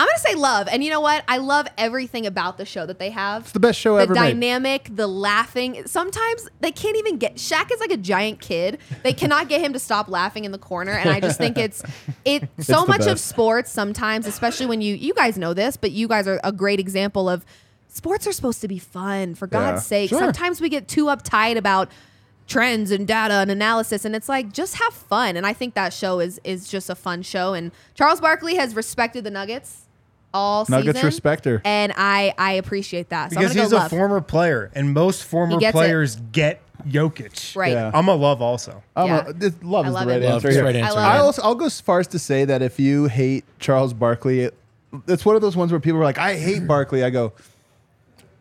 I'm 0.00 0.06
gonna 0.06 0.18
say 0.18 0.36
love, 0.36 0.68
and 0.70 0.84
you 0.84 0.90
know 0.90 1.00
what? 1.00 1.24
I 1.26 1.38
love 1.38 1.66
everything 1.76 2.24
about 2.24 2.56
the 2.56 2.64
show 2.64 2.86
that 2.86 3.00
they 3.00 3.10
have. 3.10 3.42
It's 3.42 3.50
the 3.52 3.58
best 3.58 3.80
show 3.80 3.96
the 3.96 4.02
ever 4.04 4.14
The 4.14 4.20
dynamic, 4.20 4.90
the 4.94 5.08
laughing. 5.08 5.82
Sometimes 5.86 6.48
they 6.60 6.70
can't 6.70 6.96
even 6.98 7.16
get. 7.16 7.34
Shaq 7.34 7.72
is 7.72 7.80
like 7.80 7.90
a 7.90 7.96
giant 7.96 8.40
kid. 8.40 8.78
They 9.02 9.12
cannot 9.12 9.48
get 9.48 9.60
him 9.60 9.72
to 9.72 9.80
stop 9.80 10.08
laughing 10.08 10.44
in 10.44 10.52
the 10.52 10.58
corner, 10.58 10.92
and 10.92 11.10
I 11.10 11.18
just 11.18 11.36
think 11.36 11.58
it's 11.58 11.82
it. 12.24 12.48
So 12.60 12.86
much 12.86 13.08
of 13.08 13.18
sports 13.18 13.72
sometimes, 13.72 14.28
especially 14.28 14.66
when 14.66 14.80
you 14.82 14.94
you 14.94 15.14
guys 15.14 15.36
know 15.36 15.52
this, 15.52 15.76
but 15.76 15.90
you 15.90 16.06
guys 16.06 16.28
are 16.28 16.38
a 16.44 16.52
great 16.52 16.78
example 16.78 17.28
of 17.28 17.44
sports 17.88 18.24
are 18.28 18.32
supposed 18.32 18.60
to 18.60 18.68
be 18.68 18.78
fun. 18.78 19.34
For 19.34 19.48
God's 19.48 19.78
Yeah. 19.82 19.88
sake, 19.88 20.10
Sure. 20.10 20.20
sometimes 20.20 20.60
we 20.60 20.68
get 20.68 20.86
too 20.86 21.06
uptight 21.06 21.56
about 21.56 21.90
trends 22.48 22.90
and 22.90 23.06
data 23.06 23.34
and 23.34 23.50
analysis 23.50 24.04
and 24.06 24.16
it's 24.16 24.28
like 24.28 24.52
just 24.52 24.74
have 24.76 24.92
fun 24.94 25.36
and 25.36 25.46
i 25.46 25.52
think 25.52 25.74
that 25.74 25.92
show 25.92 26.18
is 26.18 26.40
is 26.44 26.66
just 26.68 26.88
a 26.90 26.94
fun 26.94 27.20
show 27.22 27.52
and 27.52 27.70
charles 27.94 28.20
barkley 28.20 28.56
has 28.56 28.74
respected 28.74 29.22
the 29.22 29.30
nuggets 29.30 29.82
all 30.34 30.66
Nuggets 30.68 30.96
season. 30.98 31.06
respect 31.06 31.44
her. 31.46 31.62
and 31.64 31.90
I 31.96 32.34
I 32.36 32.52
appreciate 32.52 33.08
that. 33.08 33.32
So 33.32 33.38
because 33.38 33.56
I'm 33.56 33.62
he's 33.62 33.70
go 33.70 33.78
a 33.78 33.80
love. 33.80 33.90
former 33.90 34.20
player, 34.20 34.70
and 34.74 34.92
most 34.92 35.24
former 35.24 35.56
gets 35.58 35.70
it. 35.70 35.72
players 35.72 36.16
get 36.32 36.60
Jokic. 36.86 37.56
Right. 37.56 37.72
Yeah. 37.72 37.90
I'm 37.94 38.08
a 38.08 38.14
love 38.14 38.42
also. 38.42 38.82
I'm 38.94 39.06
Yeah. 39.06 39.22
a- 39.26 39.66
love 39.66 39.86
I 39.86 39.88
is 39.88 39.94
love 39.94 40.06
the 40.06 40.12
right 40.12 40.22
it. 40.22 40.26
Love 40.26 40.34
answer 40.34 40.48
is 40.48 40.54
the 40.54 40.60
here. 40.60 40.64
right 40.66 40.76
I 40.76 40.78
answer. 40.80 40.94
love 40.96 41.12
I 41.12 41.16
it. 41.16 41.20
also 41.20 41.42
I'll 41.42 41.54
go 41.54 41.64
as 41.64 41.80
far 41.80 41.98
as 41.98 42.06
to 42.08 42.18
say 42.18 42.44
that 42.44 42.60
if 42.60 42.78
you 42.78 43.06
hate 43.06 43.44
Charles 43.58 43.94
Barkley, 43.94 44.40
it, 44.40 44.54
it's 45.06 45.24
one 45.24 45.34
of 45.34 45.40
those 45.40 45.56
ones 45.56 45.72
where 45.72 45.80
people 45.80 45.98
are 45.98 46.04
like, 46.04 46.18
"I 46.18 46.36
hate 46.36 46.66
Barkley." 46.66 47.02
I 47.02 47.08
go, 47.08 47.32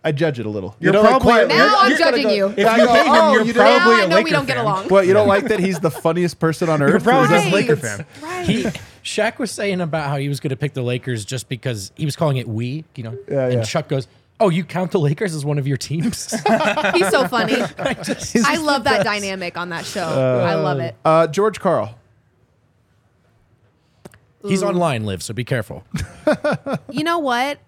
I 0.08 0.12
judge 0.14 0.40
it 0.40 0.46
a 0.46 0.50
little. 0.50 0.74
You're 0.80 0.94
you 0.94 0.94
know, 0.94 1.02
like, 1.02 1.10
probably- 1.10 1.26
quietly. 1.26 1.56
Now 1.58 1.64
You're- 1.66 1.76
I'm 1.80 1.90
you're 1.90 1.98
judging 2.00 2.24
go- 2.28 2.34
you. 2.34 2.54
If 2.56 2.66
I 2.66 2.78
you 2.78 2.86
go, 2.86 2.94
hate 2.94 3.06
him, 3.08 3.12
"Oh, 3.14 3.34
you're 3.34 3.44
you 3.44 3.54
probably 3.54 3.74
now 3.96 4.02
I 4.02 4.04
a 4.04 4.08
know 4.08 4.16
we 4.18 4.24
Laker 4.24 4.36
don't 4.36 4.46
get 4.46 4.56
fan. 4.56 4.66
along. 4.66 4.88
What 4.88 5.06
you 5.06 5.14
don't 5.14 5.28
like 5.28 5.50
that 5.50 5.60
he's 5.60 5.80
the 5.80 5.92
funniest 5.92 6.40
person 6.40 6.70
on 6.70 6.82
earth? 6.82 6.92
You're 6.92 7.00
probably 7.02 7.36
Is 7.36 7.44
just 7.44 7.48
a 7.48 7.56
Laker 7.56 7.76
fan. 7.76 8.06
Right. 8.22 8.46
He 8.48 8.64
Shaq 9.04 9.38
was 9.38 9.52
saying 9.52 9.82
about 9.82 10.10
how 10.10 10.16
he 10.18 10.30
was 10.30 10.40
going 10.40 10.50
to 10.52 10.56
pick 10.56 10.74
the 10.74 10.82
Lakers 10.82 11.26
just 11.26 11.50
because 11.50 11.92
he 11.96 12.06
was 12.06 12.16
calling 12.16 12.38
it 12.38 12.48
we, 12.48 12.86
you 12.96 13.04
know. 13.04 13.18
Yeah, 13.30 13.46
and 13.48 13.54
yeah. 13.56 13.64
Chuck 13.64 13.90
goes, 13.90 14.08
"Oh, 14.40 14.48
you 14.50 14.64
count 14.64 14.92
the 14.92 15.00
Lakers 15.00 15.36
as 15.36 15.44
one 15.44 15.58
of 15.58 15.68
your 15.68 15.78
teams?" 15.78 16.32
He's 16.94 17.10
so 17.10 17.28
funny. 17.28 17.56
I 17.78 17.94
just- 17.96 18.36
I 18.46 18.56
love 18.56 18.86
that 18.86 19.04
dynamic 19.04 19.58
on 19.58 19.70
that 19.70 19.86
show. 19.86 20.04
I 20.08 20.56
love 20.56 20.80
it. 20.80 20.96
Uh, 21.04 21.28
George 21.28 21.60
Karl. 21.60 21.96
He's 24.46 24.64
online, 24.64 25.04
live, 25.06 25.22
so 25.22 25.34
be 25.34 25.44
careful. 25.44 25.84
You 26.92 27.04
know 27.04 27.20
what? 27.20 27.60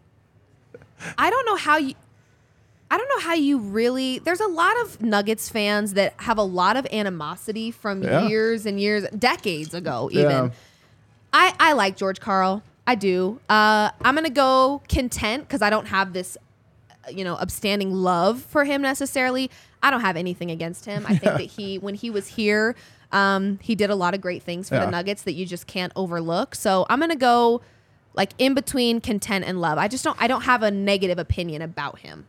I 1.17 1.29
don't 1.29 1.45
know 1.45 1.55
how 1.55 1.77
you. 1.77 1.93
I 2.91 2.97
don't 2.97 3.07
know 3.09 3.19
how 3.19 3.33
you 3.35 3.59
really. 3.59 4.19
There's 4.19 4.39
a 4.39 4.47
lot 4.47 4.79
of 4.81 5.01
Nuggets 5.01 5.47
fans 5.49 5.93
that 5.93 6.13
have 6.17 6.37
a 6.37 6.43
lot 6.43 6.75
of 6.75 6.87
animosity 6.91 7.69
from 7.71 8.01
Yeah. 8.03 8.27
years 8.27 8.65
and 8.65 8.79
years, 8.79 9.05
decades 9.17 9.73
ago, 9.73 10.09
even. 10.11 10.29
Yeah. 10.45 10.49
I 11.31 11.53
I 11.59 11.73
like 11.73 11.95
George 11.97 12.19
Karl. 12.19 12.63
I 12.87 12.95
do. 12.95 13.39
Uh, 13.47 13.91
I'm 14.01 14.15
gonna 14.15 14.31
go 14.31 14.81
content 14.89 15.43
because 15.47 15.61
I 15.61 15.69
don't 15.69 15.85
have 15.87 16.13
this, 16.13 16.35
uh, 17.07 17.11
you 17.11 17.23
know, 17.23 17.35
upstanding 17.35 17.93
love 17.93 18.41
for 18.41 18.63
him 18.65 18.81
necessarily. 18.81 19.51
I 19.83 19.91
don't 19.91 20.01
have 20.01 20.17
anything 20.17 20.49
against 20.49 20.85
him. 20.85 21.05
I 21.07 21.15
think 21.15 21.33
that 21.37 21.41
he, 21.41 21.77
when 21.77 21.93
he 21.93 22.09
was 22.09 22.25
here, 22.27 22.75
um, 23.11 23.59
he 23.61 23.75
did 23.75 23.91
a 23.91 23.95
lot 23.95 24.15
of 24.15 24.21
great 24.21 24.41
things 24.41 24.69
for 24.69 24.75
Yeah. 24.75 24.85
the 24.85 24.91
Nuggets 24.91 25.21
that 25.23 25.33
you 25.33 25.45
just 25.45 25.67
can't 25.67 25.93
overlook. 25.95 26.55
So 26.55 26.87
I'm 26.89 26.99
gonna 26.99 27.15
go 27.15 27.61
like 28.15 28.31
in 28.39 28.55
between 28.55 28.99
content 28.99 29.45
and 29.45 29.61
love. 29.61 29.77
I 29.77 29.87
just 29.87 30.03
don't. 30.03 30.19
I 30.19 30.25
don't 30.25 30.41
have 30.41 30.63
a 30.63 30.71
negative 30.71 31.19
opinion 31.19 31.61
about 31.61 31.99
him. 31.99 32.25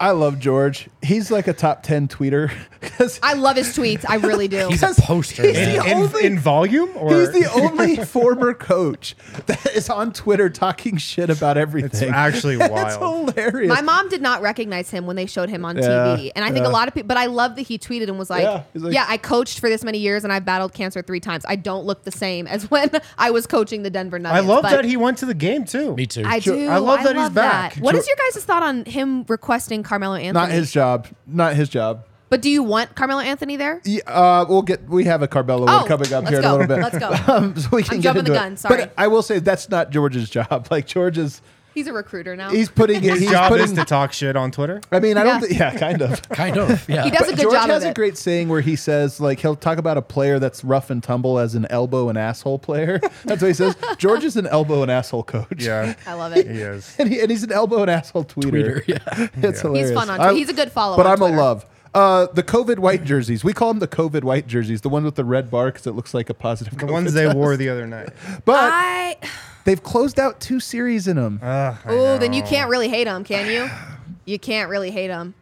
I 0.00 0.12
love 0.12 0.38
George. 0.38 0.88
He's 1.02 1.30
like 1.30 1.46
a 1.46 1.52
top 1.52 1.82
ten 1.82 2.08
tweeter. 2.08 2.50
I 3.22 3.34
love 3.34 3.56
his 3.56 3.76
tweets. 3.76 4.04
I 4.08 4.14
really 4.16 4.48
do. 4.48 4.68
He's 4.68 4.82
a 4.82 4.86
Because 4.90 4.98
poster. 5.00 5.42
he's 5.46 5.54
man. 5.56 5.76
the 5.78 5.84
In, 5.90 5.96
only- 5.98 6.24
in 6.24 6.38
volume, 6.38 6.90
or 6.96 7.14
He's 7.14 7.30
the 7.32 7.50
only 7.54 7.96
former 7.96 8.54
coach 8.54 9.14
that 9.44 9.66
is 9.76 9.90
on 9.90 10.12
Twitter 10.14 10.48
talking 10.48 10.96
shit 10.96 11.28
about 11.28 11.58
everything. 11.58 11.90
It's 11.90 12.02
actually 12.02 12.54
It's 12.56 12.70
wild. 12.70 13.34
hilarious. 13.34 13.68
My 13.68 13.82
mom 13.82 14.08
did 14.08 14.22
not 14.22 14.40
recognize 14.40 14.90
him 14.90 15.04
when 15.06 15.16
they 15.16 15.26
showed 15.26 15.50
him 15.50 15.66
on 15.66 15.76
Yeah, 15.76 15.82
TV, 16.16 16.30
and 16.34 16.46
I 16.46 16.50
think 16.50 16.64
yeah. 16.64 16.70
a 16.70 16.72
lot 16.72 16.88
of 16.88 16.94
people. 16.94 17.08
But 17.08 17.18
I 17.18 17.26
love 17.26 17.56
that 17.56 17.62
he 17.62 17.78
tweeted 17.78 18.08
and 18.08 18.18
was 18.18 18.30
like, 18.30 18.42
Yeah, 18.42 18.62
yeah, 18.88 19.04
I 19.06 19.18
coached 19.18 19.60
for 19.60 19.68
this 19.68 19.84
many 19.84 19.98
years, 19.98 20.24
and 20.24 20.32
I've 20.32 20.46
battled 20.46 20.72
cancer 20.72 21.02
three 21.02 21.20
times. 21.20 21.44
I 21.46 21.56
don't 21.56 21.84
look 21.84 22.04
the 22.04 22.10
same 22.10 22.46
as 22.46 22.70
when 22.70 22.90
I 23.18 23.30
was 23.30 23.46
coaching 23.46 23.82
the 23.82 23.90
Denver 23.90 24.18
Nuggets." 24.18 24.42
I 24.44 24.46
love 24.48 24.62
but 24.62 24.70
that 24.70 24.84
he 24.86 24.96
went 24.96 25.18
to 25.18 25.26
the 25.26 25.34
game 25.34 25.66
too. 25.66 25.94
Me 25.94 26.06
too. 26.06 26.22
I 26.24 26.38
do. 26.38 26.68
I 26.68 26.78
love 26.78 27.02
that 27.04 27.16
he's 27.16 27.28
back. 27.30 27.76
What 27.76 27.94
is 27.94 28.06
your 28.08 28.16
guys' 28.32 28.42
thought 28.46 28.62
on 28.62 28.86
him 28.86 29.24
requesting 29.28 29.82
Carmelo 29.90 30.14
Anthony? 30.14 30.32
Not 30.32 30.50
his 30.52 30.70
job. 30.70 31.08
Not 31.26 31.56
his 31.56 31.68
job. 31.68 32.04
But 32.28 32.42
do 32.42 32.48
you 32.48 32.62
want 32.62 32.94
Carmelo 32.94 33.20
Anthony 33.22 33.56
there? 33.56 33.80
Yeah, 33.84 34.02
uh, 34.06 34.44
we'll 34.48 34.62
get. 34.62 34.88
We 34.88 35.02
have 35.06 35.20
a 35.20 35.26
Carmelo 35.26 35.66
Oh, 35.68 35.84
coming 35.88 36.12
up 36.12 36.28
here 36.28 36.38
in 36.38 36.44
a 36.44 36.52
little 36.52 36.68
bit. 36.68 36.78
Let's 36.78 36.96
go. 36.96 37.10
Um, 37.26 37.56
so 37.58 37.68
we 37.72 37.82
can 37.82 37.94
I'm 37.94 38.00
get 38.00 38.04
jumping 38.14 38.20
into 38.20 38.30
the 38.30 38.36
it. 38.36 38.40
gun, 38.40 38.56
sorry. 38.56 38.76
But 38.84 38.92
I 38.96 39.08
will 39.08 39.22
say 39.22 39.40
that's 39.40 39.68
not 39.68 39.90
George's 39.90 40.30
job. 40.30 40.68
Like 40.70 40.86
George's 40.86 41.42
He's 41.80 41.86
a 41.86 41.94
recruiter 41.94 42.36
now. 42.36 42.50
he's 42.50 42.68
putting. 42.68 43.00
His 43.00 43.20
he's 43.20 43.30
job 43.30 43.48
putting, 43.48 43.64
is 43.64 43.72
to 43.72 43.86
talk 43.86 44.12
shit 44.12 44.36
on 44.36 44.50
Twitter. 44.50 44.82
I 44.92 45.00
mean, 45.00 45.16
I 45.16 45.24
don't. 45.24 45.40
Yeah. 45.40 45.48
Th- 45.48 45.58
yeah, 45.58 45.78
kind 45.78 46.02
of. 46.02 46.20
kind 46.28 46.58
of. 46.58 46.86
Yeah. 46.90 47.04
he 47.04 47.10
does 47.10 47.26
a 47.26 47.30
good 47.34 47.40
George 47.40 47.54
job 47.54 47.68
George 47.68 47.70
has 47.70 47.84
of 47.84 47.90
a 47.92 47.94
great 47.94 48.18
saying 48.18 48.50
where 48.50 48.60
he 48.60 48.76
says, 48.76 49.18
like, 49.18 49.40
he'll 49.40 49.56
talk 49.56 49.78
about 49.78 49.96
a 49.96 50.02
player 50.02 50.38
that's 50.38 50.62
rough 50.62 50.90
and 50.90 51.02
tumble 51.02 51.38
as 51.38 51.54
an 51.54 51.64
elbow 51.70 52.10
and 52.10 52.18
asshole 52.18 52.58
player. 52.58 52.98
That's 53.24 53.40
what 53.40 53.48
he 53.48 53.54
says. 53.54 53.76
George 53.96 54.24
is 54.24 54.36
an 54.36 54.46
elbow 54.46 54.82
and 54.82 54.90
asshole 54.90 55.22
coach. 55.22 55.46
Yeah, 55.56 55.94
I 56.06 56.12
love 56.12 56.36
it. 56.36 56.46
he 56.46 56.58
is. 56.58 56.94
And, 56.98 57.08
he, 57.08 57.18
and 57.18 57.30
he's 57.30 57.44
an 57.44 57.52
elbow 57.52 57.80
and 57.80 57.90
asshole 57.90 58.26
tweeter. 58.26 58.84
Tweeter, 58.84 58.86
yeah. 58.86 59.28
It's 59.48 59.62
hilarious. 59.62 59.88
He's 59.88 59.98
fun 59.98 60.10
on 60.10 60.20
I- 60.20 60.24
Twitter. 60.24 60.36
He's 60.38 60.48
a 60.50 60.52
good 60.52 60.70
follow. 60.70 60.98
But 60.98 61.06
I'm 61.06 61.16
Twitter. 61.16 61.34
a 61.34 61.38
love. 61.38 61.64
Uh, 61.94 62.26
the 62.32 62.42
COVID 62.42 62.78
white 62.78 63.04
jerseys. 63.04 63.42
We 63.42 63.52
call 63.52 63.68
them 63.68 63.80
the 63.80 63.88
COVID 63.88 64.22
white 64.22 64.46
jerseys. 64.46 64.80
The 64.82 64.88
one 64.88 65.04
with 65.04 65.16
the 65.16 65.24
red 65.24 65.50
bar 65.50 65.66
because 65.72 65.86
it 65.86 65.92
looks 65.92 66.14
like 66.14 66.30
a 66.30 66.34
positive. 66.34 66.76
The 66.78 66.86
COVID 66.86 66.92
ones 66.92 67.12
they 67.14 67.24
test. 67.24 67.36
wore 67.36 67.56
the 67.56 67.68
other 67.68 67.86
night. 67.86 68.10
But 68.44 68.70
I. 68.72 69.16
they've 69.64 69.82
closed 69.82 70.20
out 70.20 70.40
two 70.40 70.60
series 70.60 71.08
in 71.08 71.16
them. 71.16 71.40
Ugh, 71.42 71.76
I 71.84 71.88
Oh, 71.88 72.18
then 72.18 72.32
you 72.32 72.42
know. 72.42 72.48
can't 72.48 72.70
really 72.70 72.88
hate 72.88 73.04
them, 73.04 73.24
can 73.24 73.50
you? 73.50 73.68
You 74.24 74.38
can't 74.38 74.70
really 74.70 74.90
hate 74.92 75.10
him. 75.10 75.34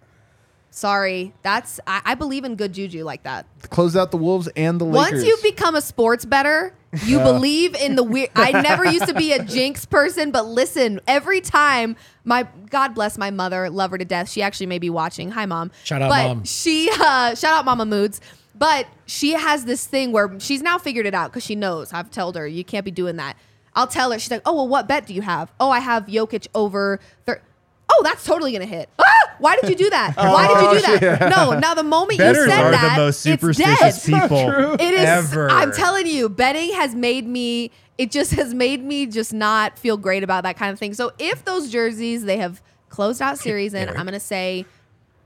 Sorry, 0.78 1.34
that's 1.42 1.80
I, 1.88 2.02
I 2.04 2.14
believe 2.14 2.44
in 2.44 2.54
good 2.54 2.72
juju 2.72 3.02
like 3.02 3.24
that. 3.24 3.46
Close 3.70 3.96
out 3.96 4.12
the 4.12 4.16
Wolves 4.16 4.48
and 4.54 4.80
the 4.80 4.84
Lakers. 4.84 5.12
Once 5.12 5.26
you 5.26 5.36
become 5.42 5.74
a 5.74 5.80
sports 5.80 6.24
bettor, 6.24 6.72
you 7.04 7.18
believe 7.18 7.74
in 7.74 7.96
the 7.96 8.04
weird. 8.04 8.30
I 8.36 8.52
never 8.62 8.84
used 8.84 9.08
to 9.08 9.14
be 9.14 9.32
a 9.32 9.42
jinx 9.42 9.84
person, 9.86 10.30
but 10.30 10.46
listen, 10.46 11.00
every 11.08 11.40
time 11.40 11.96
my 12.22 12.46
God 12.70 12.94
bless 12.94 13.18
my 13.18 13.32
mother, 13.32 13.68
love 13.70 13.90
her 13.90 13.98
to 13.98 14.04
death. 14.04 14.30
She 14.30 14.40
actually 14.40 14.66
may 14.66 14.78
be 14.78 14.88
watching. 14.88 15.32
Hi, 15.32 15.46
mom. 15.46 15.72
Shout 15.82 16.00
out, 16.00 16.10
but 16.10 16.28
Mom. 16.28 16.44
She 16.44 16.88
uh, 16.92 17.34
shout 17.34 17.54
out, 17.58 17.64
Mama 17.64 17.84
Moods. 17.84 18.20
But 18.54 18.86
she 19.06 19.32
has 19.32 19.64
this 19.64 19.84
thing 19.84 20.12
where 20.12 20.38
she's 20.38 20.62
now 20.62 20.78
figured 20.78 21.06
it 21.06 21.14
out 21.14 21.32
because 21.32 21.42
she 21.44 21.56
knows. 21.56 21.92
I've 21.92 22.12
told 22.12 22.36
her 22.36 22.46
you 22.46 22.62
can't 22.62 22.84
be 22.84 22.92
doing 22.92 23.16
that. 23.16 23.36
I'll 23.74 23.88
tell 23.88 24.12
her. 24.12 24.18
She's 24.20 24.30
like, 24.30 24.42
oh 24.46 24.54
well, 24.54 24.68
what 24.68 24.86
bet 24.86 25.08
do 25.08 25.14
you 25.14 25.22
have? 25.22 25.50
Oh, 25.58 25.72
I 25.72 25.80
have 25.80 26.06
Jokic 26.06 26.46
over. 26.54 27.00
Thir- 27.26 27.42
oh, 27.88 28.02
that's 28.04 28.22
totally 28.22 28.52
gonna 28.52 28.64
hit. 28.64 28.88
Ah! 29.00 29.17
Why 29.38 29.56
did 29.56 29.70
you 29.70 29.76
do 29.76 29.90
that? 29.90 30.14
Why 30.16 30.46
did 30.46 30.82
you 30.84 30.98
do 30.98 31.06
oh, 31.06 31.16
that? 31.16 31.30
No. 31.30 31.58
Now 31.58 31.74
the 31.74 31.82
moment 31.82 32.18
you 32.18 32.24
said 32.24 32.48
are 32.48 32.70
that, 32.70 32.96
the 32.96 33.02
most 33.02 33.26
it's 33.26 33.56
dead. 33.56 33.94
people 34.04 34.74
It 34.74 34.94
is. 34.94 35.00
ever. 35.00 35.50
I'm 35.50 35.72
telling 35.72 36.06
you, 36.06 36.28
betting 36.28 36.72
has 36.74 36.94
made 36.94 37.26
me. 37.26 37.70
It 37.96 38.12
just 38.12 38.32
has 38.34 38.54
made 38.54 38.84
me 38.84 39.06
just 39.06 39.32
not 39.32 39.76
feel 39.78 39.96
great 39.96 40.22
about 40.22 40.44
that 40.44 40.56
kind 40.56 40.72
of 40.72 40.78
thing. 40.78 40.94
So 40.94 41.12
if 41.18 41.44
those 41.44 41.70
jerseys 41.70 42.24
they 42.24 42.36
have 42.36 42.62
closed 42.88 43.20
out 43.20 43.38
series 43.38 43.74
in, 43.74 43.88
I'm 43.88 44.04
gonna 44.04 44.20
say, 44.20 44.66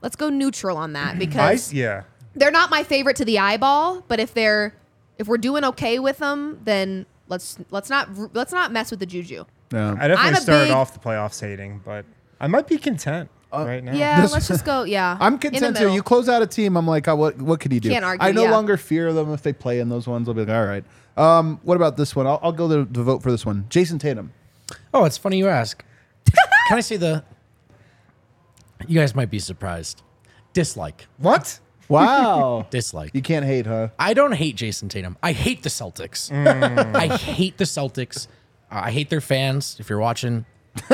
let's 0.01 0.15
go 0.15 0.29
neutral 0.29 0.77
on 0.77 0.93
that 0.93 1.15
I, 1.15 1.19
because 1.19 1.71
yeah. 1.71 2.03
they're 2.35 2.51
not 2.51 2.69
my 2.69 2.83
favorite 2.83 3.15
to 3.17 3.25
the 3.25 3.39
eyeball. 3.39 4.03
But 4.07 4.19
if 4.19 4.33
they're 4.33 4.75
if 5.17 5.27
we're 5.27 5.37
doing 5.37 5.63
okay 5.63 5.99
with 5.99 6.17
them, 6.17 6.59
then 6.63 7.05
let's 7.27 7.57
let's 7.69 7.89
not 7.89 8.09
let's 8.33 8.51
not 8.51 8.71
mess 8.71 8.91
with 8.91 8.99
the 8.99 9.05
juju. 9.05 9.45
No. 9.71 9.95
I 9.99 10.07
definitely 10.07 10.15
I'm 10.15 10.33
a 10.33 10.41
started 10.41 10.65
big- 10.65 10.73
off 10.73 10.93
the 10.93 10.99
playoffs 10.99 11.41
hating, 11.41 11.81
but 11.83 12.05
I 12.39 12.47
might 12.47 12.67
be 12.67 12.77
content 12.77 13.29
right 13.53 13.83
now. 13.83 13.93
Yeah, 13.93 14.21
This- 14.21 14.33
let's 14.33 14.47
just 14.47 14.65
go. 14.65 14.83
Yeah, 14.83 15.17
I'm 15.21 15.37
content 15.37 15.75
too. 15.77 15.83
middle. 15.83 15.95
You 15.95 16.03
close 16.03 16.27
out 16.29 16.41
a 16.41 16.47
team. 16.47 16.75
I'm 16.75 16.87
like, 16.87 17.07
oh, 17.07 17.15
what? 17.15 17.41
What 17.41 17.59
could 17.59 17.71
you 17.73 17.79
do? 17.79 17.89
Can't 17.89 18.05
argue, 18.05 18.27
I 18.27 18.31
no 18.31 18.43
yeah. 18.43 18.51
longer 18.51 18.77
fear 18.77 19.13
them 19.13 19.33
if 19.33 19.41
they 19.43 19.53
play 19.53 19.79
in 19.79 19.89
those 19.89 20.07
ones. 20.07 20.27
I'll 20.27 20.33
be 20.33 20.45
like, 20.45 20.55
all 20.55 20.65
right. 20.65 20.83
Um, 21.15 21.59
what 21.63 21.75
about 21.75 21.95
this 21.97 22.15
one? 22.15 22.25
I'll, 22.25 22.39
I'll 22.41 22.51
go 22.51 22.67
to, 22.67 22.91
to 22.91 23.03
vote 23.03 23.21
for 23.21 23.31
this 23.31 23.45
one. 23.45 23.65
Jayson 23.69 23.99
Tatum. 23.99 24.33
Oh, 24.93 25.05
it's 25.05 25.17
funny 25.17 25.37
you 25.37 25.47
ask. 25.47 25.83
Can 26.67 26.77
I 26.77 26.81
say 26.81 26.97
the? 26.97 27.23
You 28.87 28.99
guys 28.99 29.15
might 29.15 29.29
be 29.29 29.39
surprised. 29.39 30.01
Dislike. 30.53 31.07
What? 31.17 31.59
Wow. 31.87 32.65
Dislike. 32.71 33.11
you 33.13 33.21
can't 33.21 33.45
hate, 33.45 33.65
huh? 33.65 33.89
I 33.99 34.13
don't 34.13 34.31
hate 34.33 34.55
Jayson 34.55 34.89
Tatum. 34.89 35.17
I 35.21 35.31
hate 35.31 35.63
the 35.63 35.69
Celtics. 35.69 36.31
I 36.31 37.15
hate 37.15 37.57
the 37.57 37.63
Celtics. 37.65 38.27
Uh, 38.71 38.81
I 38.85 38.91
hate 38.91 39.09
their 39.09 39.21
fans. 39.21 39.77
If 39.79 39.89
you're 39.89 39.99
watching, 39.99 40.45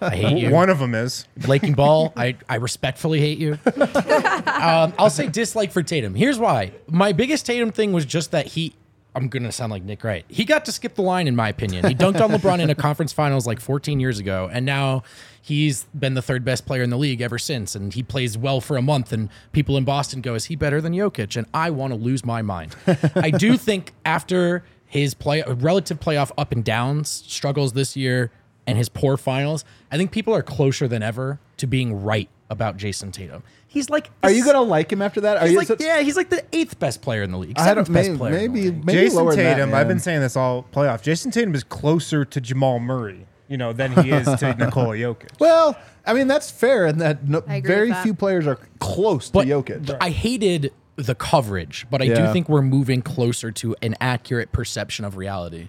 I 0.00 0.16
hate 0.16 0.38
you. 0.38 0.50
One 0.50 0.68
of 0.68 0.78
them 0.78 0.94
is. 0.94 1.26
Blake 1.36 1.62
and 1.62 1.74
Ball, 1.76 2.12
I, 2.16 2.36
I 2.48 2.56
respectfully 2.56 3.20
hate 3.20 3.38
you. 3.38 3.58
um, 3.64 4.92
I'll 4.98 5.10
say 5.10 5.26
dislike 5.28 5.72
for 5.72 5.82
Tatum. 5.82 6.14
Here's 6.14 6.38
why. 6.38 6.72
My 6.86 7.12
biggest 7.12 7.46
Tatum 7.46 7.72
thing 7.72 7.92
was 7.92 8.04
just 8.04 8.30
that 8.32 8.46
he, 8.46 8.74
I'm 9.14 9.28
going 9.28 9.42
to 9.44 9.52
sound 9.52 9.72
like 9.72 9.84
Nick 9.84 10.04
Wright. 10.04 10.24
He 10.28 10.44
got 10.44 10.64
to 10.66 10.72
skip 10.72 10.94
the 10.94 11.02
line, 11.02 11.26
in 11.28 11.36
my 11.36 11.48
opinion. 11.48 11.86
He 11.86 11.94
dunked 11.94 12.20
on 12.20 12.30
LeBron 12.30 12.60
in 12.60 12.70
a 12.70 12.74
conference 12.74 13.12
finals 13.12 13.46
like 13.46 13.60
14 13.60 14.00
years 14.00 14.18
ago, 14.18 14.50
and 14.52 14.66
now 14.66 15.02
he's 15.40 15.84
been 15.98 16.14
the 16.14 16.22
third 16.22 16.44
best 16.44 16.66
player 16.66 16.82
in 16.82 16.90
the 16.90 16.98
league 16.98 17.20
ever 17.20 17.38
since. 17.38 17.74
And 17.74 17.92
he 17.92 18.02
plays 18.02 18.36
well 18.36 18.60
for 18.60 18.76
a 18.76 18.82
month, 18.82 19.12
and 19.12 19.30
people 19.52 19.76
in 19.76 19.84
Boston 19.84 20.20
go, 20.20 20.34
Is 20.34 20.46
he 20.46 20.56
better 20.56 20.80
than 20.80 20.92
Jokic? 20.92 21.36
And 21.36 21.46
I 21.54 21.70
want 21.70 21.92
to 21.92 21.98
lose 21.98 22.24
my 22.24 22.42
mind. 22.42 22.76
I 23.16 23.30
do 23.30 23.56
think 23.56 23.92
after 24.04 24.64
his 24.86 25.14
play 25.14 25.42
relative 25.46 25.98
playoff 26.00 26.30
up 26.36 26.52
and 26.52 26.62
downs 26.62 27.08
struggles 27.26 27.72
this 27.72 27.96
year 27.96 28.30
and 28.66 28.78
his 28.78 28.88
poor 28.88 29.16
finals, 29.16 29.64
I 29.90 29.96
think 29.96 30.10
people 30.12 30.34
are 30.34 30.42
closer 30.42 30.86
than 30.88 31.02
ever 31.02 31.38
to 31.58 31.66
being 31.66 32.02
right 32.02 32.28
about 32.50 32.76
Jayson 32.76 33.12
Tatum. 33.12 33.42
He's 33.66 33.88
like, 33.88 34.10
Are 34.22 34.30
you 34.30 34.44
gonna 34.44 34.60
like 34.62 34.92
him 34.92 35.00
after 35.00 35.22
that? 35.22 35.38
Are 35.38 35.42
He's 35.44 35.52
you? 35.52 35.58
like, 35.58 35.68
so- 35.68 35.76
yeah, 35.80 36.00
he's 36.02 36.16
like 36.16 36.28
the 36.28 36.44
eighth 36.52 36.78
best 36.78 37.00
player 37.00 37.22
in 37.22 37.30
the 37.32 37.38
league, 37.38 37.58
I 37.58 37.64
seventh 37.64 37.86
don't. 37.88 37.94
best 37.94 38.08
Maybe, 38.10 38.18
player. 38.18 38.34
in 38.34 38.40
the 38.42 38.48
maybe, 38.48 38.70
league. 38.70 38.84
maybe 38.84 39.00
Jayson 39.08 39.14
lower 39.16 39.34
than 39.34 39.44
that, 39.44 39.54
Tatum, 39.54 39.74
I've 39.74 39.88
been 39.88 39.98
saying 40.00 40.20
this 40.20 40.36
all 40.36 40.64
playoff. 40.72 41.02
Jayson 41.02 41.32
Tatum 41.32 41.54
is 41.54 41.64
closer 41.64 42.24
to 42.26 42.40
Jamal 42.40 42.78
Murray, 42.78 43.26
you 43.48 43.56
know, 43.56 43.72
than 43.72 43.92
he 43.92 44.10
is 44.10 44.26
to 44.26 44.54
Nikola 44.58 44.96
Jokic. 44.96 45.30
Well, 45.40 45.76
I 46.04 46.12
mean 46.12 46.26
that's 46.28 46.50
fair, 46.50 46.84
and 46.86 47.00
that 47.00 47.26
no, 47.26 47.40
very 47.40 47.88
that. 47.90 48.02
few 48.02 48.12
players 48.12 48.46
are 48.46 48.58
close 48.80 49.30
but 49.30 49.44
to 49.44 49.48
Jokic. 49.50 49.96
I 50.00 50.10
hated 50.10 50.72
the 50.96 51.14
coverage, 51.14 51.86
but 51.90 52.02
I 52.02 52.06
do 52.08 52.30
think 52.34 52.50
we're 52.50 52.60
moving 52.60 53.00
closer 53.00 53.50
to 53.50 53.74
an 53.80 53.94
accurate 54.00 54.52
perception 54.52 55.06
of 55.06 55.16
reality. 55.16 55.68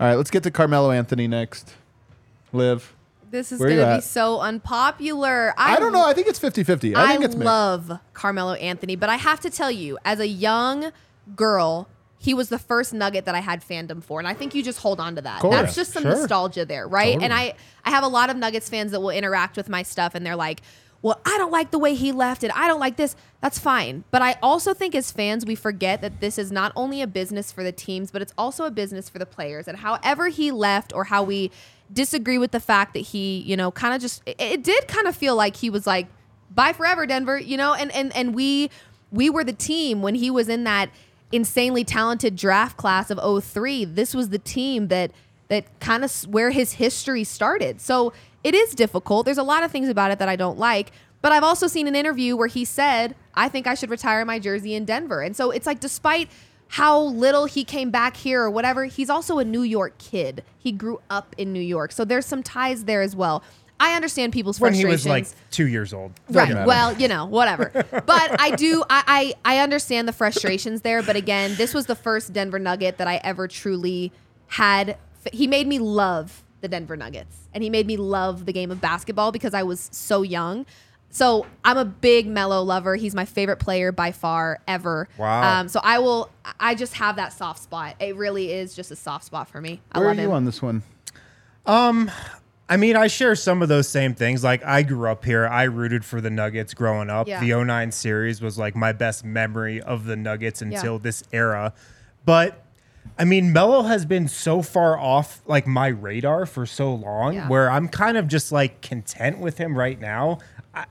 All 0.00 0.08
right, 0.08 0.16
let's 0.16 0.30
get 0.32 0.42
to 0.42 0.50
Carmelo 0.50 0.90
Anthony 0.90 1.28
next. 1.28 1.72
Live. 2.54 2.94
This 3.30 3.50
is 3.50 3.58
Where 3.58 3.68
you 3.68 3.76
going 3.76 3.88
to 3.88 3.94
be 3.94 3.98
at? 3.98 4.04
so 4.04 4.40
unpopular. 4.40 5.54
I 5.58 5.78
don't 5.80 5.92
know. 5.92 6.04
I 6.06 6.12
think 6.14 6.28
it's 6.28 6.38
50-50. 6.38 6.94
I 6.94 7.04
I, 7.04 7.08
think 7.12 7.24
it's 7.24 7.34
mixed. 7.34 7.44
love 7.46 7.98
Carmelo 8.12 8.52
Anthony, 8.54 8.94
but 8.96 9.08
I 9.10 9.16
have 9.16 9.40
to 9.40 9.50
tell 9.50 9.70
you, 9.72 9.98
as 10.04 10.20
a 10.20 10.28
young 10.28 10.92
girl, 11.34 11.88
he 12.18 12.32
was 12.32 12.48
the 12.48 12.58
first 12.60 12.94
nugget 12.94 13.24
that 13.24 13.34
I 13.34 13.40
had 13.40 13.62
fandom 13.66 14.02
for, 14.04 14.20
and 14.20 14.28
I 14.28 14.34
think 14.34 14.54
you 14.54 14.62
just 14.62 14.78
hold 14.78 15.00
on 15.00 15.16
to 15.16 15.22
that. 15.22 15.40
Course. 15.40 15.54
That's 15.54 15.74
just 15.74 15.92
some 15.92 16.04
Sure. 16.04 16.12
nostalgia 16.12 16.64
there, 16.64 16.86
right? 16.86 17.20
And 17.20 17.32
I, 17.34 17.54
I 17.84 17.90
have 17.90 18.04
a 18.04 18.08
lot 18.08 18.30
of 18.30 18.36
Nuggets 18.36 18.68
fans 18.68 18.92
that 18.92 19.00
will 19.00 19.10
interact 19.10 19.56
with 19.56 19.68
my 19.68 19.82
stuff, 19.82 20.14
and 20.14 20.24
they're 20.24 20.36
like, 20.36 20.62
"Well, 21.02 21.20
I 21.26 21.36
don't 21.36 21.50
like 21.52 21.70
the 21.72 21.78
way 21.78 21.94
he 21.94 22.12
left, 22.12 22.44
and 22.44 22.52
I 22.52 22.66
don't 22.68 22.80
like 22.80 22.96
this." 22.96 23.16
That's 23.40 23.58
fine, 23.58 24.04
but 24.10 24.22
I 24.22 24.36
also 24.42 24.72
think 24.72 24.94
as 24.94 25.10
fans, 25.12 25.44
we 25.44 25.54
forget 25.54 26.00
that 26.02 26.20
this 26.20 26.38
is 26.38 26.50
not 26.52 26.72
only 26.76 27.02
a 27.02 27.06
business 27.06 27.50
for 27.52 27.62
the 27.64 27.72
teams, 27.72 28.10
but 28.10 28.22
it's 28.22 28.32
also 28.38 28.64
a 28.64 28.70
business 28.70 29.08
for 29.10 29.18
the 29.18 29.26
players. 29.26 29.66
And 29.68 29.78
however 29.78 30.28
he 30.28 30.50
left, 30.50 30.92
or 30.94 31.04
how 31.04 31.22
we 31.24 31.50
disagree 31.92 32.38
with 32.38 32.50
the 32.50 32.60
fact 32.60 32.94
that 32.94 33.00
he, 33.00 33.40
you 33.40 33.56
know, 33.56 33.70
kind 33.70 33.94
of 33.94 34.00
just, 34.00 34.22
it, 34.26 34.36
it 34.38 34.62
did 34.64 34.88
kind 34.88 35.06
of 35.06 35.14
feel 35.16 35.36
like 35.36 35.56
he 35.56 35.70
was 35.70 35.86
like 35.86 36.06
bye 36.50 36.72
forever 36.72 37.06
denver 37.06 37.38
you 37.38 37.56
know? 37.56 37.74
And 37.74 37.90
and 37.92 38.14
and 38.16 38.34
we 38.34 38.70
we 39.10 39.30
were 39.30 39.44
the 39.44 39.52
team 39.52 40.02
when 40.02 40.14
he 40.14 40.30
was 40.30 40.48
in 40.48 40.64
that 40.64 40.90
insanely 41.32 41.84
talented 41.84 42.36
draft 42.36 42.76
class 42.76 43.10
of 43.10 43.44
03 43.44 43.84
this 43.86 44.14
was 44.14 44.28
the 44.28 44.38
team 44.38 44.88
that 44.88 45.10
that 45.48 45.64
kind 45.80 46.04
of 46.04 46.12
where 46.22 46.50
his 46.50 46.74
history 46.74 47.24
started. 47.24 47.80
So 47.80 48.12
it 48.42 48.54
is 48.54 48.74
difficult. 48.74 49.24
There's 49.24 49.38
a 49.38 49.42
lot 49.42 49.62
of 49.62 49.70
things 49.70 49.88
about 49.88 50.10
it 50.10 50.18
that 50.18 50.28
i 50.28 50.36
don't 50.36 50.58
like 50.58 50.92
but 51.22 51.32
i've 51.32 51.42
also 51.42 51.66
seen 51.66 51.88
an 51.88 51.96
interview 51.96 52.36
where 52.36 52.48
he 52.48 52.64
said 52.64 53.14
i 53.34 53.48
think 53.48 53.66
i 53.66 53.74
should 53.74 53.90
retire 53.90 54.24
my 54.24 54.38
jersey 54.38 54.74
in 54.74 54.84
denver. 54.84 55.22
And 55.22 55.36
so 55.36 55.50
it's 55.50 55.66
like 55.66 55.80
despite 55.80 56.28
how 56.68 57.00
little 57.00 57.44
he 57.46 57.64
came 57.64 57.90
back 57.90 58.16
here 58.16 58.42
or 58.42 58.50
whatever 58.50 58.84
he's 58.86 59.10
also 59.10 59.38
a 59.38 59.44
new 59.44 59.62
york 59.62 59.96
kid 59.98 60.42
he 60.58 60.72
grew 60.72 61.00
up 61.10 61.34
in 61.38 61.52
new 61.52 61.60
york 61.60 61.92
so 61.92 62.04
there's 62.04 62.26
some 62.26 62.42
ties 62.42 62.84
there 62.84 63.02
as 63.02 63.14
well 63.14 63.42
i 63.78 63.94
understand 63.94 64.32
people's 64.32 64.58
frustrations. 64.58 64.84
when 65.04 65.16
he 65.16 65.22
was 65.22 65.32
like 65.34 65.50
two 65.54 65.68
years 65.68 65.94
old. 65.94 66.12
Right. 66.28 66.48
matter. 66.48 66.66
Well, 66.66 66.92
you 66.94 67.06
know, 67.08 67.26
whatever. 67.26 67.70
but 67.90 68.40
I 68.40 68.50
do. 68.56 68.82
I, 68.90 69.34
I 69.44 69.54
I 69.56 69.58
understand 69.60 70.08
the 70.08 70.12
frustrations 70.12 70.82
there. 70.82 71.02
But 71.02 71.16
again, 71.16 71.54
this 71.54 71.72
was 71.72 71.86
the 71.86 71.94
first 71.94 72.32
Denver 72.32 72.58
Nugget 72.58 72.98
that 72.98 73.06
I 73.06 73.20
ever 73.22 73.46
truly 73.46 74.12
had. 74.48 74.98
He 75.32 75.46
made 75.46 75.66
me 75.66 75.78
love 75.78 76.42
the 76.60 76.68
Denver 76.68 76.96
Nuggets, 76.96 77.48
and 77.54 77.62
he 77.62 77.70
made 77.70 77.86
me 77.86 77.96
love 77.96 78.46
the 78.46 78.52
game 78.52 78.70
of 78.70 78.80
basketball 78.80 79.30
because 79.32 79.54
I 79.54 79.62
was 79.62 79.88
so 79.92 80.22
young. 80.22 80.66
So 81.14 81.46
I'm 81.64 81.78
a 81.78 81.84
big 81.84 82.26
Melo 82.26 82.60
lover. 82.62 82.96
He's 82.96 83.14
my 83.14 83.24
favorite 83.24 83.58
player 83.58 83.92
by 83.92 84.10
far 84.10 84.58
ever. 84.66 85.08
Wow. 85.16 85.60
Um, 85.60 85.68
so 85.68 85.78
I 85.84 86.00
will. 86.00 86.28
I 86.58 86.74
just 86.74 86.94
have 86.94 87.14
that 87.16 87.32
soft 87.32 87.62
spot. 87.62 87.94
It 88.00 88.16
really 88.16 88.50
is 88.52 88.74
just 88.74 88.90
a 88.90 88.96
soft 88.96 89.24
spot 89.24 89.48
for 89.48 89.60
me. 89.60 89.80
I 89.92 90.00
Where 90.00 90.08
are 90.08 90.14
you 90.14 90.22
him. 90.22 90.32
on 90.32 90.44
this 90.44 90.60
one? 90.60 90.82
Um, 91.66 92.10
I 92.68 92.76
mean, 92.76 92.96
I 92.96 93.06
share 93.06 93.36
some 93.36 93.62
of 93.62 93.68
those 93.68 93.88
same 93.88 94.12
things. 94.16 94.42
Like, 94.42 94.64
I 94.64 94.82
grew 94.82 95.08
up 95.08 95.24
here. 95.24 95.46
I 95.46 95.62
rooted 95.64 96.04
for 96.04 96.20
the 96.20 96.30
Nuggets 96.30 96.74
growing 96.74 97.08
up. 97.10 97.28
Yeah. 97.28 97.38
The 97.38 97.52
09 97.64 97.92
series 97.92 98.40
was 98.42 98.58
like 98.58 98.74
my 98.74 98.90
best 98.92 99.24
memory 99.24 99.80
of 99.80 100.06
the 100.06 100.16
Nuggets 100.16 100.62
until 100.62 100.94
Yeah. 100.94 100.98
this 101.00 101.22
era. 101.32 101.74
But 102.24 102.60
I 103.18 103.24
mean, 103.24 103.52
Melo 103.52 103.82
has 103.82 104.04
been 104.04 104.26
so 104.26 104.62
far 104.62 104.98
off 104.98 105.42
like 105.46 105.66
my 105.68 105.86
radar 105.86 106.44
for 106.44 106.66
so 106.66 106.92
long 106.92 107.34
Yeah. 107.34 107.46
where 107.48 107.70
I'm 107.70 107.86
kind 107.86 108.16
of 108.16 108.26
just 108.26 108.50
like 108.50 108.80
content 108.80 109.38
with 109.38 109.58
him 109.58 109.78
right 109.78 110.00
now. 110.00 110.38
I, 110.74 110.86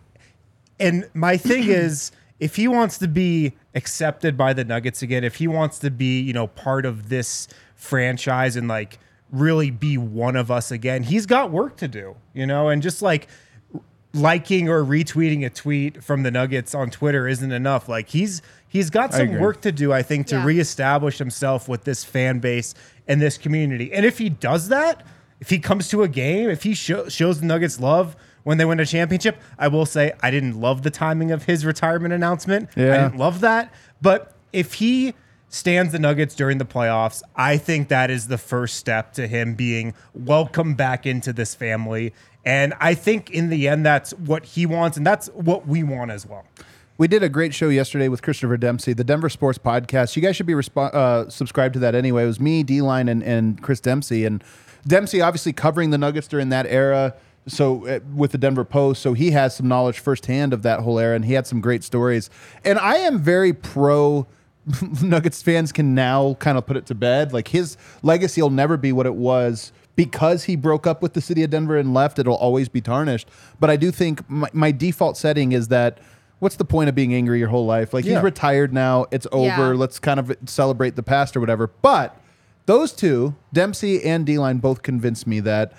and 0.80 1.10
my 1.14 1.38
thing 1.38 1.64
is, 1.68 2.12
if 2.40 2.56
he 2.56 2.68
wants 2.68 2.98
to 3.00 3.08
be 3.08 3.54
accepted 3.76 4.36
by 4.38 4.54
the 4.54 4.64
Nuggets 4.66 5.02
again, 5.02 5.24
if 5.24 5.36
he 5.36 5.48
wants 5.48 5.80
to 5.80 5.90
be, 5.92 6.20
you 6.20 6.34
know, 6.34 6.48
part 6.48 6.86
of 6.86 7.10
this 7.10 7.48
franchise 7.76 8.56
and 8.56 8.68
like 8.68 9.00
really 9.32 9.72
be 9.72 9.98
one 9.98 10.36
of 10.36 10.52
us 10.52 10.72
again, 10.72 11.04
he's 11.04 11.26
got 11.26 11.52
work 11.52 11.78
to 11.78 11.88
do, 11.88 12.16
you 12.34 12.46
know, 12.46 12.70
and 12.70 12.82
just 12.82 13.02
like 13.02 13.28
liking 14.14 14.70
or 14.70 14.84
retweeting 14.84 15.44
a 15.46 15.50
tweet 15.50 16.04
from 16.04 16.22
the 16.24 16.30
Nuggets 16.32 16.76
on 16.76 16.90
Twitter 16.92 17.28
isn't 17.28 17.52
enough. 17.52 17.90
Like 17.90 18.10
he's 18.10 18.42
he's 18.68 18.90
got 18.90 19.14
some 19.14 19.40
work 19.40 19.62
to 19.62 19.72
do, 19.72 19.92
I 19.92 20.04
think, 20.04 20.28
to 20.28 20.36
Yeah. 20.36 20.46
reestablish 20.46 21.18
himself 21.18 21.68
with 21.68 21.84
this 21.84 22.04
fan 22.04 22.40
base 22.40 22.76
and 23.08 23.22
this 23.22 23.38
community. 23.38 23.92
And 23.92 24.06
if 24.06 24.18
he 24.20 24.30
does 24.30 24.68
that, 24.70 25.06
if 25.40 25.50
he 25.50 25.60
comes 25.60 25.88
to 25.90 26.04
a 26.04 26.08
game, 26.08 26.50
if 26.50 26.64
he 26.64 26.74
sho- 26.74 27.10
shows 27.10 27.40
the 27.40 27.46
Nuggets 27.48 27.80
love 27.80 28.16
when 28.44 28.58
they 28.58 28.66
win 28.66 28.80
a 28.80 28.86
championship, 28.86 29.40
I 29.58 29.68
will 29.68 29.86
say 29.86 30.14
I 30.22 30.32
didn't 30.32 30.60
love 30.60 30.84
the 30.84 30.92
timing 30.92 31.32
of 31.32 31.44
his 31.44 31.66
retirement 31.66 32.14
announcement. 32.14 32.70
Yeah. 32.76 32.94
I 32.94 32.98
didn't 33.04 33.18
love 33.18 33.42
that. 33.42 33.74
But 34.02 34.34
if 34.52 34.76
he 34.76 35.14
stands 35.50 35.92
the 35.92 36.00
Nuggets 36.00 36.36
during 36.36 36.58
the 36.58 36.66
playoffs, 36.66 37.22
I 37.36 37.58
think 37.58 37.88
that 37.90 38.10
is 38.10 38.28
the 38.28 38.38
first 38.38 38.78
step 38.78 39.14
to 39.14 39.28
him 39.28 39.54
being 39.54 39.94
welcome 40.14 40.74
back 40.74 41.06
into 41.06 41.32
this 41.32 41.56
family. 41.56 42.14
And 42.46 42.74
I 42.80 42.94
think 42.96 43.30
in 43.30 43.50
the 43.50 43.68
end, 43.68 43.86
that's 43.86 44.12
what 44.14 44.46
he 44.46 44.66
wants, 44.66 44.98
and 44.98 45.06
that's 45.06 45.28
what 45.30 45.68
we 45.68 45.84
want 45.84 46.12
as 46.12 46.26
well. 46.26 46.46
We 46.98 47.08
did 47.08 47.24
a 47.24 47.30
great 47.30 47.54
show 47.54 47.70
yesterday 47.70 48.08
with 48.08 48.22
Christopher 48.22 48.58
Dempsey, 48.58 48.94
the 48.94 49.04
Denver 49.04 49.30
Sports 49.30 49.58
Podcast. 49.58 50.16
You 50.16 50.22
guys 50.22 50.36
should 50.36 50.46
be 50.46 50.54
respo- 50.54 50.94
uh, 50.94 51.30
subscribed 51.30 51.74
to 51.74 51.80
that 51.80 51.96
anyway. 51.96 52.24
It 52.24 52.28
was 52.28 52.40
me, 52.40 52.64
D 52.64 52.82
Line, 52.82 53.08
and, 53.08 53.24
and 53.24 53.62
Chris 53.62 53.80
Dempsey. 53.80 54.26
And 54.26 54.44
Dempsey 54.86 55.22
obviously 55.22 55.54
covering 55.54 55.90
the 55.90 55.98
Nuggets 55.98 56.28
during 56.28 56.50
that 56.50 56.66
era. 56.68 57.16
So 57.48 57.86
uh, 57.88 58.00
with 58.16 58.32
the 58.32 58.38
Denver 58.38 58.64
Post, 58.64 59.02
so 59.02 59.14
he 59.14 59.32
has 59.32 59.56
some 59.56 59.68
knowledge 59.68 60.00
firsthand 60.00 60.54
of 60.54 60.62
that 60.64 60.80
whole 60.82 60.98
era, 61.00 61.16
and 61.16 61.26
he 61.26 61.34
had 61.34 61.46
some 61.46 61.60
great 61.62 61.84
stories. 61.84 62.30
And 62.64 62.80
I 62.80 62.96
am 62.98 63.20
very 63.20 63.54
pro. 63.54 64.28
Nuggets 65.02 65.42
fans 65.42 65.74
can 65.74 65.94
now 65.94 66.36
kind 66.36 66.58
of 66.58 66.66
put 66.66 66.78
it 66.78 66.86
to 66.86 66.96
bed. 66.96 67.34
Like 67.34 67.50
his 67.50 67.76
legacy 68.02 68.42
will 68.42 68.50
never 68.50 68.78
be 68.78 68.94
what 68.94 69.06
it 69.06 69.16
was 69.16 69.74
because 69.98 70.46
he 70.46 70.56
broke 70.56 70.88
up 70.88 71.02
with 71.02 71.14
the 71.14 71.22
city 71.22 71.44
of 71.44 71.50
Denver 71.50 71.78
and 71.78 71.94
left. 71.94 72.18
It'll 72.18 72.36
always 72.36 72.70
be 72.70 72.80
tarnished. 72.80 73.28
But 73.60 73.70
I 73.70 73.76
do 73.76 73.92
think 73.92 74.28
my, 74.30 74.50
my 74.54 74.72
default 74.72 75.18
setting 75.18 75.52
is 75.52 75.68
that 75.68 76.00
what's 76.40 76.56
the 76.56 76.64
point 76.66 76.88
of 76.88 76.96
being 76.96 77.14
angry 77.14 77.40
your 77.40 77.50
whole 77.50 77.66
life? 77.66 77.94
Like 77.94 78.06
Yeah. 78.06 78.16
he's 78.16 78.24
retired 78.24 78.74
now. 78.74 79.06
It's 79.12 79.28
over. 79.34 79.46
Yeah. 79.48 79.68
Let's 79.74 80.00
kind 80.00 80.18
of 80.20 80.34
celebrate 80.46 80.96
the 80.96 81.04
past 81.04 81.36
or 81.36 81.42
whatever. 81.42 81.68
But 81.68 82.18
those 82.66 82.94
two, 82.94 83.36
Dempsey 83.52 84.02
and 84.02 84.26
D 84.26 84.38
line, 84.38 84.60
both 84.60 84.82
convinced 84.82 85.28
me 85.28 85.42
that 85.42 85.74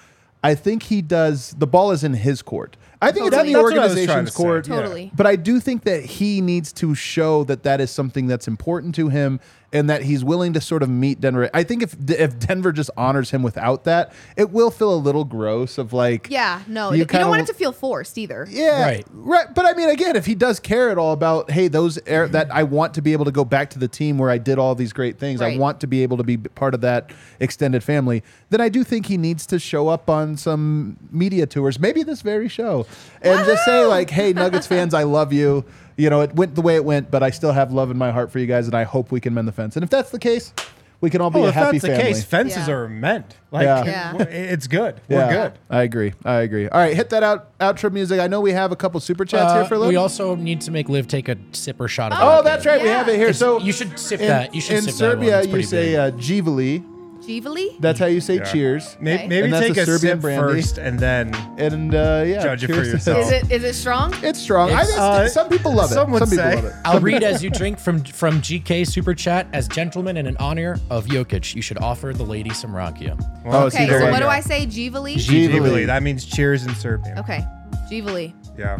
I 0.45 0.55
think 0.55 0.85
he 0.85 1.01
does. 1.03 1.55
The 1.59 1.66
ball 1.66 1.91
is 1.91 2.05
in 2.05 2.12
his 2.15 2.43
court. 2.43 2.77
I 3.01 3.11
think 3.12 3.25
Totally. 3.25 3.27
it's 3.29 3.47
in 3.49 3.53
the 3.55 3.62
That's 3.62 3.73
what 3.73 3.79
I 3.79 3.85
was 3.85 3.93
trying 3.95 4.09
organization's 4.19 4.31
to 4.31 4.37
say. 4.37 4.43
court. 4.43 4.65
Totally. 4.66 5.11
But 5.16 5.27
I 5.27 5.37
do 5.37 5.59
think 5.59 5.85
that 5.85 6.05
he 6.05 6.41
needs 6.43 6.73
to 6.75 6.95
show 6.95 7.45
that 7.45 7.62
that 7.62 7.81
is 7.81 7.91
something 7.91 8.27
that's 8.27 8.47
important 8.47 8.95
to 8.97 9.09
him 9.09 9.41
and 9.75 9.91
that 9.91 10.03
he's 10.03 10.25
willing 10.25 10.53
to 10.55 10.61
sort 10.61 10.83
of 10.83 10.89
meet 10.89 11.21
Denver. 11.21 11.51
I 11.53 11.65
think 11.65 11.83
if 11.83 11.95
if 12.09 12.39
Denver 12.39 12.73
just 12.73 12.91
honors 12.97 13.31
him 13.31 13.43
without 13.43 13.85
that, 13.85 14.13
it 14.37 14.51
will 14.51 14.71
feel 14.71 14.95
a 14.95 14.97
little 14.97 15.25
gross 15.25 15.77
of 15.77 15.93
like 15.93 16.29
Yeah, 16.31 16.63
no, 16.67 16.93
You 16.93 16.99
you, 17.01 17.05
don't 17.05 17.23
want 17.23 17.41
w- 17.41 17.43
it 17.43 17.47
to 17.49 17.55
feel 17.55 17.73
forced 17.73 18.17
either. 18.17 18.47
yeah, 18.49 18.83
Right. 18.83 19.07
right. 19.13 19.53
But 19.55 19.67
I 19.67 19.73
mean, 19.75 19.91
again, 19.91 20.17
if 20.17 20.25
he 20.27 20.35
does 20.37 20.61
care 20.61 20.91
at 20.91 20.97
all 20.97 21.13
about, 21.13 21.51
hey, 21.51 21.69
those 21.69 21.99
air, 22.07 22.25
mm-hmm. 22.25 22.33
that 22.33 22.55
I 22.55 22.63
want 22.63 22.95
to 22.95 23.03
be 23.03 23.13
able 23.13 23.25
to 23.25 23.33
go 23.33 23.45
back 23.45 23.71
to 23.71 23.79
the 23.79 23.89
team 23.89 24.17
where 24.17 24.31
I 24.31 24.39
did 24.39 24.59
all 24.59 24.75
these 24.75 24.93
great 24.93 25.19
things. 25.19 25.43
I 25.43 25.57
want 25.57 25.81
to 25.81 25.87
be 25.89 26.03
able 26.05 26.17
to 26.19 26.25
be 26.25 26.37
part 26.37 26.73
of 26.75 26.81
that 26.83 27.11
extended 27.41 27.83
family. 27.83 28.23
Then 28.51 28.61
I 28.61 28.69
do 28.69 28.85
think 28.85 29.07
he 29.07 29.17
needs 29.17 29.45
to 29.47 29.59
show 29.59 29.89
up 29.89 30.09
on 30.09 30.37
some 30.37 30.97
media 31.11 31.47
tours, 31.47 31.81
maybe 31.81 32.05
this 32.05 32.23
very 32.23 32.49
show, 32.49 32.87
and 33.23 33.45
just 33.45 33.65
say 33.65 33.85
like, 33.85 34.11
hey, 34.11 34.33
Nuggets 34.33 34.67
fans, 34.69 34.95
I 34.95 35.03
love 35.03 35.33
you. 35.33 35.65
You 35.97 36.11
know, 36.11 36.23
it 36.23 36.35
went 36.35 36.55
the 36.55 36.62
way 36.62 36.75
it 36.77 36.85
went, 36.85 37.11
but 37.11 37.23
I 37.23 37.31
still 37.31 37.53
have 37.53 37.73
love 37.73 37.91
in 37.91 37.97
my 37.99 38.11
heart 38.11 38.31
for 38.33 38.39
you 38.39 38.47
guys, 38.47 38.66
and 38.66 38.75
I 38.75 38.83
hope 38.85 39.12
we 39.12 39.21
can 39.21 39.33
mend 39.35 39.47
the 39.49 39.53
fence. 39.53 39.77
And 39.77 39.85
if 39.85 39.91
that's 39.91 40.11
the 40.11 40.19
case, 40.19 40.53
we 41.01 41.11
can 41.11 41.21
all 41.21 41.31
be 41.31 41.37
Well, 41.39 41.47
a 41.47 41.49
if 41.51 41.55
happy 41.55 41.79
that's 41.79 41.87
family. 41.87 42.03
the 42.03 42.09
case, 42.15 42.25
fences 42.25 42.66
Yeah. 42.66 42.75
are 42.75 42.89
meant. 42.89 43.37
Like, 43.53 43.65
Yeah. 43.65 43.85
Yeah. 44.16 44.23
it's 44.25 44.66
good. 44.66 45.01
Yeah, 45.09 45.27
We're 45.27 45.33
good. 45.33 45.53
I 45.71 45.83
agree. 45.83 46.15
I 46.25 46.37
agree. 46.41 46.69
All 46.69 46.81
right, 46.81 46.97
hit 46.97 47.11
that 47.11 47.23
out 47.23 47.57
outro 47.59 47.93
music. 47.93 48.19
I 48.21 48.27
know 48.27 48.41
we 48.41 48.53
have 48.53 48.73
a 48.73 48.77
couple 48.77 48.99
super 49.01 49.25
chats 49.25 49.53
here 49.53 49.62
Uh, 49.62 49.66
for 49.66 49.79
Liv. 49.79 49.89
we 49.91 49.97
also 49.97 50.35
need 50.35 50.62
to 50.62 50.71
make 50.71 50.89
Liv 50.89 51.07
take 51.07 51.29
a 51.29 51.37
sip 51.53 51.81
or 51.81 51.87
shot 51.89 52.11
of 52.12 52.19
Oh, 52.21 52.25
vodka. 52.27 52.43
that's 52.45 52.66
right. 52.66 52.83
We 52.83 52.89
have 52.89 53.09
it 53.09 53.16
here. 53.16 53.25
It's- 53.29 53.39
so 53.39 53.61
you 53.61 53.73
should 53.73 53.99
sip 53.99 54.21
in, 54.21 54.27
that. 54.29 54.55
You 54.55 54.61
should 54.61 54.77
in 54.77 54.83
sip 54.83 54.95
that 54.97 55.19
one. 55.19 55.27
Serbia, 55.27 55.43
you 55.45 55.62
say 55.62 55.87
big. 55.93 55.97
uh, 55.97 56.11
Živeli. 56.19 56.85
Živeli? 57.27 57.81
That's 57.81 57.99
how 57.99 58.07
you 58.07 58.21
say 58.21 58.37
Yeah. 58.37 58.45
cheers. 58.45 58.97
Maybe, 59.01 59.19
Okay. 59.19 59.29
maybe 59.29 59.45
And 59.45 59.53
that's 59.55 59.67
take 59.69 59.77
a 59.79 59.83
a, 59.83 59.87
Serbian 59.87 60.17
sip 60.17 60.21
brandy. 60.21 60.53
first 60.55 60.79
and 60.79 60.99
then 60.99 61.35
And 61.59 61.95
uh, 61.95 62.25
yeah, 62.27 62.43
Judge 62.43 62.65
it 62.65 62.67
for 62.69 62.75
cheers 62.75 62.87
to 62.89 62.93
yourself. 62.95 63.19
Is 63.27 63.31
it 63.33 63.51
is 63.53 63.65
it 63.65 63.75
strong? 63.75 64.15
It's 64.23 64.39
strong. 64.41 64.71
I, 64.71 64.81
It's, 64.83 64.91
it's- 64.91 65.01
uh, 65.01 65.29
some 65.29 65.49
people 65.49 65.75
love 65.75 65.91
it. 65.91 65.95
some 65.95 66.11
would 66.11 66.21
people 66.23 66.37
say. 66.37 66.55
love 66.57 66.65
it. 66.67 66.73
I'll 66.85 67.01
read 67.01 67.23
as 67.23 67.43
you 67.43 67.51
drink 67.51 67.79
from 67.79 68.03
from 68.05 68.41
GK 68.41 68.87
Super 68.87 69.15
Chat 69.15 69.47
as 69.53 69.69
gentlemen 69.69 70.17
and 70.17 70.29
in 70.29 70.37
honor 70.39 70.77
of 70.91 71.07
Jokic. 71.07 71.55
You 71.55 71.63
should 71.63 71.79
offer 71.79 72.13
the 72.13 72.25
lady 72.25 72.51
some 72.51 72.73
rakia. 72.73 73.19
Oh, 73.47 73.65
Okay, 73.67 73.79
see, 73.79 73.87
so 73.87 73.99
there 73.99 74.11
what 74.11 74.19
do 74.19 74.25
go. 74.25 74.29
I 74.31 74.41
say? 74.41 74.67
Živeli? 74.67 75.15
Živeli. 75.17 75.49
Živeli. 75.51 75.87
That 75.87 76.03
means 76.03 76.25
cheers 76.25 76.65
in 76.67 76.75
Serbian. 76.75 77.19
Okay, 77.19 77.45
Živeli. 77.91 78.33
Yeah. 78.59 78.79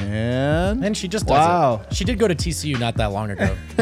And 0.00 0.84
And 0.84 0.96
she 0.96 1.06
just 1.08 1.26
does 1.26 1.36
Wow. 1.36 1.82
it. 1.88 1.94
She 1.94 2.04
did 2.04 2.18
go 2.18 2.26
to 2.26 2.34
TCU 2.34 2.78
not 2.78 2.96
that 2.96 3.12
long 3.12 3.30
ago. 3.30 3.54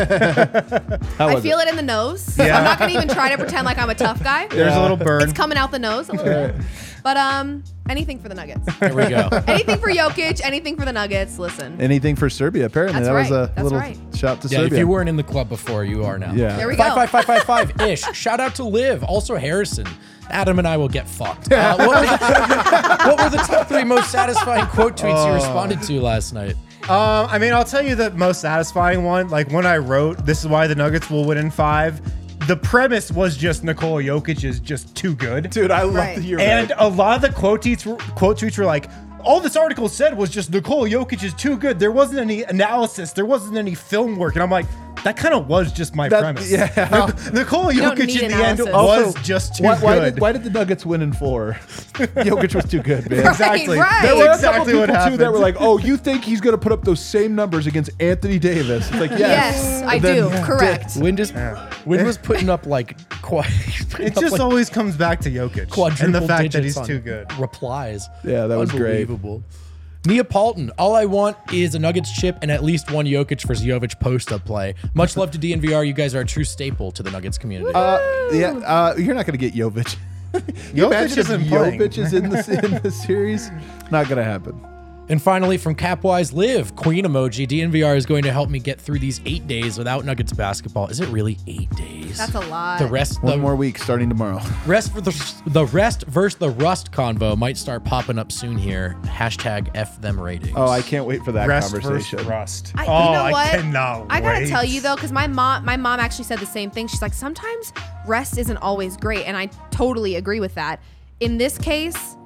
how 1.18 1.28
I 1.28 1.34
was 1.34 1.42
feel 1.42 1.58
it? 1.58 1.66
it? 1.66 1.70
in 1.70 1.76
the 1.76 1.82
nose. 1.82 2.36
Yeah. 2.38 2.58
I'm 2.58 2.64
not 2.64 2.78
gonna 2.78 2.92
even 2.92 3.08
try 3.08 3.30
to 3.30 3.38
pretend 3.38 3.64
like 3.64 3.78
I'm 3.78 3.90
a 3.90 3.94
tough 3.94 4.22
guy. 4.22 4.46
There's 4.48 4.74
a 4.74 4.80
little 4.82 4.96
burn. 4.96 5.22
It's 5.22 5.32
coming 5.32 5.56
out 5.58 5.70
the 5.70 5.78
nose 5.78 6.08
a 6.08 6.12
little 6.12 6.48
bit. 6.48 6.54
But 7.02 7.16
um, 7.16 7.64
anything 7.90 8.18
for 8.18 8.28
the 8.28 8.34
Nuggets. 8.34 8.72
Here 8.78 8.94
we 8.94 9.08
go. 9.08 9.28
anything 9.46 9.78
for 9.78 9.88
Jokic. 9.90 10.40
Anything 10.44 10.76
for 10.76 10.84
the 10.84 10.92
Nuggets. 10.92 11.38
Listen. 11.38 11.80
Anything 11.80 12.16
for 12.16 12.30
Serbia? 12.30 12.66
Apparently, 12.66 12.94
That's 13.02 13.08
that 13.08 13.14
was 13.14 13.30
right. 13.30 13.50
a 13.50 13.52
That's 13.54 13.62
little 13.64 13.78
right. 13.78 13.98
Shout 14.14 14.40
to 14.42 14.48
Yeah, 14.48 14.58
Serbia. 14.60 14.72
if 14.74 14.78
you 14.78 14.88
weren't 14.88 15.08
in 15.08 15.16
the 15.16 15.22
club 15.24 15.48
before, 15.48 15.84
you 15.84 16.04
are 16.04 16.18
now. 16.18 16.32
Yeah. 16.32 16.56
There 16.56 16.68
we 16.68 16.76
Five, 16.76 16.90
go. 16.90 16.94
five, 17.06 17.10
five, 17.10 17.24
five, 17.24 17.42
five 17.42 17.80
ish. 17.88 18.02
Shout 18.14 18.40
out 18.40 18.54
to 18.56 18.64
Liv. 18.64 19.02
Also 19.04 19.36
Harrison. 19.36 19.86
Adam 20.30 20.58
and 20.60 20.68
I 20.68 20.76
will 20.76 20.88
get 20.88 21.08
fucked. 21.08 21.50
Uh, 21.60 21.74
what, 21.76 21.88
were 21.88 22.06
the, 22.06 23.04
what 23.06 23.18
were 23.24 23.30
the 23.36 23.42
top 23.44 23.66
three 23.68 23.82
most 23.84 24.10
satisfying 24.10 24.64
quote 24.66 24.96
tweets 24.96 25.26
you 25.26 25.34
responded 25.34 25.82
to 25.82 26.00
last 26.00 26.32
night? 26.32 26.54
Um, 26.84 27.26
I 27.30 27.38
mean, 27.38 27.52
I'll 27.52 27.64
tell 27.64 27.82
you 27.84 27.94
the 27.94 28.10
most 28.12 28.40
satisfying 28.40 29.04
one. 29.04 29.28
Like 29.28 29.50
when 29.50 29.66
I 29.66 29.76
wrote, 29.78 30.24
"This 30.24 30.40
is 30.40 30.46
why 30.48 30.66
the 30.66 30.74
Nuggets 30.74 31.10
will 31.10 31.24
win 31.24 31.36
in 31.38 31.50
five. 31.50 32.00
The 32.46 32.56
premise 32.56 33.12
was 33.12 33.36
just 33.36 33.62
Nikola 33.64 34.02
Jokic 34.02 34.44
is 34.44 34.58
just 34.60 34.94
too 34.96 35.14
good, 35.14 35.50
dude, 35.50 35.70
I 35.70 35.82
love 35.82 35.94
Right. 35.94 36.16
that 36.16 36.24
you're 36.24 36.40
And 36.40 36.70
right. 36.70 36.78
a 36.80 36.88
lot 36.88 37.16
of 37.16 37.22
the 37.22 37.30
quote 37.38 37.62
tweets, 37.62 37.86
were, 37.86 37.96
quote 38.14 38.38
tweets 38.38 38.58
were 38.58 38.64
like, 38.64 38.90
all 39.22 39.38
this 39.40 39.54
article 39.56 39.88
said 39.88 40.16
was 40.16 40.30
just 40.30 40.50
Nikola 40.50 40.88
Jokic 40.88 41.22
is 41.22 41.34
too 41.34 41.56
good. 41.58 41.78
There 41.78 41.92
wasn't 41.92 42.18
any 42.20 42.42
analysis. 42.44 43.12
There 43.12 43.26
wasn't 43.26 43.58
any 43.58 43.74
film 43.74 44.16
work. 44.16 44.34
And 44.34 44.42
I'm 44.42 44.50
like, 44.50 44.64
that 45.04 45.16
kind 45.16 45.34
of 45.34 45.48
was 45.48 45.72
just 45.72 45.94
my 45.94 46.08
That- 46.08 46.20
premise. 46.22 46.50
yeah. 46.50 46.66
Nic- 47.24 47.32
Nikola 47.32 47.72
don't 47.74 47.96
Jokic 47.98 48.06
need 48.06 48.22
in 48.22 48.30
the 48.30 48.36
end 48.36 48.60
analysis. 48.60 48.66
was 48.66 49.06
Also, 49.16 49.20
just 49.20 49.56
too 49.56 49.64
why, 49.64 49.76
why 49.78 49.98
good. 49.98 50.14
did, 50.14 50.20
why 50.20 50.32
did 50.32 50.44
the 50.44 50.50
Nuggets 50.50 50.84
win 50.84 51.02
in 51.02 51.12
four? 51.12 51.52
Jokic 51.94 52.54
was 52.54 52.64
too 52.66 52.82
good, 52.82 53.08
man. 53.10 53.26
Exactly. 53.26 53.78
right. 53.78 54.02
There 54.02 54.16
were 54.16 54.26
a 54.26 54.34
Exactly 54.34 54.72
couple 54.72 54.80
what 54.80 54.88
people 54.90 55.04
too 55.10 55.16
that 55.16 55.24
happened. 55.24 55.32
were 55.32 55.38
like, 55.38 55.56
"Oh, 55.58 55.78
you 55.78 55.96
think 55.96 56.24
he's 56.24 56.40
going 56.40 56.54
to 56.54 56.58
put 56.58 56.72
up 56.72 56.84
those 56.84 57.00
same 57.00 57.34
numbers 57.34 57.66
against 57.66 57.90
Anthony 58.00 58.38
Davis?" 58.38 58.88
It's 58.90 58.98
like, 59.00 59.10
yes, 59.10 59.20
Yes, 59.20 59.82
I 59.84 59.94
And 59.96 60.02
then- 60.04 60.30
do. 60.30 60.44
Correct. 60.44 60.96
Win 60.96 61.16
just 61.16 61.34
Win 61.86 62.04
was 62.04 62.18
putting 62.18 62.50
up 62.50 62.66
like 62.66 62.96
quite. 63.22 63.50
It 63.98 64.14
just 64.16 64.38
always 64.40 64.68
comes 64.70 64.96
back 64.96 65.20
to 65.20 65.30
Jokic 65.30 65.70
quadruple 65.70 66.06
and 66.06 66.14
the 66.14 66.20
fact 66.20 66.52
that 66.52 66.60
digits 66.62 66.64
he's 66.64 66.76
on 66.76 66.86
too 66.86 66.98
good. 66.98 67.32
Replies. 67.38 68.08
Yeah, 68.24 68.46
that 68.46 68.56
was 68.58 68.70
great. 68.70 69.00
Unbelievable. 69.08 69.42
Neapolitan, 70.06 70.70
all 70.78 70.96
I 70.96 71.04
want 71.04 71.36
is 71.52 71.74
a 71.74 71.78
Nuggets 71.78 72.10
chip 72.10 72.38
and 72.40 72.50
at 72.50 72.64
least 72.64 72.90
one 72.90 73.04
Jokic 73.04 73.46
for 73.46 73.54
Jovic 73.54 74.00
post 74.00 74.32
up 74.32 74.44
play. 74.46 74.74
Much 74.94 75.16
love 75.16 75.30
to 75.32 75.38
DNVR. 75.38 75.86
You 75.86 75.92
guys 75.92 76.14
are 76.14 76.20
a 76.20 76.26
true 76.26 76.44
staple 76.44 76.90
to 76.92 77.02
the 77.02 77.10
Nuggets 77.10 77.36
community. 77.36 77.72
Uh, 77.74 77.98
yeah, 78.32 78.52
uh, 78.64 78.94
you're 78.96 79.14
not 79.14 79.26
going 79.26 79.38
to 79.38 79.50
get 79.50 79.52
Jovic. 79.52 79.96
you 80.34 80.40
Jokic 80.40 80.86
imagine 80.86 81.12
if 81.12 81.18
isn't 81.18 81.48
playing. 81.48 81.80
Jovic 81.80 81.98
is 81.98 82.14
in 82.14 82.30
the 82.30 82.62
in 82.64 82.82
the 82.82 82.90
series? 82.90 83.50
Not 83.90 84.08
going 84.08 84.16
to 84.16 84.24
happen. 84.24 84.58
And 85.10 85.20
finally, 85.20 85.58
from 85.58 85.74
Capwise 85.74 86.32
Live, 86.32 86.76
Queen 86.76 87.04
emoji. 87.04 87.44
DNVR 87.44 87.96
is 87.96 88.06
going 88.06 88.22
to 88.22 88.30
help 88.30 88.48
me 88.48 88.60
get 88.60 88.80
through 88.80 89.00
these 89.00 89.20
eight 89.26 89.44
days 89.48 89.76
without 89.76 90.04
Nuggets 90.04 90.32
basketball. 90.32 90.86
Is 90.86 91.00
it 91.00 91.08
really 91.08 91.36
eight 91.48 91.68
days? 91.70 92.16
That's 92.16 92.36
a 92.36 92.40
lot. 92.48 92.78
The 92.78 92.86
rest, 92.86 93.20
One 93.20 93.32
the 93.32 93.38
more 93.38 93.56
week 93.56 93.76
starting 93.78 94.08
tomorrow. 94.08 94.40
rest 94.66 94.92
for 94.94 95.00
the 95.00 95.10
the 95.46 95.66
rest 95.66 96.04
versus 96.06 96.38
the 96.38 96.50
Rust 96.50 96.92
convo 96.92 97.36
might 97.36 97.56
start 97.58 97.84
popping 97.84 98.20
up 98.20 98.30
soon 98.30 98.56
here. 98.56 98.96
Hashtag 99.02 99.68
f 99.74 100.00
them 100.00 100.20
ratings. 100.20 100.52
Oh, 100.54 100.68
I 100.68 100.80
can't 100.80 101.06
wait 101.06 101.24
for 101.24 101.32
that 101.32 101.48
Rest 101.48 101.72
conversation. 101.72 102.18
versus 102.18 102.30
rust. 102.30 102.72
I, 102.76 102.86
oh, 102.86 103.06
you 103.06 103.12
know 103.16 103.32
what? 103.32 103.46
I 103.46 103.50
cannot 103.50 104.06
I 104.10 104.20
gotta 104.20 104.40
wait. 104.42 104.48
tell 104.48 104.64
you 104.64 104.80
though, 104.80 104.94
because 104.94 105.10
my 105.10 105.26
mom, 105.26 105.64
my 105.64 105.76
mom 105.76 105.98
actually 105.98 106.26
said 106.26 106.38
the 106.38 106.46
same 106.46 106.70
thing. 106.70 106.86
She's 106.86 107.02
like, 107.02 107.14
sometimes 107.14 107.72
rest 108.06 108.38
isn't 108.38 108.58
always 108.58 108.96
great, 108.96 109.26
and 109.26 109.36
I 109.36 109.46
totally 109.72 110.14
agree 110.14 110.38
with 110.38 110.54
that. 110.54 110.80
In 111.18 111.36
this 111.36 111.58
case, 111.58 112.16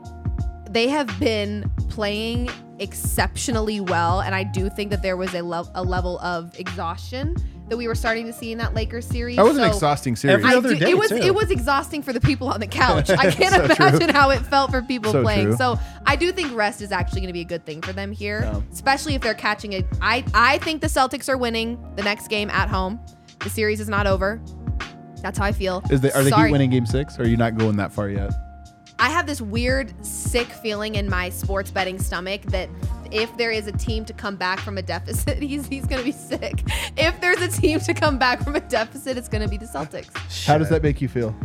they 0.75 0.89
have 0.89 1.19
been 1.19 1.71
playing 1.89 2.51
exceptionally 2.81 3.81
well, 3.81 4.21
and 4.21 4.35
I 4.35 4.43
do 4.43 4.69
think 4.69 4.91
that 4.91 5.01
there 5.03 5.17
was 5.17 5.33
a, 5.35 5.43
le- 5.43 5.71
a 5.75 5.83
level 5.83 6.19
of 6.19 6.59
exhaustion 6.59 7.37
that 7.69 7.77
we 7.79 7.89
were 7.89 7.95
starting 7.95 8.27
to 8.27 8.33
see 8.33 8.53
in 8.53 8.59
that 8.59 8.75
Lakers 8.75 9.07
series. 9.07 9.37
That 9.37 9.45
was 9.45 9.57
an 9.57 9.65
exhausting 9.65 10.17
series. 10.17 10.35
Every 10.45 10.55
other 10.55 10.75
do- 10.75 10.81
day, 10.81 10.91
it 10.91 10.99
was 10.99 11.09
too. 11.09 11.17
it 11.17 11.35
was 11.35 11.51
exhausting 11.51 12.03
for 12.03 12.13
the 12.13 12.21
people 12.21 12.49
on 12.49 12.61
the 12.61 12.67
couch. 12.67 13.09
I 13.11 13.31
can't 13.31 13.55
So 13.55 13.67
true. 13.75 13.87
imagine 13.87 14.09
how 14.11 14.29
it 14.31 14.41
felt 14.41 14.71
for 14.71 14.83
people 14.83 15.13
So 15.13 15.23
playing. 15.23 15.47
true. 15.47 15.57
So 15.57 15.79
I 16.05 16.15
do 16.17 16.31
think 16.31 16.55
rest 16.55 16.83
is 16.83 16.93
actually 16.93 17.21
going 17.23 17.29
to 17.29 17.33
be 17.33 17.41
a 17.41 17.45
good 17.47 17.65
thing 17.65 17.81
for 17.81 17.93
them 17.95 18.13
here, 18.13 18.41
Yeah. 18.43 18.61
especially 18.73 19.15
if 19.15 19.23
they're 19.23 19.33
catching 19.33 19.73
it. 19.73 19.87
I 20.03 20.25
I 20.35 20.59
think 20.59 20.83
the 20.83 20.89
Celtics 20.89 21.29
are 21.31 21.39
winning 21.39 21.83
the 21.97 22.03
next 22.03 22.29
game 22.29 22.51
at 22.51 22.69
home. 22.69 23.01
The 23.39 23.49
series 23.51 23.81
is 23.81 23.89
not 23.89 24.07
over. 24.07 24.41
That's 25.23 25.39
how 25.39 25.45
I 25.47 25.53
feel. 25.53 25.83
Is 25.91 26.03
they, 26.03 26.13
are 26.13 26.23
they 26.23 26.33
winning 26.51 26.69
Game 26.69 26.85
Six? 26.85 27.19
Or 27.19 27.23
are 27.23 27.27
you 27.27 27.39
not 27.39 27.57
going 27.57 27.77
that 27.77 27.93
far 27.93 28.11
yet? 28.11 28.31
I 29.05 29.11
have 29.11 29.27
this 29.27 29.43
weird, 29.43 29.93
sick 30.03 30.47
feeling 30.47 30.95
in 30.95 31.11
my 31.11 31.29
sports 31.29 31.71
betting 31.71 31.99
stomach 31.99 32.41
that 32.45 32.71
if 33.13 33.37
there 33.37 33.51
is 33.51 33.67
a 33.67 33.73
team 33.73 34.07
to 34.07 34.15
come 34.15 34.37
back 34.37 34.61
from 34.61 34.79
a 34.79 34.83
deficit, 34.83 35.43
he's 35.43 35.67
he's 35.67 35.85
gonna 35.85 36.03
be 36.03 36.11
sick. 36.11 36.63
If 36.97 37.21
there's 37.21 37.43
a 37.43 37.49
team 37.49 37.81
to 37.81 37.93
come 37.93 38.17
back 38.17 38.43
from 38.43 38.57
a 38.57 38.61
deficit, 38.61 39.19
it's 39.19 39.29
gonna 39.29 39.47
be 39.47 39.59
the 39.59 39.67
Celtics. 39.67 40.47
How 40.47 40.57
does 40.57 40.71
that 40.71 40.83
make 40.83 41.03
you 41.03 41.09
feel? 41.09 41.37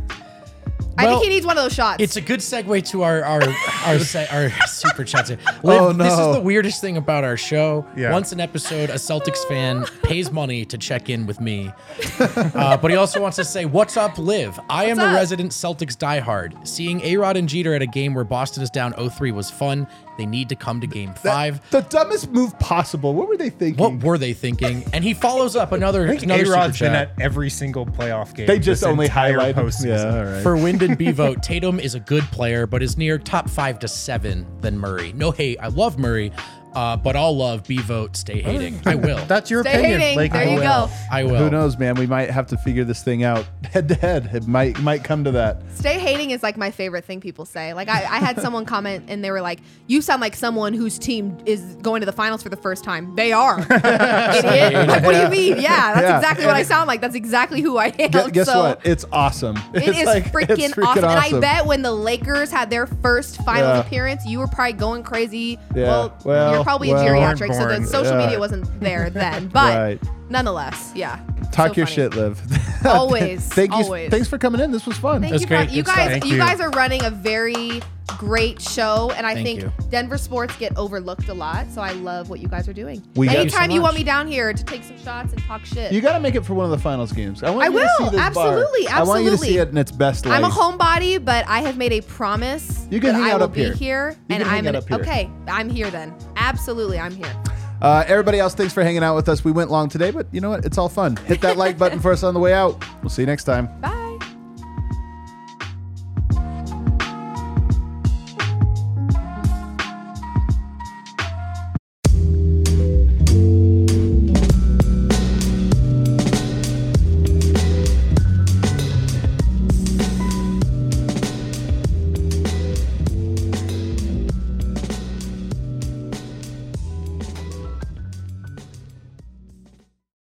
I 0.99 1.05
Well, 1.05 1.13
think 1.19 1.23
he 1.23 1.29
needs 1.35 1.45
one 1.45 1.57
of 1.57 1.63
those 1.63 1.73
shots. 1.73 2.01
It's 2.03 2.15
a 2.17 2.21
good 2.21 2.39
segue 2.41 2.85
to 2.89 3.03
our 3.03 3.23
our 3.23 3.41
our, 3.85 3.99
se- 4.13 4.27
our 4.31 4.49
super 4.67 5.03
chats. 5.03 5.29
here. 5.29 5.37
Oh, 5.63 5.87
Liv, 5.87 5.97
This 5.97 6.13
is 6.13 6.33
the 6.35 6.41
weirdest 6.41 6.81
thing 6.81 6.97
about 6.97 7.23
our 7.23 7.37
show. 7.37 7.85
Yeah. 7.95 8.11
Once 8.11 8.31
an 8.31 8.39
episode, 8.39 8.89
a 8.89 8.95
Celtics 8.95 9.43
fan 9.47 9.85
pays 10.03 10.31
money 10.31 10.65
to 10.65 10.77
check 10.77 11.09
in 11.09 11.25
with 11.25 11.39
me, 11.39 11.71
uh, 12.19 12.77
but 12.77 12.91
he 12.91 12.97
also 12.97 13.21
wants 13.21 13.37
to 13.37 13.43
say, 13.45 13.65
"What's 13.65 13.97
up, 13.97 14.17
Liv? 14.17 14.59
I 14.69 14.85
am 14.85 14.97
What's 14.97 15.07
a 15.07 15.09
up? 15.11 15.15
resident 15.15 15.51
Celtics 15.51 15.95
diehard. 15.97 16.67
Seeing 16.67 17.01
A 17.01 17.17
Rod 17.17 17.37
and 17.37 17.47
Jeter 17.47 17.73
at 17.73 17.81
a 17.81 17.87
game 17.87 18.13
where 18.13 18.23
Boston 18.25 18.63
is 18.63 18.69
down 18.69 18.93
0-3 18.93 19.31
was 19.33 19.49
fun. 19.49 19.87
They 20.19 20.25
need 20.25 20.49
to 20.49 20.55
come 20.55 20.81
to 20.81 20.87
Game 20.87 21.13
Five. 21.13 21.61
The 21.71 21.79
dumbest 21.79 22.29
move 22.31 22.59
possible. 22.59 23.13
What 23.13 23.29
were 23.29 23.37
they 23.37 23.49
thinking? 23.49 23.81
What 23.81 24.03
were 24.03 24.17
they 24.17 24.33
thinking?" 24.33 24.83
And 24.91 25.01
he 25.01 25.13
follows 25.13 25.55
up 25.55 25.71
another 25.71 26.03
I 26.05 26.09
think 26.09 26.23
another 26.23 26.43
super 26.45 26.57
A-Rod's 26.57 26.79
been 26.79 26.91
chat. 26.91 27.11
at 27.17 27.21
every 27.21 27.49
single 27.49 27.85
playoff 27.85 28.35
game. 28.35 28.45
they 28.45 28.59
just 28.59 28.83
only 28.83 29.05
entire 29.05 29.39
highlight 29.39 29.55
postseason. 29.55 29.85
Yeah, 29.85 30.17
all 30.17 30.25
right. 30.25 30.43
For 30.43 30.57
Wind 30.57 30.81
and 30.81 30.97
B 30.99 31.11
Vogt, 31.11 31.41
Tatum 31.41 31.79
is 31.79 31.95
a 31.95 32.01
good 32.01 32.23
player, 32.25 32.67
but 32.67 32.83
is 32.83 32.97
near 32.97 33.17
top 33.17 33.49
five 33.49 33.79
to 33.79 33.87
seven 33.87 34.45
than 34.59 34.77
Murray. 34.77 35.13
No 35.13 35.31
hate, 35.31 35.57
I 35.61 35.67
love 35.69 35.97
Murray, 35.97 36.33
uh, 36.75 36.95
but 36.97 37.15
I'll 37.15 37.35
love 37.35 37.65
B 37.67 37.77
Vogt. 37.79 38.15
Stay 38.15 38.41
hating. 38.41 38.79
I 38.85 38.95
will. 38.95 39.23
That's 39.25 39.49
your 39.51 39.63
Stay 39.63 39.73
opinion. 39.79 39.99
hating. 39.99 40.17
Like, 40.17 40.31
there 40.33 40.41
I 40.41 40.45
you 40.45 40.55
will. 40.55 40.87
go. 40.87 40.89
I 41.11 41.23
will. 41.23 41.35
Who 41.37 41.49
knows, 41.49 41.77
man? 41.77 41.95
We 41.95 42.05
might 42.07 42.29
have 42.29 42.47
to 42.47 42.57
figure 42.57 42.83
this 42.83 43.03
thing 43.03 43.23
out 43.23 43.45
head 43.71 43.87
to 43.89 43.95
head. 43.95 44.29
It 44.33 44.47
might 44.47 44.79
might 44.79 45.03
come 45.03 45.23
to 45.23 45.31
that. 45.31 45.61
Stay 45.75 45.97
hating 45.99 46.31
is 46.31 46.43
like 46.43 46.57
my 46.57 46.71
favorite 46.71 47.05
thing 47.05 47.19
people 47.21 47.45
say. 47.45 47.73
Like 47.73 47.87
I, 47.89 47.99
I 47.99 48.17
had 48.19 48.39
someone 48.41 48.65
comment 48.65 49.05
and 49.07 49.23
they 49.23 49.31
were 49.31 49.41
like, 49.41 49.59
"You 49.87 50.01
sound 50.01 50.21
like 50.21 50.35
someone 50.35 50.73
whose 50.73 50.97
team 50.99 51.37
is 51.45 51.61
going 51.81 52.01
to 52.01 52.05
the 52.05 52.11
finals 52.11 52.43
for 52.43 52.49
the 52.49 52.57
first 52.57 52.83
time." 52.83 53.15
They 53.15 53.31
are. 53.31 53.59
Idiot. 53.69 54.87
Like, 54.87 55.03
what 55.03 55.13
do 55.13 55.21
you 55.21 55.29
mean? 55.29 55.61
Yeah, 55.61 55.93
that's 55.93 56.01
Yeah. 56.01 56.17
exactly 56.17 56.45
what 56.45 56.55
I 56.55 56.63
sound 56.63 56.87
like. 56.87 57.01
That's 57.01 57.15
exactly 57.15 57.61
who 57.61 57.77
I 57.77 57.87
am. 57.87 58.11
Gu- 58.11 58.31
guess 58.31 58.47
so 58.47 58.59
what? 58.61 58.85
It's 58.85 59.05
awesome. 59.11 59.57
It 59.73 59.87
It's 59.89 59.99
is 59.99 60.05
like- 60.05 60.31
freaking, 60.31 60.59
it's 60.69 60.77
awesome. 60.77 61.03
And 61.05 61.19
I 61.19 61.39
bet 61.39 61.65
when 61.65 61.81
the 61.81 61.91
Lakers 61.91 62.51
had 62.51 62.69
their 62.69 62.85
first 62.87 63.37
finals 63.43 63.77
Yeah. 63.77 63.79
appearance, 63.81 64.25
you 64.25 64.39
were 64.39 64.47
probably 64.47 64.73
going 64.73 65.03
crazy. 65.03 65.57
Yeah. 65.75 65.83
Well, 65.87 66.17
Well, 66.25 66.58
probably 66.63 66.93
well. 66.93 67.05
a 67.05 67.09
geriatric, 67.09 67.53
so 67.55 67.67
the 67.79 67.85
social 67.85 68.13
Yeah. 68.17 68.25
media 68.25 68.39
wasn't 68.39 68.79
there 68.79 69.09
then. 69.09 69.47
But 69.47 69.77
Right. 69.77 69.99
Nonetheless, 70.29 70.91
yeah. 70.95 71.19
Talk 71.51 71.69
So 71.69 71.77
your 71.77 71.85
funny. 71.87 71.95
shit, 71.95 72.15
Liv. 72.15 72.41
Always. 72.85 73.41
Thank 73.53 73.71
you. 73.71 73.77
always. 73.83 74.09
Thanks 74.09 74.27
for 74.27 74.37
coming 74.37 74.61
in. 74.61 74.71
This 74.71 74.85
was 74.85 74.97
fun. 74.97 75.19
Thank 75.21 75.31
That's 75.31 75.41
you, 75.43 75.47
great. 75.47 75.69
for, 75.69 75.75
you 75.75 75.83
Good 75.83 75.95
guys. 75.95 76.07
Thank 76.11 76.25
You 76.25 76.33
you. 76.33 76.37
guys 76.37 76.61
are 76.61 76.69
running 76.69 77.03
a 77.03 77.09
very 77.09 77.81
great 78.17 78.61
show, 78.61 79.11
and 79.15 79.25
I 79.25 79.33
Thank 79.33 79.45
think 79.45 79.61
you. 79.61 79.71
Denver 79.89 80.17
sports 80.17 80.55
get 80.57 80.77
overlooked 80.77 81.27
a 81.29 81.33
lot. 81.33 81.67
So 81.71 81.81
I 81.81 81.91
love 81.93 82.29
what 82.29 82.39
you 82.39 82.47
guys 82.47 82.67
are 82.69 82.73
doing. 82.73 83.01
We 83.15 83.27
Anytime 83.29 83.71
you 83.71 83.75
so 83.75 83.75
you 83.75 83.81
want 83.81 83.95
me 83.95 84.03
down 84.03 84.27
here 84.27 84.53
to 84.53 84.63
take 84.63 84.83
some 84.83 84.97
shots 84.99 85.33
and 85.33 85.41
talk 85.43 85.65
shit, 85.65 85.91
You 85.91 85.99
got 86.01 86.13
to 86.13 86.19
make 86.19 86.35
it 86.35 86.45
for 86.45 86.53
one 86.53 86.65
of 86.65 86.71
the 86.71 86.77
finals 86.77 87.11
games. 87.11 87.43
I 87.43 87.49
want 87.49 87.63
I 87.63 87.65
you 87.67 87.71
to 87.71 87.75
will, 87.99 88.09
see 88.09 88.15
this 88.15 88.21
absolutely, 88.25 88.85
bar. 88.85 88.95
I 88.95 89.03
want 89.03 89.23
you 89.23 89.29
to 89.31 89.37
see 89.37 89.57
it 89.57 89.69
in 89.69 89.77
its 89.77 89.91
best 89.91 90.25
light. 90.25 90.35
I'm 90.37 90.43
a 90.45 90.49
homebody, 90.53 91.23
but 91.23 91.45
I 91.47 91.59
have 91.61 91.77
made 91.77 91.91
a 91.93 92.01
promise 92.01 92.87
You 92.91 92.99
can 93.01 93.13
that 93.13 93.19
hang 93.19 93.31
I 93.31 93.33
out 93.33 93.41
up 93.41 93.53
be 93.53 93.63
here. 93.65 93.73
here, 93.73 94.15
You 94.29 94.35
and 94.35 94.43
I'm 94.43 94.65
out 94.67 94.69
in, 94.69 94.75
up 94.77 94.87
here. 94.87 94.99
okay. 94.99 95.29
I'm 95.47 95.69
here 95.69 95.89
then. 95.89 96.13
Absolutely, 96.35 96.99
I'm 96.99 97.15
here. 97.15 97.33
Uh, 97.81 98.03
everybody 98.07 98.39
else, 98.39 98.53
thanks 98.53 98.73
for 98.73 98.83
hanging 98.83 99.03
out 99.03 99.15
with 99.15 99.29
us. 99.29 99.43
We 99.43 99.51
went 99.51 99.71
long 99.71 99.89
today, 99.89 100.11
but 100.11 100.27
you 100.31 100.41
know 100.41 100.49
what? 100.49 100.65
It's 100.65 100.77
all 100.77 100.89
fun. 100.89 101.15
Hit 101.15 101.41
that 101.41 101.57
like 101.57 101.77
button 101.79 101.99
for 101.99 102.11
us 102.11 102.23
on 102.23 102.33
the 102.33 102.39
way 102.39 102.53
out. 102.53 102.83
We'll 103.01 103.09
see 103.09 103.21
you 103.21 103.27
next 103.27 103.45
time. 103.45 103.67
Bye. 103.81 103.98